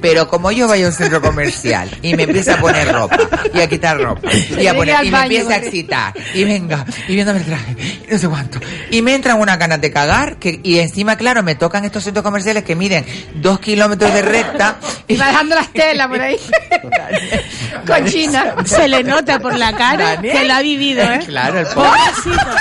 Pero 0.00 0.28
como 0.28 0.52
yo 0.52 0.68
vaya 0.68 0.84
a 0.84 0.88
un 0.88 0.94
centro 0.94 1.20
comercial 1.22 1.88
y 2.02 2.14
me 2.14 2.24
empieza 2.24 2.54
a 2.54 2.60
poner 2.60 2.92
ropa 2.92 3.16
y 3.52 3.60
a 3.60 3.68
quitar 3.68 3.98
ropa 3.98 4.28
y, 4.32 4.66
a 4.66 4.74
poner, 4.74 5.04
y 5.04 5.10
me 5.10 5.22
empieza 5.22 5.54
a 5.54 5.56
excitar 5.56 6.12
y 6.34 6.44
venga 6.44 6.84
y 7.08 7.14
viéndome 7.14 7.38
el 7.40 7.46
traje 7.46 7.76
y 8.06 8.12
no 8.12 8.18
sé 8.18 8.28
cuánto 8.28 8.60
y 8.90 9.00
me 9.00 9.14
entran 9.14 9.40
unas 9.40 9.58
ganas 9.58 9.80
de 9.80 9.90
cagar 9.90 10.36
que, 10.36 10.60
y 10.62 10.78
encima 10.78 11.16
claro 11.16 11.42
me 11.42 11.54
tocan 11.54 11.84
estos 11.86 12.04
centros 12.04 12.22
comerciales 12.22 12.64
que 12.64 12.76
miden 12.76 13.04
dos 13.36 13.58
kilómetros 13.60 14.12
de 14.12 14.22
recta 14.42 14.76
Y 15.08 15.16
va 15.16 15.26
dejando 15.28 15.54
las 15.54 15.72
telas 15.72 16.08
por 16.08 16.20
ahí. 16.20 16.36
Cochina. 17.86 18.54
Se 18.64 18.88
le 18.88 19.02
nota 19.02 19.38
por 19.38 19.56
la 19.56 19.74
cara 19.76 20.14
Daniel. 20.14 20.38
que 20.38 20.44
lo 20.44 20.54
ha 20.54 20.62
vivido, 20.62 21.02
¿eh? 21.02 21.20
Claro, 21.26 21.60
el 21.60 21.66
pobre. 21.66 21.90
Pobrecito. 22.24 22.56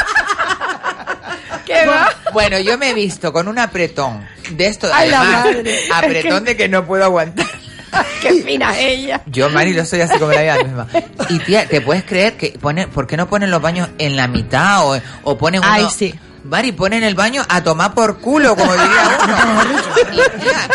¿Qué 1.65 1.85
va? 1.85 2.09
Bueno, 2.33 2.59
yo 2.59 2.77
me 2.77 2.89
he 2.89 2.93
visto 2.93 3.31
con 3.31 3.47
un 3.47 3.57
apretón 3.57 4.27
de 4.51 4.67
esto, 4.67 4.89
Ay, 4.93 5.09
la 5.09 5.21
además, 5.21 5.45
madre. 5.45 5.79
apretón 5.93 6.43
de 6.43 6.57
que 6.57 6.67
no 6.67 6.85
puedo 6.85 7.03
aguantar. 7.05 7.45
Qué 8.21 8.41
fina 8.41 8.77
ella. 8.77 9.21
Yo, 9.27 9.49
Mari, 9.49 9.73
lo 9.73 9.85
soy 9.85 10.01
así 10.01 10.17
como 10.17 10.31
la 10.31 10.41
vida 10.41 10.63
misma. 10.63 10.87
Y 11.29 11.39
tía, 11.39 11.65
¿te 11.67 11.79
puedes 11.79 12.03
creer 12.03 12.33
que 12.33 12.57
pone, 12.59 12.87
por 12.87 13.05
qué 13.07 13.15
no 13.17 13.27
ponen 13.29 13.51
los 13.51 13.61
baños 13.61 13.87
en 13.97 14.15
la 14.17 14.27
mitad 14.27 14.85
o, 14.87 14.99
o 15.23 15.37
ponen 15.37 15.61
uno... 15.61 15.69
Ay, 15.71 15.87
sí. 15.95 16.13
Mari, 16.43 16.73
ponen 16.73 17.03
el 17.03 17.15
baño 17.15 17.41
a 17.47 17.63
tomar 17.63 17.93
por 17.93 18.19
culo, 18.19 18.55
como 18.55 18.73
diría 18.73 19.17
uno. 19.23 20.23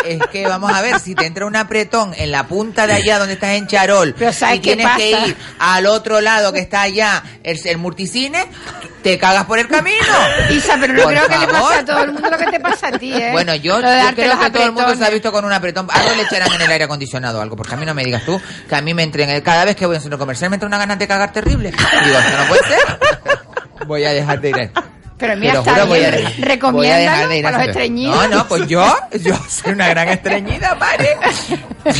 Es 0.05 0.19
que 0.31 0.47
vamos 0.47 0.71
a 0.73 0.81
ver, 0.81 0.99
si 0.99 1.13
te 1.13 1.25
entra 1.25 1.45
un 1.45 1.55
apretón 1.55 2.13
en 2.17 2.31
la 2.31 2.47
punta 2.47 2.87
de 2.87 2.93
allá 2.93 3.19
donde 3.19 3.33
estás 3.33 3.51
en 3.51 3.67
Charol 3.67 4.15
Pero 4.17 4.33
¿sabes 4.33 4.57
y 4.57 4.59
qué 4.61 4.75
tienes 4.75 4.97
que 4.97 5.11
ir 5.11 5.37
al 5.59 5.85
otro 5.85 6.21
lado 6.21 6.51
que 6.51 6.59
está 6.59 6.81
allá, 6.81 7.23
el, 7.43 7.59
el 7.63 7.77
multicine, 7.77 8.47
te 9.03 9.17
cagas 9.19 9.45
por 9.45 9.59
el 9.59 9.67
camino. 9.67 9.97
Isa, 10.49 10.77
pero 10.79 10.93
no 10.93 11.03
Por 11.03 11.13
creo 11.13 11.27
que 11.27 11.37
le 11.37 11.47
pase 11.47 11.73
a 11.75 11.85
todo 11.85 12.03
el 12.03 12.11
mundo 12.13 12.29
lo 12.29 12.37
que 12.37 12.47
te 12.47 12.59
pasa 12.59 12.87
a 12.87 12.91
ti, 12.91 13.13
¿eh? 13.13 13.29
Bueno, 13.31 13.55
yo, 13.55 13.79
yo 13.79 14.15
creo 14.15 14.39
que 14.39 14.49
todo 14.49 14.63
el 14.63 14.71
mundo 14.71 14.95
se 14.95 15.05
ha 15.05 15.09
visto 15.09 15.31
con 15.31 15.45
un 15.45 15.53
apretón. 15.53 15.87
Algo 15.91 16.15
le 16.15 16.23
echarán 16.23 16.51
en 16.53 16.61
el 16.61 16.71
aire 16.71 16.85
acondicionado 16.85 17.39
o 17.39 17.41
algo, 17.41 17.55
porque 17.55 17.75
a 17.75 17.77
mí 17.77 17.85
no 17.85 17.93
me 17.93 18.03
digas 18.03 18.23
tú 18.25 18.41
que 18.67 18.75
a 18.75 18.81
mí 18.81 18.93
me 18.93 19.03
entren, 19.03 19.39
cada 19.41 19.65
vez 19.65 19.75
que 19.75 19.85
voy 19.85 19.95
a 19.95 19.99
un 19.99 20.03
centro 20.03 20.17
comercial 20.17 20.49
me 20.49 20.55
entra 20.55 20.67
una 20.67 20.77
ganas 20.77 20.97
de 20.97 21.07
cagar 21.07 21.31
terrible. 21.31 21.69
Y 21.69 22.05
digo, 22.05 22.17
esto 22.17 22.37
no 22.37 22.47
puede 22.47 22.63
ser. 22.63 22.99
Voy 23.85 24.03
a 24.05 24.13
dejar 24.13 24.41
de 24.41 24.49
ir. 24.49 24.71
Pero 25.19 25.35
mira, 25.35 25.53
lo 25.53 25.59
está 25.59 25.73
juro, 25.73 25.87
voy 25.87 26.03
a 26.03 26.09
bien. 26.11 26.25
a 26.27 26.29
Recomiéndalo 26.45 27.01
dejar 27.11 27.27
de 27.27 27.37
ir 27.37 27.43
para 27.43 27.55
a 27.55 27.59
los 27.59 27.67
estreñidos. 27.67 28.15
No, 28.15 28.27
no, 28.37 28.47
pues 28.47 28.67
yo, 28.67 28.95
yo 29.19 29.35
soy 29.49 29.73
una 29.73 29.89
gran 29.89 30.07
estreñida, 30.09 30.73
¿vale? 30.75 31.17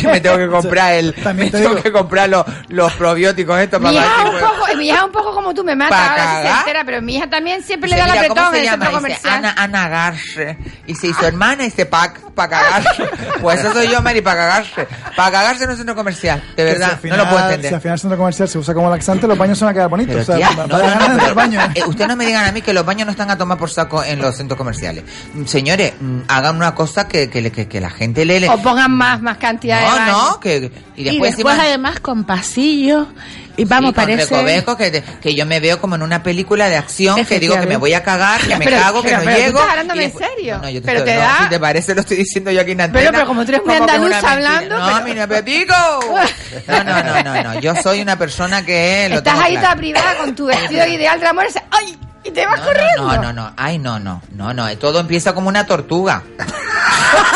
Yo 0.02 0.10
me 0.10 0.20
tengo 0.22 0.38
que 0.38 0.48
comprar 0.48 0.94
el, 0.94 1.14
También 1.16 1.48
me 1.48 1.52
te 1.52 1.58
tengo 1.58 1.70
digo- 1.76 1.84
que 1.84 1.92
comprar 1.92 2.30
los, 2.30 2.46
los 2.70 2.94
probióticos 2.94 3.60
estos 3.60 3.80
Mi 3.82 3.88
para 3.88 3.98
hija, 3.98 4.24
ver 4.24 4.28
si 4.28 4.34
un 4.36 4.50
poco, 4.50 4.78
mi 4.78 4.88
hija 4.88 5.06
un 5.06 5.12
poco 5.12 5.34
como 5.34 5.54
tú, 5.54 5.64
me 5.64 5.76
mata 5.76 5.90
¿Pa 5.90 6.10
ahora 6.12 6.22
si 6.24 6.28
se 6.38 6.44
cagar? 6.44 6.60
entera, 6.60 6.84
pero 6.86 7.02
mi 7.02 7.16
hija 7.16 7.30
también 7.30 7.64
siempre 7.64 7.90
le 7.90 7.96
da 7.98 8.06
el 8.06 8.12
mira, 8.12 8.28
¿cómo 8.28 8.40
apretón 8.42 8.56
en 8.56 8.62
el 8.64 8.70
centro 8.70 8.92
comercial. 8.92 9.34
Ana, 9.36 9.56
Ana 9.58 9.90
Garce. 9.90 10.58
Y 10.88 10.96
si 10.96 11.14
su 11.14 11.26
hermana 11.26 11.64
dice 11.64 11.86
pack 11.86 12.22
para 12.34 12.50
cagarse. 12.50 13.04
Pues 13.42 13.60
eso 13.62 13.72
soy 13.74 13.88
yo, 13.88 14.02
Mari, 14.02 14.22
para 14.22 14.36
cagarse. 14.42 14.88
Para 15.16 15.32
cagarse 15.32 15.64
en 15.64 15.70
un 15.72 15.78
centro 15.78 15.96
comercial. 15.96 16.44
De 16.58 16.64
verdad, 16.64 16.92
al 16.92 16.98
final- 16.98 17.18
no 17.18 17.24
lo 17.24 17.30
puedo 17.30 17.40
Si 17.42 17.46
al 17.48 17.54
entender. 17.56 17.82
final 17.82 17.94
el 17.94 18.00
centro 18.00 18.18
comercial 18.18 18.50
se 18.50 18.58
usa 18.58 18.74
como 18.74 18.90
laxante, 18.90 19.28
los 19.28 19.38
baños 19.38 19.58
se 19.58 19.66
van 19.66 19.72
a 19.72 19.74
quedar 19.76 19.90
bonitos. 19.90 20.16
Pero 20.28 20.38
o 20.38 20.40
sea, 20.40 20.50
no, 20.56 20.68
no, 20.68 21.08
no, 21.14 21.18
pero, 21.24 21.36
baño. 21.36 21.62
eh, 21.74 21.84
ustedes 21.86 22.08
no 22.10 22.16
me 22.18 22.26
digan 22.26 22.46
a 22.46 22.52
mí 22.52 22.62
que 22.62 22.74
los 22.74 22.86
baños 22.86 23.08
no 23.10 23.12
están 23.12 23.32
a 23.32 23.38
tomar 23.38 23.58
por 23.58 23.70
saco 23.72 24.04
en 24.04 24.20
los 24.22 24.36
centros 24.38 24.56
comerciales. 24.58 25.04
Señores, 25.46 25.94
mm, 26.00 26.20
hagan 26.28 26.56
una 26.56 26.76
cosa 26.76 27.08
que, 27.08 27.28
que, 27.30 27.52
que, 27.52 27.68
que 27.68 27.82
la 27.82 27.90
gente 27.90 28.24
le... 28.24 28.40
le- 28.40 28.50
O 28.50 28.58
pongan 28.62 28.92
más, 28.92 29.20
más 29.22 29.38
cantidad 29.38 29.80
de 29.80 29.86
No, 29.88 29.92
baños. 29.96 30.18
no, 30.34 30.40
que... 30.40 30.72
Y 30.96 31.02
Y 31.02 31.04
después, 31.06 31.36
después, 31.36 31.56
encima- 31.56 31.64
además 31.68 32.00
con 32.02 32.24
pasillos 32.26 33.08
y 33.58 33.66
vamos, 33.66 33.90
Sí, 33.90 33.96
parece 33.96 34.24
recovecos 34.26 34.76
que, 34.78 35.04
que 35.22 35.36
yo 35.36 35.46
me 35.46 35.60
veo 35.60 35.82
como 35.82 35.96
en 35.96 36.02
una 36.04 36.24
película 36.24 36.70
de 36.70 36.78
acción 36.78 37.26
que 37.26 37.40
digo 37.40 37.60
que 37.60 37.66
me 37.68 37.76
voy 37.76 37.94
a 37.94 38.04
cagar, 38.04 38.40
que 38.42 38.56
me 38.56 38.64
Pero- 38.66 38.78
cago, 38.80 39.02
que 39.02 39.10
pero- 39.10 39.20
no 39.20 39.26
pero 39.26 39.36
tú 39.38 39.42
llego. 39.44 39.60
estás 39.60 39.70
hablándome 39.72 40.02
y 40.02 40.06
en 40.06 40.12
después- 40.12 40.30
serio. 40.36 40.56
No, 40.56 40.62
no, 40.62 40.70
yo 40.70 40.82
te 40.82 40.86
Pero 40.86 41.00
estoy- 41.00 41.14
te 41.14 41.20
no, 41.20 41.22
da- 41.26 41.38
Si 41.44 41.50
te 41.50 41.60
parece, 41.60 41.96
lo 41.96 42.02
estoy 42.02 42.18
diciendo 42.18 42.52
yo 42.52 42.62
aquí 42.62 42.72
en 42.72 42.82
antena. 42.82 43.00
Pero- 43.02 43.12
pero 43.12 43.28
como 43.28 43.44
tú 43.44 43.50
eres 43.52 43.66
muy 43.66 43.74
que 43.74 43.80
mentira. 43.82 44.32
hablando, 44.32 44.78
No, 44.80 45.02
mira, 45.04 45.28
Pepico. 45.28 45.74
No, 46.68 46.84
no, 46.84 47.04
no, 47.04 47.24
no, 47.24 47.44
no. 47.54 47.60
Yo 47.60 47.76
soy 47.76 48.02
una 48.02 48.18
persona 48.18 48.66
que 48.66 49.08
lo 49.10 49.18
Estás 49.18 49.40
ahí 49.40 49.54
claro. 49.54 49.68
toda 49.68 49.76
privada 49.76 50.18
con 50.18 50.36
tu 50.36 50.46
vestido 50.46 50.88
ideal 50.88 51.20
de 51.20 51.28
amor 51.28 51.46
y 51.54 51.60
¡ay! 51.72 51.98
Y 52.30 52.32
te 52.32 52.46
vas 52.46 52.60
corriendo. 52.62 53.04
No, 53.04 53.18
no, 53.22 53.34
no. 53.34 53.54
Ay, 53.58 53.80
no, 53.80 54.00
no. 54.00 54.22
No, 54.36 54.54
no. 54.54 54.78
Todo 54.78 55.00
empieza 55.00 55.34
como 55.34 55.50
una 55.50 55.66
tortuga. 55.66 56.22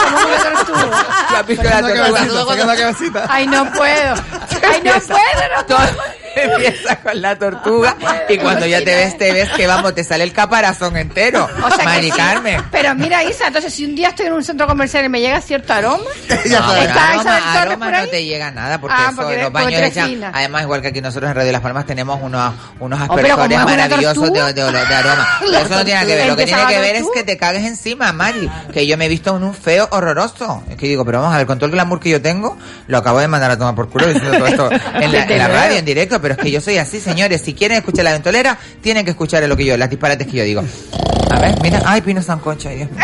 Como 0.03 0.17
una 0.17 0.37
tortuga. 0.37 1.05
¿Tú 1.29 1.35
has 1.35 1.47
visto 1.47 1.63
la 1.63 1.81
tortuga? 1.81 2.03
cabecita, 2.05 2.45
sacando 2.45 2.65
la 2.65 2.75
cabecita. 2.77 3.25
Ay, 3.27 3.47
no 3.47 3.71
puedo. 3.71 4.13
Ay, 4.71 4.81
no 4.83 4.91
puedo, 4.91 5.57
no 5.57 5.65
puedo. 5.65 6.22
Empieza 6.55 6.95
con 6.97 7.21
la 7.21 7.37
tortuga 7.37 7.95
y 8.29 8.37
cuando 8.37 8.65
ya 8.65 8.79
te 8.79 8.95
ves, 8.95 9.17
te 9.17 9.31
ves 9.31 9.49
que 9.49 9.67
vamos, 9.67 9.93
te 9.95 10.03
sale 10.03 10.23
el 10.23 10.33
caparazón 10.33 10.97
entero. 10.97 11.47
O 11.63 11.69
sea 11.75 11.85
Mari 11.85 12.11
sí. 12.11 12.17
Carmen. 12.17 12.61
Pero 12.71 12.93
mira, 12.95 13.23
Isa, 13.23 13.47
entonces 13.47 13.73
si 13.73 13.85
un 13.85 13.95
día 13.95 14.09
estoy 14.09 14.25
en 14.27 14.33
un 14.33 14.43
centro 14.43 14.67
comercial 14.67 15.05
y 15.05 15.09
me 15.09 15.21
llega 15.21 15.39
cierto 15.41 15.73
aroma, 15.73 16.03
No, 16.27 16.35
¿está 16.35 16.49
pero 16.49 16.83
Isabel 16.83 16.99
aroma, 16.99 17.23
Torres 17.23 17.55
aroma 17.55 17.85
por 17.85 17.93
no 17.99 18.07
te 18.07 18.25
llega 18.25 18.51
nada 18.51 18.81
porque 18.81 18.95
Ah, 18.99 19.09
eso 19.11 19.21
porque 19.21 19.41
los 19.41 19.51
baños 19.51 19.81
echan- 19.81 20.31
además 20.33 20.63
igual 20.63 20.81
que 20.81 20.87
aquí 20.89 21.01
nosotros 21.01 21.29
en 21.29 21.35
Radio 21.37 21.51
Las 21.51 21.61
Palmas 21.61 21.85
tenemos 21.85 22.19
unos 22.21 22.53
unos 22.79 22.99
Oh, 22.99 23.03
aspersores 23.03 23.51
es 23.57 23.63
una 23.63 23.65
maravillosos 23.65 24.33
de, 24.33 24.53
de, 24.53 24.61
aroma. 24.61 25.27
Pero 25.39 25.57
eso 25.57 25.69
no 25.69 25.85
tiene 25.85 25.93
nada 25.93 26.05
que 26.07 26.15
ver. 26.15 26.27
Lo 26.27 26.35
que 26.35 26.45
tiene 26.45 26.65
que 26.67 26.79
ver 26.79 26.95
es 26.95 27.05
que 27.13 27.23
te 27.23 27.37
cagues 27.37 27.63
encima 27.65 28.11
Mari 28.13 28.49
que 28.73 28.85
yo 28.85 28.97
me 28.97 29.05
he 29.05 29.09
visto 29.09 29.35
en 29.35 29.43
un 29.43 29.53
feo 29.53 29.87
horroroso. 29.91 30.63
Es 30.69 30.75
que 30.77 30.87
digo 30.87 31.05
pero 31.05 31.19
vamos 31.21 31.33
a 31.33 31.37
ver 31.37 31.47
con 31.47 31.57
todo 31.57 31.67
el 31.67 31.71
glamour 31.71 31.99
que 31.99 32.09
yo 32.09 32.21
tengo 32.21 32.57
lo 32.87 32.97
acabo 32.97 33.19
de 33.19 33.27
mandar 33.27 33.51
a 33.51 33.57
tomar 33.57 33.75
por 33.75 33.89
culo 33.89 34.07
diciendo 34.07 34.37
todo 34.37 34.47
esto 34.47 34.69
en 34.71 35.11
la, 35.11 35.23
en 35.23 35.37
la 35.37 35.47
radio 35.47 35.77
en 35.77 35.85
directo 35.85 36.21
pero 36.23 36.33
es 36.33 36.39
que 36.39 36.49
yo 36.49 36.59
soy 36.59 36.77
así 36.79 36.99
señores 36.99 37.41
si 37.41 37.53
quieren 37.53 37.77
escuchar 37.77 38.05
la 38.05 38.13
ventolera 38.13 38.57
tienen 38.81 39.05
que 39.05 39.11
escuchar 39.11 39.43
lo 39.47 39.55
que 39.55 39.65
yo 39.65 39.77
las 39.77 39.89
disparates 39.91 40.25
que 40.25 40.37
yo 40.37 40.43
digo 40.43 40.63
a 41.29 41.39
ver 41.39 41.61
mira 41.61 41.81
ay 41.85 42.01
Pino 42.01 42.21
Sancocho 42.23 42.69
ay, 42.69 42.77
Dios 42.77 42.89
mío. 42.91 42.99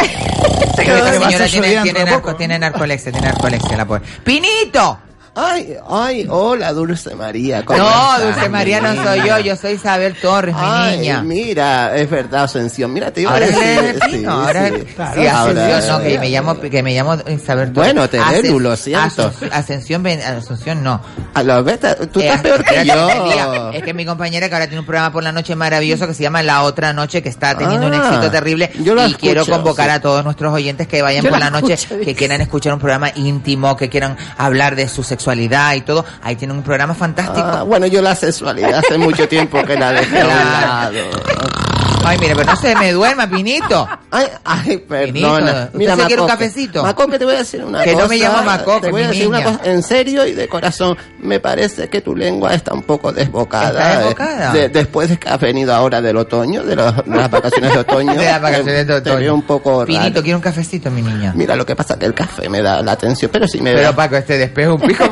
Esta 0.80 0.84
señora 1.14 1.46
tiene, 1.48 1.82
tiene, 1.84 2.06
narco- 2.06 2.36
tiene 2.38 2.58
narcolexia, 2.60 3.12
tiene 3.12 3.28
narcolexia, 3.28 3.76
la 3.78 3.86
pobre. 3.86 4.02
¡Pinito! 4.24 5.00
Ay, 5.42 5.76
ay, 5.90 6.26
hola, 6.30 6.74
Dulce 6.74 7.16
María. 7.16 7.64
¿cómo 7.64 7.80
No, 7.80 7.86
estás, 7.88 8.24
Dulce 8.36 8.50
María 8.50 8.82
no 8.82 9.04
soy 9.04 9.22
yo, 9.26 9.40
yo 9.40 9.56
soy 9.56 9.74
Isabel 9.74 10.16
Torres, 10.22 10.54
mi 10.54 10.62
Ay, 10.64 10.98
niña. 11.00 11.22
mira, 11.22 11.96
es 11.96 12.10
verdad, 12.10 12.44
Ascensión. 12.44 12.92
Mira, 12.92 13.12
te 13.12 13.22
iba 13.22 13.32
Ahora 13.32 13.46
a 13.46 13.48
es 13.50 13.56
decir. 13.56 14.02
de 14.12 14.18
sí, 14.20 14.26
ahora 14.26 14.68
sí. 14.68 14.76
es- 14.76 14.94
Claro, 14.96 15.22
sí, 15.22 15.28
ahora- 15.28 15.66
Ascensión, 15.68 15.98
no, 15.98 16.04
que 16.04 16.20
me 16.20 16.30
llamo, 16.30 16.60
que 16.60 16.84
me 16.84 16.94
llamo 16.94 17.16
Isabel 17.30 17.72
Torres. 17.72 17.94
Bueno, 17.94 18.10
Terelu, 18.10 18.60
lo 18.60 18.76
siento. 18.76 19.32
Ascensión, 19.52 20.06
Asunción 20.08 20.84
no. 20.84 21.02
A 21.34 21.44
lo 21.44 21.64
beta, 21.64 21.96
tú 21.96 22.20
estás 22.20 22.40
Eh, 22.40 22.44
peor 22.44 22.64
que 22.66 22.86
yo. 22.86 23.10
mira, 23.24 23.72
Es 23.74 23.84
que 23.84 23.94
mi 23.94 24.06
compañera 24.06 24.50
que 24.50 24.56
ahora 24.56 24.68
tiene 24.68 24.82
un 24.82 24.86
programa 24.86 25.14
por 25.14 25.24
la 25.24 25.32
noche 25.32 25.56
maravilloso 25.56 26.06
que 26.06 26.14
se 26.14 26.24
llama 26.24 26.44
La 26.44 26.64
Otra 26.64 26.92
Noche, 26.92 27.22
que 27.24 27.30
está 27.30 27.58
teniendo 27.58 27.88
un 27.88 27.94
Ah, 27.94 27.98
éxito 28.08 28.30
terrible. 28.30 28.72
yo 28.84 28.94
la 28.94 29.08
y 29.08 29.14
quiero 29.14 29.42
escucho, 29.42 29.58
convocar 29.58 29.86
sí. 29.90 29.96
a 29.96 30.02
todos 30.02 30.24
nuestros 30.26 30.54
oyentes 30.54 30.86
que 30.88 31.02
vayan 31.02 31.24
Yo 31.24 31.30
por 31.30 31.40
la 31.40 31.46
la 31.50 31.62
noche, 31.62 31.74
escucho, 31.74 32.02
que 32.04 32.14
quieran 32.14 32.42
escuchar 32.42 32.74
un 32.74 32.80
programa 32.80 33.10
íntimo, 33.16 33.78
que 33.78 33.88
quieran 33.90 34.18
hablar 34.38 34.76
de 34.76 34.88
su 34.90 35.02
sexualidad 35.04 35.29
y 35.76 35.82
todo. 35.82 36.06
Ahí 36.24 36.36
tienen 36.36 36.58
un 36.58 36.64
programa 36.64 36.94
fantástico. 36.94 37.48
Ah, 37.48 37.64
bueno, 37.64 37.86
yo 37.88 38.02
la 38.02 38.16
sexualidad 38.16 38.80
hace 38.80 38.98
mucho 38.98 39.28
tiempo 39.28 39.64
que 39.64 39.76
la 39.76 39.92
dejé 39.92 40.22
a 40.22 40.26
un 40.26 40.30
lado. 40.30 41.69
Ay, 42.06 42.18
mire, 42.18 42.34
pero 42.36 42.52
no 42.52 42.56
se 42.56 42.76
me 42.76 42.92
duerma, 42.92 43.28
Pinito. 43.30 43.88
Ay, 44.10 44.26
ay, 44.44 44.78
Pinito, 44.78 45.36
perdona. 45.36 45.70
¿usted 45.74 45.96
se 45.96 46.06
quiere 46.08 46.22
un 46.22 46.28
cafecito? 46.28 46.82
Macoque, 46.84 47.20
te 47.20 47.26
voy 47.26 47.36
a 47.36 47.40
decir 47.40 47.64
una 47.64 47.84
Que 47.84 47.92
cosa. 47.94 48.04
no 48.04 48.10
me 48.10 48.18
llamo 48.18 48.44
Macoque, 48.44 48.82
Te 48.88 48.92
voy 48.92 49.04
a 49.04 49.08
decir 49.10 49.28
una 49.28 49.44
cosa 49.44 49.60
en 49.66 49.84
serio 49.84 50.26
y 50.26 50.34
de 50.34 50.48
corazón. 50.48 50.98
Me 51.22 51.40
parece 51.40 51.88
que 51.90 52.02
tu 52.02 52.16
lengua 52.16 52.54
está 52.54 52.74
un 52.74 52.84
poco 52.84 53.12
desbocada. 53.12 53.70
¿Está 53.70 53.94
eh, 53.94 53.98
desbocada? 54.00 54.54
de- 54.54 54.70
después 54.70 55.10
de 55.10 55.18
que 55.18 55.30
has 55.30 55.40
venido 55.40 55.74
ahora 55.76 56.02
del 56.02 56.18
otoño, 56.18 56.64
de, 56.64 56.76
los- 56.76 56.96
de 57.06 57.16
las 57.16 57.30
vacaciones 57.30 57.74
de 57.74 57.80
otoño. 57.80 58.14
De 58.20 58.26
las 58.26 58.42
vacaciones 58.42 58.88
de 58.88 58.94
te- 58.96 59.02
Te 59.02 59.10
otoño. 59.12 59.20
veo 59.20 59.34
un 59.36 59.42
poco 59.44 59.86
Pinito, 59.86 60.10
raro. 60.10 60.24
quiero 60.24 60.38
un 60.38 60.44
cafecito, 60.44 60.90
mi 60.90 61.02
niña. 61.02 61.34
Mira, 61.36 61.56
lo 61.56 61.66
que 61.66 61.76
pasa 61.76 61.94
es 61.94 62.00
que 62.00 62.06
el 62.08 62.14
café 62.14 62.50
me 62.50 62.62
da 62.62 62.82
la 62.82 62.94
atención, 62.94 63.30
pero 63.32 63.48
sí 63.48 63.62
me 63.62 63.74
Pero 63.74 63.88
da... 63.90 63.96
Paco, 63.96 64.16
este 64.16 64.38
despejo 64.38 64.76
un 64.76 64.82
pico. 64.82 65.04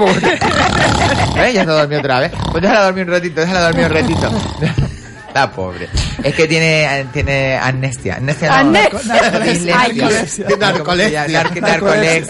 ¿Eh? 1.35 1.51
Ya 1.53 1.63
se 1.63 1.69
dormió 1.69 1.99
otra 1.99 2.19
vez. 2.21 2.31
Pues 2.51 2.61
déjala 2.63 2.83
dormir 2.85 3.05
un 3.05 3.11
ratito, 3.11 3.41
déjala 3.41 3.61
dormir 3.67 3.85
un 3.85 3.91
ratito. 3.91 4.31
Está 5.43 5.51
pobre. 5.55 5.87
Es 6.23 6.33
que 6.35 6.47
tiene, 6.47 7.05
tiene 7.13 7.57
amnestia. 7.57 8.15
Amnestia 8.15 8.49
no. 8.49 8.55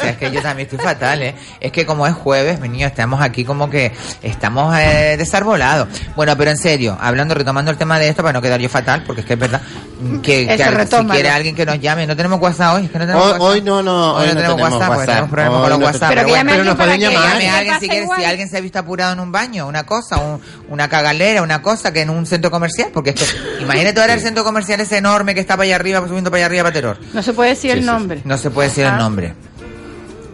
Es 0.10 0.18
que 0.18 0.32
yo 0.32 0.41
también 0.41 0.68
estoy 0.70 0.84
fatal, 0.84 1.22
¿eh? 1.22 1.36
Es 1.62 1.72
que 1.72 1.86
como 1.86 2.05
es 2.05 2.14
jueves, 2.14 2.60
mi 2.60 2.68
niño, 2.70 2.88
estamos 2.88 3.22
aquí 3.22 3.45
como 3.45 3.70
que 3.70 3.91
estamos 4.22 4.76
eh, 4.78 5.16
desarbolados. 5.18 5.88
Bueno, 6.16 6.36
pero 6.38 6.51
en 6.51 6.58
serio, 6.58 6.97
hablando, 6.99 7.34
retomando 7.34 7.72
el 7.72 7.78
tema 7.78 7.97
de 7.99 8.10
esto, 8.10 8.24
para 8.24 8.34
no 8.34 8.41
quedar 8.41 8.60
yo 8.60 8.70
fatal, 8.70 9.03
porque 9.05 9.22
es 9.22 9.28
que 9.28 9.34
es 9.34 9.39
verdad, 9.39 9.62
mm, 10.01 10.18
que, 10.20 10.45
que 10.58 10.64
al- 10.64 10.74
si 11.03 11.05
quiere 11.14 11.30
alguien 11.30 11.55
que 11.55 11.66
nos 11.66 11.80
llame, 11.80 12.05
no 12.08 12.16
tenemos 12.16 12.41
WhatsApp 12.41 12.76
hoy, 12.76 12.86
es 12.86 12.91
que 12.91 12.99
no 12.99 13.05
tenemos 13.05 13.24
Hoy, 13.26 13.32
WhatsApp. 13.32 13.41
hoy 13.47 13.62
no, 13.62 13.84
no, 13.84 14.14
Hoy 14.16 14.28
no 14.28 14.34
tenemos 14.36 14.62
WhatsApp, 14.62 14.88
porque 14.93 15.05
tenemos 15.08 15.30
problemas 15.30 15.60
con 15.62 15.70
los 15.70 15.80
no 15.80 15.86
WhatsApp. 15.86 16.10
Pero, 16.10 16.28
bueno, 16.28 16.51
pero 16.51 16.64
nos 16.66 16.76
pueden 16.76 16.99
que 16.99 17.05
llamar. 17.08 17.30
llame 17.32 17.49
a 17.49 17.58
alguien 17.58 17.80
si, 17.80 17.88
quiere, 17.89 18.08
si 18.18 18.24
alguien 18.26 18.49
se 18.49 18.58
ha 18.58 18.62
visto 18.62 18.80
apurado 18.80 19.14
en 19.14 19.20
un 19.22 19.32
baño, 19.32 19.68
una 19.68 19.86
cosa, 19.86 20.18
un- 20.18 20.41
una 20.70 20.89
cagalera, 20.89 21.41
una 21.41 21.62
cosa, 21.62 21.93
que 21.93 22.01
en 22.01 22.10
un 22.10 22.26
centro 22.26 22.51
comercial, 22.51 22.89
porque 22.97 23.11
esto, 23.11 23.25
imagínate 23.61 23.99
ahora 24.01 24.15
el 24.15 24.21
centro 24.21 24.43
comercial 24.43 24.79
ese 24.79 24.97
enorme 24.97 25.35
que 25.35 25.39
está 25.41 25.55
para 25.55 25.65
allá 25.65 25.75
arriba, 25.75 26.03
subiendo 26.07 26.31
para 26.31 26.39
allá 26.39 26.45
arriba 26.47 26.63
para 26.63 26.73
terror. 26.73 26.97
No 27.13 27.21
se 27.21 27.31
puede 27.31 27.51
decir 27.51 27.69
el 27.69 27.85
nombre. 27.85 28.21
No 28.25 28.39
se 28.39 28.49
puede 28.49 28.69
decir 28.69 28.85
Ah. 28.85 28.93
el 28.93 28.97
nombre. 28.97 29.35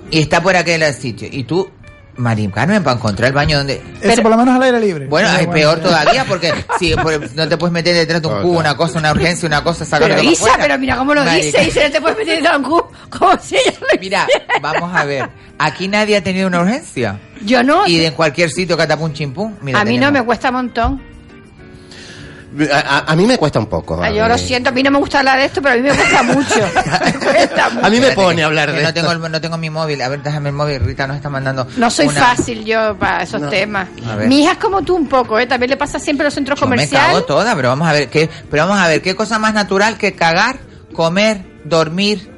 Y 0.10 0.20
está 0.22 0.42
por 0.42 0.56
aquel 0.56 0.82
sitio. 0.94 1.28
Y 1.30 1.44
tú, 1.44 1.70
Marín 2.16 2.52
Carmen, 2.52 2.82
para 2.82 2.96
encontrar 2.96 3.28
el 3.28 3.34
baño 3.34 3.58
donde... 3.58 3.82
Eso 4.02 4.22
por 4.22 4.32
lo 4.32 4.38
menos 4.38 4.56
al 4.56 4.64
aire 4.64 4.80
libre. 4.80 5.08
Bueno, 5.08 5.28
es 5.38 5.46
peor 5.48 5.80
todavía 5.82 6.24
porque 6.24 6.54
si 6.80 6.96
por- 6.96 7.36
no 7.36 7.50
te 7.50 7.58
puedes 7.58 7.74
meter 7.74 7.94
detrás 7.96 8.22
de 8.22 8.30
un 8.30 8.42
cubo, 8.44 8.60
una 8.60 8.78
cosa, 8.78 9.00
una 9.00 9.12
urgencia, 9.12 9.46
una 9.46 9.62
cosa, 9.62 9.84
sacarlo 9.84 10.16
Pero 10.16 10.22
de 10.30 10.34
Isa, 10.34 10.52
pero 10.58 10.78
mira 10.80 10.96
cómo 10.96 11.14
lo 11.14 11.26
dice, 11.26 11.62
Isa, 11.66 11.84
no 11.84 11.92
te 11.92 12.00
puedes 12.00 12.18
meter 12.18 12.46
en 12.46 12.56
un 12.56 12.64
cubo, 12.64 12.90
como 13.10 13.38
si 13.42 13.56
ella 13.58 13.74
lo 13.82 14.00
Mira, 14.00 14.26
vamos 14.62 14.90
a 14.96 15.04
ver. 15.04 15.30
Aquí 15.60 15.90
nadie 15.90 16.16
ha 16.16 16.24
tenido 16.24 16.48
una 16.48 16.62
urgencia. 16.62 17.20
Yo 17.44 17.62
no. 17.62 17.86
Y 17.88 17.98
de 17.98 18.08
en 18.08 18.14
cualquier 18.14 18.50
sitio 18.50 18.78
catapum 18.78 19.12
chimpum. 19.12 19.56
Mira, 19.62 19.82
a 19.82 19.84
mí 19.86 19.98
no 19.98 20.10
me 20.12 20.24
cuesta 20.24 20.48
un 20.50 20.56
montón. 20.56 21.13
A, 22.72 23.12
a- 23.12 23.16
mí 23.16 23.26
me 23.26 23.38
cuesta 23.38 23.58
un 23.60 23.66
poco. 23.66 24.00
Yo 24.10 24.28
lo 24.28 24.38
siento, 24.38 24.70
a 24.70 24.72
mí 24.72 24.84
no 24.84 24.92
me 24.92 25.00
gusta 25.00 25.20
hablar 25.20 25.40
de 25.40 25.46
esto, 25.46 25.62
pero 25.62 25.74
a 25.74 25.78
mí 25.78 25.82
me 25.84 25.90
cuesta 25.96 26.24
mucho. 26.24 26.66
A 27.82 27.90
mí 27.90 28.00
me 28.00 28.12
pone 28.12 28.44
a 28.44 28.46
hablar 28.46 28.72
de 28.72 28.82
no 28.84 28.88
esto. 28.90 29.02
tengo, 29.02 29.12
el- 29.12 29.32
no 29.32 29.42
tengo 29.42 29.58
mi 29.58 29.70
móvil. 29.70 30.02
A 30.02 30.10
ver, 30.10 30.22
déjame 30.22 30.50
el 30.50 30.56
móvil. 30.56 30.80
Rita 30.82 31.08
nos 31.08 31.16
está 31.18 31.30
mandando. 31.30 31.68
No 31.78 31.90
soy 31.90 32.08
una- 32.08 32.20
fácil 32.22 32.64
yo 32.66 32.96
para 32.98 33.24
esos 33.24 33.50
temas. 33.50 33.88
Mi 34.28 34.42
hija 34.44 34.54
es 34.54 34.58
como 34.58 34.82
tú 34.84 34.96
un 34.96 35.08
poco, 35.08 35.40
¿eh? 35.40 35.48
También 35.48 35.72
le 35.72 35.78
pasa 35.78 36.00
siempre 36.00 36.26
a 36.26 36.28
los 36.28 36.34
centros 36.34 36.60
Yo 36.60 36.66
me 36.68 36.76
comerciales. 36.76 37.08
cago 37.08 37.24
toda, 37.24 37.56
pero 37.56 37.70
vamos 37.70 37.88
a 37.88 37.94
ver 37.94 38.10
qué, 38.10 38.30
pero 38.52 38.68
vamos 38.68 38.80
a 38.84 38.88
ver 38.88 39.02
qué 39.02 39.16
cosa 39.16 39.40
más 39.40 39.54
natural 39.54 39.98
que 39.98 40.14
cagar, 40.14 40.58
comer, 40.94 41.44
dormir. 41.66 42.32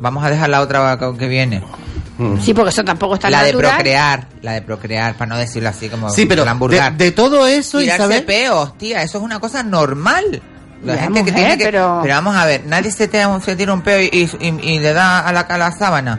Vamos 0.00 0.24
a 0.24 0.30
dejar 0.30 0.48
la 0.50 0.60
otra 0.62 0.98
que 1.18 1.28
viene. 1.28 1.62
Sí, 2.42 2.54
porque 2.54 2.70
eso 2.70 2.84
tampoco 2.84 3.14
está 3.14 3.30
la 3.30 3.42
de 3.42 3.52
natural. 3.52 3.74
procrear, 3.74 4.26
la 4.42 4.52
de 4.52 4.62
procrear, 4.62 5.14
para 5.14 5.28
no 5.28 5.38
decirlo 5.38 5.68
así 5.68 5.88
como 5.88 6.10
Sí, 6.10 6.26
pero 6.26 6.44
de, 6.44 6.90
de 6.96 7.12
todo 7.12 7.46
eso, 7.46 7.78
Tirarse 7.80 8.02
Isabel... 8.02 8.24
peos, 8.24 8.76
tía, 8.78 9.02
eso 9.02 9.18
es 9.18 9.24
una 9.24 9.38
cosa 9.40 9.62
normal. 9.62 10.42
La 10.84 10.96
Ya, 10.96 11.02
gente 11.02 11.24
que 11.24 11.30
mujer, 11.30 11.34
tiene 11.46 11.58
que... 11.58 11.64
pero- 11.64 12.02
vamos 12.04 12.34
a 12.34 12.44
ver, 12.44 12.62
nadie 12.66 12.90
se, 12.90 13.06
te, 13.06 13.22
se 13.44 13.54
tira 13.54 13.72
un 13.72 13.82
peo 13.82 14.00
y, 14.00 14.28
y- 14.40 14.60
y 14.68 14.78
le 14.80 14.92
da 14.92 15.20
a 15.20 15.32
la, 15.32 15.40
a 15.42 15.56
la 15.58 15.70
sábana. 15.70 16.18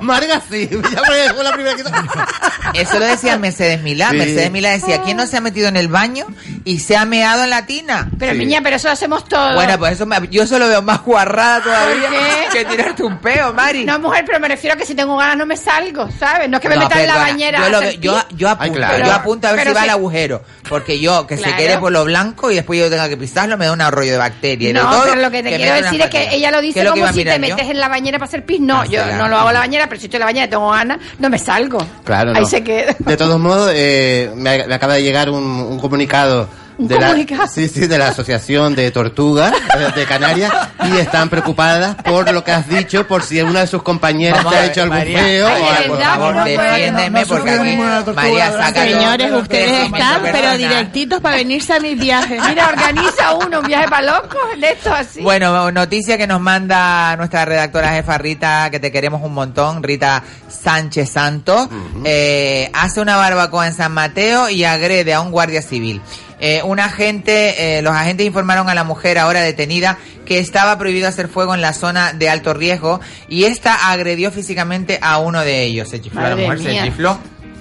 Marga 0.00 0.40
sí, 0.50 0.68
ya 0.92 1.02
fue 1.04 1.28
fue 1.34 1.44
la 1.44 1.52
primera 1.52 1.76
que... 1.76 1.82
Eso 2.80 2.98
lo 2.98 3.06
decía 3.06 3.36
Mercedes 3.38 3.82
Milá. 3.82 4.10
Sí. 4.10 4.16
Mercedes 4.16 4.50
Milá 4.50 4.70
decía, 4.70 5.02
¿quién 5.02 5.16
no 5.16 5.26
se 5.26 5.36
ha 5.36 5.40
metido 5.40 5.68
en 5.68 5.76
el 5.76 5.88
baño 5.88 6.26
y 6.64 6.80
se 6.80 6.96
ha 6.96 7.04
meado 7.04 7.44
en 7.44 7.50
la 7.50 7.66
tina? 7.66 8.08
Pero 8.18 8.34
niña, 8.34 8.60
pero 8.62 8.76
eso 8.76 8.88
lo 8.88 8.92
hacemos 8.92 9.24
todos. 9.24 9.54
Bueno, 9.54 9.78
pues 9.78 9.92
eso 9.94 10.06
me- 10.06 10.28
yo 10.28 10.42
eso 10.42 10.58
lo 10.58 10.68
veo 10.68 10.82
más 10.82 11.02
guarrada 11.02 11.62
todavía 11.62 12.08
que 12.52 12.64
tirarte 12.66 13.02
un 13.02 13.18
peo, 13.18 13.52
Mari. 13.54 13.84
No, 13.84 13.98
mujer, 13.98 14.24
pero 14.26 14.38
me 14.40 14.48
refiero 14.48 14.74
a 14.74 14.76
que 14.78 14.84
si 14.84 14.94
tengo 14.94 15.16
ganas 15.16 15.36
no 15.38 15.46
me 15.46 15.56
salgo, 15.56 16.08
¿sabes? 16.18 16.48
No 16.48 16.56
es 16.58 16.62
que 16.62 16.68
me 16.68 16.76
No, 16.76 16.82
meta 16.82 17.00
en 17.00 17.06
la 17.06 17.16
bañera. 17.16 17.58
Yo, 17.60 17.68
lo 17.80 17.90
yo, 17.92 18.24
yo 18.36 18.48
apunto, 18.50 18.74
claro. 18.74 19.04
yo 19.06 19.12
apunto 19.12 19.48
a 19.48 19.52
ver 19.52 19.60
Pero 19.60 19.70
si 19.70 19.74
va 19.74 19.80
si- 19.82 19.88
al 19.88 19.90
agujero. 19.90 20.42
Porque 20.68 21.00
yo, 21.00 21.26
que 21.26 21.36
Claro. 21.36 21.52
se 21.56 21.56
quede 21.62 21.78
por 21.78 21.90
lo 21.92 22.04
blanco 22.04 22.50
y 22.50 22.54
después 22.56 22.78
yo 22.78 22.90
tenga 22.90 23.08
que 23.08 23.16
pisarlo, 23.16 23.56
me 23.56 23.64
da 23.64 23.72
un 23.72 23.80
rollo 23.80 24.12
de 24.12 24.18
bacterias. 24.18 24.74
de 24.74 24.78
No, 24.78 24.90
todo, 24.90 25.04
pero 25.04 25.22
lo 25.22 25.30
que 25.30 25.42
te 25.42 25.56
quiero 25.56 25.74
decir 25.76 26.02
es 26.02 26.10
que 26.10 26.34
ella 26.34 26.50
lo 26.50 26.58
¿Qué 26.60 26.66
dice 26.66 26.84
como 26.84 27.08
si 27.12 27.24
te 27.24 27.32
yo? 27.32 27.38
metes 27.38 27.70
en 27.70 27.80
la 27.80 27.88
bañera 27.88 28.18
para 28.18 28.28
hacer 28.28 28.44
pis. 28.44 28.60
No, 28.60 28.84
yo 28.84 29.02
claro. 29.02 29.16
no 29.16 29.28
lo 29.28 29.37
hago 29.38 29.48
en 29.48 29.54
la 29.54 29.60
bañera, 29.60 29.86
pero 29.88 30.00
si 30.00 30.06
estoy 30.06 30.16
en 30.18 30.20
la 30.20 30.26
bañera 30.26 30.46
y 30.46 30.50
tengo 30.50 30.70
ganas, 30.70 30.98
no 31.18 31.30
me 31.30 31.38
salgo. 31.38 31.78
Claro, 32.04 32.32
Ahí 32.34 32.42
no. 32.42 32.46
se 32.48 32.62
queda. 32.62 32.94
De 32.98 33.16
todos 33.16 33.38
modos, 33.40 33.70
eh, 33.74 34.30
me, 34.34 34.66
me 34.66 34.74
acaba 34.74 34.94
de 34.94 35.02
llegar 35.02 35.30
un, 35.30 35.42
un 35.44 35.78
comunicado. 35.78 36.48
¿Un 36.78 36.86
de? 36.88 36.98
La, 37.00 37.14
sí, 37.48 37.68
sí, 37.68 37.86
de 37.88 37.98
la 37.98 38.08
Asociación 38.08 38.74
de 38.76 38.90
Tortugas 38.92 39.52
de 39.96 40.04
Canarias 40.06 40.52
y 40.84 40.96
están 40.96 41.28
preocupadas 41.28 41.96
por 41.96 42.32
lo 42.32 42.44
que 42.44 42.52
has 42.52 42.68
dicho, 42.68 43.06
por 43.06 43.22
si 43.24 43.40
una 43.42 43.60
de 43.60 43.66
sus 43.66 43.82
compañeras 43.82 44.38
Vamos 44.44 44.52
te 44.52 44.58
ha 44.60 44.66
hecho 44.66 44.82
algún 44.82 44.98
María, 44.98 45.18
feo 45.18 45.46
o 45.46 45.50
algo. 45.70 45.94
Por 45.96 46.02
favor, 46.04 46.34
no 46.36 46.44
defiéndeme 46.44 47.10
no- 47.10 47.26
no 47.26 47.26
porque 47.26 47.50
aquí 47.50 47.76
María 48.14 48.52
saca 48.52 48.86
el- 48.86 48.94
Señores, 48.94 49.28
todo. 49.30 49.40
ustedes 49.40 49.84
están, 49.86 50.22
pero 50.22 50.32
perdona. 50.34 50.56
directitos 50.56 51.20
para 51.20 51.36
venirse 51.36 51.72
a 51.74 51.80
mis 51.80 51.98
viajes. 51.98 52.40
Mira, 52.48 52.68
organiza 52.68 53.34
uno 53.34 53.58
un 53.60 53.66
viaje 53.66 53.88
para 53.88 54.02
locos 54.20 54.38
de 54.60 54.70
esto 54.70 54.94
así. 54.94 55.20
Bueno, 55.20 55.70
noticia 55.72 56.16
que 56.16 56.26
nos 56.28 56.40
manda 56.40 57.16
nuestra 57.16 57.44
redactora 57.44 57.90
jefa 57.92 58.18
Rita, 58.18 58.68
que 58.70 58.78
te 58.78 58.92
queremos 58.92 59.20
un 59.24 59.34
montón, 59.34 59.82
Rita 59.82 60.22
Sánchez 60.48 61.10
Santos, 61.10 61.68
eh, 62.04 62.70
hace 62.72 63.00
una 63.00 63.16
barbacoa 63.16 63.66
en 63.66 63.74
San 63.74 63.92
Mateo 63.92 64.48
y 64.48 64.62
agrede 64.64 65.12
a 65.12 65.20
un 65.20 65.32
guardia 65.32 65.60
civil. 65.60 66.00
Eh, 66.40 66.62
un 66.62 66.78
agente, 66.78 67.78
eh, 67.78 67.82
los 67.82 67.92
agentes 67.92 68.26
informaron 68.26 68.68
a 68.68 68.74
la 68.74 68.84
mujer 68.84 69.18
ahora 69.18 69.40
detenida 69.40 69.98
que 70.24 70.38
estaba 70.38 70.78
prohibido 70.78 71.08
hacer 71.08 71.28
fuego 71.28 71.54
en 71.54 71.60
la 71.60 71.72
zona 71.72 72.12
de 72.12 72.28
alto 72.28 72.54
riesgo 72.54 73.00
y 73.28 73.44
esta 73.44 73.90
agredió 73.90 74.30
físicamente 74.30 74.98
a 75.02 75.18
uno 75.18 75.40
de 75.40 75.64
ellos. 75.64 75.88
Se 75.88 76.00
chifló 76.00 76.20
a 76.20 76.30
la 76.30 76.36
mujer, 76.36 76.58
mía. 76.60 76.82
se 76.82 76.88
chifló. 76.90 77.18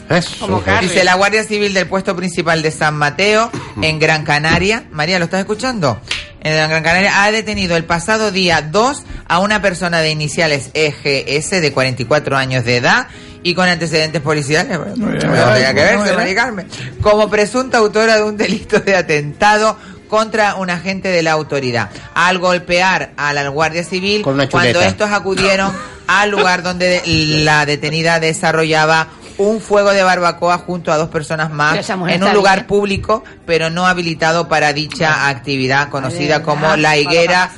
Eso. 0.09 0.63
Dice 0.82 1.03
la 1.03 1.15
Guardia 1.15 1.43
Civil 1.43 1.73
del 1.73 1.88
puesto 1.88 2.15
principal 2.15 2.61
de 2.61 2.71
San 2.71 2.95
Mateo, 2.95 3.51
en 3.82 3.99
Gran 3.99 4.23
Canaria. 4.23 4.86
María, 4.91 5.19
¿lo 5.19 5.25
estás 5.25 5.41
escuchando? 5.41 5.99
En 6.39 6.53
Gran 6.53 6.84
Canaria 6.84 7.23
ha 7.23 7.32
detenido 7.32 7.75
el 7.75 7.84
pasado 7.84 8.32
día 8.32 8.61
2 8.61 9.03
a 9.28 9.39
una 9.39 9.61
persona 9.61 9.99
de 9.99 10.11
iniciales 10.11 10.69
EGS 10.73 11.49
de 11.61 11.73
44 11.73 12.38
años 12.38 12.63
de 12.63 12.78
edad 12.78 13.07
y 13.47 13.55
con 13.55 13.69
antecedentes 13.69 14.21
policiales. 14.21 14.77
Bueno, 14.77 15.07
bien. 15.07 15.25
no 15.25 15.53
tenía 15.53 15.73
que 15.73 15.81
verse, 15.81 16.03
bien. 16.03 16.15
Mari 16.17 16.35
Carmen. 16.35 16.67
Como 17.01 17.29
presunta 17.29 17.77
autora 17.77 18.17
de 18.17 18.23
un 18.23 18.35
delito 18.35 18.81
de 18.81 18.93
atentado 18.93 19.77
contra 20.09 20.55
un 20.55 20.69
agente 20.69 21.07
de 21.07 21.23
la 21.23 21.31
autoridad 21.31 21.89
al 22.13 22.39
golpear 22.39 23.11
a 23.15 23.31
la 23.31 23.47
Guardia 23.47 23.85
Civil 23.85 24.23
una 24.25 24.49
cuando 24.49 24.81
estos 24.81 25.09
acudieron 25.11 25.71
al 26.07 26.29
lugar 26.29 26.61
donde 26.61 27.01
la 27.05 27.65
detenida 27.65 28.19
desarrollaba 28.19 29.07
un 29.37 29.61
fuego 29.61 29.91
de 29.91 30.03
barbacoa 30.03 30.57
junto 30.57 30.91
a 30.91 30.97
dos 30.97 31.09
personas 31.09 31.51
más 31.51 31.89
en 31.89 32.23
un 32.23 32.33
lugar 32.33 32.59
bien. 32.59 32.67
público 32.67 33.23
pero 33.45 33.69
no 33.69 33.85
habilitado 33.85 34.47
para 34.47 34.73
dicha 34.73 35.27
actividad 35.29 35.89
conocida 35.89 36.41
como 36.43 36.67
lo 36.67 36.77
la 36.77 36.97
higuera 36.97 37.51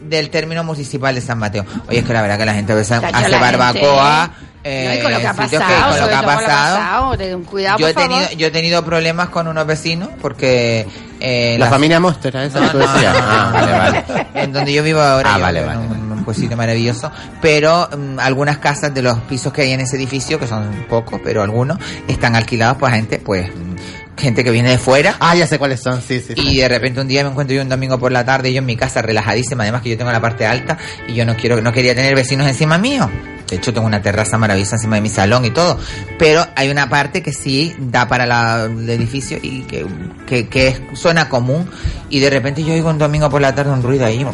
del 0.00 0.30
término 0.30 0.62
municipal 0.64 1.14
de 1.14 1.20
San 1.20 1.38
Mateo. 1.38 1.64
Oye, 1.88 1.98
es 1.98 2.04
que 2.04 2.12
la 2.12 2.22
verdad 2.22 2.38
que 2.38 2.46
la 2.46 2.54
gente 2.54 2.72
a 2.72 2.76
veces 2.76 3.00
Chacho, 3.00 3.16
hace 3.16 3.28
la 3.30 3.38
barbacoa. 3.38 4.22
gente, 4.26 4.53
no, 4.64 4.94
y 4.94 5.02
con 5.02 5.12
lo 5.12 5.18
que 5.18 5.26
ha 5.26 5.30
eh, 5.30 5.34
pasado, 5.36 5.50
con 5.50 5.60
lo 5.60 5.66
que 5.66 5.74
ha 5.74 5.78
todo 5.78 5.90
con 5.90 6.00
lo 6.00 6.08
que 6.08 6.14
ha 6.14 6.22
pasado. 6.22 6.76
pasado, 6.78 7.16
ten 7.18 7.44
cuidado, 7.44 7.78
yo 7.78 7.88
he 7.88 7.94
tenido 7.94 8.20
favor. 8.22 8.36
yo 8.38 8.46
he 8.46 8.50
tenido 8.50 8.84
problemas 8.84 9.28
con 9.28 9.46
unos 9.48 9.66
vecinos 9.66 10.08
porque 10.22 10.86
eh, 11.20 11.56
La 11.58 11.66
las- 11.66 11.70
familia 11.74 12.00
Monster, 12.00 12.36
¿a 12.36 12.44
esa 12.44 12.60
No, 12.60 12.66
que 12.66 12.72
tú 12.72 12.78
no, 12.78 12.92
decías? 12.92 13.12
no, 13.14 13.20
no, 13.20 13.26
Ah, 13.26 13.50
vale, 13.52 13.72
vale. 13.72 14.26
en 14.34 14.52
donde 14.52 14.72
yo 14.72 14.82
vivo 14.82 15.00
ahora 15.00 15.34
Ah, 15.34 15.36
yo 15.38 15.42
vale, 15.42 15.64
vale. 15.64 15.78
un, 15.80 16.12
un 16.12 16.24
pueblito 16.24 16.56
maravilloso 16.56 17.10
pero 17.42 17.88
mm, 17.96 18.18
algunas 18.18 18.58
casas 18.58 18.92
de 18.94 19.02
los 19.02 19.18
pisos 19.20 19.52
que 19.52 19.62
hay 19.62 19.72
en 19.72 19.80
ese 19.80 19.96
edificio 19.96 20.38
que 20.40 20.46
son 20.46 20.86
pocos 20.88 21.20
pero 21.22 21.42
algunos 21.42 21.78
están 22.08 22.34
alquilados 22.34 22.76
por 22.78 22.90
gente 22.90 23.18
pues 23.18 23.48
mm, 23.48 24.18
gente 24.18 24.42
que 24.44 24.50
viene 24.50 24.70
de 24.70 24.78
fuera 24.78 25.16
Ah, 25.20 25.34
ya 25.34 25.46
sé 25.46 25.58
cuáles 25.58 25.80
son, 25.82 26.00
sí, 26.00 26.20
sí. 26.20 26.32
sí. 26.36 26.40
y 26.48 26.56
de 26.58 26.68
repente 26.68 27.00
un 27.00 27.08
día 27.08 27.22
me 27.24 27.30
encuentro 27.30 27.54
yo 27.54 27.62
un 27.62 27.68
domingo 27.68 27.98
por 27.98 28.12
la 28.12 28.24
tarde 28.24 28.52
yo 28.52 28.58
en 28.60 28.66
mi 28.66 28.76
casa 28.76 29.02
relajadísima 29.02 29.62
además 29.64 29.82
que 29.82 29.90
yo 29.90 29.98
tengo 29.98 30.10
la 30.12 30.20
parte 30.20 30.46
alta 30.46 30.78
y 31.06 31.14
yo 31.14 31.26
no 31.26 31.36
quiero 31.36 31.60
no 31.60 31.72
quería 31.72 31.94
tener 31.94 32.14
vecinos 32.14 32.46
encima 32.46 32.78
mío 32.78 33.10
de 33.48 33.56
hecho 33.56 33.72
tengo 33.72 33.86
una 33.86 34.00
terraza 34.02 34.38
maravillosa 34.38 34.76
encima 34.76 34.96
de 34.96 35.02
mi 35.02 35.08
salón 35.10 35.44
y 35.44 35.50
todo 35.50 35.78
pero 36.18 36.46
hay 36.56 36.70
una 36.70 36.88
parte 36.88 37.22
que 37.22 37.32
sí 37.32 37.74
da 37.78 38.08
para 38.08 38.26
la- 38.26 38.64
el 38.64 38.88
edificio 38.88 39.38
y 39.42 39.62
que, 39.62 39.86
que, 40.26 40.48
que 40.48 40.68
es 40.68 40.80
zona 40.94 41.28
común 41.28 41.68
y 42.08 42.20
de 42.20 42.30
repente 42.30 42.64
yo 42.64 42.72
oigo 42.74 42.90
un 42.90 42.98
domingo 42.98 43.28
por 43.30 43.40
la 43.40 43.54
tarde 43.54 43.70
un 43.70 43.82
ruido 43.82 44.06
ahí 44.06 44.24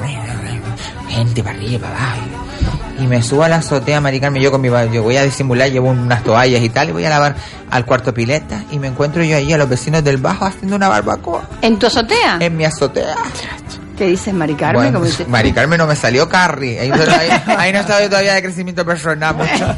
gente 1.08 1.42
para 1.42 1.56
arriba 1.56 1.88
para 1.88 1.96
abajo 2.12 2.20
y 2.98 3.06
me 3.06 3.22
subo 3.22 3.44
a 3.44 3.48
la 3.48 3.56
azotea, 3.56 3.98
maricarme, 3.98 4.42
yo 4.42 4.50
con 4.50 4.60
mi 4.60 4.68
yo 4.68 5.02
voy 5.02 5.16
a 5.16 5.22
disimular, 5.24 5.70
llevo 5.70 5.88
unas 5.88 6.22
toallas 6.22 6.60
y 6.62 6.68
tal, 6.68 6.90
y 6.90 6.92
voy 6.92 7.04
a 7.06 7.08
lavar 7.08 7.34
al 7.70 7.86
cuarto 7.86 8.12
pileta, 8.12 8.62
y 8.70 8.78
me 8.78 8.88
encuentro 8.88 9.24
yo 9.24 9.36
ahí 9.38 9.50
a 9.54 9.56
los 9.56 9.70
vecinos 9.70 10.04
del 10.04 10.18
bajo 10.18 10.44
haciendo 10.44 10.76
una 10.76 10.90
barbacoa. 10.90 11.48
¿En 11.62 11.78
tu 11.78 11.86
azotea? 11.86 12.36
En 12.40 12.54
mi 12.58 12.66
azotea. 12.66 13.16
¿Qué 14.00 14.06
dices, 14.06 14.32
Mari 14.32 14.54
Carmen? 14.54 14.92
Bueno, 14.94 15.76
no 15.76 15.86
me 15.86 15.94
salió 15.94 16.26
Carrie. 16.26 16.80
Ahí, 16.80 16.90
ahí- 16.90 17.42
ahí 17.58 17.70
no 17.74 17.80
estaba 17.80 18.00
yo 18.00 18.08
todavía 18.08 18.32
de 18.32 18.42
crecimiento 18.42 18.82
personal 18.86 19.34
mucho. 19.36 19.76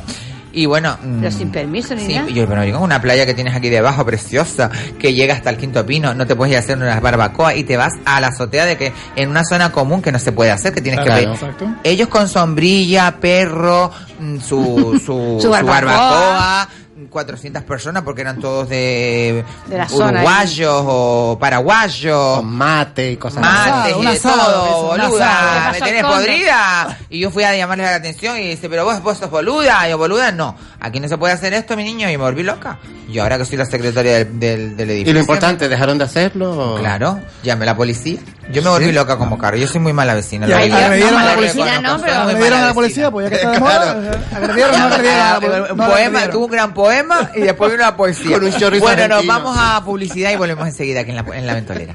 Y 0.52 0.66
bueno. 0.66 0.96
mm, 1.02 1.18
Pero 1.18 1.32
sin 1.32 1.50
permiso 1.50 1.96
ni 1.96 2.06
Sí, 2.06 2.14
nada. 2.14 2.28
yo, 2.28 2.46
pero 2.46 2.62
digo, 2.62 2.78
una 2.78 3.00
playa 3.00 3.26
que 3.26 3.34
tienes 3.34 3.52
aquí 3.56 3.68
debajo, 3.68 4.04
preciosa, 4.06 4.70
que 5.00 5.12
llega 5.12 5.34
hasta 5.34 5.50
el 5.50 5.56
quinto 5.56 5.84
pino, 5.84 6.14
no 6.14 6.24
te 6.24 6.36
puedes 6.36 6.52
ir 6.52 6.56
a 6.58 6.60
hacer 6.60 6.76
una 6.76 7.00
barbacoa 7.00 7.56
y 7.56 7.64
te 7.64 7.76
vas 7.76 7.94
a 8.04 8.20
la 8.20 8.28
azotea 8.28 8.64
de 8.64 8.76
que 8.76 8.92
en 9.16 9.28
una 9.28 9.42
zona 9.44 9.72
común 9.72 10.00
que 10.02 10.12
no 10.12 10.20
se 10.20 10.30
puede 10.30 10.52
hacer, 10.52 10.72
que 10.72 10.80
tienes 10.80 11.00
Claro. 11.00 11.18
que 11.20 11.26
pedir. 11.26 11.34
Exacto. 11.34 11.66
Ellos 11.82 12.06
con 12.06 12.28
sombrilla, 12.28 13.16
perro, 13.18 13.90
mm, 14.20 14.38
su, 14.38 15.00
su, 15.04 15.38
Su 15.42 15.50
barbacoa. 15.50 15.80
barbacoa, 15.80 16.68
400 17.08 17.62
personas 17.62 18.02
porque 18.02 18.22
eran 18.22 18.40
todos 18.40 18.68
de, 18.68 19.44
De 19.66 19.78
la 19.78 19.88
zona 19.88 20.20
ahí. 20.20 20.26
uruguayos 20.26 20.84
o 20.86 21.36
paraguayos. 21.40 22.36
Con 22.36 22.46
mate 22.54 23.12
y 23.12 23.16
cosas 23.16 23.40
Mates 23.42 23.96
y 23.98 24.06
de 24.06 24.20
todo, 24.20 24.82
boluda, 24.86 25.66
me 25.66 25.72
¿Qué 25.74 25.78
pasó, 25.80 25.84
tenés 25.84 26.04
podrida. 26.04 26.98
Y 27.10 27.20
yo 27.20 27.30
fui 27.30 27.44
a 27.44 27.56
llamarle 27.56 27.84
la 27.84 27.96
atención 27.96 28.38
y 28.38 28.48
dice, 28.48 28.68
pero 28.68 28.84
vos, 28.84 29.02
vos 29.02 29.18
sos 29.18 29.30
boluda. 29.30 29.86
Y 29.86 29.90
yo, 29.90 29.98
boluda, 29.98 30.32
no. 30.32 30.56
Aquí 30.84 30.98
no 30.98 31.06
se 31.08 31.16
puede 31.16 31.32
hacer 31.32 31.54
esto, 31.54 31.76
mi 31.76 31.84
niño. 31.84 32.08
Y 32.10 32.16
me 32.18 32.24
volví 32.24 32.42
loca. 32.42 32.78
Y 33.08 33.18
ahora 33.20 33.38
que 33.38 33.44
soy 33.44 33.56
la 33.56 33.66
secretaria 33.66 34.18
del, 34.18 34.40
del, 34.40 34.76
del 34.76 34.90
edificio. 34.90 35.10
¿Y 35.10 35.14
lo 35.14 35.20
importante, 35.20 35.68
dejaron 35.68 35.96
de 35.98 36.04
hacerlo? 36.04 36.74
o- 36.74 36.78
Claro, 36.78 37.20
llamé 37.44 37.64
a 37.64 37.66
la 37.66 37.76
policía. 37.76 38.18
Yo 38.50 38.62
me 38.62 38.68
volví 38.70 38.86
¿Sí? 38.86 38.92
loca 38.92 39.16
como 39.16 39.38
carro. 39.38 39.56
Yo 39.56 39.68
soy 39.68 39.80
muy 39.80 39.92
mala 39.92 40.14
vecina. 40.14 40.46
Ya, 40.48 40.58
la 40.66 40.86
agredieron 40.86 41.16
a 41.18 41.24
la 41.24 41.34
policía, 41.36 41.80
no, 41.80 41.96
no, 41.98 42.02
pero- 42.02 42.14
soy 42.14 42.22
muy 42.24 42.32
¿Agredieron 42.32 42.50
mala 42.58 42.64
a 42.64 42.68
la 42.68 42.74
policía? 42.74 43.10
Pues 43.12 43.24
ya 43.24 43.30
que 43.30 43.36
está 43.36 43.50
de 43.52 43.60
moda, 43.60 43.90
¿agredieron 44.34 44.78
no 44.78 44.84
agredieron 44.86 45.20
a 45.20 45.32
la 45.34 45.40
policía? 45.40 45.72
Un 45.72 45.76
poema, 45.78 46.30
tuvo 46.30 46.44
un 46.46 46.50
gran 46.50 46.74
poema 46.74 47.30
y 47.36 47.40
después 47.42 47.70
vino 47.70 47.84
una 47.84 47.96
poesía. 47.96 48.36
Con 48.38 48.44
un 48.46 48.52
chorizo 48.52 48.84
bueno, 48.84 49.08
nos 49.08 49.26
vamos 49.26 49.56
a 49.58 49.84
publicidad 49.84 50.32
y 50.32 50.36
volvemos 50.36 50.66
enseguida 50.66 51.00
aquí 51.02 51.10
en 51.10 51.16
la, 51.16 51.24
en 51.36 51.46
la 51.46 51.54
ventolera. 51.54 51.94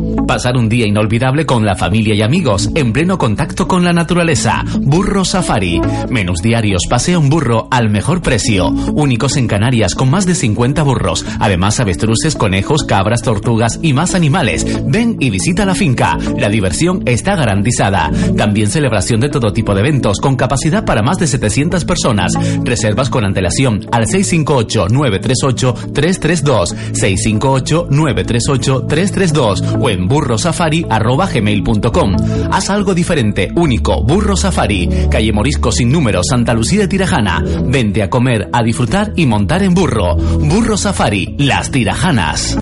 Pasar 0.27 0.57
un 0.57 0.67
día 0.69 0.87
inolvidable 0.87 1.45
con 1.45 1.65
la 1.65 1.75
familia 1.75 2.15
y 2.15 2.21
amigos, 2.21 2.69
en 2.75 2.93
pleno 2.93 3.17
contacto 3.17 3.67
con 3.67 3.83
la 3.83 3.91
naturaleza. 3.93 4.63
Burro 4.79 5.25
Safari. 5.25 5.81
Menús 6.09 6.41
diarios, 6.41 6.83
pasea 6.89 7.19
un 7.19 7.29
burro 7.29 7.67
al 7.69 7.89
mejor 7.89 8.21
precio. 8.21 8.69
Únicos 8.69 9.35
en 9.37 9.47
Canarias, 9.47 9.95
con 9.95 10.09
más 10.09 10.25
de 10.25 10.35
50 10.35 10.83
burros. 10.83 11.25
Además, 11.39 11.79
avestruces, 11.79 12.35
conejos, 12.35 12.83
cabras, 12.83 13.23
tortugas 13.23 13.79
y 13.81 13.93
más 13.93 14.13
animales. 14.15 14.65
Ven 14.85 15.15
y 15.19 15.29
visita 15.29 15.65
la 15.65 15.75
finca. 15.75 16.17
La 16.37 16.49
diversión 16.49 17.03
está 17.05 17.35
garantizada. 17.35 18.11
También 18.37 18.69
celebración 18.69 19.19
de 19.19 19.27
todo 19.29 19.51
tipo 19.53 19.73
de 19.73 19.81
eventos, 19.81 20.19
con 20.19 20.35
capacidad 20.35 20.85
para 20.85 21.01
más 21.01 21.17
de 21.17 21.25
700 21.27 21.83
personas. 21.85 22.33
Reservas 22.63 23.09
con 23.09 23.25
antelación 23.25 23.87
al 23.91 24.05
658-938-332. 24.05 26.75
658-938-332 26.93 29.79
o 29.79 29.89
en 29.89 30.07
burrosafari.gmail.com. 30.11 32.15
Haz 32.51 32.69
algo 32.69 32.93
diferente, 32.93 33.49
único, 33.55 34.03
Burro 34.03 34.35
Safari, 34.35 35.07
calle 35.09 35.31
Morisco 35.31 35.71
sin 35.71 35.89
número, 35.91 36.21
Santa 36.23 36.53
Lucía 36.53 36.81
de 36.81 36.89
Tirajana. 36.89 37.41
Vente 37.65 38.03
a 38.03 38.09
comer, 38.09 38.49
a 38.51 38.61
disfrutar 38.61 39.13
y 39.15 39.25
montar 39.25 39.63
en 39.63 39.73
burro. 39.73 40.17
Burro 40.17 40.75
Safari, 40.77 41.35
las 41.39 41.71
Tirajanas. 41.71 42.57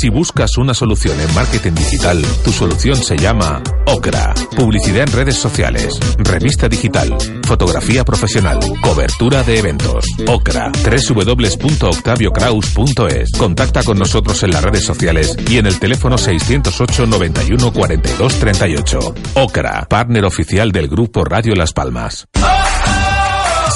Si 0.00 0.08
buscas 0.08 0.56
una 0.56 0.72
solución 0.74 1.20
en 1.20 1.34
marketing 1.34 1.72
digital, 1.72 2.24
tu 2.42 2.52
solución 2.52 2.96
se 2.96 3.18
llama 3.18 3.62
Ocra. 3.86 4.32
Publicidad 4.56 5.06
en 5.08 5.12
redes 5.12 5.36
sociales, 5.36 5.98
revista 6.18 6.68
digital, 6.68 7.14
fotografía 7.46 8.02
profesional, 8.04 8.58
cobertura 8.82 9.42
de 9.42 9.58
eventos. 9.58 10.06
Ocra. 10.26 10.72
www.octaviocraus.es. 10.72 13.32
Contacta 13.38 13.82
con 13.82 13.98
nosotros 13.98 14.42
en 14.42 14.52
las 14.54 14.62
redes 14.62 14.84
sociales 14.84 15.36
y 15.50 15.58
en 15.58 15.66
el 15.66 15.78
teléfono 15.80 16.16
608 16.16 17.06
91 17.06 17.72
42 17.72 18.38
38. 18.38 19.14
Ocra, 19.34 19.86
partner 19.88 20.24
oficial 20.24 20.70
del 20.70 20.88
grupo 20.88 21.24
Radio 21.24 21.54
Las 21.56 21.72
Palmas. 21.72 22.28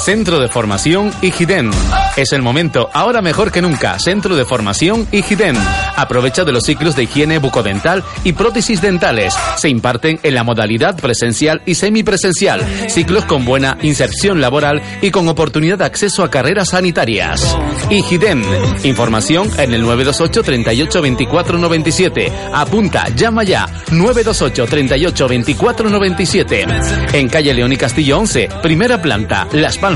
Centro 0.03 0.39
de 0.39 0.47
Formación 0.47 1.11
Igidem. 1.21 1.71
Es 2.15 2.31
el 2.31 2.41
momento, 2.41 2.89
ahora 2.93 3.21
mejor 3.21 3.51
que 3.51 3.61
nunca. 3.61 3.99
Centro 3.99 4.35
de 4.35 4.45
Formación 4.45 5.07
Igidem. 5.11 5.55
Aprovecha 5.95 6.45
de 6.45 6.53
los 6.53 6.63
ciclos 6.63 6.95
de 6.95 7.03
higiene 7.03 7.37
bucodental 7.37 8.03
y 8.23 8.33
prótesis 8.33 8.81
dentales. 8.81 9.35
Se 9.57 9.67
imparten 9.67 10.19
en 10.23 10.35
la 10.35 10.43
modalidad 10.43 10.95
presencial 10.95 11.61
y 11.65 11.75
semipresencial. 11.75 12.65
Ciclos 12.89 13.25
con 13.25 13.45
buena 13.45 13.77
inserción 13.81 14.39
laboral 14.41 14.81
y 15.01 15.11
con 15.11 15.27
oportunidad 15.27 15.77
de 15.77 15.85
acceso 15.85 16.23
a 16.23 16.31
carreras 16.31 16.69
sanitarias. 16.69 17.57
Igidem. 17.89 18.43
Información 18.83 19.49
en 19.57 19.73
el 19.73 19.81
928 19.81 20.43
38 20.43 21.01
24 21.01 21.57
97. 21.57 22.31
Apunta, 22.53 23.09
llama 23.09 23.43
ya. 23.43 23.67
928 23.91 24.65
38 24.65 25.27
24 25.27 25.89
97. 25.89 26.67
En 27.13 27.27
calle 27.27 27.53
León 27.53 27.73
y 27.73 27.77
Castillo 27.77 28.17
11, 28.19 28.49
primera 28.63 29.01
planta, 29.01 29.47
Las 29.51 29.77
Palmas. 29.77 29.88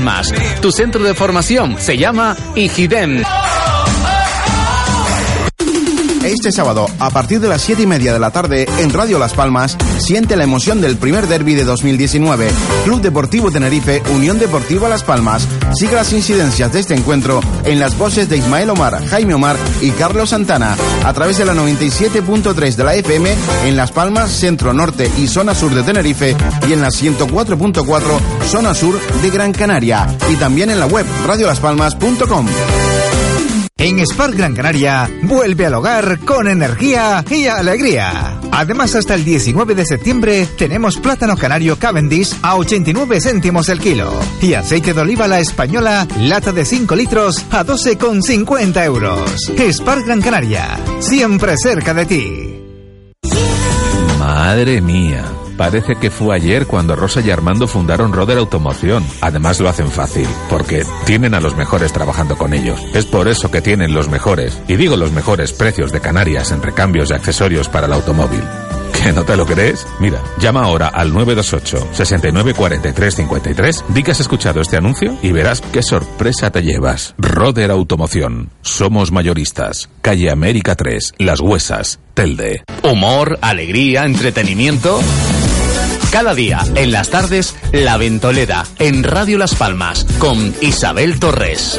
Tu 0.60 0.72
centro 0.72 1.02
de 1.02 1.14
formación 1.14 1.76
se 1.78 1.96
llama 1.96 2.36
Igidem. 2.54 3.22
Este 6.24 6.52
sábado, 6.52 6.86
a 7.00 7.10
partir 7.10 7.38
de 7.38 7.48
las 7.48 7.60
7 7.60 7.82
y 7.82 7.86
media 7.86 8.14
de 8.14 8.18
la 8.18 8.30
tarde, 8.30 8.66
en 8.78 8.90
Radio 8.94 9.18
Las 9.18 9.34
Palmas, 9.34 9.76
siente 9.98 10.36
la 10.36 10.44
emoción 10.44 10.80
del 10.80 10.96
primer 10.96 11.26
derby 11.26 11.54
de 11.54 11.64
2019. 11.64 12.48
Club 12.84 13.02
Deportivo 13.02 13.50
Tenerife, 13.50 14.02
Unión 14.14 14.38
Deportiva 14.38 14.88
Las 14.88 15.02
Palmas. 15.02 15.46
Sigue 15.74 15.94
las 15.94 16.14
incidencias 16.14 16.72
de 16.72 16.80
este 16.80 16.94
encuentro 16.94 17.40
en 17.64 17.78
las 17.78 17.98
voces 17.98 18.30
de 18.30 18.38
Ismael 18.38 18.70
Omar, 18.70 19.06
Jaime 19.06 19.34
Omar 19.34 19.58
y 19.82 19.90
Carlos 19.90 20.30
Santana, 20.30 20.76
a 21.04 21.12
través 21.12 21.36
de 21.36 21.44
la 21.44 21.52
97.3 21.52 22.74
de 22.74 22.84
la 22.84 22.94
FM 22.94 23.34
en 23.66 23.76
Las 23.76 23.92
Palmas, 23.92 24.30
Centro 24.30 24.72
Norte 24.72 25.10
y 25.18 25.26
Zona 25.26 25.54
Sur 25.54 25.74
de 25.74 25.82
Tenerife 25.82 26.34
y 26.66 26.72
en 26.72 26.80
la 26.80 26.88
104.4 26.88 28.02
Zona 28.48 28.74
Sur 28.74 28.98
de 29.20 29.30
Gran 29.30 29.52
Canaria 29.52 30.16
y 30.30 30.36
también 30.36 30.70
en 30.70 30.80
la 30.80 30.86
web 30.86 31.04
radiolaspalmas.com. 31.26 32.46
En 33.76 33.98
Spark 34.06 34.36
Gran 34.36 34.54
Canaria, 34.54 35.10
vuelve 35.22 35.66
al 35.66 35.74
hogar 35.74 36.20
con 36.20 36.46
energía 36.46 37.24
y 37.28 37.46
alegría. 37.46 38.38
Además, 38.52 38.94
hasta 38.94 39.16
el 39.16 39.24
19 39.24 39.74
de 39.74 39.84
septiembre 39.84 40.46
tenemos 40.56 40.96
plátano 40.98 41.36
canario 41.36 41.76
Cavendish 41.76 42.36
a 42.42 42.54
89 42.54 43.20
céntimos 43.20 43.68
el 43.68 43.80
kilo 43.80 44.12
y 44.40 44.54
aceite 44.54 44.94
de 44.94 45.00
oliva 45.00 45.26
la 45.26 45.40
española 45.40 46.06
lata 46.20 46.52
de 46.52 46.64
5 46.64 46.94
litros 46.94 47.44
a 47.50 47.64
12,50 47.66 48.84
euros. 48.84 49.52
Spark 49.58 50.06
Gran 50.06 50.22
Canaria, 50.22 50.78
siempre 51.00 51.56
cerca 51.60 51.92
de 51.92 52.06
ti. 52.06 52.60
Madre 54.20 54.80
mía. 54.80 55.24
Parece 55.56 55.96
que 55.96 56.10
fue 56.10 56.34
ayer 56.34 56.66
cuando 56.66 56.96
Rosa 56.96 57.20
y 57.20 57.30
Armando 57.30 57.68
fundaron 57.68 58.12
Roder 58.12 58.38
Automoción. 58.38 59.04
Además 59.20 59.60
lo 59.60 59.68
hacen 59.68 59.90
fácil, 59.90 60.26
porque 60.50 60.84
tienen 61.06 61.34
a 61.34 61.40
los 61.40 61.56
mejores 61.56 61.92
trabajando 61.92 62.36
con 62.36 62.54
ellos. 62.54 62.80
Es 62.92 63.06
por 63.06 63.28
eso 63.28 63.50
que 63.50 63.62
tienen 63.62 63.94
los 63.94 64.08
mejores, 64.08 64.60
y 64.68 64.76
digo 64.76 64.96
los 64.96 65.12
mejores 65.12 65.52
precios 65.52 65.92
de 65.92 66.00
Canarias 66.00 66.50
en 66.50 66.62
recambios 66.62 67.10
y 67.10 67.14
accesorios 67.14 67.68
para 67.68 67.86
el 67.86 67.92
automóvil. 67.92 68.42
¿Que 69.02 69.12
no 69.12 69.24
te 69.24 69.36
lo 69.36 69.44
crees? 69.44 69.86
Mira, 70.00 70.22
llama 70.38 70.64
ahora 70.64 70.88
al 70.88 71.12
928 71.12 71.88
69 71.92 72.54
43 72.54 73.14
53, 73.14 73.84
di 73.88 74.02
que 74.02 74.12
has 74.12 74.20
escuchado 74.20 74.60
este 74.60 74.76
anuncio 74.76 75.16
y 75.22 75.32
verás 75.32 75.60
qué 75.60 75.82
sorpresa 75.82 76.50
te 76.50 76.62
llevas. 76.62 77.14
Roder 77.18 77.70
Automoción. 77.70 78.50
Somos 78.62 79.12
mayoristas. 79.12 79.90
Calle 80.00 80.30
América 80.30 80.74
3, 80.74 81.14
Las 81.18 81.40
Huesas, 81.40 82.00
Telde. 82.14 82.64
Humor, 82.82 83.38
alegría, 83.42 84.04
entretenimiento. 84.04 85.00
Cada 86.14 86.36
día, 86.36 86.60
en 86.76 86.92
las 86.92 87.10
tardes, 87.10 87.56
La 87.72 87.96
Ventolera, 87.96 88.64
en 88.78 89.02
Radio 89.02 89.36
Las 89.36 89.56
Palmas, 89.56 90.06
con 90.20 90.54
Isabel 90.60 91.18
Torres. 91.18 91.76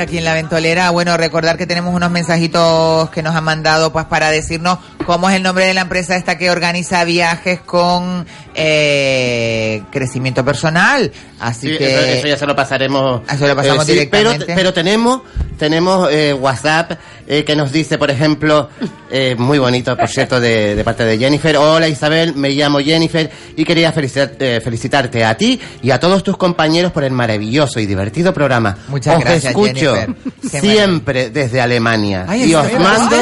Aquí 0.00 0.18
en 0.18 0.24
la 0.24 0.34
ventolera, 0.34 0.90
bueno, 0.90 1.16
recordar 1.16 1.56
que 1.58 1.66
tenemos 1.66 1.94
unos 1.94 2.10
mensajitos 2.10 3.10
que 3.10 3.22
nos 3.22 3.34
han 3.34 3.44
mandado 3.44 3.92
pues 3.92 4.06
para 4.06 4.30
decirnos 4.30 4.78
cómo 5.04 5.28
es 5.30 5.36
el 5.36 5.42
nombre 5.42 5.66
de 5.66 5.74
la 5.74 5.82
empresa 5.82 6.16
esta 6.16 6.36
que 6.38 6.50
organiza 6.50 7.04
viajes 7.04 7.60
con 7.60 8.26
eh, 8.54 9.82
crecimiento 9.90 10.44
personal. 10.44 11.12
Así 11.40 11.70
Sí, 11.72 11.78
que 11.78 11.86
eso, 11.94 12.04
eso 12.18 12.26
ya 12.28 12.36
se 12.38 12.46
lo 12.46 12.54
pasaremos. 12.54 13.22
Eso 13.30 13.46
lo 13.46 13.56
pasamos 13.56 13.84
sí, 13.86 14.08
pero, 14.10 14.30
directamente. 14.30 14.54
pero 14.54 14.72
tenemos, 14.72 15.22
tenemos 15.58 16.08
eh, 16.12 16.32
WhatsApp 16.32 16.92
eh, 17.26 17.44
que 17.44 17.56
nos 17.56 17.72
dice, 17.72 17.98
por 17.98 18.10
ejemplo, 18.10 18.68
eh, 19.10 19.34
muy 19.36 19.58
bonito, 19.58 19.96
por 19.96 20.08
cierto, 20.08 20.38
de, 20.40 20.74
de 20.76 20.84
parte 20.84 21.04
de 21.04 21.18
Jennifer. 21.18 21.56
Hola 21.56 21.88
Isabel, 21.88 22.34
me 22.36 22.50
llamo 22.50 22.78
Jennifer 22.80 23.28
y 23.56 23.64
quería 23.64 23.92
felicitar- 23.92 24.32
eh, 24.38 24.60
felicitarte 24.62 25.24
a 25.24 25.36
ti 25.36 25.60
y 25.82 25.90
a 25.90 25.98
todos 25.98 26.22
tus 26.22 26.36
compañeros 26.36 26.92
por 26.92 27.02
el 27.04 27.12
maravilloso 27.12 27.80
y 27.80 27.86
divertido 27.86 28.32
programa. 28.32 28.76
Muchas 28.88 29.16
os 29.16 29.20
gracias, 29.24 29.44
escucho 29.46 29.94
Jennifer. 29.96 30.60
Siempre 30.60 31.30
desde 31.30 31.60
Alemania 31.60 32.24
Ay, 32.28 32.50
y 32.50 32.54
os 32.54 32.72
mando 32.74 33.16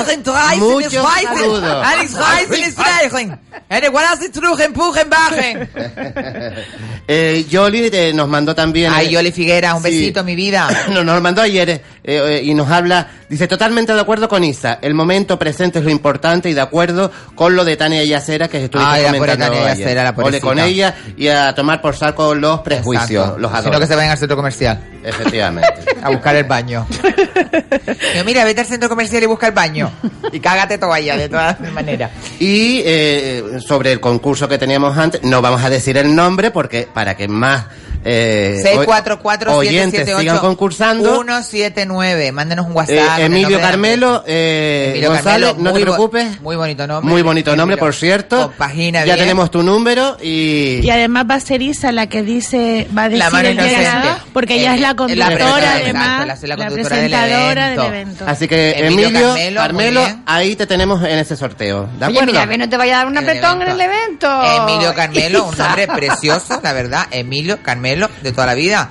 muchos 0.58 0.92
saludos. 0.92 1.69
Truchen, 4.32 4.72
Puchen, 4.72 5.10
Bajen. 5.10 5.68
Eh, 7.12 7.44
Yoli 7.48 7.90
eh, 7.92 8.12
nos 8.14 8.28
mandó 8.28 8.54
también. 8.54 8.92
Ay, 8.94 9.08
eh, 9.08 9.10
Yoli 9.10 9.32
Figuera, 9.32 9.74
un 9.74 9.82
sí. 9.82 9.90
besito, 9.90 10.22
mi 10.22 10.36
vida. 10.36 10.68
No, 10.90 11.02
nos 11.02 11.20
mandó 11.20 11.42
ayer 11.42 11.68
eh, 11.70 11.80
eh, 12.04 12.40
y 12.44 12.54
nos 12.54 12.70
habla, 12.70 13.08
dice, 13.28 13.48
totalmente 13.48 13.92
de 13.92 14.00
acuerdo 14.00 14.28
con 14.28 14.44
Isa, 14.44 14.78
el 14.80 14.94
momento 14.94 15.36
presente 15.36 15.80
es 15.80 15.84
lo 15.84 15.90
importante 15.90 16.48
y 16.50 16.54
de 16.54 16.60
acuerdo 16.60 17.10
con 17.34 17.56
lo 17.56 17.64
de 17.64 17.76
Tania 17.76 18.04
Yacera 18.04 18.46
que 18.46 18.64
estuviste 18.64 18.88
Ay, 18.92 19.04
comentando 19.06 19.46
Tania 19.46 19.60
ayer. 19.72 19.78
Yacera, 19.78 20.04
la 20.04 20.14
Ole 20.16 20.40
con 20.40 20.58
ella 20.60 20.94
y 21.16 21.26
a 21.28 21.52
tomar 21.54 21.80
por 21.82 21.96
saco 21.96 22.32
los 22.34 22.60
prejuicios, 22.60 23.10
Exacto. 23.10 23.38
los 23.40 23.50
Sino 23.50 23.58
adoro. 23.60 23.80
que 23.80 23.86
se 23.88 23.96
vayan 23.96 24.10
al 24.12 24.18
centro 24.18 24.36
comercial. 24.36 24.80
Efectivamente. 25.02 25.68
A 26.02 26.10
buscar 26.10 26.36
el 26.36 26.44
baño. 26.44 26.86
Yo, 28.16 28.24
mira, 28.24 28.44
vete 28.44 28.60
al 28.60 28.66
centro 28.66 28.88
comercial 28.88 29.22
y 29.22 29.26
busca 29.26 29.46
el 29.46 29.52
baño. 29.52 29.90
Y 30.32 30.40
cágate 30.40 30.78
toalla, 30.78 31.16
de 31.16 31.28
todas 31.28 31.60
maneras. 31.72 32.10
Y 32.38 32.82
eh, 32.84 33.58
sobre 33.66 33.92
el 33.92 34.00
concurso 34.00 34.48
que 34.48 34.58
teníamos 34.58 34.96
antes, 34.96 35.22
no 35.22 35.42
vamos 35.42 35.62
a 35.62 35.70
decir 35.70 35.96
el 35.96 36.14
nombre 36.14 36.50
porque 36.50 36.88
para 36.92 37.16
que 37.16 37.28
más 37.28 37.66
eh, 38.04 38.62
oy- 38.76 38.86
oyentes 39.54 40.08
sigan 40.18 40.38
concursando. 40.38 41.14
179. 41.14 42.32
Mándenos 42.32 42.66
un 42.66 42.72
WhatsApp. 42.72 43.18
Eh, 43.18 43.24
Emilio 43.26 43.60
Carmelo, 43.60 44.24
eh, 44.26 44.88
Emilio 44.90 45.10
González, 45.10 45.48
Carmelo, 45.48 45.70
no 45.70 45.72
te 45.74 45.80
preocupes. 45.80 46.40
Muy 46.40 46.56
bonito 46.56 46.86
nombre. 46.86 47.10
Muy 47.12 47.22
bonito 47.22 47.50
nombre, 47.56 47.74
Emilio. 47.74 47.84
por 47.86 47.94
cierto. 47.94 48.42
Compagina 48.48 49.00
ya 49.00 49.04
bien. 49.14 49.18
tenemos 49.18 49.50
tu 49.50 49.62
número 49.62 50.16
y... 50.22 50.80
Y 50.82 50.90
además 50.90 51.26
va 51.30 51.34
a 51.36 51.40
ser 51.40 51.62
Isa 51.62 51.92
la 51.92 52.06
que 52.06 52.22
dice, 52.22 52.88
va 52.96 53.04
a 53.04 53.08
decir 53.08 53.18
La 53.24 53.30
mano 53.30 53.48
el 53.48 53.56
ganador, 53.56 54.16
porque 54.32 54.54
ella 54.60 54.74
es 54.74 54.80
la 54.80 54.94
conductora, 54.96 55.26
presentadora, 55.26 55.72
además, 55.74 56.20
exacto, 56.22 56.46
la- 56.46 56.56
la 56.56 56.56
la, 56.56 56.66
conductora 56.68 56.96
del 56.96 57.10
presentadora 57.10 57.64
del 57.70 57.78
evento. 57.78 57.86
evento. 57.94 58.24
Así 58.26 58.48
que 58.48 58.70
Emilio 58.70 59.08
Emilio, 59.08 59.28
Carmelo, 59.34 59.60
Carmelo, 59.60 60.22
ahí 60.26 60.56
te 60.56 60.66
tenemos 60.66 61.02
en 61.02 61.18
ese 61.18 61.36
sorteo. 61.36 61.82
¿De 61.98 62.06
Oye, 62.06 62.14
acuerdo? 62.18 62.26
mira, 62.32 62.46
ve, 62.46 62.58
no 62.58 62.68
te 62.68 62.76
vaya 62.76 62.94
a 62.94 62.98
dar 62.98 63.06
un 63.06 63.18
apretón 63.18 63.62
en 63.62 63.68
el 63.68 63.80
evento. 63.80 64.42
Emilio 64.68 64.94
Carmelo, 64.94 65.44
un 65.46 65.56
nombre 65.58 65.86
precioso, 65.88 66.60
la 66.62 66.72
verdad. 66.72 67.06
Emilio 67.10 67.58
Carmelo, 67.62 67.89
de 67.96 68.32
toda 68.32 68.46
la 68.46 68.54
vida. 68.54 68.90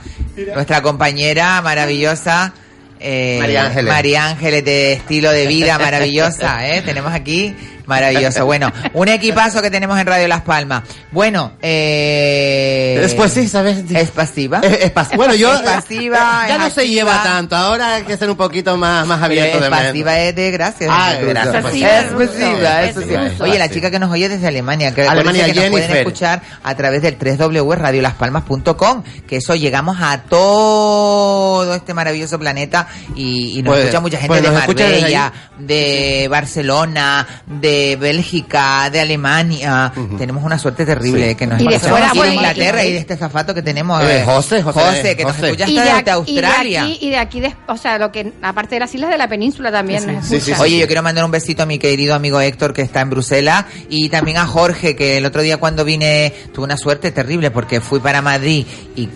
Nuestra 0.54 0.82
compañera 0.82 1.62
maravillosa. 1.62 2.54
Eh, 3.00 3.38
María 3.40 3.66
Ángeles. 3.68 3.94
María 3.94 4.26
Ángeles, 4.28 4.66
de 4.66 4.94
estilo 4.94 5.32
de 5.32 5.48
vida 5.48 5.78
maravillosa, 5.80 6.68
¿eh? 6.76 6.82
Tenemos 6.82 7.14
aquí, 7.14 7.56
maravilloso. 7.86 8.46
Bueno, 8.46 8.72
un 8.94 9.08
equipazo 9.08 9.62
que 9.62 9.72
tenemos 9.72 9.98
en 10.00 10.08
Radio 10.08 10.28
Las 10.28 10.42
Palmas. 10.42 10.84
Bueno, 11.12 11.54
eh... 11.62 12.69
Después 13.10 13.32
sí, 13.34 13.48
¿sabes? 13.48 13.84
Es 13.92 14.12
pasiva. 14.12 14.60
Es, 14.64 14.86
es 14.86 14.94
pas- 14.94 15.16
bueno, 15.16 15.34
yo... 15.36 15.54
Es 15.54 15.62
pasiva, 15.62 16.46
Ya 16.48 16.56
es 16.56 16.60
no 16.62 16.70
se 16.70 16.88
lleva 16.88 17.22
tanto. 17.24 17.56
Ahora 17.56 17.96
hay 17.96 18.04
que 18.04 18.18
ser 18.18 18.30
un 18.30 18.38
poquito 18.38 18.78
más, 18.78 19.06
más 19.08 19.22
abierto 19.22 19.58
es 19.58 19.64
de 19.64 19.70
mente. 19.70 19.86
pasiva 19.88 20.20
es 20.20 20.36
de 20.36 20.52
gracias. 20.52 20.90
Ah, 20.92 21.14
de 21.14 21.26
gracias, 21.26 21.56
Es 21.56 21.62
pasiva. 21.64 21.90
pasiva, 21.90 22.84
es 22.84 22.94
pasiva. 22.96 23.22
pasiva. 23.24 23.44
Oye, 23.46 23.58
la 23.60 23.70
chica 23.70 23.92
que 23.92 24.00
nos 24.00 24.12
oye 24.12 24.30
desde 24.30 24.48
Alemania, 24.48 24.94
que 24.94 25.04
Alemania, 25.04 25.46
que 25.46 25.54
nos 25.62 25.70
pueden 25.70 25.92
escuchar 25.98 26.42
a 26.64 26.76
través 26.76 27.02
del 27.02 27.16
www.radiolaspalmas.com, 27.18 29.04
que 29.28 29.38
eso 29.38 29.56
llegamos 29.56 29.98
a 30.00 30.22
todo 30.24 31.74
este 31.76 31.94
maravilloso 31.94 32.40
planeta 32.40 32.88
y, 33.16 33.60
y 33.60 33.64
nos 33.64 33.74
Pues- 33.74 33.84
escucha 33.86 34.00
mucha 34.02 34.18
gente 34.18 34.28
pues 34.28 34.44
de 34.44 34.52
Marbella, 34.52 35.34
de 35.58 36.28
Barcelona, 36.30 37.28
de 37.46 37.98
Bélgica, 38.00 38.90
de 38.90 39.00
Alemania. 39.02 39.92
Tenemos 40.18 40.44
una 40.44 40.58
suerte 40.58 40.86
terrible 40.86 41.30
Sí. 41.30 41.36
que 41.36 41.48
nos 41.48 41.62
Y 41.62 41.68
de 41.68 41.80
fuera, 41.80 42.12
bueno, 42.14 42.34
Inglaterra 42.34 42.84
y- 42.84 42.90
y 42.90 42.92
de 42.94 42.99
este 43.00 43.18
zafato 43.18 43.54
que 43.54 43.62
tenemos. 43.62 44.02
Eh, 44.04 44.20
eh, 44.20 44.24
José, 44.26 44.62
José, 44.62 45.16
que 45.16 45.24
nos 45.24 45.36
José. 45.36 45.48
escucha 45.48 45.68
Y 45.70 45.78
hasta 45.78 45.82
de, 45.82 45.98
desde 45.98 46.12
aquí, 46.22 46.32
y 46.32 46.36
de 46.40 46.46
Australia. 46.46 46.84
aquí, 46.84 46.98
y 47.02 47.10
de 47.10 47.18
aquí, 47.18 47.40
de- 47.40 47.56
o 47.68 47.78
sea, 47.78 47.98
lo 47.98 48.12
que, 48.12 48.34
aparte 48.42 48.76
de 48.76 48.80
las 48.82 48.94
islas 48.94 49.10
de 49.10 49.18
la 49.18 49.28
península 49.28 49.72
también 49.72 50.06
nos 50.14 50.32
escuchan. 50.32 50.62
Oye, 50.62 50.78
yo 50.80 50.88
quiero 50.88 51.02
mandar 51.04 51.26
un 51.26 51.32
besito 51.32 51.64
a 51.64 51.66
mi 51.66 51.80
querido 51.80 52.16
amigo 52.16 52.40
Héctor 52.42 52.74
que 52.74 52.82
está 52.82 53.02
en 53.02 53.10
Bruselas 53.10 53.66
y 53.90 54.10
también 54.10 54.38
a 54.38 54.46
Jorge 54.46 54.96
que 54.96 55.18
el 55.18 55.26
otro 55.26 55.42
día 55.42 55.58
cuando 55.58 55.84
vine 55.86 56.34
tuve 56.54 56.66
una 56.66 56.78
suerte 56.78 57.12
terrible 57.12 57.52
porque 57.52 57.82
fui 57.82 58.00
para 58.00 58.22
Madrid 58.22 58.66
y 58.96 59.08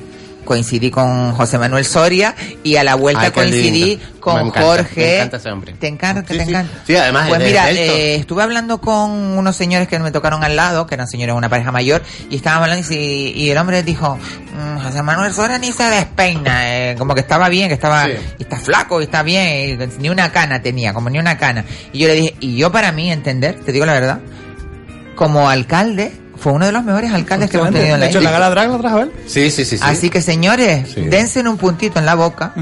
coincidí 0.43 0.91
con 0.91 1.31
José 1.33 1.57
Manuel 1.57 1.85
Soria 1.85 2.35
y 2.63 2.75
a 2.75 2.83
la 2.83 2.95
vuelta 2.95 3.23
Ay, 3.23 3.31
coincidí 3.31 3.71
lindo. 3.97 4.05
con 4.19 4.35
Me 4.35 4.41
encanta, 4.47 4.61
Jorge. 4.61 5.01
me 5.01 5.15
encanta 5.15 5.37
ese 5.37 5.49
hombre. 5.51 5.73
¿Te 5.73 5.87
encanta? 5.87 6.23
¿Te 6.23 6.41
encanta? 6.41 6.81
Sí, 6.85 6.95
además 6.95 7.27
Pues 7.29 7.41
es 7.41 7.47
mira, 7.47 7.71
eh, 7.71 8.15
estuve 8.15 8.43
hablando 8.43 8.79
con 8.79 9.11
unos 9.11 9.55
señores 9.55 9.87
que 9.87 9.99
me 9.99 10.11
tocaron 10.11 10.43
al 10.43 10.55
lado, 10.55 10.85
que 10.87 10.95
eran 10.95 11.07
señores 11.07 11.33
de 11.33 11.37
una 11.37 11.49
pareja 11.49 11.71
mayor, 11.71 12.01
y 12.29 12.35
estaban 12.35 12.61
hablando 12.63 12.85
y, 12.93 13.49
el 13.49 13.57
hombre 13.57 13.83
dijo, 13.83 14.17
"Mm, 14.17 14.79
José 14.83 15.01
Manuel 15.03 15.33
Soria 15.33 15.57
ni 15.57 15.71
se 15.71 15.83
despeina, 15.83 16.91
eh, 16.91 16.95
como 16.97 17.13
que 17.15 17.21
estaba 17.21 17.49
bien, 17.49 17.67
que 17.67 17.73
estaba, 17.75 18.09
y 18.09 18.17
está 18.39 18.57
flaco, 18.59 19.01
y 19.01 19.05
está 19.05 19.23
bien, 19.23 19.81
y 19.81 20.01
ni 20.01 20.09
una 20.09 20.31
cana 20.31 20.61
tenía, 20.61 20.93
como 20.93 21.09
ni 21.09 21.19
una 21.19 21.37
cana. 21.37 21.65
Y 21.91 21.99
yo 21.99 22.07
le 22.07 22.15
dije, 22.15 22.35
y 22.39 22.57
yo 22.57 22.71
para 22.71 22.91
mí 22.91 23.11
entender, 23.11 23.59
te 23.59 23.71
digo 23.71 23.85
la 23.85 23.93
verdad, 23.93 24.19
como 25.15 25.49
alcalde, 25.49 26.11
fue 26.43 26.51
uno 26.53 26.65
de 26.65 26.71
los 26.73 26.83
mejores 26.83 27.11
alcaldes 27.13 27.49
que 27.49 27.57
hemos 27.57 27.71
tenido 27.71 27.93
en 27.95 27.99
la 28.01 28.05
De 28.05 28.11
hecho, 28.11 28.19
la 28.21 28.31
gala 28.31 28.49
drag 28.49 28.69
la 28.69 28.77
trajo 28.77 28.99
él. 28.99 29.11
Sí, 29.25 29.49
sí, 29.49 29.63
sí. 29.65 29.77
sí. 29.77 29.83
Así 29.83 30.09
que 30.09 30.21
señores, 30.21 30.89
Sí. 30.93 31.01
dense 31.01 31.39
un 31.39 31.57
puntito 31.57 31.99
en 31.99 32.05
la 32.05 32.15
boca 32.15 32.53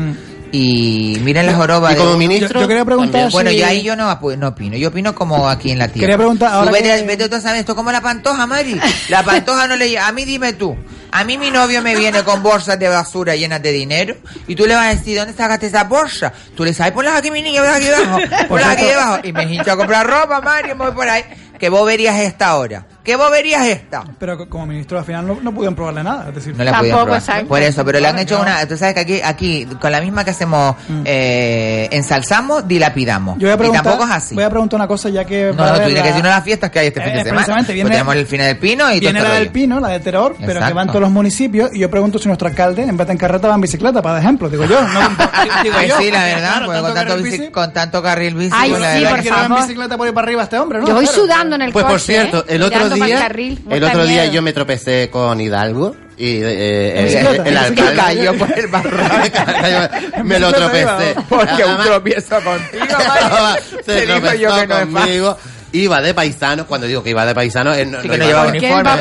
y 0.52 1.18
miren 1.24 1.46
la 1.46 1.54
joroba. 1.56 1.94
¿Y 1.94 1.96
como 1.96 2.12
de- 2.12 2.18
ministro? 2.18 2.50
Yo- 2.60 2.62
yo 2.62 2.68
quería 2.68 2.86
preguntar 2.86 3.12
También. 3.22 3.32
Bueno, 3.32 3.50
si- 3.52 3.58
yo 3.58 3.66
ahí 3.66 3.84
yo 3.84 3.96
no, 3.96 4.20
no 4.38 4.48
opino. 4.48 4.78
Yo 4.78 4.90
opino 4.90 5.16
como 5.16 5.48
aquí 5.50 5.72
en 5.72 5.80
la 5.80 5.88
tierra. 5.88 6.02
Quería 6.02 6.18
preguntar, 6.18 6.54
ahora 6.54 6.68
Tú 6.68 6.74
vete, 6.74 6.96
que- 7.00 7.04
vete 7.08 7.30
tú 7.30 7.36
a 7.38 7.42
saber 7.42 7.60
esto 7.62 7.76
como 7.76 7.92
la 7.92 8.02
pantoja, 8.02 8.46
Mari. 8.46 8.80
La 9.10 9.24
pantoja 9.24 9.66
no 9.68 9.76
le. 9.76 9.98
A 9.98 10.12
mí 10.12 10.26
dime 10.26 10.54
tú. 10.54 10.76
A 11.14 11.24
mí 11.26 11.38
mi 11.38 11.52
novio 11.52 11.82
me 11.82 11.96
viene 11.96 12.24
con 12.24 12.42
bolsas 12.44 12.78
de 12.80 12.88
basura 12.88 13.36
llenas 13.36 13.62
de 13.62 13.72
dinero 13.74 14.16
y 14.48 14.56
tú 14.56 14.66
le 14.66 14.76
vas 14.76 14.88
a 14.88 14.96
decir, 14.96 15.18
¿dónde 15.18 15.34
sacaste 15.34 15.68
esa 15.68 15.84
bolsa? 15.86 16.32
Tú 16.56 16.64
le 16.64 16.74
sabes, 16.74 16.94
ponlas 16.94 17.18
aquí, 17.18 17.30
mi 17.32 17.42
niña, 17.42 17.62
ponlas 17.62 17.78
aquí 17.78 17.86
debajo, 17.88 18.18
ponlas 18.48 18.70
aquí 18.70 18.86
debajo. 18.86 19.18
Y 19.24 19.34
me 19.34 19.44
hincho 19.44 19.72
a 19.74 19.78
comprar 19.78 20.08
ropa, 20.08 20.40
Mari, 20.42 20.70
me 20.70 20.76
voy 20.86 20.92
por 20.92 21.10
ahí. 21.10 21.24
¿Qué 21.60 21.70
boberías 21.70 22.16
es 22.20 22.28
esta 22.30 22.48
ahora? 22.48 22.86
¿Qué 23.04 23.16
boberías 23.16 23.66
es 23.66 23.78
esta? 23.78 24.04
Pero 24.20 24.38
co- 24.38 24.48
como 24.50 24.66
ministro 24.68 25.00
al 25.00 25.06
final 25.06 25.26
no, 25.26 25.40
no 25.42 25.52
pudieron 25.54 25.76
probarle 25.76 26.04
nada. 26.04 26.30
Es 26.30 26.36
decir, 26.36 26.56
No 26.56 26.64
la 26.64 26.78
podían 26.78 26.98
probar. 27.04 27.46
Por 27.48 27.62
eso, 27.62 27.84
pero 27.84 28.00
le 28.00 28.08
han 28.08 28.20
hecho 28.20 28.40
una. 28.40 28.66
Tú 28.68 28.78
sabes 28.78 28.94
que 28.94 29.00
aquí, 29.00 29.22
aquí 29.24 29.66
con 29.80 29.92
la 29.92 30.00
misma 30.02 30.24
que 30.24 30.32
hacemos, 30.32 30.76
eh, 31.06 31.90
ensalzamos, 31.92 32.68
dilapidamos. 32.68 33.38
Mm. 33.38 33.40
Yo 33.40 33.48
voy 33.48 33.52
a 33.52 33.56
y 33.56 33.58
preguntar, 33.58 33.84
tampoco 33.84 34.06
es 34.06 34.12
así. 34.12 34.36
Voy 34.36 34.44
a 34.44 34.50
preguntar 34.50 34.78
una 34.78 34.88
cosa 34.88 35.10
ya 35.10 35.26
que. 35.26 35.46
No, 35.46 35.52
no, 35.52 35.56
tú 35.56 35.64
haber 35.64 35.76
tienes 35.86 35.94
que 35.94 36.00
la- 36.00 36.06
decir 36.06 36.20
una 36.22 36.30
de 36.30 36.36
las 36.36 36.44
fiestas 36.44 36.70
que 36.72 36.80
hay 36.80 36.88
este 36.88 37.02
fin 37.02 37.10
Eh, 37.10 37.16
de 37.18 37.24
semana. 37.24 37.38
precisamente, 37.38 37.74
viene- 37.74 37.90
Pues 37.90 37.98
tenemos 37.98 38.16
el 38.16 38.28
fin 38.28 38.40
del 38.42 38.58
pino 38.58 38.84
y 38.86 38.94
todo 38.94 39.00
Viene 39.00 39.20
este 39.20 39.28
la 39.30 39.34
del 39.36 39.44
rollo. 39.46 39.54
Pino, 39.54 39.80
la 39.80 39.88
de 39.90 40.00
Terror, 40.00 40.36
pero 40.38 40.46
que 40.46 40.52
Exacto. 40.58 40.76
van 40.76 40.88
todos 40.88 41.02
los 41.02 41.12
municipios. 41.12 41.72
Y 41.74 41.80
yo 41.80 41.90
pregunto 41.90 42.20
si 42.20 42.28
nuestro 42.28 42.48
alcalde, 42.48 42.84
en 42.84 42.98
vez 42.98 43.08
de 43.08 43.14
en 43.14 43.18
carreta, 43.18 43.48
va 43.48 43.56
en 43.56 43.62
bicicleta, 43.62 44.02
para 44.02 44.20
ejemplo. 44.20 44.50
Digo 44.50 44.66
yo. 44.66 44.80
No, 44.82 45.00
digo 45.64 45.76
Pues 45.76 45.88
yo, 45.88 45.98
sí, 45.98 46.12
la 46.12 46.24
verdad, 46.24 46.40
claro, 46.52 46.66
pues 46.68 46.82
con, 46.82 46.94
tanto 46.94 47.10
carril 47.10 47.26
bici- 47.26 47.40
bici, 47.40 47.52
con 47.52 47.74
tanto 47.74 48.04
carril 48.04 48.36
bici. 48.36 48.52
Ay, 48.56 48.72
la 48.72 48.76
sí, 48.78 48.82
verdad 48.82 49.10
por 49.10 49.16
que- 49.18 49.22
quiero 49.24 49.38
ir 49.40 49.46
en 49.46 49.56
bicicleta 49.56 49.98
por 49.98 50.08
ir 50.08 50.14
para 50.14 50.26
arriba 50.28 50.44
este 50.44 50.60
hombre, 50.60 50.80
¿no? 50.80 50.88
Yo 50.88 50.94
voy 50.94 51.08
sudando 51.08 51.56
en 51.56 51.62
el 51.64 51.72
Pues 51.74 51.86
por 51.86 52.00
cierto, 52.00 52.40
¿eh? 52.48 52.56
el 52.56 52.64
otro 52.64 52.91
Día, 52.96 53.20
carril, 53.20 53.62
el 53.70 53.84
otro 53.84 54.06
día 54.06 54.22
miedo. 54.22 54.34
yo 54.34 54.42
me 54.42 54.54
tropecé 54.54 55.10
con 55.12 55.40
Hidalgo 55.42 55.96
y 56.18 56.38
eh, 56.44 57.00
¿En 57.00 57.08
el, 57.28 57.36
el 57.36 57.48
¿En 57.48 57.58
alcalde 57.58 57.96
cayó 57.96 58.38
por 58.38 58.52
el 58.58 58.70
me 60.24 60.40
lo 60.40 60.52
tropecé. 60.54 61.16
Porque 61.30 61.66
un 61.66 61.78
tropiezo 61.84 62.36
contigo, 62.42 62.86
se 63.70 63.84
Te 63.84 64.02
digo 64.02 64.14
tropezó 64.20 64.36
yo 64.36 64.56
que 64.60 64.68
no 64.68 64.80
conmigo. 64.80 65.38
Iba 65.74 66.02
de 66.02 66.14
paisano, 66.14 66.68
cuando 66.68 66.86
digo 66.86 67.02
que 67.02 67.12
iba 67.12 67.26
de 67.26 67.34
paisano, 67.34 67.74
él 67.74 67.90
no, 67.92 68.02
Sí, 68.02 68.10
que 68.10 68.18
no 68.18 68.26
llevaba 68.26 68.50
uniforme, 68.50 68.84
no 68.84 68.96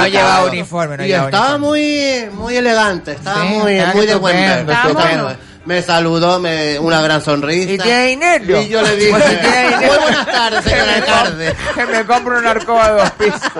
no 0.00 0.06
llevaba- 0.08 0.44
uniforme, 0.46 0.96
no 0.96 1.04
y 1.04 1.08
llevaba 1.08 1.26
estaba 1.28 1.58
muy, 1.58 2.24
muy 2.32 2.56
elegante, 2.56 3.12
estaba 3.12 3.42
Sí, 3.42 3.48
muy, 3.48 3.80
muy 3.94 4.06
de 4.06 4.14
buen 4.14 4.34
ver. 4.36 5.38
Me 5.68 5.82
saludó, 5.82 6.40
me, 6.40 6.78
una 6.78 7.02
gran 7.02 7.20
sonrisa. 7.22 7.72
¿Y 7.72 7.76
tiene 7.76 8.06
dinero? 8.06 8.58
Y 8.62 8.68
yo 8.68 8.80
le 8.80 8.96
dije, 8.96 9.10
Pues 9.10 9.24
si 9.24 9.36
tiene 9.36 9.64
dinero. 9.64 9.92
muy 9.92 9.98
buenas 9.98 10.26
tardes, 10.26 10.64
señor 10.64 10.78
Que 10.78 10.86
me 10.86 10.94
alcalde. 10.94 11.56
Que 11.74 11.84
me 11.86 12.06
compro 12.06 12.38
una 12.38 12.50
arcoba 12.52 12.88
de 12.88 12.94
dos 13.02 13.10
pisos. 13.10 13.42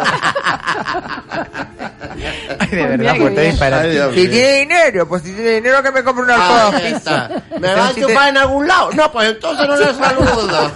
Ay, 2.60 2.68
de 2.70 2.86
verdad, 2.86 3.14
pues 3.18 3.34
te 3.34 3.42
disparas. 3.42 3.86
Si 4.14 4.26
tiene 4.26 4.52
dinero, 4.60 5.06
pues 5.06 5.22
si 5.22 5.32
tiene 5.32 5.50
dinero 5.50 5.82
que 5.82 5.90
me 5.90 6.02
compro 6.02 6.24
una 6.24 6.36
arcoba 6.36 6.58
de 6.58 6.64
dos 6.70 6.80
pisos. 6.80 7.28
¿Me 7.60 7.74
va 7.74 7.88
a 7.88 7.94
chupar 7.94 8.28
en 8.30 8.38
algún 8.38 8.66
lado? 8.66 8.90
No, 8.92 9.12
pues 9.12 9.28
entonces 9.28 9.68
no 9.68 9.76
le 9.76 9.84
saludo. 9.92 10.72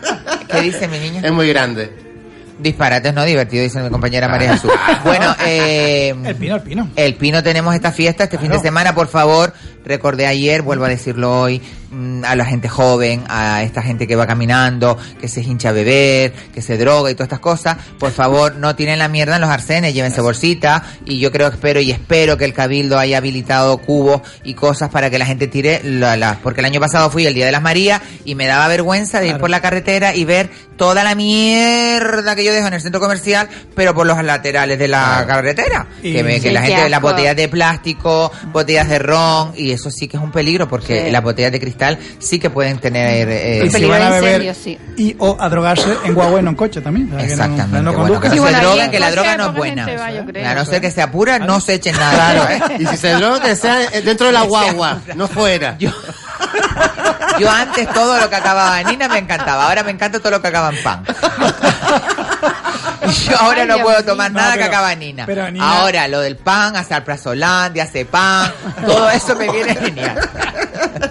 ¿Qué 0.48 0.60
dice 0.62 0.88
mi 0.88 0.98
niña? 0.98 1.20
Es 1.22 1.30
muy 1.30 1.46
grande. 1.50 2.09
Disparates 2.60 3.14
no 3.14 3.24
divertido, 3.24 3.62
dice 3.62 3.80
mi 3.82 3.90
compañera 3.90 4.28
María 4.28 4.52
Jesús. 4.52 4.70
Bueno, 5.04 5.34
eh, 5.46 6.14
El 6.24 6.36
Pino, 6.36 6.56
el 6.56 6.62
Pino. 6.62 6.90
El 6.96 7.14
Pino 7.14 7.42
tenemos 7.42 7.74
esta 7.74 7.92
fiesta 7.92 8.24
este 8.24 8.38
fin 8.38 8.50
de 8.50 8.58
semana, 8.58 8.94
por 8.94 9.08
favor. 9.08 9.52
Recordé 9.84 10.26
ayer, 10.26 10.62
vuelvo 10.62 10.84
a 10.84 10.88
decirlo 10.88 11.40
hoy, 11.40 11.62
a 12.24 12.36
la 12.36 12.44
gente 12.44 12.68
joven, 12.68 13.24
a 13.28 13.62
esta 13.62 13.82
gente 13.82 14.06
que 14.06 14.16
va 14.16 14.26
caminando, 14.26 14.96
que 15.20 15.28
se 15.28 15.40
hincha 15.42 15.70
a 15.70 15.72
beber, 15.72 16.32
que 16.54 16.62
se 16.62 16.78
droga 16.78 17.10
y 17.10 17.14
todas 17.14 17.26
estas 17.26 17.40
cosas. 17.40 17.76
Por 17.98 18.12
favor, 18.12 18.54
no 18.56 18.76
tiren 18.76 18.98
la 18.98 19.08
mierda 19.08 19.34
en 19.36 19.40
los 19.40 19.50
arcenes, 19.50 19.92
llévense 19.94 20.20
bolsita. 20.20 20.84
Y 21.04 21.18
yo 21.18 21.32
creo, 21.32 21.48
espero 21.48 21.80
y 21.80 21.90
espero 21.90 22.36
que 22.36 22.44
el 22.44 22.52
Cabildo 22.54 22.98
haya 22.98 23.18
habilitado 23.18 23.78
cubos 23.78 24.22
y 24.44 24.54
cosas 24.54 24.90
para 24.90 25.10
que 25.10 25.18
la 25.18 25.26
gente 25.26 25.46
tire 25.48 25.80
la, 25.84 26.16
la- 26.16 26.38
porque 26.42 26.60
el 26.60 26.66
año 26.66 26.80
pasado 26.80 27.10
fui 27.10 27.26
el 27.26 27.34
Día 27.34 27.46
de 27.46 27.52
las 27.52 27.62
Marías 27.62 28.00
y 28.24 28.34
me 28.34 28.46
daba 28.46 28.68
vergüenza 28.68 29.20
de 29.20 29.28
ir 29.28 29.38
por 29.38 29.50
la 29.50 29.60
carretera 29.60 30.14
y 30.14 30.24
ver 30.24 30.48
toda 30.76 31.04
la 31.04 31.14
mierda 31.14 32.34
que 32.36 32.44
yo 32.44 32.52
dejo 32.52 32.68
en 32.68 32.74
el 32.74 32.80
centro 32.80 33.00
comercial, 33.00 33.48
pero 33.74 33.94
por 33.94 34.06
los 34.06 34.22
laterales 34.24 34.78
de 34.78 34.88
la 34.88 35.24
carretera. 35.26 35.86
Y- 36.02 36.12
que, 36.12 36.22
me- 36.22 36.34
que 36.40 36.48
Sí, 36.48 36.54
la 36.54 36.62
gente, 36.62 36.88
las 36.88 36.98
asco. 36.98 37.10
botellas 37.10 37.36
de 37.36 37.48
plástico, 37.48 38.32
botellas 38.52 38.88
de 38.88 38.98
ron, 38.98 39.52
y 39.56 39.72
eso 39.72 39.90
sí 39.90 40.08
que 40.08 40.16
es 40.16 40.22
un 40.22 40.30
peligro, 40.32 40.68
porque 40.68 41.06
Sí. 41.06 41.10
las 41.10 41.22
botellas 41.22 41.52
de 41.52 41.60
cristal 41.60 41.79
sí 42.18 42.38
que 42.38 42.50
pueden 42.50 42.78
tener... 42.78 43.28
eh, 43.28 43.62
Y 43.66 43.70
si 43.70 43.84
van 43.84 44.02
a 44.02 44.10
beber 44.10 44.54
y 44.96 45.16
o 45.18 45.36
a 45.40 45.48
drogarse 45.48 45.96
en 46.04 46.14
guagua 46.14 46.40
y 46.40 46.42
no 46.42 46.50
en 46.50 46.56
coche 46.56 46.80
también. 46.80 47.08
Sea, 47.08 47.18
que 47.18 47.24
no- 47.24 47.30
Exactamente. 47.32 47.82
no 47.82 47.92
bueno, 47.92 48.20
que 48.20 48.28
no 48.28 48.34
Sí, 48.34 48.40
bueno, 48.40 48.60
droguen, 48.60 48.90
que 48.90 49.00
la 49.00 49.10
droga 49.10 49.36
no 49.36 49.46
es 49.48 49.54
buena. 49.54 49.86
va, 49.86 50.08
creo. 50.26 50.48
A 50.48 50.54
no 50.54 50.64
ser 50.64 50.80
que 50.80 50.90
se 50.90 51.02
apura, 51.02 51.38
no 51.38 51.60
se 51.60 51.74
echen 51.74 51.96
nada. 51.96 52.46
Claro. 52.56 52.74
Y 52.78 52.86
si 52.86 52.96
se 52.96 53.12
droga, 53.14 53.40
que 53.40 53.56
sea 53.56 53.78
dentro 54.04 54.26
de 54.26 54.32
la 54.32 54.42
guagua, 54.42 54.98
no 55.14 55.28
fuera. 55.28 55.76
Yo, 55.78 55.90
yo 57.38 57.50
antes 57.50 57.86
todo 57.92 58.18
lo 58.18 58.28
que 58.30 58.36
acababa 58.36 58.80
en 58.80 58.86
Nina 58.88 59.08
me 59.08 59.18
encantaba, 59.18 59.66
ahora 59.66 59.82
me 59.82 59.90
encanta 59.90 60.18
todo 60.18 60.30
lo 60.32 60.42
que 60.42 60.48
acaba 60.48 60.70
en 60.70 60.82
pan. 60.82 61.04
Yo 63.28 63.36
ahora 63.38 63.62
Ay, 63.62 63.68
no 63.68 63.78
puedo 63.78 64.04
tomar 64.04 64.30
No, 64.30 64.40
nada 64.40 64.56
que 64.56 64.64
acaba 64.64 64.92
en 64.92 64.98
Nina. 65.00 65.26
pero 65.26 65.50
Nina- 65.50 65.80
Ahora 65.80 66.06
lo 66.08 66.20
del 66.20 66.36
pan, 66.36 66.76
hacer 66.76 67.02
prazolandia, 67.04 67.84
hace 67.84 68.04
pan, 68.04 68.52
todo 68.86 69.10
eso 69.10 69.34
me 69.36 69.50
viene 69.50 69.74
genial. 69.74 70.18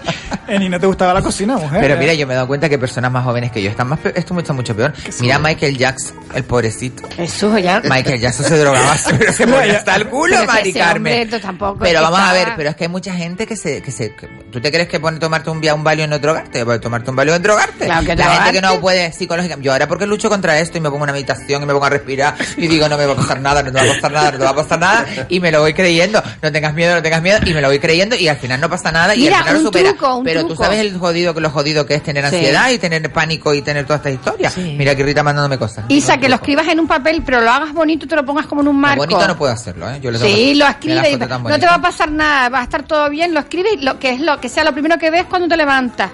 Eh, 0.49 0.59
ni 0.59 0.69
no 0.69 0.79
te 0.79 0.87
gustaba 0.87 1.13
la 1.13 1.21
cocina, 1.21 1.57
mujer. 1.57 1.79
Pero 1.81 1.97
mira, 1.97 2.13
yo 2.13 2.25
me 2.27 2.33
he 2.33 2.35
dado 2.35 2.47
cuenta 2.47 2.67
que 2.69 2.77
personas 2.77 3.11
más 3.11 3.23
jóvenes 3.23 3.51
que 3.51 3.61
yo 3.61 3.69
están 3.69 3.87
más. 3.87 3.99
pe- 3.99 4.13
Esto 4.15 4.37
está 4.39 4.53
mucho 4.53 4.75
peor. 4.75 4.93
Mira 5.19 5.35
a 5.35 5.39
Michael 5.39 5.77
Jackson, 5.77 6.17
el 6.33 6.43
pobrecito. 6.43 7.03
Eso 7.17 7.57
ya. 7.57 7.81
Michael 7.83 8.19
Jackson 8.19 8.45
se 8.45 8.57
drogaba, 8.57 8.95
pero 9.19 9.33
se 9.33 9.45
ponía 9.47 9.77
hasta 9.77 9.95
el 9.95 10.07
culo, 10.07 10.35
Pero 10.39 10.51
Mari 10.51 10.73
Carmen. 10.73 11.21
hombre, 11.23 11.39
tampoco 11.39 11.79
Pero 11.79 12.01
vamos 12.01 12.19
a 12.19 12.33
ver, 12.33 12.49
pero 12.55 12.69
es 12.69 12.75
que 12.75 12.83
hay 12.85 12.89
mucha 12.89 13.13
gente 13.13 13.45
que 13.45 13.55
se. 13.55 13.81
Que 13.81 13.91
se 13.91 14.15
que- 14.15 14.27
¿Tú 14.51 14.59
te 14.59 14.71
crees 14.71 14.87
que 14.87 14.99
pone 14.99 15.19
tomarte 15.19 15.49
un, 15.49 15.61
via- 15.61 15.75
un 15.75 15.83
valio 15.83 16.05
y 16.05 16.07
no 16.07 16.17
drogarte? 16.19 16.65
Puede 16.65 16.79
tomarte 16.79 17.09
un 17.11 17.15
valio 17.15 17.35
y 17.35 17.39
drogarte. 17.39 17.85
Claro 17.85 18.05
que 18.05 18.15
La 18.15 18.25
gente 18.31 18.51
que 18.53 18.61
no 18.61 18.79
puede 18.79 19.11
psicológicamente. 19.13 19.65
Yo 19.65 19.71
ahora 19.73 19.87
porque 19.87 20.05
lucho 20.07 20.29
contra 20.29 20.59
esto 20.59 20.77
y 20.77 20.81
me 20.81 20.89
pongo 20.89 21.03
una 21.03 21.13
meditación 21.13 21.61
y 21.61 21.65
me 21.65 21.73
pongo 21.73 21.85
a 21.85 21.89
respirar 21.89 22.35
y 22.57 22.67
digo 22.67 22.87
no 22.89 22.97
me 22.97 23.05
va 23.05 23.13
a 23.13 23.15
pasar 23.15 23.39
nada, 23.41 23.61
no 23.61 23.71
te 23.71 23.77
va 23.77 23.83
a 23.91 23.95
pasar 23.95 24.11
nada, 24.11 24.31
no 24.31 24.37
te 24.39 24.43
va 24.43 24.49
a 24.49 24.55
pasar 24.55 24.79
nada 24.79 25.05
y 25.29 25.39
me 25.39 25.51
lo 25.51 25.61
voy 25.61 25.73
creyendo. 25.73 26.21
No 26.41 26.51
tengas 26.51 26.73
miedo, 26.73 26.95
no 26.95 27.01
tengas 27.03 27.21
miedo 27.21 27.39
y 27.45 27.53
me 27.53 27.61
lo 27.61 27.67
voy 27.67 27.79
creyendo 27.79 28.15
y 28.15 28.27
al 28.27 28.37
final 28.37 28.59
no 28.59 28.69
pasa 28.69 28.91
nada 28.91 29.13
y 29.15 29.19
Mira, 29.21 29.37
al 29.37 29.43
final 29.43 29.57
un 29.57 29.63
lo 29.63 29.67
supera. 29.69 29.89
truco, 29.89 30.15
un 30.17 30.23
pero 30.23 30.38
tú 30.47 30.55
sabes 30.55 30.79
el 30.79 30.97
jodido 30.97 31.33
que 31.33 31.41
lo 31.41 31.49
jodido 31.49 31.85
que 31.85 31.95
es 31.95 32.03
tener 32.03 32.27
Sí. 32.29 32.35
ansiedad 32.35 32.69
y 32.69 32.77
tener 32.77 33.11
pánico 33.11 33.53
y 33.53 33.61
tener 33.61 33.85
todas 33.85 33.99
estas 33.99 34.13
historias. 34.13 34.57
Mira 34.57 34.95
que 34.95 35.03
Rita 35.03 35.23
mandándome 35.23 35.57
cosas. 35.57 35.85
Isa, 35.89 36.17
que 36.17 36.29
lo 36.29 36.35
escribas 36.35 36.67
en 36.67 36.79
un 36.79 36.87
papel, 36.87 37.21
pero 37.25 37.41
lo 37.41 37.49
hagas 37.51 37.73
bonito 37.73 38.05
y 38.05 38.07
te 38.09 38.15
lo 38.15 38.25
pongas 38.25 38.45
como 38.47 38.61
en 38.61 38.67
un 38.69 38.75
Lo 38.75 38.81
marco. 38.81 38.97
bonito 39.05 39.27
no 39.27 39.37
puedo 39.37 39.51
hacerlo, 39.53 39.89
¿eh? 39.89 39.99
Yo 40.01 40.11
le 40.11 40.19
Sí, 40.19 40.55
lo 40.55 40.67
escribes 40.67 41.11
y 41.13 41.17
no 41.17 41.59
te 41.59 41.65
va 41.65 41.75
a 41.75 41.81
pasar 41.81 42.11
nada, 42.11 42.49
va 42.49 42.59
a 42.61 42.63
estar 42.63 42.83
todo 42.83 43.09
bien, 43.09 43.33
lo 43.33 43.39
escribes 43.39 43.73
y 43.73 43.83
lo 43.83 43.99
que 43.99 44.11
es 44.11 44.19
lo 44.21 44.39
que 44.39 44.49
sea 44.49 44.63
lo 44.63 44.73
primero 44.73 44.97
que 44.97 45.09
ves 45.11 45.25
cuando 45.25 45.47
te 45.47 45.57
levantas. 45.57 46.09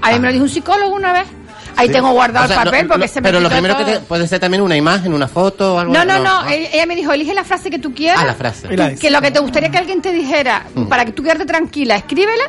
A 0.00 0.10
mí 0.12 0.18
me 0.18 0.26
lo 0.28 0.32
dijo 0.32 0.44
un 0.44 0.50
psicólogo 0.50 0.94
una 0.94 1.12
vez. 1.12 1.26
Ahí 1.74 1.86
Sí. 1.86 1.94
tengo 1.94 2.10
guardado 2.12 2.44
O 2.44 2.48
sea, 2.48 2.58
el 2.58 2.64
papel 2.64 2.82
no- 2.82 2.88
porque 2.88 3.06
no- 3.06 3.12
se 3.12 3.20
me 3.22 3.28
Pero 3.28 3.40
lo 3.40 3.48
primero 3.48 3.76
que 3.78 3.84
te, 3.84 4.00
puede 4.00 4.28
ser 4.28 4.38
también 4.40 4.62
una 4.62 4.76
imagen, 4.76 5.14
una 5.14 5.26
foto 5.26 5.76
o 5.76 5.78
algo 5.78 5.90
No, 5.94 6.04
no, 6.04 6.18
no, 6.18 6.46
Ella, 6.46 6.68
ella 6.70 6.84
me 6.86 6.94
dijo, 6.94 7.12
elige 7.14 7.32
la 7.32 7.44
frase 7.44 7.70
que 7.70 7.78
tú 7.78 7.94
quieras. 7.94 8.20
Ah, 8.20 8.26
la 8.26 8.34
frase. 8.34 8.68
Tú- 8.68 8.98
que 9.00 9.10
lo 9.10 9.22
que 9.22 9.30
te 9.30 9.38
gustaría 9.38 9.70
que 9.70 9.78
alguien 9.78 10.02
te 10.02 10.12
dijera, 10.12 10.64
Mm. 10.74 10.84
para 10.88 11.06
que 11.06 11.12
tú 11.12 11.22
quedarte 11.22 11.46
tranquila, 11.46 11.96
escríbela. 11.96 12.44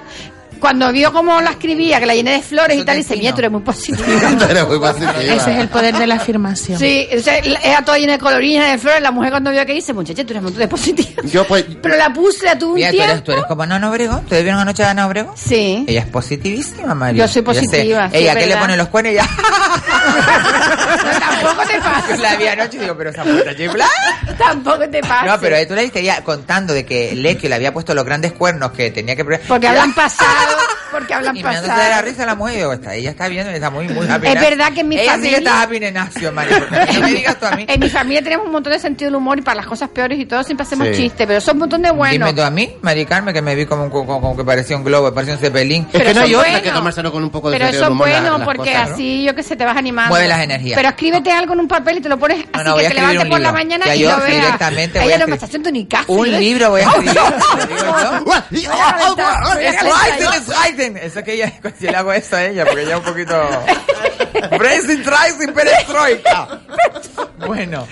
Cuando 0.63 0.93
vio 0.93 1.11
cómo 1.11 1.41
la 1.41 1.49
escribía, 1.49 1.99
que 1.99 2.05
la 2.05 2.15
llené 2.15 2.31
de 2.31 2.41
flores 2.41 2.77
y 2.77 2.85
tal, 2.85 2.95
y 2.95 2.99
dice, 2.99 3.17
mía, 3.17 3.33
tú 3.33 3.39
eres 3.39 3.51
muy 3.51 3.59
positiva. 3.59 4.07
Ese 5.21 5.51
es 5.51 5.59
el 5.59 5.67
poder 5.67 5.93
de 5.97 6.07
la 6.07 6.15
afirmación. 6.15 6.79
Sí, 6.79 7.05
o 7.13 7.19
sea, 7.19 7.35
era 7.39 7.83
todo 7.83 7.97
lleno 7.97 8.13
de 8.13 8.17
colorines, 8.17 8.71
de 8.71 8.77
flores. 8.77 9.01
La 9.01 9.11
mujer 9.11 9.31
cuando 9.31 9.51
vio 9.51 9.65
que 9.65 9.73
dice, 9.73 9.91
muchacha, 9.91 10.23
tú 10.23 10.31
eres 10.31 10.41
muy 10.41 10.67
positiva. 10.67 11.21
Yo 11.25 11.45
pues... 11.45 11.65
Pero 11.81 11.97
la 11.97 12.13
puse, 12.13 12.45
la 12.45 12.57
tuve 12.57 12.69
un 12.69 12.75
Mira, 12.75 12.91
tú 12.91 12.95
tiempo. 12.95 13.11
eres, 13.11 13.23
tú 13.25 13.31
eres 13.33 13.43
como 13.43 13.65
Nana 13.65 13.89
Obregón. 13.89 14.19
¿Ustedes 14.19 14.43
vieron 14.43 14.61
anoche 14.61 14.83
a 14.85 14.91
Ana 14.91 15.05
Obregón? 15.05 15.35
Sí. 15.35 15.83
Ella 15.85 15.99
es 15.99 16.07
positivísima, 16.07 16.95
María. 16.95 17.25
Yo 17.25 17.27
soy 17.27 17.41
Ella 17.41 17.45
positiva, 17.45 18.09
sí, 18.09 18.17
Ella, 18.17 18.35
¿qué 18.35 18.47
le 18.47 18.55
pone 18.55 18.77
los 18.77 18.87
cuernos? 18.87 19.11
Y 19.11 19.15
ya. 19.15 19.27
Tampoco 21.19 21.67
te 21.67 21.79
pasa. 21.79 22.17
La 22.17 22.35
vi 22.37 22.47
anoche 22.47 22.77
y 22.77 22.79
digo, 22.79 22.95
pero 22.97 23.09
esa 23.09 23.23
puta 23.23 23.53
chifla. 23.53 23.87
Tampoco 24.37 24.89
te 24.89 25.01
pasa. 25.01 25.25
No, 25.25 25.39
pero 25.41 25.67
tú 25.67 25.75
le 25.75 25.81
diste 25.81 25.99
ella 25.99 26.23
contando 26.23 26.73
de 26.73 26.85
que 26.85 27.15
Lequio 27.15 27.49
le 27.49 27.55
había 27.55 27.73
puesto 27.73 27.93
los 27.93 28.05
grandes 28.05 28.31
cuernos 28.31 28.71
que 28.71 28.91
tenía 28.91 29.17
que... 29.17 29.25
Porque 29.25 29.67
habían 29.67 29.93
pasado 29.93 30.52
Porque 30.93 31.13
hablan 31.13 31.35
Y 31.35 31.43
me 31.43 31.49
hace 31.49 31.61
de 31.63 31.67
la 31.67 31.73
pasado. 31.75 32.01
risa 32.03 32.25
la 32.25 32.35
mujer 32.35 32.67
está, 32.73 32.95
ella 32.95 33.09
está 33.09 33.27
viendo 33.27 33.51
y 33.51 33.55
está 33.55 33.69
muy, 33.69 33.87
muy 33.89 34.07
happy. 34.07 34.27
Es 34.27 34.33
verdad 34.39 34.71
que 34.73 34.79
en 34.81 34.87
mi 34.87 34.97
ella 34.99 35.11
familia- 35.11 35.37
sí 35.37 35.43
que 35.43 35.49
está 35.49 35.61
happy 35.63 35.75
en 35.77 35.83
Ignacio, 35.83 36.31
María. 36.31 36.59
porque 36.59 36.93
no 36.93 36.99
me 37.01 37.11
digas 37.13 37.39
tú 37.39 37.45
a 37.47 37.51
mí. 37.51 37.65
En 37.73 37.79
mi 37.79 37.89
familia 37.89 38.21
tenemos 38.23 38.45
un 38.45 38.51
montón 38.51 38.71
de 38.73 38.79
sentido 38.79 39.09
del 39.09 39.15
humor 39.15 39.39
y 39.39 39.41
para 39.41 39.55
las 39.57 39.65
cosas 39.65 39.89
peores 39.89 40.19
y 40.19 40.25
todo 40.25 40.43
siempre 40.43 40.63
hacemos 40.65 40.87
Sí. 40.89 40.93
chistes, 40.95 41.25
pero 41.27 41.41
son 41.41 41.55
un 41.55 41.59
montón 41.61 41.81
de 41.81 41.91
buenos. 41.91 42.13
Dime 42.29 42.33
tú 42.33 42.41
a 42.45 42.49
mí, 42.51 42.75
Mari 42.81 43.05
Carmen, 43.05 43.33
que 43.33 43.41
me 43.41 43.55
vi 43.55 43.65
como, 43.65 43.83
un- 43.85 43.89
como, 43.89 44.05
como 44.21 44.37
que 44.37 44.43
parecía 44.43 44.77
un 44.77 44.83
globo, 44.83 45.11
parecía 45.13 45.33
un 45.35 45.39
cepelín. 45.39 45.87
Pero 45.91 46.05
que 46.05 46.13
no 46.13 46.21
hay 46.21 46.33
buenos. 46.35 46.61
que 46.61 46.71
tomárselo 46.71 47.11
con 47.11 47.23
un 47.23 47.29
poco 47.31 47.49
de 47.49 47.55
Pero 47.57 47.65
sentido 47.65 47.83
eso 47.83 47.93
es 47.93 47.99
la- 48.13 48.21
bueno 48.31 48.45
porque 48.45 48.71
cosas, 48.71 48.89
¿no? 48.89 48.93
así 48.95 49.23
yo 49.23 49.33
que 49.35 49.43
sé 49.43 49.55
te 49.55 49.65
vas 49.65 49.75
animando. 49.77 50.09
Mueve 50.11 50.27
las 50.27 50.39
energías. 50.41 50.75
Pero 50.75 50.89
escríbete 50.89 51.31
algo 51.31 51.53
en 51.53 51.59
un 51.61 51.67
papel 51.67 51.97
y 51.97 52.01
te 52.01 52.09
lo 52.09 52.17
pones 52.19 52.45
así 52.53 52.63
no, 52.63 52.75
que 52.77 52.87
te 52.87 52.93
levantes 52.93 53.25
por 53.25 53.39
la 53.41 53.51
mañana 53.51 53.95
y 53.95 53.99
yo 53.99 54.11
lo 54.11 54.17
veas. 54.23 54.31
directamente 54.43 55.03
Ella 55.03 55.17
no 55.17 55.27
me 55.27 55.33
está 55.33 55.45
haciendo 55.47 55.71
ni 55.71 55.85
caso. 55.85 56.11
Un 56.13 56.29
libro 56.31 56.69
voy 56.69 56.81
a 56.81 56.83
escribir. 56.85 57.13
Strikes. 60.89 61.05
Eso 61.05 61.23
que 61.23 61.33
ella, 61.33 61.53
si 61.79 61.85
le 61.87 61.95
hago 61.95 62.13
eso 62.13 62.35
a 62.35 62.45
ella, 62.45 62.65
porque 62.65 62.81
ella 62.83 62.93
es 62.93 62.99
un 62.99 63.03
poquito. 63.05 63.33
Bracing, 64.57 65.03
tricing, 65.03 65.53
perestroika. 65.53 66.47
Bueno. 67.45 67.85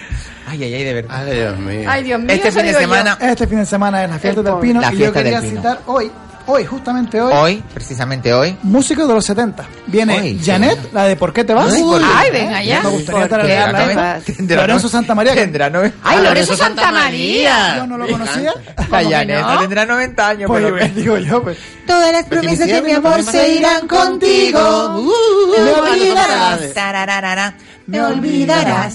Ay, 0.47 0.63
ay, 0.63 0.73
ay, 0.75 0.83
de 0.83 0.93
verdad. 0.93 1.23
Ay, 1.27 1.35
Dios 1.35 1.57
mío. 1.59 1.89
Ay, 1.89 2.03
Dios 2.03 2.19
mío. 2.21 2.29
Este 2.35 2.51
fin 2.51 2.65
de 2.65 2.71
yo. 2.71 2.79
semana, 2.79 3.17
Este 3.21 3.47
fin 3.47 3.57
de 3.59 3.65
semana 3.65 4.03
es 4.03 4.09
la 4.09 4.19
fiesta 4.19 4.41
del 4.41 4.55
Pino 4.59 4.81
La 4.81 4.87
y 4.87 4.91
yo 4.91 4.97
fiesta 4.97 5.19
quería 5.23 5.41
del 5.41 5.49
Pino. 5.49 5.61
citar 5.61 5.79
hoy, 5.87 6.11
hoy, 6.47 6.65
justamente 6.65 7.21
hoy, 7.21 7.33
hoy, 7.33 7.63
precisamente 7.73 8.33
hoy. 8.33 8.57
músicos 8.63 9.07
de 9.07 9.13
los 9.13 9.25
70. 9.25 9.65
Viene 9.87 10.19
Hoy, 10.19 10.41
Janet, 10.43 10.91
la 10.93 11.05
de 11.05 11.15
¿Por 11.15 11.33
qué 11.33 11.43
te 11.43 11.53
vas? 11.53 11.73
Ay, 11.73 11.81
¿por 11.83 11.99
qué? 11.99 12.05
Ay, 12.15 12.31
venga 12.31 12.63
ya. 12.63 12.81
Me 12.81 12.89
gustaría 12.89 13.11
¿Por 13.13 13.23
qué 13.23 13.29
tararearla. 13.29 13.85
te 13.85 13.91
¿eh? 13.91 13.95
vas? 13.95 14.23
Tendrá 14.23 14.61
Lorenzo 14.61 14.89
Santa 14.89 15.15
María. 15.15 15.33
Tendrá 15.35 15.69
no- 15.69 15.81
Ay, 16.03 16.23
Lorenzo 16.23 16.55
Santa 16.55 16.91
María. 16.91 17.77
Yo 17.77 17.87
no 17.87 17.97
lo 17.97 18.07
conocía. 18.07 18.53
La 18.89 18.99
que 18.99 19.09
Janeta 19.09 19.53
no? 19.55 19.59
tendrá 19.61 19.85
90 19.85 20.27
años, 20.27 20.47
Pues 20.47 20.63
pero 20.63 20.87
digo 20.93 21.17
yo, 21.17 21.43
pues. 21.43 21.57
Todas 21.87 22.11
las 22.11 22.25
promesas 22.25 22.67
de 22.67 22.81
mi 22.81 22.91
amor 22.91 23.23
se 23.23 23.55
irán 23.55 23.87
contigo. 23.87 24.59
Uh, 24.99 25.11
Me 25.57 25.71
uh, 25.71 25.83
olvidarás. 25.91 26.61
uh. 26.61 27.53
Me 27.87 28.01
olvidarás. 28.01 28.93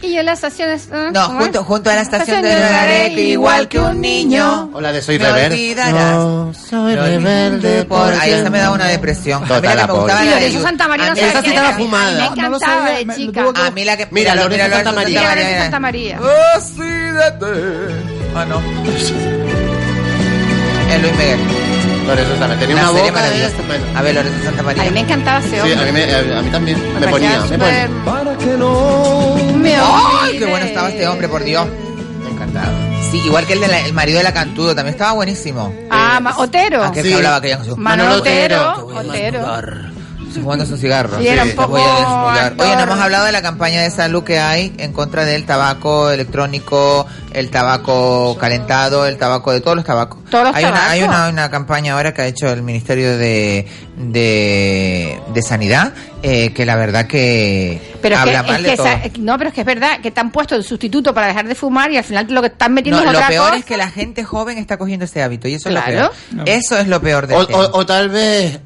Y 0.00 0.12
yo 0.14 0.20
en 0.20 0.26
las 0.26 0.38
estaciones. 0.38 0.88
ah, 0.92 1.10
No, 1.12 1.26
¿cómo 1.26 1.38
es? 1.40 1.44
junto, 1.46 1.64
junto 1.64 1.90
a 1.90 1.94
la 1.96 2.02
estación 2.02 2.42
de 2.42 2.50
Estación 2.50 2.70
de 2.70 2.76
Lloraré, 2.78 3.22
igual 3.22 3.68
que 3.68 3.78
un 3.80 4.00
niño. 4.00 4.70
O 4.72 4.80
la 4.80 4.92
de 4.92 5.02
Soy 5.02 5.18
Rebelde. 5.18 5.74
No, 5.92 6.52
soy 6.54 6.94
Me 6.94 6.96
rebelde 6.96 7.84
Por 7.84 8.12
ahí 8.14 8.30
esa 8.32 8.48
me 8.50 8.58
da 8.58 8.70
una 8.70 8.86
depresión. 8.86 9.42
Total, 9.46 9.56
a 9.56 9.60
mí 9.60 9.66
la 9.68 9.72
que 9.72 9.76
la 9.76 9.86
me 9.86 9.92
gustaba 9.98 10.24
la 10.24 10.40
de 10.40 10.52
Santa 10.62 10.88
María 10.88 11.12
esa 11.12 11.42
sí 11.42 11.48
estaba 11.48 11.72
fumada. 11.72 12.18
Me 12.20 12.26
encantaba 12.26 12.90
de 12.90 13.06
chica. 13.16 13.44
A 13.66 13.70
mí 13.70 13.84
la 13.84 13.96
que... 13.96 14.08
Mira, 14.10 14.34
Lorenzo 14.34 14.64
mira, 14.64 14.76
Santa 14.76 14.92
María. 14.92 15.20
Mira. 15.20 15.34
Lorenzo 15.34 15.62
Santa 15.62 15.80
María. 15.80 16.20
Decídete. 16.54 17.46
Ah, 18.34 18.44
no. 18.44 18.62
Es 20.88 21.02
Luis 21.02 21.12
Miguel. 21.18 21.38
Lorenzo 22.08 22.30
Santa 22.32 22.48
María. 22.48 22.60
Tenía 22.60 22.74
Una 22.76 22.90
una 22.90 22.98
serie 22.98 23.10
boca. 23.10 23.28
eh, 23.36 23.52
bueno. 23.66 23.84
A 23.98 24.02
ver, 24.02 24.14
Lorenzo 24.14 24.44
Santa 24.44 24.60
A 24.60 24.64
María. 24.64 24.82
mí 24.84 24.90
me 24.90 25.00
encantaba 25.00 25.38
ese 25.38 25.48
Sí, 25.50 25.56
hombre. 25.60 25.74
a 25.74 25.84
mí, 25.84 25.92
me- 25.92 26.12
a, 26.34 26.38
a 26.38 26.42
mí 26.42 26.50
también. 26.50 27.00
Me, 27.00 27.08
ponía. 27.08 27.40
Me 27.40 27.58
ponía. 27.58 27.88
Para 28.04 28.36
que 28.38 28.46
no 28.56 29.36
Me 29.56 29.76
¡Ay, 29.76 30.38
qué 30.38 30.46
bueno 30.46 30.66
estaba 30.66 30.88
este 30.88 31.06
hombre, 31.06 31.28
por 31.28 31.44
Dios! 31.44 31.66
Me 32.24 32.30
encantaba. 32.30 32.68
Sí, 33.10 33.18
igual 33.24 33.46
que 33.46 33.52
el, 33.54 33.60
de 33.60 33.68
la- 33.68 33.80
el 33.86 33.92
marido 33.94 34.18
de 34.18 34.24
la 34.24 34.32
Cantudo, 34.34 34.74
también 34.74 34.94
estaba 34.94 35.12
buenísimo. 35.12 35.72
Ah, 35.90 36.18
Ma- 36.20 36.36
Otero. 36.38 36.82
Aquel 36.84 37.04
Sí. 37.04 37.08
que 37.10 37.14
hablaba 37.16 37.36
aquella 37.36 37.56
canción. 37.56 37.80
Manolo 37.80 38.04
Manolo 38.10 38.20
Otero. 38.22 38.86
Otero. 38.94 39.97
Fumando 40.34 40.64
un 40.64 40.78
cigarro. 40.78 41.18
Sí, 41.18 41.26
era 41.26 41.42
un 41.42 41.48
Te 41.50 41.54
poco 41.56 41.68
voy 41.70 41.80
a. 41.82 42.52
Oye, 42.58 42.76
no 42.76 42.82
hemos 42.82 42.98
hablado 43.00 43.24
de 43.26 43.32
la 43.32 43.42
campaña 43.42 43.82
de 43.82 43.90
salud 43.90 44.22
que 44.24 44.38
hay 44.38 44.72
en 44.78 44.92
contra 44.92 45.24
del 45.24 45.44
tabaco 45.46 46.10
electrónico, 46.10 47.06
el 47.32 47.50
tabaco 47.50 48.36
calentado, 48.38 49.06
el 49.06 49.16
tabaco 49.16 49.52
de 49.52 49.60
todos 49.60 49.76
los 49.76 49.84
tabacos. 49.84 50.24
Todos 50.30 50.44
los 50.48 50.54
hay 50.54 50.64
una, 50.64 50.90
hay 50.90 51.02
una, 51.02 51.28
una 51.28 51.50
campaña 51.50 51.94
ahora 51.94 52.12
que 52.14 52.22
ha 52.22 52.26
hecho 52.26 52.48
el 52.50 52.62
Ministerio 52.62 53.16
de, 53.16 53.66
de, 53.96 55.18
de 55.32 55.42
Sanidad, 55.42 55.92
eh, 56.22 56.52
que 56.52 56.66
la 56.66 56.76
verdad 56.76 57.06
que 57.06 57.80
Pero 58.02 58.16
es 58.16 58.22
que, 58.22 58.28
habla 58.36 58.40
es 58.40 58.46
mal 58.52 58.62
que 58.64 58.70
de 58.70 58.76
todo. 58.76 58.86
esa- 58.86 59.00
no, 59.18 59.38
pero 59.38 59.48
es 59.48 59.54
que 59.54 59.60
es 59.60 59.66
verdad 59.66 60.00
que 60.02 60.10
te 60.10 60.20
han 60.20 60.30
puesto 60.30 60.54
el 60.54 60.64
sustituto 60.64 61.14
para 61.14 61.26
dejar 61.28 61.46
de 61.46 61.54
fumar 61.54 61.90
y 61.92 61.96
al 61.96 62.04
final 62.04 62.26
lo 62.30 62.40
que 62.42 62.48
están 62.48 62.74
metiendo 62.74 63.00
No, 63.00 63.06
es 63.06 63.12
lo 63.12 63.18
otra 63.18 63.28
peor 63.28 63.44
cosa. 63.46 63.56
es 63.58 63.64
que 63.64 63.76
la 63.76 63.88
gente 63.90 64.24
joven 64.24 64.58
está 64.58 64.76
cogiendo 64.76 65.04
ese 65.04 65.22
hábito 65.22 65.48
y 65.48 65.54
eso 65.54 65.68
Claro. 65.70 65.90
es 65.90 66.34
lo 66.34 66.44
peor. 66.44 66.48
Eso 66.58 66.78
es 66.78 66.88
lo 66.88 67.00
peor 67.00 67.26
de 67.26 67.34
O, 67.36 67.40
o- 67.40 67.78
o 67.78 67.86
tal 67.86 68.08
vez 68.10 68.60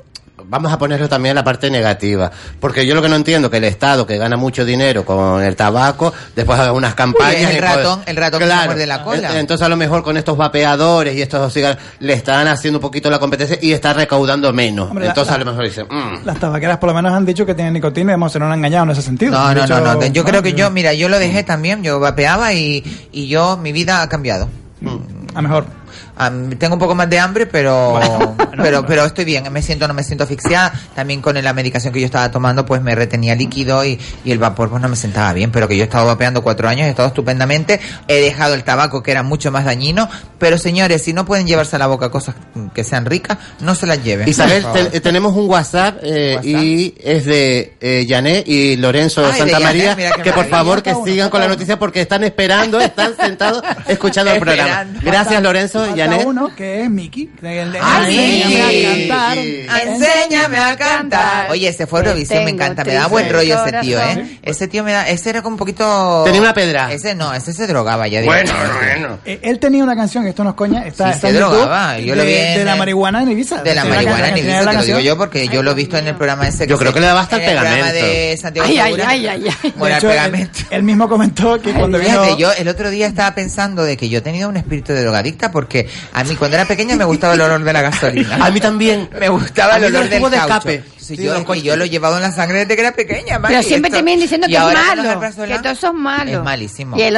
vamos 0.46 0.72
a 0.72 0.78
ponerlo 0.78 1.08
también 1.08 1.30
en 1.32 1.36
la 1.36 1.44
parte 1.44 1.70
negativa, 1.70 2.30
porque 2.60 2.86
yo 2.86 2.94
lo 2.94 3.02
que 3.02 3.08
no 3.08 3.16
entiendo 3.16 3.50
que 3.50 3.56
el 3.58 3.64
Estado 3.64 4.06
que 4.06 4.16
gana 4.18 4.36
mucho 4.36 4.64
dinero 4.64 5.04
con 5.04 5.42
el 5.42 5.56
tabaco, 5.56 6.12
después 6.34 6.58
haga 6.58 6.72
unas 6.72 6.94
campañas 6.94 7.36
Uy, 7.36 7.44
el 7.50 7.56
y 7.56 7.60
ratón- 7.60 8.02
el 8.06 8.16
ratón 8.16 8.40
que 8.40 8.48
se 8.48 8.54
muerde 8.66 8.86
la 8.86 9.02
cola. 9.02 9.30
en- 9.32 9.36
Entonces 9.38 9.64
a 9.64 9.68
lo 9.68 9.76
mejor 9.76 10.02
con 10.02 10.16
estos 10.16 10.36
vapeadores 10.36 11.14
y 11.16 11.22
estos 11.22 11.52
cigarros 11.52 11.82
le 12.00 12.12
están 12.14 12.46
haciendo 12.48 12.78
un 12.78 12.82
poquito 12.82 13.10
la 13.10 13.18
competencia 13.18 13.58
y 13.60 13.72
está 13.72 13.92
recaudando 13.92 14.52
menos. 14.52 14.90
Hombre, 14.90 15.06
Entonces 15.08 15.30
la- 15.30 15.36
a 15.36 15.38
lo 15.44 15.44
mejor 15.50 15.64
dicen, 15.64 15.86
mm, 15.90 16.24
Las 16.26 16.38
tabaqueras 16.38 16.78
por 16.78 16.88
lo 16.90 16.94
menos 16.94 17.12
han 17.12 17.24
dicho 17.26 17.44
que 17.46 17.54
tienen 17.54 17.72
nicotina 17.74 18.12
y 18.12 18.14
hemos, 18.14 18.32
se 18.32 18.38
nos 18.38 18.48
han 18.50 18.58
engañado 18.58 18.84
en 18.84 18.90
ese 18.90 19.02
sentido. 19.02 19.32
No, 19.32 19.54
no, 19.54 19.62
dicho, 19.62 19.80
no, 19.80 19.94
no. 19.94 20.06
Yo 20.06 20.24
creo 20.24 20.42
que 20.42 20.52
¿no? 20.52 20.58
yo, 20.58 20.70
mira, 20.70 20.92
yo 20.94 21.08
lo 21.08 21.18
dejé 21.18 21.42
también, 21.42 21.82
yo 21.82 22.00
vapeaba 22.00 22.52
y, 22.52 22.82
y 23.12 23.28
yo, 23.28 23.56
mi 23.56 23.72
vida 23.72 24.02
ha 24.02 24.08
cambiado. 24.08 24.48
A 25.34 25.40
mejor. 25.42 25.64
Am, 26.16 26.50
tengo 26.58 26.74
un 26.74 26.80
poco 26.80 26.94
más 26.94 27.08
de 27.08 27.18
hambre, 27.18 27.46
pero, 27.46 27.98
pero, 28.56 28.84
pero 28.86 29.04
estoy 29.04 29.24
bien. 29.24 29.50
Me 29.52 29.62
siento, 29.62 29.86
no 29.88 29.94
me 29.94 30.02
siento 30.04 30.24
asfixiada. 30.24 30.72
También 30.94 31.20
con 31.20 31.42
la 31.42 31.52
medicación 31.52 31.92
que 31.92 32.00
yo 32.00 32.06
estaba 32.06 32.30
tomando, 32.30 32.64
pues 32.66 32.82
me 32.82 32.94
retenía 32.94 33.34
líquido 33.34 33.84
y, 33.84 33.98
y 34.24 34.30
el 34.32 34.38
vapor, 34.38 34.70
pues 34.70 34.80
no 34.82 34.88
me 34.88 34.96
sentaba 34.96 35.32
bien. 35.32 35.50
Pero 35.50 35.68
que 35.68 35.76
yo 35.76 35.82
he 35.82 35.86
estado 35.86 36.06
vapeando 36.06 36.42
cuatro 36.42 36.68
años, 36.68 36.86
he 36.86 36.90
estado 36.90 37.08
estupendamente. 37.08 37.80
He 38.08 38.20
dejado 38.20 38.54
el 38.54 38.64
tabaco, 38.64 39.02
que 39.02 39.10
era 39.10 39.22
mucho 39.22 39.50
más 39.50 39.64
dañino. 39.64 40.08
Pero 40.38 40.58
señores, 40.58 41.02
si 41.02 41.12
no 41.12 41.24
pueden 41.24 41.46
llevarse 41.46 41.76
a 41.76 41.78
la 41.78 41.86
boca 41.86 42.10
cosas 42.10 42.34
que 42.74 42.84
sean 42.84 43.06
ricas, 43.06 43.38
no 43.60 43.74
se 43.74 43.86
las 43.86 44.02
lleven. 44.02 44.28
Isabel, 44.28 44.64
te- 44.72 45.00
tenemos 45.00 45.34
un 45.34 45.48
WhatsApp, 45.48 45.98
eh, 46.02 46.38
y 46.42 46.94
es 47.02 47.24
de 47.24 47.76
eh, 47.80 48.06
Janet 48.08 48.46
y 48.48 48.76
Lorenzo 48.76 49.24
Ay, 49.24 49.32
de 49.32 49.38
Santa 49.38 49.60
Janet, 49.60 49.86
María, 49.96 50.10
que 50.22 50.32
por 50.32 50.46
favor 50.48 50.82
que 50.82 50.94
sigan 51.04 51.30
con 51.30 51.40
la 51.40 51.48
noticia 51.48 51.78
porque 51.78 52.00
están 52.00 52.24
esperando, 52.24 52.80
están 52.80 53.16
sentados 53.16 53.62
escuchando 53.88 54.32
el 54.32 54.40
programa. 54.40 54.86
Gracias 55.02 55.42
Lorenzo 55.42 55.81
y 55.86 55.88
Falta 55.90 56.04
Janet. 56.04 56.26
uno 56.26 56.54
que 56.56 56.82
es 56.82 56.90
Mickey. 56.90 57.30
El 57.42 57.72
de- 57.72 57.78
¡Ay, 57.82 58.42
Enséñame 58.42 58.86
a 58.86 59.08
cantar. 59.08 59.38
Enséñame 59.86 60.58
a 60.58 60.76
cantar. 60.76 61.50
Oye, 61.50 61.68
ese 61.68 61.86
fue 61.86 62.00
Eurovisión, 62.00 62.44
me 62.44 62.50
encanta. 62.50 62.84
Me 62.84 62.94
da 62.94 63.06
buen 63.06 63.30
rollo 63.30 63.62
ese 63.64 63.78
tío, 63.80 63.98
¿eh? 64.00 64.38
Ese 64.42 64.68
tío 64.68 64.84
me 64.84 64.92
da, 64.92 65.08
ese 65.08 65.30
era 65.30 65.42
como 65.42 65.54
un 65.54 65.58
poquito. 65.58 66.22
Tenía 66.24 66.40
una 66.40 66.54
pedra. 66.54 66.92
Ese 66.92 67.14
no, 67.14 67.32
ese 67.34 67.52
se 67.52 67.66
drogaba 67.66 68.08
ya. 68.08 68.22
Bueno, 68.22 68.52
bueno. 68.78 69.18
Eh, 69.24 69.40
Él 69.42 69.58
tenía 69.58 69.82
una 69.84 69.96
canción, 69.96 70.26
esto 70.26 70.44
no 70.44 70.50
es 70.50 70.56
coña, 70.56 70.84
está, 70.86 71.06
Sí, 71.06 71.10
está 71.16 71.28
se 71.28 71.34
en 71.34 71.40
YouTube, 71.40 71.56
drogaba, 71.58 71.98
yo 71.98 72.14
lo 72.14 72.22
de, 72.22 72.28
vi 72.28 72.34
en 72.36 72.58
de 72.58 72.64
la 72.64 72.76
marihuana 72.76 73.22
en 73.22 73.30
Ibiza. 73.32 73.62
De 73.62 73.74
la 73.74 73.84
marihuana 73.84 74.28
en 74.28 74.38
Ibiza, 74.38 74.60
de 74.60 74.66
te 74.66 74.72
lo 74.74 74.82
digo 74.84 75.00
yo 75.00 75.16
porque 75.16 75.48
yo 75.48 75.62
lo 75.62 75.70
he 75.72 75.74
visto 75.74 75.96
en 75.98 76.08
el 76.08 76.14
programa 76.16 76.48
ese. 76.48 76.66
Yo 76.66 76.78
creo 76.78 76.92
que 76.92 77.00
le 77.00 77.06
daba 77.06 77.20
hasta 77.22 77.36
el 77.36 77.42
programa 77.42 77.70
pegamento. 77.70 78.06
de 78.06 78.36
Santiago 78.40 78.68
Ay, 78.68 78.78
ay, 78.78 78.94
ay, 79.06 79.26
ay, 79.26 79.46
ay. 79.62 79.74
Bueno, 79.76 79.96
De 80.00 80.06
el 80.06 80.12
pegamento. 80.12 80.58
él, 80.70 80.82
mismo 80.82 81.08
comentó 81.08 81.60
que 81.60 81.72
cuando 81.72 81.98
vino... 81.98 82.36
Yo 82.38 82.52
el 82.52 82.68
otro 82.68 82.90
día 82.90 83.06
estaba 83.06 83.34
pensando 83.34 83.84
de 83.84 83.96
que 83.96 84.08
yo 84.08 84.22
tenía 84.22 84.48
un 84.48 84.56
espíritu 84.56 84.92
de 84.92 85.02
drogadicta 85.02 85.50
porque 85.50 85.71
a 86.12 86.24
mí 86.24 86.36
cuando 86.36 86.56
era 86.56 86.66
pequeña 86.66 86.96
me 86.96 87.04
gustaba 87.04 87.34
el 87.34 87.40
olor 87.40 87.62
de 87.62 87.72
la 87.72 87.82
gasolina. 87.82 88.36
A 88.44 88.50
mí 88.50 88.60
también. 88.60 89.08
Me 89.18 89.28
gustaba 89.28 89.76
el 89.76 89.84
olor 89.84 90.08
del 90.08 90.18
tubos 90.18 90.30
de 90.30 90.36
caucho. 90.36 90.54
escape. 90.54 90.84
Sí, 91.02 91.16
Sí, 91.16 91.24
yo, 91.24 91.34
los 91.34 91.56
y 91.56 91.62
yo 91.62 91.76
lo 91.76 91.84
he 91.84 91.90
llevado 91.90 92.16
en 92.16 92.22
la 92.22 92.30
sangre 92.32 92.60
desde 92.60 92.74
que 92.76 92.80
era 92.80 92.92
pequeña, 92.92 93.38
Mari, 93.38 93.54
Pero 93.56 93.66
siempre 93.68 93.88
esto- 93.88 93.98
te 93.98 94.04
vienen 94.04 94.20
diciendo 94.22 94.46
y 94.46 94.50
que 94.52 94.56
es 94.56 94.62
los 94.62 94.72
malo, 94.72 95.20
que 95.46 95.58
todos 95.58 95.78
son 95.78 96.00
malos. 96.00 96.34
Es 96.34 96.42
malísimo. 96.42 96.96
Y 96.96 97.02
el 97.02 97.16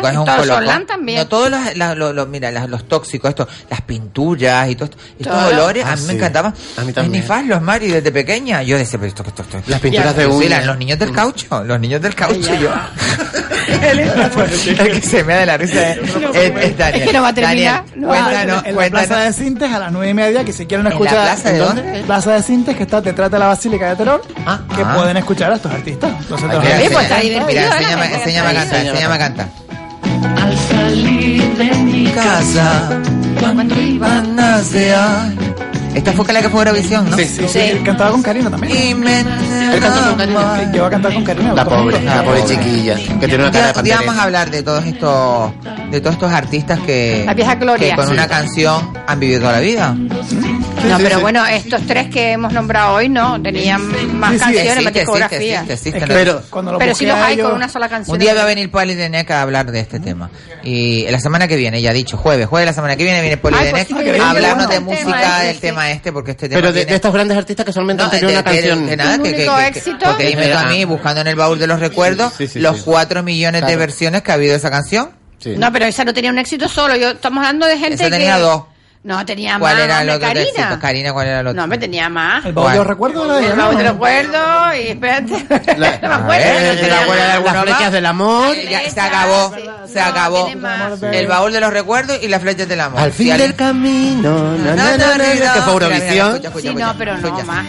coges 0.00 0.16
un 0.18 0.24
todo 0.24 0.86
también. 0.86 1.18
No, 1.18 1.26
todos 1.26 1.50
los, 1.50 1.76
la- 1.76 1.94
lo- 1.94 2.12
lo- 2.12 2.26
mira, 2.26 2.50
los 2.68 2.86
tóxicos, 2.86 3.30
esto, 3.30 3.48
las 3.68 3.80
pinturas 3.82 4.70
y 4.70 4.76
todo 4.76 4.84
esto, 4.84 4.96
estos 5.18 5.32
Todo. 5.32 5.48
olores, 5.48 5.84
Ah, 5.84 5.92
a 5.92 5.96
mí 5.96 6.02
me 6.02 6.08
sí. 6.12 6.16
encantaban. 6.16 6.54
A 6.76 6.84
mí 6.84 6.92
también. 6.92 7.22
Esnifar 7.22 7.60
Mari, 7.60 7.88
desde 7.88 8.12
pequeña. 8.12 8.62
Yo 8.62 8.78
decía, 8.78 8.98
pero 8.98 9.08
esto, 9.08 9.22
esto, 9.26 9.42
esto. 9.42 9.62
Las 9.66 9.80
pinturas 9.80 10.14
de 10.16 10.22
Sí, 10.24 10.30
uñas. 10.30 10.50
la- 10.50 10.62
los 10.66 10.78
niños 10.78 10.98
del 10.98 11.12
caucho, 11.12 11.64
los 11.64 11.80
niños 11.80 12.00
del 12.00 12.14
caucho, 12.14 12.54
yo. 12.54 12.70
el 13.82 14.92
que 14.92 15.00
se 15.02 15.24
me 15.24 15.34
da 15.34 15.40
de 15.40 15.46
la 15.46 15.56
risa 15.56 15.92
es, 15.92 15.98
es- 16.34 16.64
es 16.64 16.78
Daniel. 16.78 17.02
Es 17.02 17.06
que 17.08 17.12
no 17.12 17.22
va 17.22 17.28
a 17.28 17.34
terminar, 17.34 17.84
Daniel, 17.84 18.00
no 18.00 18.08
cuéntanos, 18.08 18.64
en 18.66 18.76
la 18.76 18.90
Plaza 18.90 19.20
de 19.20 19.32
Sintes 19.32 19.72
a 19.72 19.78
las 19.78 19.92
nueve 19.92 20.10
y 20.10 20.14
media, 20.14 20.44
que 20.44 20.52
si 20.52 20.66
quieren 20.66 20.86
¿En 20.86 20.90
la 20.90 20.90
escuchar... 20.90 21.14
plaza 21.24 21.50
de 21.50 21.58
¿En 21.58 21.64
dónde? 21.64 22.02
Plaza 22.06 22.32
de 22.34 22.42
Sintes, 22.42 22.76
que 22.76 22.82
está 22.92 23.00
detrás 23.00 23.30
de 23.30 23.38
la 23.38 23.46
Basílica 23.46 23.88
de 23.88 23.96
Terror, 23.96 24.22
Ah, 24.46 24.60
que 24.76 24.82
ah. 24.82 24.94
pueden 24.94 25.16
escuchar 25.16 25.50
a 25.52 25.56
estos 25.56 25.72
artistas. 25.72 26.10
Entonces, 26.20 26.48
Ay, 26.50 26.58
mira, 26.58 26.60
Sí, 26.62 26.68
pues 26.76 26.84
enseña- 26.84 27.02
está 27.02 27.20
divertido, 27.20 27.46
Mira, 27.46 27.64
enséñame, 27.66 28.02
a 28.02 28.54
cantar, 28.54 28.86
enséñame 28.86 29.14
a 29.14 29.18
cantar. 29.18 29.48
Al 30.42 30.58
salir 30.58 31.56
de 31.56 31.64
mi 31.78 32.04
casa, 32.10 33.00
cuando 33.40 33.80
iban 33.80 34.38
a. 34.38 34.60
Esta 35.94 36.12
fue 36.12 36.32
la 36.32 36.40
que 36.40 36.48
fue 36.48 36.60
Eurovisión, 36.62 37.10
¿no? 37.10 37.16
Sí, 37.18 37.24
Sí, 37.26 37.44
sí, 37.48 37.58
él 37.58 37.82
cantaba 37.84 38.10
con 38.12 38.22
Karina 38.22 38.48
también. 38.50 38.74
Y 38.90 38.94
me 38.94 39.20
Él 39.20 39.78
canta 39.78 40.06
con 40.08 40.14
Karina. 40.16 40.56
Sí, 40.58 40.66
Llegó 40.72 40.86
a 40.86 40.90
cantar 40.90 41.12
con 41.14 41.24
Karina. 41.24 41.52
La 41.52 41.64
pobre, 41.66 42.02
la 42.02 42.22
pobre 42.24 42.44
chiquilla, 42.46 42.94
que 42.96 43.26
tiene 43.28 43.36
una 43.44 43.50
cara 43.52 43.72
de 43.82 43.88
ya 43.88 43.96
vamos 44.00 44.16
a 44.16 44.22
hablar 44.22 44.50
de 44.50 44.62
todos 44.62 44.84
estos 44.86 45.52
de 45.90 46.00
todos 46.00 46.14
estos 46.14 46.32
artistas 46.32 46.80
que, 46.80 47.24
La 47.26 47.34
vieja 47.34 47.54
gloria. 47.56 47.90
que 47.90 47.94
con 47.96 48.06
Sí. 48.06 48.12
una 48.12 48.26
canción 48.26 48.92
han 49.06 49.20
vivido 49.20 49.40
toda 49.40 49.52
la 49.52 49.60
vida. 49.60 49.94
No, 50.88 50.98
pero 50.98 51.20
bueno, 51.20 51.46
estos 51.46 51.86
tres 51.86 52.08
que 52.08 52.32
hemos 52.32 52.52
nombrado 52.52 52.94
hoy 52.94 53.08
no 53.08 53.40
tenían 53.40 54.18
más 54.18 54.38
canciones, 54.38 54.84
más 54.84 54.94
discografía. 54.94 55.64
pero 56.06 56.42
pero 56.78 56.94
si 56.94 57.06
los 57.06 57.16
hay 57.16 57.38
con 57.38 57.52
una 57.52 57.68
sola 57.68 57.88
canción. 57.88 58.14
Un 58.14 58.20
día 58.20 58.34
va 58.34 58.42
a 58.42 58.46
venir 58.46 58.70
Polideneca 58.70 59.38
a 59.38 59.42
hablar 59.42 59.70
de 59.70 59.80
este 59.80 60.00
tema. 60.00 60.30
Y 60.62 61.08
la 61.10 61.20
semana 61.20 61.48
que 61.48 61.56
viene, 61.56 61.80
ya 61.80 61.90
ha 61.90 61.94
dicho, 61.94 62.16
jueves, 62.16 62.46
jueves 62.46 62.66
de 62.66 62.70
la 62.70 62.74
semana 62.74 62.96
que 62.96 63.04
viene 63.04 63.20
viene 63.20 63.36
Polideneca 63.36 64.24
a 64.24 64.30
hablarnos 64.30 64.68
de 64.68 64.80
música 64.80 65.38
del 65.40 65.48
este. 65.50 65.68
tema 65.68 65.90
este, 65.90 66.12
porque 66.12 66.32
este 66.32 66.48
tema. 66.48 66.60
Pero 66.60 66.72
de, 66.72 66.82
estos 66.88 67.12
grandes 67.12 67.36
artistas 67.36 67.66
que 67.66 67.72
solamente 67.72 68.02
han 68.02 68.10
tenido 68.10 68.30
una 68.30 68.42
canción. 68.42 68.86
De, 68.86 68.96
nada, 68.96 69.18
que, 69.18 69.48
porque 70.00 70.52
a 70.54 70.64
mí, 70.66 70.84
buscando 70.84 71.20
en 71.20 71.26
el 71.28 71.36
baúl 71.36 71.58
de 71.58 71.66
los 71.66 71.80
recuerdos, 71.80 72.34
los 72.54 72.82
cuatro 72.82 73.22
millones 73.22 73.66
de 73.66 73.76
versiones 73.76 74.22
que 74.22 74.30
ha 74.30 74.34
habido 74.34 74.52
de 74.52 74.58
esa 74.58 74.70
canción. 74.70 75.10
No, 75.56 75.72
pero 75.72 75.86
esa 75.86 76.04
no 76.04 76.14
tenía 76.14 76.30
un 76.30 76.38
éxito 76.38 76.68
solo. 76.68 76.96
Yo, 76.96 77.10
estamos 77.10 77.44
hablando 77.44 77.66
de 77.66 77.78
gente 77.78 77.94
esa 77.94 78.10
tenía 78.10 78.38
dos. 78.38 78.62
No, 79.04 79.26
tenía 79.26 79.58
¿Cuál 79.58 79.60
más. 79.60 79.72
¿Cuál 79.72 79.82
era 79.82 80.02
el 80.02 80.10
otro 80.10 80.28
Karina? 80.28 80.78
Karina, 80.80 81.12
¿cuál 81.12 81.26
era 81.26 81.40
el? 81.40 81.56
No, 81.56 81.66
me 81.66 81.76
tenía 81.76 82.08
más. 82.08 82.44
El 82.44 82.52
baúl 82.52 82.72
de 82.72 82.84
recuerdo 82.84 83.38
era 83.38 83.48
El 83.48 83.58
baúl 83.58 83.76
de 83.76 83.82
recuerdo 83.90 84.74
y 84.76 84.88
espérate. 84.88 85.46
La, 85.76 85.98
no 86.02 86.08
me 86.08 86.14
acuerdo. 86.14 86.28
Ver, 86.28 86.88
no 87.08 87.14
la, 87.14 87.40
las 87.40 87.62
flechas 87.62 87.92
del 87.92 88.06
amor. 88.06 88.56
Ya, 88.56 88.88
se 88.88 89.00
acabó. 89.00 89.54
Sí. 89.56 89.92
Se 89.92 89.98
no, 89.98 90.06
acabó. 90.06 90.48
El 91.12 91.26
baúl 91.26 91.52
de 91.52 91.60
los 91.60 91.72
recuerdos 91.72 92.22
y 92.22 92.28
las 92.28 92.42
flechas 92.42 92.68
del 92.68 92.80
amor. 92.80 93.00
Al 93.00 93.12
fin 93.12 93.32
sí, 93.32 93.38
del 93.38 93.56
camino. 93.56 94.56
Na, 94.58 94.76
na, 94.76 94.96
na, 94.96 95.16
que 95.16 95.62
fue 95.62 95.72
Eurovisión. 95.72 96.40
Sí, 96.60 96.74
no, 96.74 96.94
pero 96.96 97.18
no 97.18 97.42
más. 97.44 97.66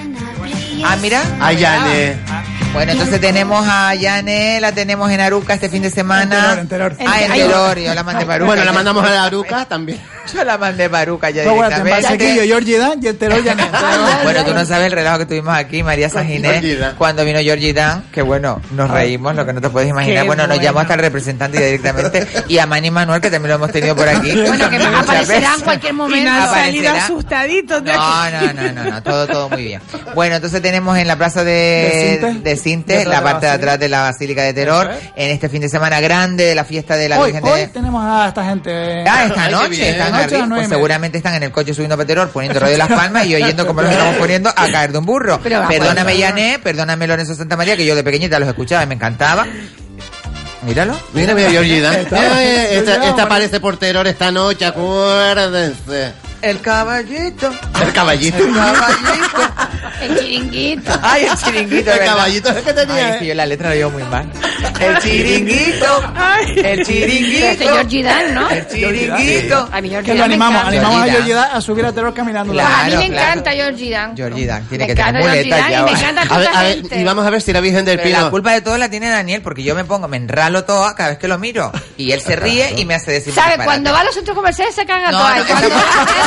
Ah, 0.85 0.97
mira. 1.01 1.22
Ayane. 1.41 2.18
Ah, 2.30 2.43
bueno, 2.74 2.91
entonces 2.94 3.22
tenemos 3.22 3.66
a 3.70 3.94
Yane, 3.94 4.60
la 4.60 4.72
tenemos 4.72 5.12
en 5.12 5.22
Aruca 5.22 5.54
este 5.54 5.70
fin 5.70 5.84
de 5.84 5.91
semana. 5.91 6.56
Enteror, 6.60 6.94
enteror. 6.94 7.08
Ah, 7.08 7.22
en 7.22 7.32
Delor, 7.34 7.78
yo 7.78 7.94
la 7.94 8.04
mandé 8.04 8.26
para 8.26 8.36
Aruca. 8.36 8.48
Bueno, 8.48 8.64
la 8.66 8.74
mandamos 8.74 9.06
a 9.06 9.12
la 9.12 9.24
Aruca 9.26 9.66
también. 9.66 10.02
Yo 10.34 10.44
la 10.44 10.58
mandé 10.58 10.90
para 10.90 11.04
Aruca 11.04 11.30
ya 11.30 11.44
directamente. 11.44 12.45
Georgie 12.48 12.78
Dan 12.80 13.00
y 13.04 13.08
Enteror 13.08 13.44
Yane. 13.44 13.64
Bueno, 14.24 14.44
tú 14.44 14.54
no 14.56 14.66
sabes 14.66 14.88
el 14.88 14.94
relajo 14.94 15.20
que 15.20 15.26
tuvimos 15.28 15.54
aquí, 15.56 15.84
María 15.84 16.10
Saginés, 16.10 16.64
cuando 16.98 17.24
vino 17.24 17.40
Georgie 17.40 17.74
Dan, 17.74 18.06
que 18.12 18.24
bueno, 18.24 18.60
nos 18.72 18.90
ah. 18.90 18.94
reímos, 18.95 19.36
lo 19.36 19.45
que 19.45 19.54
no 19.54 19.62
te 19.62 19.70
puedes 19.70 19.90
imaginar. 19.90 20.26
Bueno, 20.26 20.48
nos 20.48 20.60
llamó 20.60 20.80
hasta 20.80 20.95
el 20.95 21.02
representante 21.02 21.64
directamente 21.64 22.28
y 22.48 22.58
a 22.58 22.66
Manny 22.66 22.90
Manuel, 22.90 23.22
que 23.22 23.30
también 23.30 23.50
lo 23.50 23.56
hemos 23.56 23.72
tenido 23.72 23.95
por 23.95 24.10
aquí. 24.10 24.32
Bueno, 24.32 24.70
que 24.70 24.78
aparecerá 24.78 25.54
en 25.56 25.62
cualquier 25.62 25.94
momento. 25.94 26.32
Y 26.72 26.86
asustaditos 26.86 27.84
de 27.84 27.94
no, 27.94 28.32
No, 28.32 28.54
no, 28.54 28.72
no, 28.72 28.91
no, 28.91 29.04
todo, 29.04 29.28
todo 29.28 29.50
muy 29.50 29.64
bien. 29.64 29.82
Bueno, 30.16 30.36
entonces 30.36 30.62
tenemos 30.62 30.98
en 30.98 31.08
la 31.08 31.16
plaza 31.16 31.44
de 31.44 32.41
Cinte, 32.64 33.06
la 33.06 33.22
parte 33.22 33.45
de, 33.45 33.52
atrás 33.52 33.80
de 33.80 33.90
la 33.90 34.02
Basílica 34.02 34.44
de 34.44 34.53
Terror, 34.53 34.90
es. 34.90 35.11
en 35.15 35.31
este 35.31 35.49
fin 35.49 35.61
de 35.61 35.69
semana 35.69 35.99
grande 35.99 36.45
de 36.45 36.56
la 36.56 36.64
fiesta 36.64 36.95
de 36.95 37.10
la 37.10 37.19
hoy, 37.19 37.31
Virgen 37.31 37.52
hoy 37.52 37.60
de... 37.61 37.68
tenemos 37.68 38.03
a 38.03 38.30
esta 38.30 38.45
gente. 38.45 38.72
Eh. 38.72 39.06
Ah, 39.07 39.26
esta 39.26 39.49
noche, 39.49 39.90
están 39.90 40.14
arriba, 40.14 40.48
pues 40.49 40.69
seguramente 40.69 41.18
están 41.18 41.35
en 41.35 41.44
el 41.44 41.52
coche 41.52 41.73
subiendo 41.73 41.98
para 41.98 42.07
Terror, 42.07 42.30
poniendo 42.30 42.60
Radio 42.60 42.77
Las 42.77 42.88
Palmas 42.88 43.26
y 43.26 43.35
oyendo 43.44 43.68
como 43.68 43.81
lo 43.81 43.90
estamos 43.90 44.15
poniendo 44.15 44.49
a 44.49 44.72
caer 44.72 44.91
de 44.91 44.98
un 44.98 45.06
burro. 45.06 45.40
Pero 45.44 45.68
perdóname, 45.68 46.18
Yané, 46.18 46.60
perdóname, 46.64 47.06
Lorenzo 47.06 47.35
Santa 47.35 47.57
María, 47.57 47.76
que 47.76 47.85
yo 47.85 47.95
de 47.95 48.03
pequeñita 48.03 48.40
los 48.40 48.48
escuchaba 48.48 48.84
y 48.84 48.88
me 48.88 48.95
encantaba. 48.95 49.45
Míralo. 50.64 50.98
Mira, 51.14 51.35
mira, 51.35 51.49
Georgina. 51.49 51.94
Esta, 51.98 52.41
esta, 52.41 52.94
esta, 52.94 53.10
esta, 53.10 53.27
parece 53.27 53.60
por 53.60 53.76
terror 53.77 54.07
esta 54.07 54.31
noche, 54.31 54.65
acuérdense. 54.65 56.14
El 56.44 56.60
caballito. 56.60 57.53
El 57.82 57.94
caballito. 57.94 58.38
El 58.38 58.53
caballito. 58.53 59.53
el 60.02 60.20
chiringuito. 60.20 60.91
Ay, 61.02 61.26
el 61.26 61.38
chiringuito. 61.38 61.91
El 61.91 61.99
caballito 61.99 62.49
es 62.49 62.57
el 62.57 62.64
que 62.64 62.74
tenía. 62.74 63.14
Ay, 63.14 63.28
yo 63.28 63.34
la 63.34 63.45
letra 63.45 63.70
la 63.70 63.76
llevo 63.76 63.91
muy 63.91 64.03
mal. 64.03 64.30
El 64.78 64.98
chiringuito. 64.99 66.14
El 66.57 66.86
chiringuito. 66.86 67.45
El 67.45 67.57
señor 67.57 67.88
Gidal, 67.88 68.34
¿no? 68.34 68.49
El 68.49 68.68
chiringuito. 68.68 69.70
A 69.72 69.80
mí 69.80 69.90
George 69.90 70.11
que 70.11 70.18
lo 70.18 70.26
animamos, 70.26 70.65
animamos 70.65 71.02
a 71.02 71.06
George 71.06 71.34
Dan. 71.34 71.49
a 71.53 71.61
subir 71.61 71.86
al 71.86 71.94
terror 71.94 72.14
caminando. 72.14 72.52
Claro, 72.52 72.74
a 72.74 72.84
mí 72.88 72.98
me 72.98 73.06
encanta 73.06 73.52
George 73.52 73.90
Dan. 73.90 74.18
George 74.18 74.45
Dan, 74.45 74.68
tiene 74.68 74.84
me 74.84 74.88
que 74.88 74.95
tener 75.02 75.22
muleta 75.24 75.70
ya. 75.70 75.80
Y, 75.80 75.84
me 75.84 75.91
encanta 75.91 76.22
a 76.24 76.38
ver, 76.40 76.49
a 76.53 76.64
ver, 76.64 76.84
y 76.91 77.03
vamos 77.06 77.26
a 77.26 77.30
ver 77.30 77.41
si 77.41 77.53
la 77.53 77.61
Virgen 77.61 77.86
del 77.86 77.99
Pero 77.99 78.22
La 78.22 78.30
culpa 78.30 78.52
de 78.52 78.60
todo 78.60 78.78
la 78.78 78.90
tiene 78.90 79.10
Daniel, 79.10 79.41
porque 79.41 79.64
yo 79.64 79.76
me 79.76 79.86
pongo, 79.86 80.10
me 80.10 80.18
enralo 80.18 80.65
todo 80.65 80.94
cada 80.94 81.11
vez 81.11 81.20
que 81.20 81.30
lo 81.30 81.38
miro. 81.38 81.72
Y 81.95 82.11
él 82.11 82.20
se 82.20 82.36
ríe 82.36 82.74
y 82.76 82.84
me 82.84 82.95
hace 82.95 83.11
decir. 83.11 83.34
sabes 83.34 83.64
Cuando 83.64 83.94
va 83.94 84.02
a 84.02 84.03
los 84.03 84.14
centros 84.14 84.36
comerciales 84.36 84.76
se 84.76 84.86
caga 84.86 85.10
todo. 85.10 85.24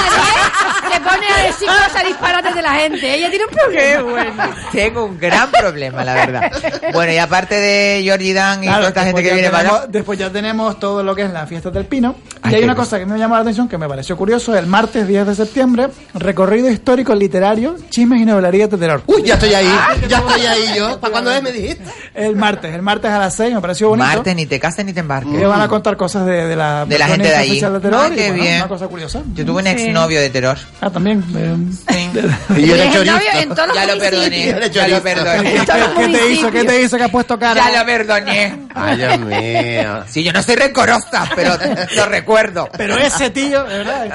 Javier 0.08 0.92
se 0.92 1.00
pone 1.00 1.26
a 1.28 1.46
decir 1.46 1.68
cosas 1.68 2.04
disparates 2.06 2.54
de 2.54 2.62
la 2.62 2.74
gente. 2.74 3.14
Ella 3.14 3.30
tiene 3.30 3.44
un 3.46 3.50
problema. 3.50 3.80
Qué 3.82 4.02
bueno. 4.02 4.54
Tengo 4.72 5.04
un 5.04 5.18
gran 5.18 5.50
problema, 5.50 6.04
la 6.04 6.14
verdad. 6.14 6.52
Bueno, 6.92 7.12
y 7.12 7.18
aparte 7.18 7.54
de 7.54 8.00
Georgie 8.02 8.34
Dan 8.34 8.62
y 8.62 8.66
claro, 8.66 8.78
toda 8.78 8.88
esta 8.88 9.04
gente 9.04 9.22
que 9.22 9.34
viene 9.34 9.48
tenemos, 9.48 9.62
para 9.62 9.76
allá. 9.82 9.86
Después 9.88 10.18
ya 10.18 10.30
tenemos 10.30 10.78
todo 10.78 11.02
lo 11.02 11.14
que 11.14 11.22
es 11.22 11.30
la 11.30 11.46
fiesta 11.46 11.70
del 11.70 11.86
pino. 11.86 12.16
Ay, 12.42 12.52
y 12.52 12.56
hay 12.56 12.64
una 12.64 12.74
bueno. 12.74 12.84
cosa 12.84 12.98
que 12.98 13.06
me 13.06 13.18
llamó 13.18 13.34
la 13.34 13.40
atención, 13.40 13.68
que 13.68 13.78
me 13.78 13.88
pareció 13.88 14.16
curioso. 14.16 14.56
El 14.56 14.66
martes 14.66 15.06
10 15.06 15.26
de 15.26 15.34
septiembre, 15.34 15.88
recorrido 16.14 16.70
histórico 16.70 17.14
literario, 17.14 17.76
chismes 17.90 18.20
y 18.20 18.24
novelerías 18.24 18.70
de 18.70 18.78
terror. 18.78 19.02
Uy, 19.06 19.22
ya 19.22 19.34
estoy 19.34 19.54
ahí. 19.54 19.68
Ah. 19.68 19.94
ya 20.08 20.18
estoy 20.18 20.46
ahí 20.46 20.74
yo. 20.76 21.00
¿Para 21.00 21.12
cuándo 21.12 21.32
es, 21.32 21.42
me 21.42 21.52
dijiste? 21.52 21.84
El 22.14 22.36
martes, 22.36 22.74
el 22.74 22.82
martes 22.82 23.10
a 23.10 23.18
las 23.18 23.34
6, 23.34 23.54
me 23.54 23.60
pareció 23.60 23.88
bonito. 23.88 24.06
Martes, 24.06 24.36
ni 24.36 24.46
te 24.46 24.60
cases 24.60 24.84
ni 24.84 24.92
te 24.92 25.00
embarques. 25.00 25.34
Ellos 25.34 25.50
van 25.50 25.60
a 25.60 25.68
contar 25.68 25.96
cosas 25.96 26.26
de, 26.26 26.46
de 26.46 26.56
la, 26.56 26.84
de 26.86 26.98
la 26.98 27.06
gente 27.06 27.28
de 27.28 27.36
ahí. 27.36 27.60
De 27.60 27.80
terror, 27.80 28.10
no, 28.10 28.14
qué 28.14 28.26
y, 28.26 28.28
bueno, 28.28 28.42
bien. 28.42 28.56
Una 28.56 28.68
cosa 28.68 28.88
curiosa. 28.88 29.22
Yo 29.34 29.44
tuve 29.44 29.60
un 29.60 29.66
ex 29.66 29.82
novio 29.96 30.20
de 30.20 30.30
Teror. 30.30 30.58
Ah, 30.80 30.90
también. 30.90 31.24
Eh, 31.36 31.56
sí. 31.92 32.10
Y 32.56 32.70
era 32.70 32.84
el 32.84 33.06
novio 33.06 33.28
en 33.34 33.54
chorizo. 33.54 33.74
Ya 33.74 33.86
lo 33.86 33.98
perdoné. 33.98 34.70
Ya 34.70 34.88
lo 34.88 35.02
perdoné. 35.02 35.54
¿Qué 35.96 36.08
te 36.08 36.30
hizo? 36.30 36.50
¿Qué 36.50 36.64
te 36.64 36.82
hizo 36.82 36.96
que 36.96 37.04
has 37.04 37.10
puesto 37.10 37.38
cara? 37.38 37.70
Ya 37.72 37.80
lo 37.80 37.86
perdoné. 37.86 38.66
Ay, 38.74 38.96
Dios 38.96 39.18
mío. 39.20 40.04
Sí, 40.08 40.22
yo 40.22 40.32
no 40.32 40.42
soy 40.42 40.56
rencorosa, 40.56 41.28
pero 41.34 41.56
lo 41.96 42.06
recuerdo. 42.06 42.68
Pero 42.76 42.96
ese 42.96 43.30
tío, 43.30 43.64
verdad. 43.64 44.06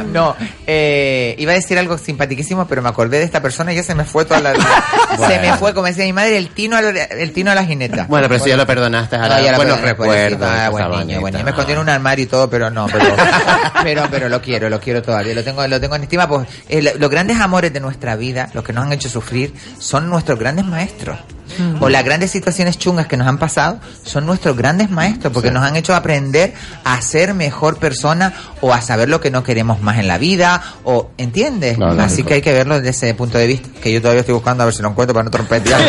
No, 0.12 0.34
eh, 0.66 1.34
iba 1.38 1.52
a 1.52 1.54
decir 1.54 1.78
algo 1.78 1.98
simpatiquísimo, 1.98 2.66
pero 2.66 2.82
me 2.82 2.88
acordé 2.88 3.18
de 3.18 3.24
esta 3.24 3.40
persona 3.42 3.72
y 3.72 3.76
ya 3.76 3.82
se 3.82 3.94
me 3.94 4.04
fue 4.04 4.24
toda 4.24 4.40
la... 4.40 4.52
Se 4.54 5.38
me 5.38 5.56
fue, 5.56 5.74
como 5.74 5.86
decía 5.86 6.04
mi 6.04 6.12
madre, 6.12 6.36
el 6.36 6.48
tino 6.50 6.76
a 6.76 6.82
la, 6.82 6.90
el 6.90 7.32
tino 7.32 7.50
a 7.50 7.54
la 7.54 7.64
jineta. 7.64 8.06
Bueno, 8.08 8.28
pero 8.28 8.42
si 8.42 8.50
ya 8.50 8.56
lo 8.56 8.66
perdonaste, 8.66 9.16
ahora 9.16 9.40
la 9.40 9.56
buenos 9.56 9.78
perdí, 9.78 9.94
pobrecito. 9.94 10.44
recuerdos. 10.44 10.48
Ah, 10.50 10.68
buen 10.70 11.06
niño, 11.06 11.20
buen. 11.20 11.44
Me 11.44 11.50
escondió 11.50 11.74
en 11.76 11.80
un 11.80 11.88
armario 11.88 12.24
y 12.24 12.28
todo, 12.28 12.48
pero 12.50 12.70
no, 12.70 12.86
pero, 12.86 13.04
pero, 13.82 14.08
pero 14.10 14.28
lo 14.28 14.40
quiero 14.40 14.59
pero 14.60 14.68
lo 14.68 14.78
quiero 14.78 15.00
todavía, 15.00 15.34
lo 15.34 15.42
tengo, 15.42 15.66
lo 15.66 15.80
tengo 15.80 15.96
en 15.96 16.02
estima. 16.02 16.28
Pues, 16.28 16.46
eh, 16.68 16.82
los 16.82 17.10
grandes 17.10 17.40
amores 17.40 17.72
de 17.72 17.80
nuestra 17.80 18.14
vida, 18.14 18.50
los 18.52 18.62
que 18.62 18.74
nos 18.74 18.84
han 18.84 18.92
hecho 18.92 19.08
sufrir, 19.08 19.54
son 19.78 20.10
nuestros 20.10 20.38
grandes 20.38 20.66
maestros. 20.66 21.18
Mm. 21.58 21.82
O 21.82 21.88
las 21.88 22.04
grandes 22.04 22.30
situaciones 22.30 22.76
chungas 22.78 23.06
que 23.06 23.16
nos 23.16 23.26
han 23.26 23.38
pasado 23.38 23.80
son 24.04 24.26
nuestros 24.26 24.56
grandes 24.56 24.90
maestros 24.90 25.32
porque 25.32 25.50
nos 25.50 25.64
han 25.64 25.76
hecho 25.76 25.94
aprender 25.94 26.52
a 26.84 27.00
ser 27.00 27.32
mejor 27.34 27.78
persona 27.78 28.34
o 28.60 28.72
a 28.72 28.82
saber 28.82 29.08
lo 29.08 29.20
que 29.20 29.30
no 29.30 29.42
queremos 29.42 29.80
más 29.80 29.98
en 29.98 30.06
la 30.06 30.18
vida 30.18 30.62
o 30.84 31.10
¿entiendes? 31.16 31.78
Así 31.80 32.22
que 32.22 32.34
hay 32.34 32.42
que 32.42 32.52
verlo 32.52 32.76
desde 32.76 32.90
ese 32.90 33.14
punto 33.14 33.38
de 33.38 33.46
vista 33.46 33.68
que 33.82 33.90
yo 33.92 34.00
todavía 34.00 34.20
estoy 34.20 34.34
buscando 34.34 34.62
a 34.62 34.66
ver 34.66 34.74
si 34.74 34.82
lo 34.82 34.90
encuentro 34.90 35.14
para 35.14 35.24
no 35.24 35.30
trompetear. 35.32 35.80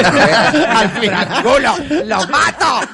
¡Al 0.68 0.89
final, 0.91 1.43
culo! 1.43 1.76
¡Lo 2.06 2.27
mato! 2.27 2.88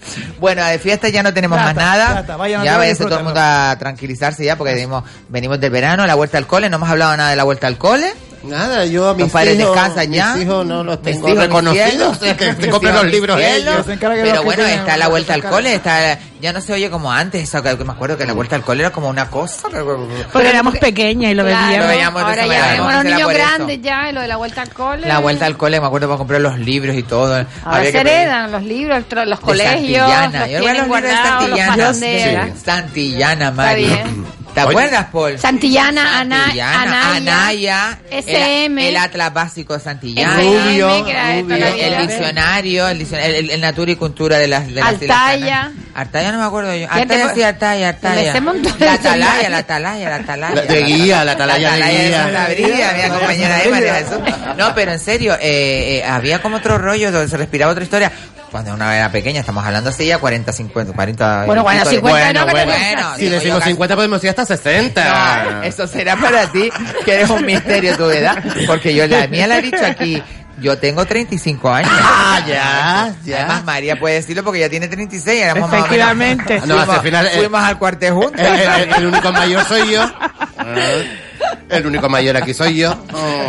Bueno, 0.39 0.65
de 0.65 0.79
fiesta 0.79 1.09
ya 1.09 1.23
no 1.23 1.33
tenemos 1.33 1.57
más 1.57 1.75
nada. 1.75 2.23
Plata, 2.23 2.47
ya 2.63 2.77
vaya 2.77 2.95
todo 2.95 3.17
el 3.17 3.23
mundo 3.23 3.39
a 3.41 3.75
tranquilizarse 3.77 4.45
ya, 4.45 4.57
porque 4.57 4.73
venimos, 4.73 5.03
venimos 5.29 5.59
del 5.59 5.71
verano, 5.71 6.05
la 6.05 6.15
vuelta 6.15 6.37
al 6.37 6.47
cole, 6.47 6.69
no 6.69 6.77
hemos 6.77 6.89
hablado 6.89 7.15
nada 7.17 7.29
de 7.29 7.35
la 7.35 7.43
vuelta 7.43 7.67
al 7.67 7.77
cole. 7.77 8.13
Nada, 8.43 8.85
yo 8.85 9.09
a 9.09 9.13
mis 9.13 9.31
padres 9.31 9.59
hijos, 9.59 9.73
descansan 9.73 10.11
ya? 10.11 10.33
mis 10.33 10.43
hijos 10.43 10.65
no 10.65 10.83
los 10.83 11.01
tengo 11.01 11.33
reconocidos, 11.33 12.17
que 12.37 12.53
te 12.53 12.69
compren 12.69 12.95
los 12.95 13.05
libros 13.05 13.39
ellos. 13.39 13.85
Pero 13.85 14.43
bueno, 14.43 14.65
está 14.65 14.97
la 14.97 15.07
vuelta 15.07 15.33
al 15.33 15.43
cole, 15.43 15.75
está 15.75 16.17
ya 16.41 16.51
no 16.53 16.59
se 16.59 16.73
oye 16.73 16.89
como 16.89 17.11
antes, 17.11 17.43
eso 17.43 17.61
que 17.61 17.75
me 17.83 17.91
acuerdo 17.91 18.17
que 18.17 18.25
la 18.25 18.33
vuelta 18.33 18.55
al 18.55 18.63
cole 18.63 18.81
era 18.81 18.91
como 18.91 19.09
una 19.09 19.29
cosa. 19.29 19.69
Porque 20.33 20.49
éramos 20.49 20.77
pequeñas 20.79 21.31
y 21.31 21.35
lo 21.35 21.43
veíamos. 21.43 21.77
Lo 21.77 21.87
veíamos 21.87 22.23
ahora 22.23 22.47
ya 22.47 22.71
vemos 22.71 22.93
los 22.93 23.03
niños 23.03 23.29
grandes 23.29 23.81
ya, 23.81 24.09
y 24.09 24.13
lo 24.13 24.21
de 24.21 24.27
la 24.27 24.37
vuelta 24.37 24.63
al 24.63 24.73
cole. 24.73 25.07
La 25.07 25.19
vuelta 25.19 25.45
al 25.45 25.55
cole, 25.55 25.79
me 25.79 25.85
acuerdo 25.85 26.07
para 26.07 26.17
comprar 26.17 26.41
los 26.41 26.57
libros 26.57 26.95
y 26.95 27.03
todo. 27.03 27.35
Ahora 27.35 27.47
Había 27.77 27.91
se 27.91 27.99
heredan 27.99 28.51
los 28.51 28.63
libros, 28.63 29.03
los 29.27 29.39
colegios, 29.39 30.09
los 30.09 30.49
yo 30.49 30.59
los 30.59 30.73
libros 30.73 31.01
de 31.03 31.11
Santillana. 31.11 32.55
Santillana, 32.55 33.51
Mario. 33.51 33.97
¿Te 34.53 34.61
acuerdas, 34.61 35.07
Paul? 35.11 35.39
Santillana, 35.39 36.19
Ana, 36.19 37.15
Anaya, 37.15 37.99
SM. 38.09 38.89
El, 38.89 38.97
Atlas 38.97 39.33
Básico 39.33 39.73
de 39.73 39.79
Santillana. 39.79 40.35
Rubio, 40.37 40.89
el, 40.89 41.97
diccionario, 42.07 42.87
el, 42.87 42.97
diccionario, 42.99 43.37
el, 43.37 43.49
el 43.51 43.61
Natura 43.61 43.91
y 43.91 43.95
Cultura 43.95 44.37
de 44.37 44.47
las... 44.47 44.71
De 44.73 44.81
Artaya. 44.81 45.71
Artaya 45.93 46.31
no 46.31 46.37
me 46.37 46.45
acuerdo 46.45 46.73
yo. 46.75 46.87
Artaya 46.89 47.33
sí, 47.33 47.43
Artaya, 47.43 47.89
Artaya. 47.89 48.33
La 48.79 48.93
atalaya, 48.93 49.49
la 49.49 49.57
atalaya, 49.57 50.09
la 50.09 50.15
atalaya. 50.15 50.61
De 50.61 50.83
guía, 50.83 51.25
la 51.25 51.33
atalaya 51.33 51.71
de. 51.73 52.09
La 52.09 52.23
atalaya 52.45 53.09
mi 53.09 53.09
compañera 53.09 53.63
Eva 53.63 53.79
de 53.81 53.91
Jesús. 53.91 54.19
No, 54.57 54.73
pero 54.73 54.91
en 54.93 54.99
serio, 54.99 55.33
eh, 55.33 55.97
eh, 55.97 56.03
había 56.03 56.41
como 56.41 56.57
otro 56.57 56.77
rollo 56.77 57.11
donde 57.11 57.27
se 57.27 57.37
respiraba 57.37 57.71
otra 57.71 57.83
historia 57.83 58.11
cuando 58.51 58.73
una 58.73 58.95
era 58.97 59.11
pequeña, 59.11 59.39
estamos 59.39 59.65
hablando 59.65 59.89
así 59.91 60.05
ya 60.05 60.17
40, 60.17 60.51
50, 60.51 60.93
40. 60.93 61.45
Bueno, 61.45 61.63
bueno, 61.63 61.85
50 61.85 62.01
bueno, 62.01 62.39
no, 62.39 62.51
bueno, 62.51 62.71
bueno, 62.71 63.15
Si 63.15 63.23
digo, 63.23 63.35
decimos 63.35 63.63
50 63.63 63.95
podemos 63.95 64.23
ir 64.23 64.29
hasta 64.29 64.45
60. 64.45 65.53
No, 65.53 65.63
eso 65.63 65.87
será 65.87 66.17
para 66.17 66.51
ti, 66.51 66.69
que 67.05 67.13
eres 67.13 67.29
un 67.29 67.45
misterio 67.45 67.95
tu 67.95 68.09
edad, 68.09 68.43
porque 68.67 68.93
yo 68.93 69.07
la 69.07 69.27
mía 69.27 69.47
la 69.47 69.59
he 69.59 69.61
dicho 69.61 69.85
aquí. 69.85 70.21
Yo 70.59 70.77
tengo 70.77 71.03
35 71.05 71.71
años. 71.71 71.89
Ah, 71.91 72.39
ya, 72.45 73.15
ya. 73.25 73.37
Además, 73.37 73.63
María 73.63 73.97
puede 73.97 74.15
decirlo 74.15 74.43
porque 74.43 74.59
ya 74.59 74.69
tiene 74.69 74.87
36. 74.87 75.41
Éramos 75.41 75.73
Efectivamente. 75.73 76.59
Más 76.59 76.63
o 76.63 76.67
menos, 76.67 76.85
fuimos, 76.85 76.87
no, 76.87 76.93
al 76.93 77.01
final, 77.01 77.25
eh, 77.25 77.29
fuimos 77.37 77.61
eh, 77.61 77.65
al 77.65 77.77
cuartel 77.79 78.13
juntos. 78.13 78.41
El, 78.45 78.93
el 78.93 79.05
único 79.07 79.31
mayor 79.31 79.65
soy 79.65 79.91
yo. 79.91 80.03
Ah. 80.03 80.75
El 81.69 81.85
único 81.85 82.09
mayor 82.09 82.35
aquí 82.37 82.53
soy 82.53 82.75
yo. 82.75 82.95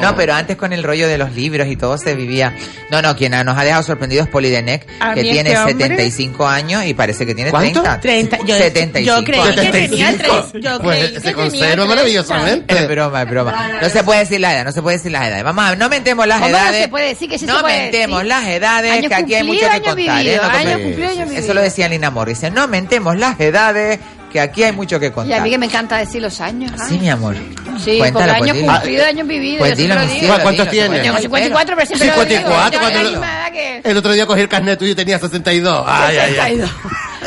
No, 0.00 0.14
pero 0.16 0.34
antes 0.34 0.56
con 0.56 0.72
el 0.72 0.82
rollo 0.82 1.08
de 1.08 1.18
los 1.18 1.32
libros 1.32 1.66
y 1.68 1.76
todo 1.76 1.98
se 1.98 2.14
vivía. 2.14 2.54
No, 2.90 3.02
no, 3.02 3.16
quien 3.16 3.32
nos 3.32 3.56
ha 3.58 3.64
dejado 3.64 3.82
sorprendidos 3.82 4.26
es 4.26 4.32
Polidenec, 4.32 4.86
A 5.00 5.14
que 5.14 5.22
mí 5.22 5.30
tiene 5.32 5.50
este 5.52 5.62
hombre- 5.62 5.86
75 5.88 6.46
años 6.46 6.84
y 6.84 6.94
parece 6.94 7.26
que 7.26 7.34
tiene 7.34 7.50
¿Cuánto? 7.50 7.82
30. 7.82 8.00
30. 8.00 8.38
Yo, 8.44 8.56
75. 8.56 9.18
yo 9.18 9.24
creí 9.24 9.54
que 9.54 9.70
tenía 9.72 10.16
tres. 10.16 10.30
Yo 10.60 10.78
Pues 10.80 10.98
creí 10.98 11.12
que 11.14 11.20
se 11.20 11.32
conserva 11.32 11.84
maravillosamente. 11.86 12.74
Es 12.78 12.88
broma, 12.88 13.22
es 13.22 13.30
broma. 13.30 13.68
No 13.82 13.88
se 13.88 14.04
puede 14.04 14.20
decir 14.20 14.40
la 14.40 14.54
edad, 14.54 14.64
no 14.64 14.72
se 14.72 14.82
puede 14.82 14.96
decir 14.98 15.10
las 15.12 15.26
edades. 15.26 15.44
Vamos 15.44 15.64
a, 15.64 15.76
no 15.76 15.88
mentemos 15.88 16.26
las 16.26 16.38
¿Cómo 16.40 16.50
no 16.50 16.56
edades. 16.58 16.82
se 16.82 16.88
puede 16.88 17.08
decir 17.08 17.28
que 17.28 17.38
sí 17.38 17.46
no 17.46 17.56
se 17.56 17.62
puede 17.62 17.82
mentemos 17.82 18.18
decir? 18.18 18.28
las 18.28 18.46
edades, 18.48 18.92
Años 18.92 19.08
que 19.08 19.14
aquí 19.14 19.34
hay 19.34 19.42
mucho 19.44 19.60
que 19.60 19.80
contar. 19.80 20.26
¿eh? 20.26 20.36
No 20.36 20.48
años 20.48 20.80
años 21.10 21.30
Eso 21.32 21.54
lo 21.54 21.60
decía 21.62 21.88
Lina 21.88 22.10
Morris. 22.10 22.32
Dice, 22.40 22.50
no 22.50 22.68
mentemos 22.68 23.16
las 23.18 23.38
edades, 23.40 23.98
que 24.32 24.40
aquí 24.40 24.62
hay 24.64 24.72
mucho 24.72 24.98
que 24.98 25.06
Y 25.06 25.08
a 25.08 25.12
contar. 25.12 25.42
mí 25.42 25.50
que 25.50 25.58
me 25.58 25.66
encanta 25.66 25.98
decir 25.98 26.22
los 26.22 26.40
años. 26.40 26.72
¿ah? 26.78 26.86
Sí, 26.88 26.98
mi 26.98 27.10
amor. 27.10 27.36
Sí, 27.84 27.98
Cuéntalo, 27.98 28.34
porque 28.34 28.38
pues, 28.38 28.42
años 28.42 28.56
dilo. 28.56 28.72
cumplidos, 28.72 29.06
años 29.06 29.28
vividos. 29.28 29.58
Pues 29.58 29.76
dilo, 29.76 29.94
¿Cuántos 30.42 30.70
tienes? 30.70 31.02
Tengo 31.02 31.18
54, 31.18 31.76
pero 31.76 31.86
siempre 31.86 32.08
lo 32.08 32.24
digo. 32.24 32.38
54, 32.40 32.72
Yo 32.72 32.80
cuando 32.80 33.88
El 33.88 33.96
otro 33.96 34.12
día 34.12 34.26
cogí 34.26 34.40
el 34.40 34.48
carnet 34.48 34.78
tuyo 34.78 34.92
y 34.92 34.94
tenía 34.94 35.18
62. 35.18 35.84
Ay, 35.86 36.16
ay, 36.16 36.36
ay. 36.40 36.64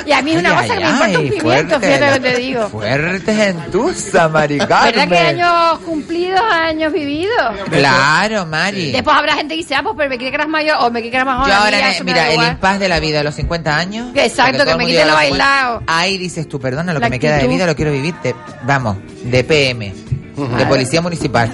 62. 0.06 0.08
Y 0.08 0.12
a 0.14 0.22
mí 0.22 0.32
es 0.32 0.40
una 0.40 0.60
Ay, 0.60 0.68
cosa 0.68 0.78
que 0.78 0.84
me 0.84 0.90
importa 0.90 1.20
un 1.20 1.30
pimiento, 1.30 1.80
fíjate 1.80 2.08
lo 2.08 2.14
que 2.14 2.20
te 2.20 2.38
digo. 2.40 2.70
Fuertes 2.70 3.40
en 3.40 3.72
tusa, 3.72 4.28
Mari 4.30 4.58
¿Verdad 4.60 4.86
que 4.86 4.94
Carmen. 4.94 5.26
años 5.42 5.80
cumplidos, 5.80 6.42
años 6.52 6.94
vividos? 6.94 7.56
Claro, 7.70 8.46
Mari. 8.46 8.92
Después 8.92 9.16
habrá 9.16 9.34
gente 9.36 9.56
que 9.56 9.62
dice, 9.62 9.76
ah, 9.76 9.84
pues 9.84 9.96
pero 9.98 10.10
me 10.10 10.18
cree 10.18 10.30
que 10.30 10.36
eras 10.36 10.48
mayor 10.48 10.78
o 10.82 10.92
me 10.92 11.00
cree 11.00 11.12
que 11.12 11.18
eras 11.18 11.26
más 11.28 11.38
joven. 11.40 11.52
Yo 11.52 11.58
ahora, 11.60 11.78
me 11.78 12.04
mira, 12.04 12.32
el 12.32 12.44
impas 12.52 12.80
de 12.80 12.90
la 12.90 13.00
vida 13.00 13.20
a 13.22 13.24
los 13.24 13.36
50 13.36 13.78
años. 13.78 14.08
Exacto, 14.16 14.66
que 14.66 14.76
me 14.76 14.86
quiten 14.86 15.08
lo 15.08 15.14
bailado. 15.14 15.84
Ahí 15.88 16.18
dices 16.18 16.48
tú, 16.48 16.60
perdona, 16.60 16.94
lo 16.94 17.00
La 17.00 17.08
que 17.08 17.12
me 17.12 17.20
queda 17.20 17.38
de 17.38 17.48
vida 17.48 17.66
lo 17.66 17.76
quiero 17.76 17.92
vivir, 17.92 18.14
de, 18.24 18.36
vamos, 18.64 18.98
de 19.24 19.44
PM, 19.44 19.94
de 20.36 20.66
Policía 20.66 21.02
Municipal. 21.02 21.50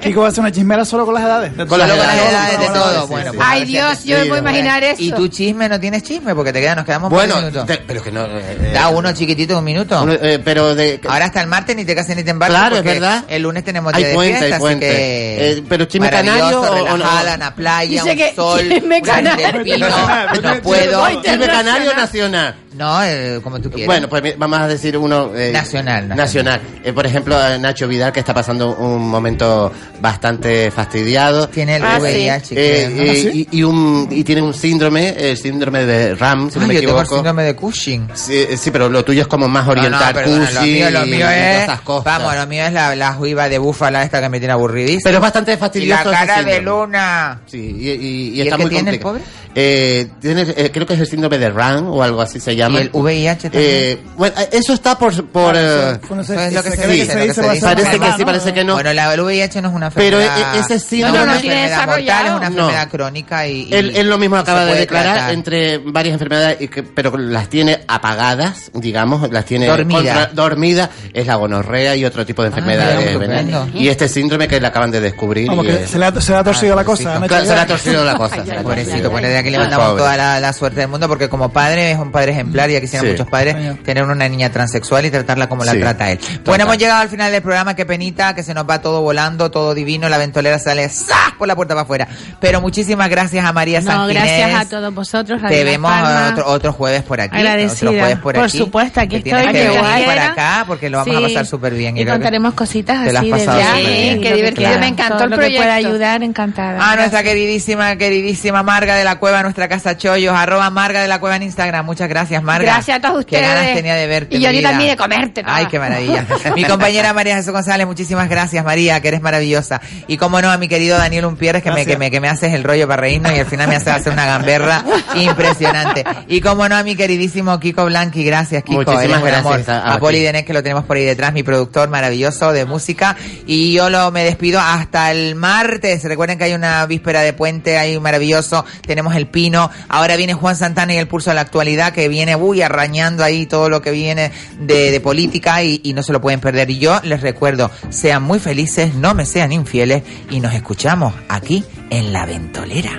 Kiko 0.00 0.20
va 0.20 0.26
a 0.26 0.28
hacer 0.30 0.40
una 0.40 0.52
chismera 0.52 0.84
solo 0.84 1.04
con 1.06 1.14
las 1.14 1.24
edades. 1.24 1.56
De 1.56 1.66
Con 1.66 1.78
las 1.78 1.90
edades 1.90 2.58
de 2.60 2.66
todo. 2.66 3.02
sí, 3.02 3.06
Bueno, 3.08 3.30
sí. 3.30 3.36
pues, 3.36 3.48
Ay, 3.50 3.64
Dios, 3.64 4.04
yo 4.04 4.18
me 4.18 4.24
puedo 4.26 4.40
imaginar 4.42 4.82
eso. 4.84 5.02
Y 5.02 5.12
tu 5.12 5.28
chisme 5.28 5.68
no 5.68 5.78
tienes 5.80 6.02
chisme 6.02 6.34
porque 6.34 6.52
te 6.52 6.60
quedan, 6.60 6.76
nos 6.76 6.84
quedamos 6.84 7.10
Bueno, 7.10 7.36
un 7.36 7.44
minuto. 7.46 7.64
te- 7.64 7.78
pero 7.78 8.02
que 8.02 8.10
no. 8.12 8.24
eh, 8.26 8.70
Da 8.74 8.88
uno 8.88 9.12
chiquitito, 9.12 9.58
un 9.58 9.64
minuto. 9.64 10.02
uno, 10.02 10.12
eh, 10.12 10.40
pero 10.44 10.74
de. 10.74 11.00
Ahora 11.08 11.26
hasta 11.26 11.40
el 11.40 11.46
martes 11.46 11.76
ni 11.76 11.84
te 11.84 11.94
cases 11.94 12.16
ni 12.16 12.24
te 12.24 12.30
embarques. 12.30 12.58
Claro, 12.58 12.76
es 12.76 12.84
verdad. 12.84 13.24
El 13.28 13.42
lunes 13.42 13.64
tenemos 13.64 13.92
Hay 13.94 14.00
día 14.02 14.08
de 14.08 14.14
puente, 14.14 14.38
fiesta, 14.38 14.54
hay 14.56 14.60
puente. 14.60 14.86
así 14.86 14.96
que... 14.96 15.50
Eh, 15.58 15.64
pero 15.68 15.84
chisme 15.86 16.06
maravilloso, 16.10 16.62
canario 16.62 16.84
o- 16.84 16.88
no? 16.88 16.96
relajada 16.96 17.34
en 17.34 17.40
la 17.40 17.54
playa, 17.54 18.04
un 18.04 18.18
sol, 18.34 18.60
chisme 18.60 19.00
un 19.00 20.42
no 20.42 20.62
puedo. 20.62 21.22
¿Chisme 21.22 21.46
canario 21.46 21.94
nacional? 21.94 22.54
No, 22.74 23.02
eh, 23.04 23.40
como 23.42 23.60
tú 23.60 23.70
quieras. 23.70 23.86
Bueno, 23.86 24.08
pues 24.08 24.36
vamos 24.36 24.58
a 24.58 24.66
decir 24.68 24.96
uno... 24.98 25.30
eh, 25.34 25.50
Nacional, 25.52 26.08
nacional. 26.08 26.16
Nacional. 26.16 26.60
Eh, 26.82 26.92
por 26.92 27.06
ejemplo, 27.06 27.38
eh, 27.46 27.58
Nacho 27.58 27.86
Vidal, 27.86 28.12
que 28.12 28.20
está 28.20 28.34
pasando 28.34 28.74
un 28.76 29.08
momento 29.08 29.70
bastante 30.00 30.70
fastidiado. 30.70 31.48
Tiene 31.48 31.76
el 31.76 31.84
Ah, 31.84 31.98
VIH, 32.00 32.54
Eh, 32.56 32.86
creo, 32.86 32.90
¿no? 32.96 33.02
eh, 33.02 33.10
¿Ah, 33.10 33.14
sí? 33.14 33.48
y, 33.52 33.58
y 33.58 33.62
un, 33.62 34.08
y 34.10 34.24
tiene 34.24 34.42
un 34.42 34.52
síndrome, 34.54 35.10
el 35.16 35.36
síndrome 35.36 35.84
de 35.86 36.14
RAM, 36.14 36.50
si 36.50 36.58
no 36.58 36.66
me 36.66 36.74
yo 36.74 36.80
tengo 36.80 36.92
el 36.92 36.98
equivoco. 37.02 37.14
síndrome 37.16 37.42
de 37.44 37.54
Cushing. 37.56 38.08
Sí, 38.14 38.46
eh, 38.50 38.56
sí, 38.56 38.70
pero 38.70 38.88
lo 38.88 39.04
tuyo 39.04 39.22
es 39.22 39.28
como 39.28 39.46
más 39.48 39.66
No, 39.66 39.74
no, 39.74 39.80
oriental, 39.80 40.14
lo 40.14 40.22
Cushing 40.22 40.72
mío, 40.72 40.90
lo 40.90 41.06
mío 41.06 41.28
es... 41.30 41.66
Vamos, 42.04 42.34
lo 42.36 42.46
mío 42.46 42.64
es 42.64 42.72
la, 42.72 42.96
la 42.96 43.12
juiva 43.12 43.48
de 43.48 43.58
búfala 43.58 44.02
esta 44.02 44.20
que 44.20 44.28
me 44.28 44.38
tiene 44.38 44.52
aburridísima. 44.52 45.00
Pero 45.04 45.18
es 45.18 45.22
bastante 45.22 45.52
y 45.52 45.54
la 45.54 45.58
fastidioso 45.60 46.12
ese 46.12 46.26
cara 46.26 46.42
de 46.42 46.60
luna. 46.60 47.40
Sí, 47.46 47.58
y, 47.78 47.90
y- 47.90 48.28
y 48.34 48.34
¿Y 48.34 48.40
está 48.42 48.56
el 48.56 48.58
que 48.58 48.64
muy 48.64 48.70
tiene 48.74 48.90
el 48.90 48.98
pobre? 49.00 49.22
Eh, 49.56 50.08
tiene, 50.20 50.42
eh, 50.56 50.70
creo 50.72 50.84
que 50.84 50.94
es 50.94 51.00
el 51.00 51.06
síndrome 51.06 51.38
de 51.38 51.48
RAM 51.48 51.86
o 51.88 52.02
algo 52.02 52.20
así 52.20 52.40
se 52.40 52.56
llama. 52.56 52.63
Y 52.72 52.76
el 52.76 52.90
VIH 52.92 53.50
también. 53.50 53.62
Eh, 53.64 53.98
bueno, 54.16 54.34
eh, 54.38 54.48
eso 54.52 54.72
está 54.74 54.96
por... 54.98 55.12
por 55.28 55.54
eh, 55.56 55.98
Bueno, 56.08 56.22
Eso 56.22 56.34
es 56.34 56.52
lo 56.52 56.62
que 56.62 56.70
se 56.70 56.86
dice, 56.88 57.14
lo 57.14 57.26
que 57.26 57.34
se 57.34 57.42
dice. 57.50 57.60
parece 57.62 57.98
que 57.98 58.12
sí, 58.12 58.18
¿no? 58.20 58.26
parece 58.26 58.54
que 58.54 58.64
no. 58.64 58.74
Bueno, 58.74 58.92
la, 58.92 59.12
el 59.14 59.20
VIH 59.20 59.62
no 59.62 59.68
es 59.68 59.74
una 59.74 59.90
Pero 59.90 60.20
enfermedad... 60.20 60.56
e- 60.56 60.60
ese 60.60 60.80
síndrome- 60.80 61.12
no, 61.12 61.16
es 61.16 61.22
una 61.22 61.26
No, 61.26 61.34
no 61.34 61.40
tiene 61.40 61.64
enfermedad 61.64 61.86
mortal, 61.86 62.26
es 62.26 62.32
una 62.32 62.40
No. 62.40 62.46
enfermedad 62.62 62.88
crónica 62.90 63.46
y... 63.46 63.62
y- 63.68 63.74
Él, 63.74 63.92
él 63.96 64.08
lo 64.08 64.18
mismo 64.18 64.36
acaba 64.36 64.64
de 64.64 64.74
declarar 64.74 65.14
tratar. 65.16 65.34
entre 65.34 65.78
varias 65.78 66.12
enfermedades, 66.14 66.60
y 66.60 66.68
que- 66.68 66.82
pero 66.82 67.16
las 67.16 67.48
tiene 67.48 67.80
apagadas, 67.88 68.70
digamos, 68.74 69.30
las 69.30 69.44
tiene 69.44 69.66
Dormida. 69.66 69.96
contra- 69.98 70.26
dormida, 70.32 70.90
es 71.12 71.26
la 71.26 71.34
gonorrea 71.36 71.96
y 71.96 72.04
otro 72.04 72.24
tipo 72.26 72.42
de 72.42 72.48
Ah, 72.48 72.50
enfermedades. 72.50 73.06
estupendo. 73.06 73.68
y 73.74 73.88
este 73.88 74.08
síndrome 74.08 74.48
que 74.48 74.60
le 74.60 74.66
acaban 74.66 74.90
de 74.90 75.00
descubrir. 75.00 75.48
Como 75.48 75.64
y 75.64 75.66
que 75.68 75.86
se 75.86 75.98
le 75.98 76.06
ha, 76.06 76.20
se 76.20 76.32
le 76.32 76.38
ha 76.38 76.44
torcido 76.44 76.74
la 76.74 76.82
Ah, 76.82 76.84
cosa. 76.84 77.18
¿no? 77.18 77.28
Se 77.28 77.44
le 77.54 77.60
ha 77.60 77.66
torcido 77.66 78.04
la 78.04 78.16
cosa. 78.16 78.44
Pobrecito, 78.62 79.10
pues 79.10 79.22
desde 79.22 79.38
aquí 79.38 79.50
le 79.50 79.58
mandamos 79.58 79.96
toda 79.96 80.16
la, 80.16 80.40
la 80.40 80.52
suerte 80.52 80.80
del 80.80 80.88
mundo 80.88 81.08
porque 81.08 81.28
como 81.28 81.50
padre 81.50 81.92
es 81.92 81.98
un 81.98 82.10
padre 82.12 82.32
ejemplar 82.32 82.53
y 82.54 82.76
aquí 82.76 82.80
quisieran 82.82 83.06
Sí. 83.06 83.12
muchos 83.12 83.28
padres 83.28 83.82
tener 83.82 84.04
una 84.04 84.28
niña 84.28 84.50
transexual 84.50 85.04
y 85.06 85.10
tratarla 85.10 85.48
como 85.48 85.64
la 85.64 85.72
trata 85.74 86.10
él. 86.10 86.18
Bueno, 86.44 86.64
hemos 86.64 86.78
llegado 86.78 87.00
al 87.02 87.08
final 87.08 87.30
del 87.32 87.42
programa, 87.42 87.74
qué 87.74 87.84
penita, 87.84 88.34
que 88.34 88.42
se 88.42 88.54
nos 88.54 88.68
va 88.68 88.80
todo 88.80 89.00
volando, 89.02 89.50
todo 89.50 89.74
divino, 89.74 90.08
la 90.08 90.18
ventolera 90.18 90.58
sale 90.58 90.88
¡zas! 90.88 91.32
por 91.38 91.48
la 91.48 91.56
puerta 91.56 91.74
para 91.74 91.82
afuera. 91.82 92.08
Pero 92.40 92.60
muchísimas 92.60 93.08
gracias 93.10 93.44
a 93.44 93.52
María 93.52 93.80
No, 93.80 93.86
Santinés. 93.90 94.22
gracias 94.22 94.60
a 94.60 94.68
todos 94.68 94.94
vosotros. 94.94 95.42
Radio 95.42 95.56
Te 95.56 95.64
vemos 95.64 95.92
otro, 96.32 96.46
otro 96.48 96.72
jueves 96.72 97.02
por 97.02 97.20
aquí. 97.20 97.36
Agradecida. 97.36 97.90
Otro 97.90 98.00
jueves 98.00 98.18
por, 98.18 98.34
Por 98.34 98.44
aquí. 98.44 98.58
supuesto, 98.58 99.00
aquí 99.00 99.20
Que 99.22 99.30
estoy, 99.30 99.46
que 99.46 99.52
que 99.52 99.64
venir 99.68 99.80
guay. 99.80 100.04
para 100.04 100.26
acá 100.32 100.64
porque 100.66 100.88
lo 100.90 100.98
vamos 100.98 101.16
a 101.16 101.20
pasar 101.20 101.46
súper 101.46 101.74
bien. 101.74 101.96
Y 101.96 102.04
que 102.04 102.10
contaremos 102.10 102.54
cositas 102.54 103.04
te 103.04 103.16
así 103.16 103.30
de 103.30 103.38
súper 103.40 103.74
bien. 103.76 104.20
Qué 104.20 104.28
que 104.28 104.34
divertido, 104.36 104.78
me 104.78 104.86
encantó 104.88 105.14
Todo 105.14 105.24
el 105.24 105.30
lo 105.30 105.36
que 105.38 105.46
pueda 105.56 105.62
proyecto. 105.72 105.88
ayudar, 105.88 106.22
encantada. 106.22 106.90
A 106.92 106.96
nuestra 106.96 107.22
queridísima, 107.22 107.96
queridísima 107.96 108.62
Marga 108.62 108.94
de 108.94 109.04
la 109.04 109.16
Cueva, 109.18 109.42
nuestra 109.42 109.68
casa 109.68 109.96
Chollos, 109.96 110.34
arroba 110.36 110.70
Marga 110.70 111.02
de 111.02 111.08
la 111.08 111.18
Cueva 111.18 111.36
en 111.36 111.42
Instagram. 111.42 111.84
Muchas 111.84 112.08
gracias, 112.08 112.42
Marga. 112.44 112.72
Gracias 112.72 112.98
a 112.98 113.00
todos 113.00 113.24
Qué 113.24 113.36
ustedes. 113.36 113.54
ganas 113.54 113.74
tenía 113.74 113.94
de 113.94 114.06
verte. 114.06 114.36
Y 114.36 114.40
yo 114.40 114.48
a 114.48 114.50
mi 114.50 114.56
ti 114.56 114.60
vida. 114.60 114.70
también 114.70 114.90
de 114.90 114.96
comerte. 114.96 115.42
toda. 115.42 115.56
Ay, 115.56 115.66
qué 115.66 115.78
maravilla. 115.78 116.26
Mi 116.54 116.64
compañera 116.64 117.12
María 117.12 117.36
Jesús 117.36 117.52
González, 117.52 117.86
muchísimas 117.86 118.28
gracias, 118.28 118.64
María, 118.64 119.00
que 119.00 119.08
eres 119.08 119.20
maravillosa. 119.22 119.80
Y 120.06 120.16
cómo 120.16 120.40
no, 120.40 120.50
a 120.50 120.58
mi 120.58 120.68
querido 120.68 120.96
Daniel 120.98 121.24
Umpierres, 121.24 121.62
que 121.62 121.70
me, 121.72 121.84
que, 121.86 121.96
me, 121.96 122.10
que 122.10 122.20
me 122.20 122.28
haces 122.28 122.52
el 122.54 122.62
rollo 122.64 122.86
para 122.86 123.00
reírnos 123.02 123.32
y 123.32 123.38
al 123.40 123.46
final 123.46 123.68
me 123.68 123.76
haces 123.76 123.88
hacer 123.88 124.12
una 124.12 124.26
gamberra 124.26 124.84
impresionante. 125.28 126.04
Y 126.28 126.40
cómo 126.40 126.68
no, 126.68 126.76
a 126.76 126.82
mi 126.82 126.96
queridísimo 126.96 127.58
Kiko 127.58 127.84
Blanqui, 127.86 128.24
gracias, 128.24 128.62
Kiko. 128.62 128.82
Muchísimas 128.82 129.22
gracias 129.22 129.68
amor. 129.68 129.84
a- 129.90 129.94
a 129.94 129.98
Poli. 129.98 130.20
Denés, 130.20 130.44
que 130.44 130.52
lo 130.52 130.62
tenemos 130.62 130.84
por 130.84 130.96
ahí 130.96 131.04
detrás, 131.04 131.32
mi 131.32 131.42
productor 131.42 131.88
maravilloso 131.88 132.52
de 132.52 132.64
música. 132.64 133.16
Y 133.46 133.72
yo 133.72 133.90
lo 133.90 134.10
me 134.10 134.24
despido 134.24 134.60
hasta 134.60 135.10
el 135.10 135.34
martes. 135.34 136.04
Recuerden 136.04 136.38
que 136.38 136.44
hay 136.44 136.54
una 136.54 136.86
víspera 136.86 137.20
de 137.20 137.32
puente, 137.32 137.78
un 137.96 138.02
maravilloso. 138.02 138.64
Tenemos 138.86 139.14
el 139.16 139.26
pino. 139.26 139.70
Ahora 139.88 140.16
viene 140.16 140.34
Juan 140.34 140.56
Santana 140.56 140.94
y 140.94 140.96
el 140.98 141.08
pulso 141.08 141.30
de 141.30 141.34
la 141.34 141.40
actualidad, 141.42 141.92
que 141.92 142.08
viene, 142.08 142.33
uy, 142.36 142.62
arrañando 142.62 143.24
ahí 143.24 143.46
todo 143.46 143.68
lo 143.68 143.82
que 143.82 143.90
viene 143.90 144.30
de, 144.60 145.00
política 145.00 145.62
y 145.62 145.92
no 145.94 146.02
se 146.02 146.12
lo 146.12 146.20
pueden 146.20 146.40
perder. 146.40 146.70
Y 146.70 146.78
yo 146.78 147.00
les 147.02 147.20
recuerdo, 147.20 147.70
sean 147.90 148.22
muy 148.22 148.38
felices, 148.38 148.94
no 148.94 149.14
me 149.14 149.26
sean 149.26 149.52
infieles 149.52 150.02
y 150.30 150.40
nos 150.40 150.54
escuchamos 150.54 151.14
aquí 151.28 151.64
en 151.90 152.12
La 152.12 152.26
Ventolera. 152.26 152.98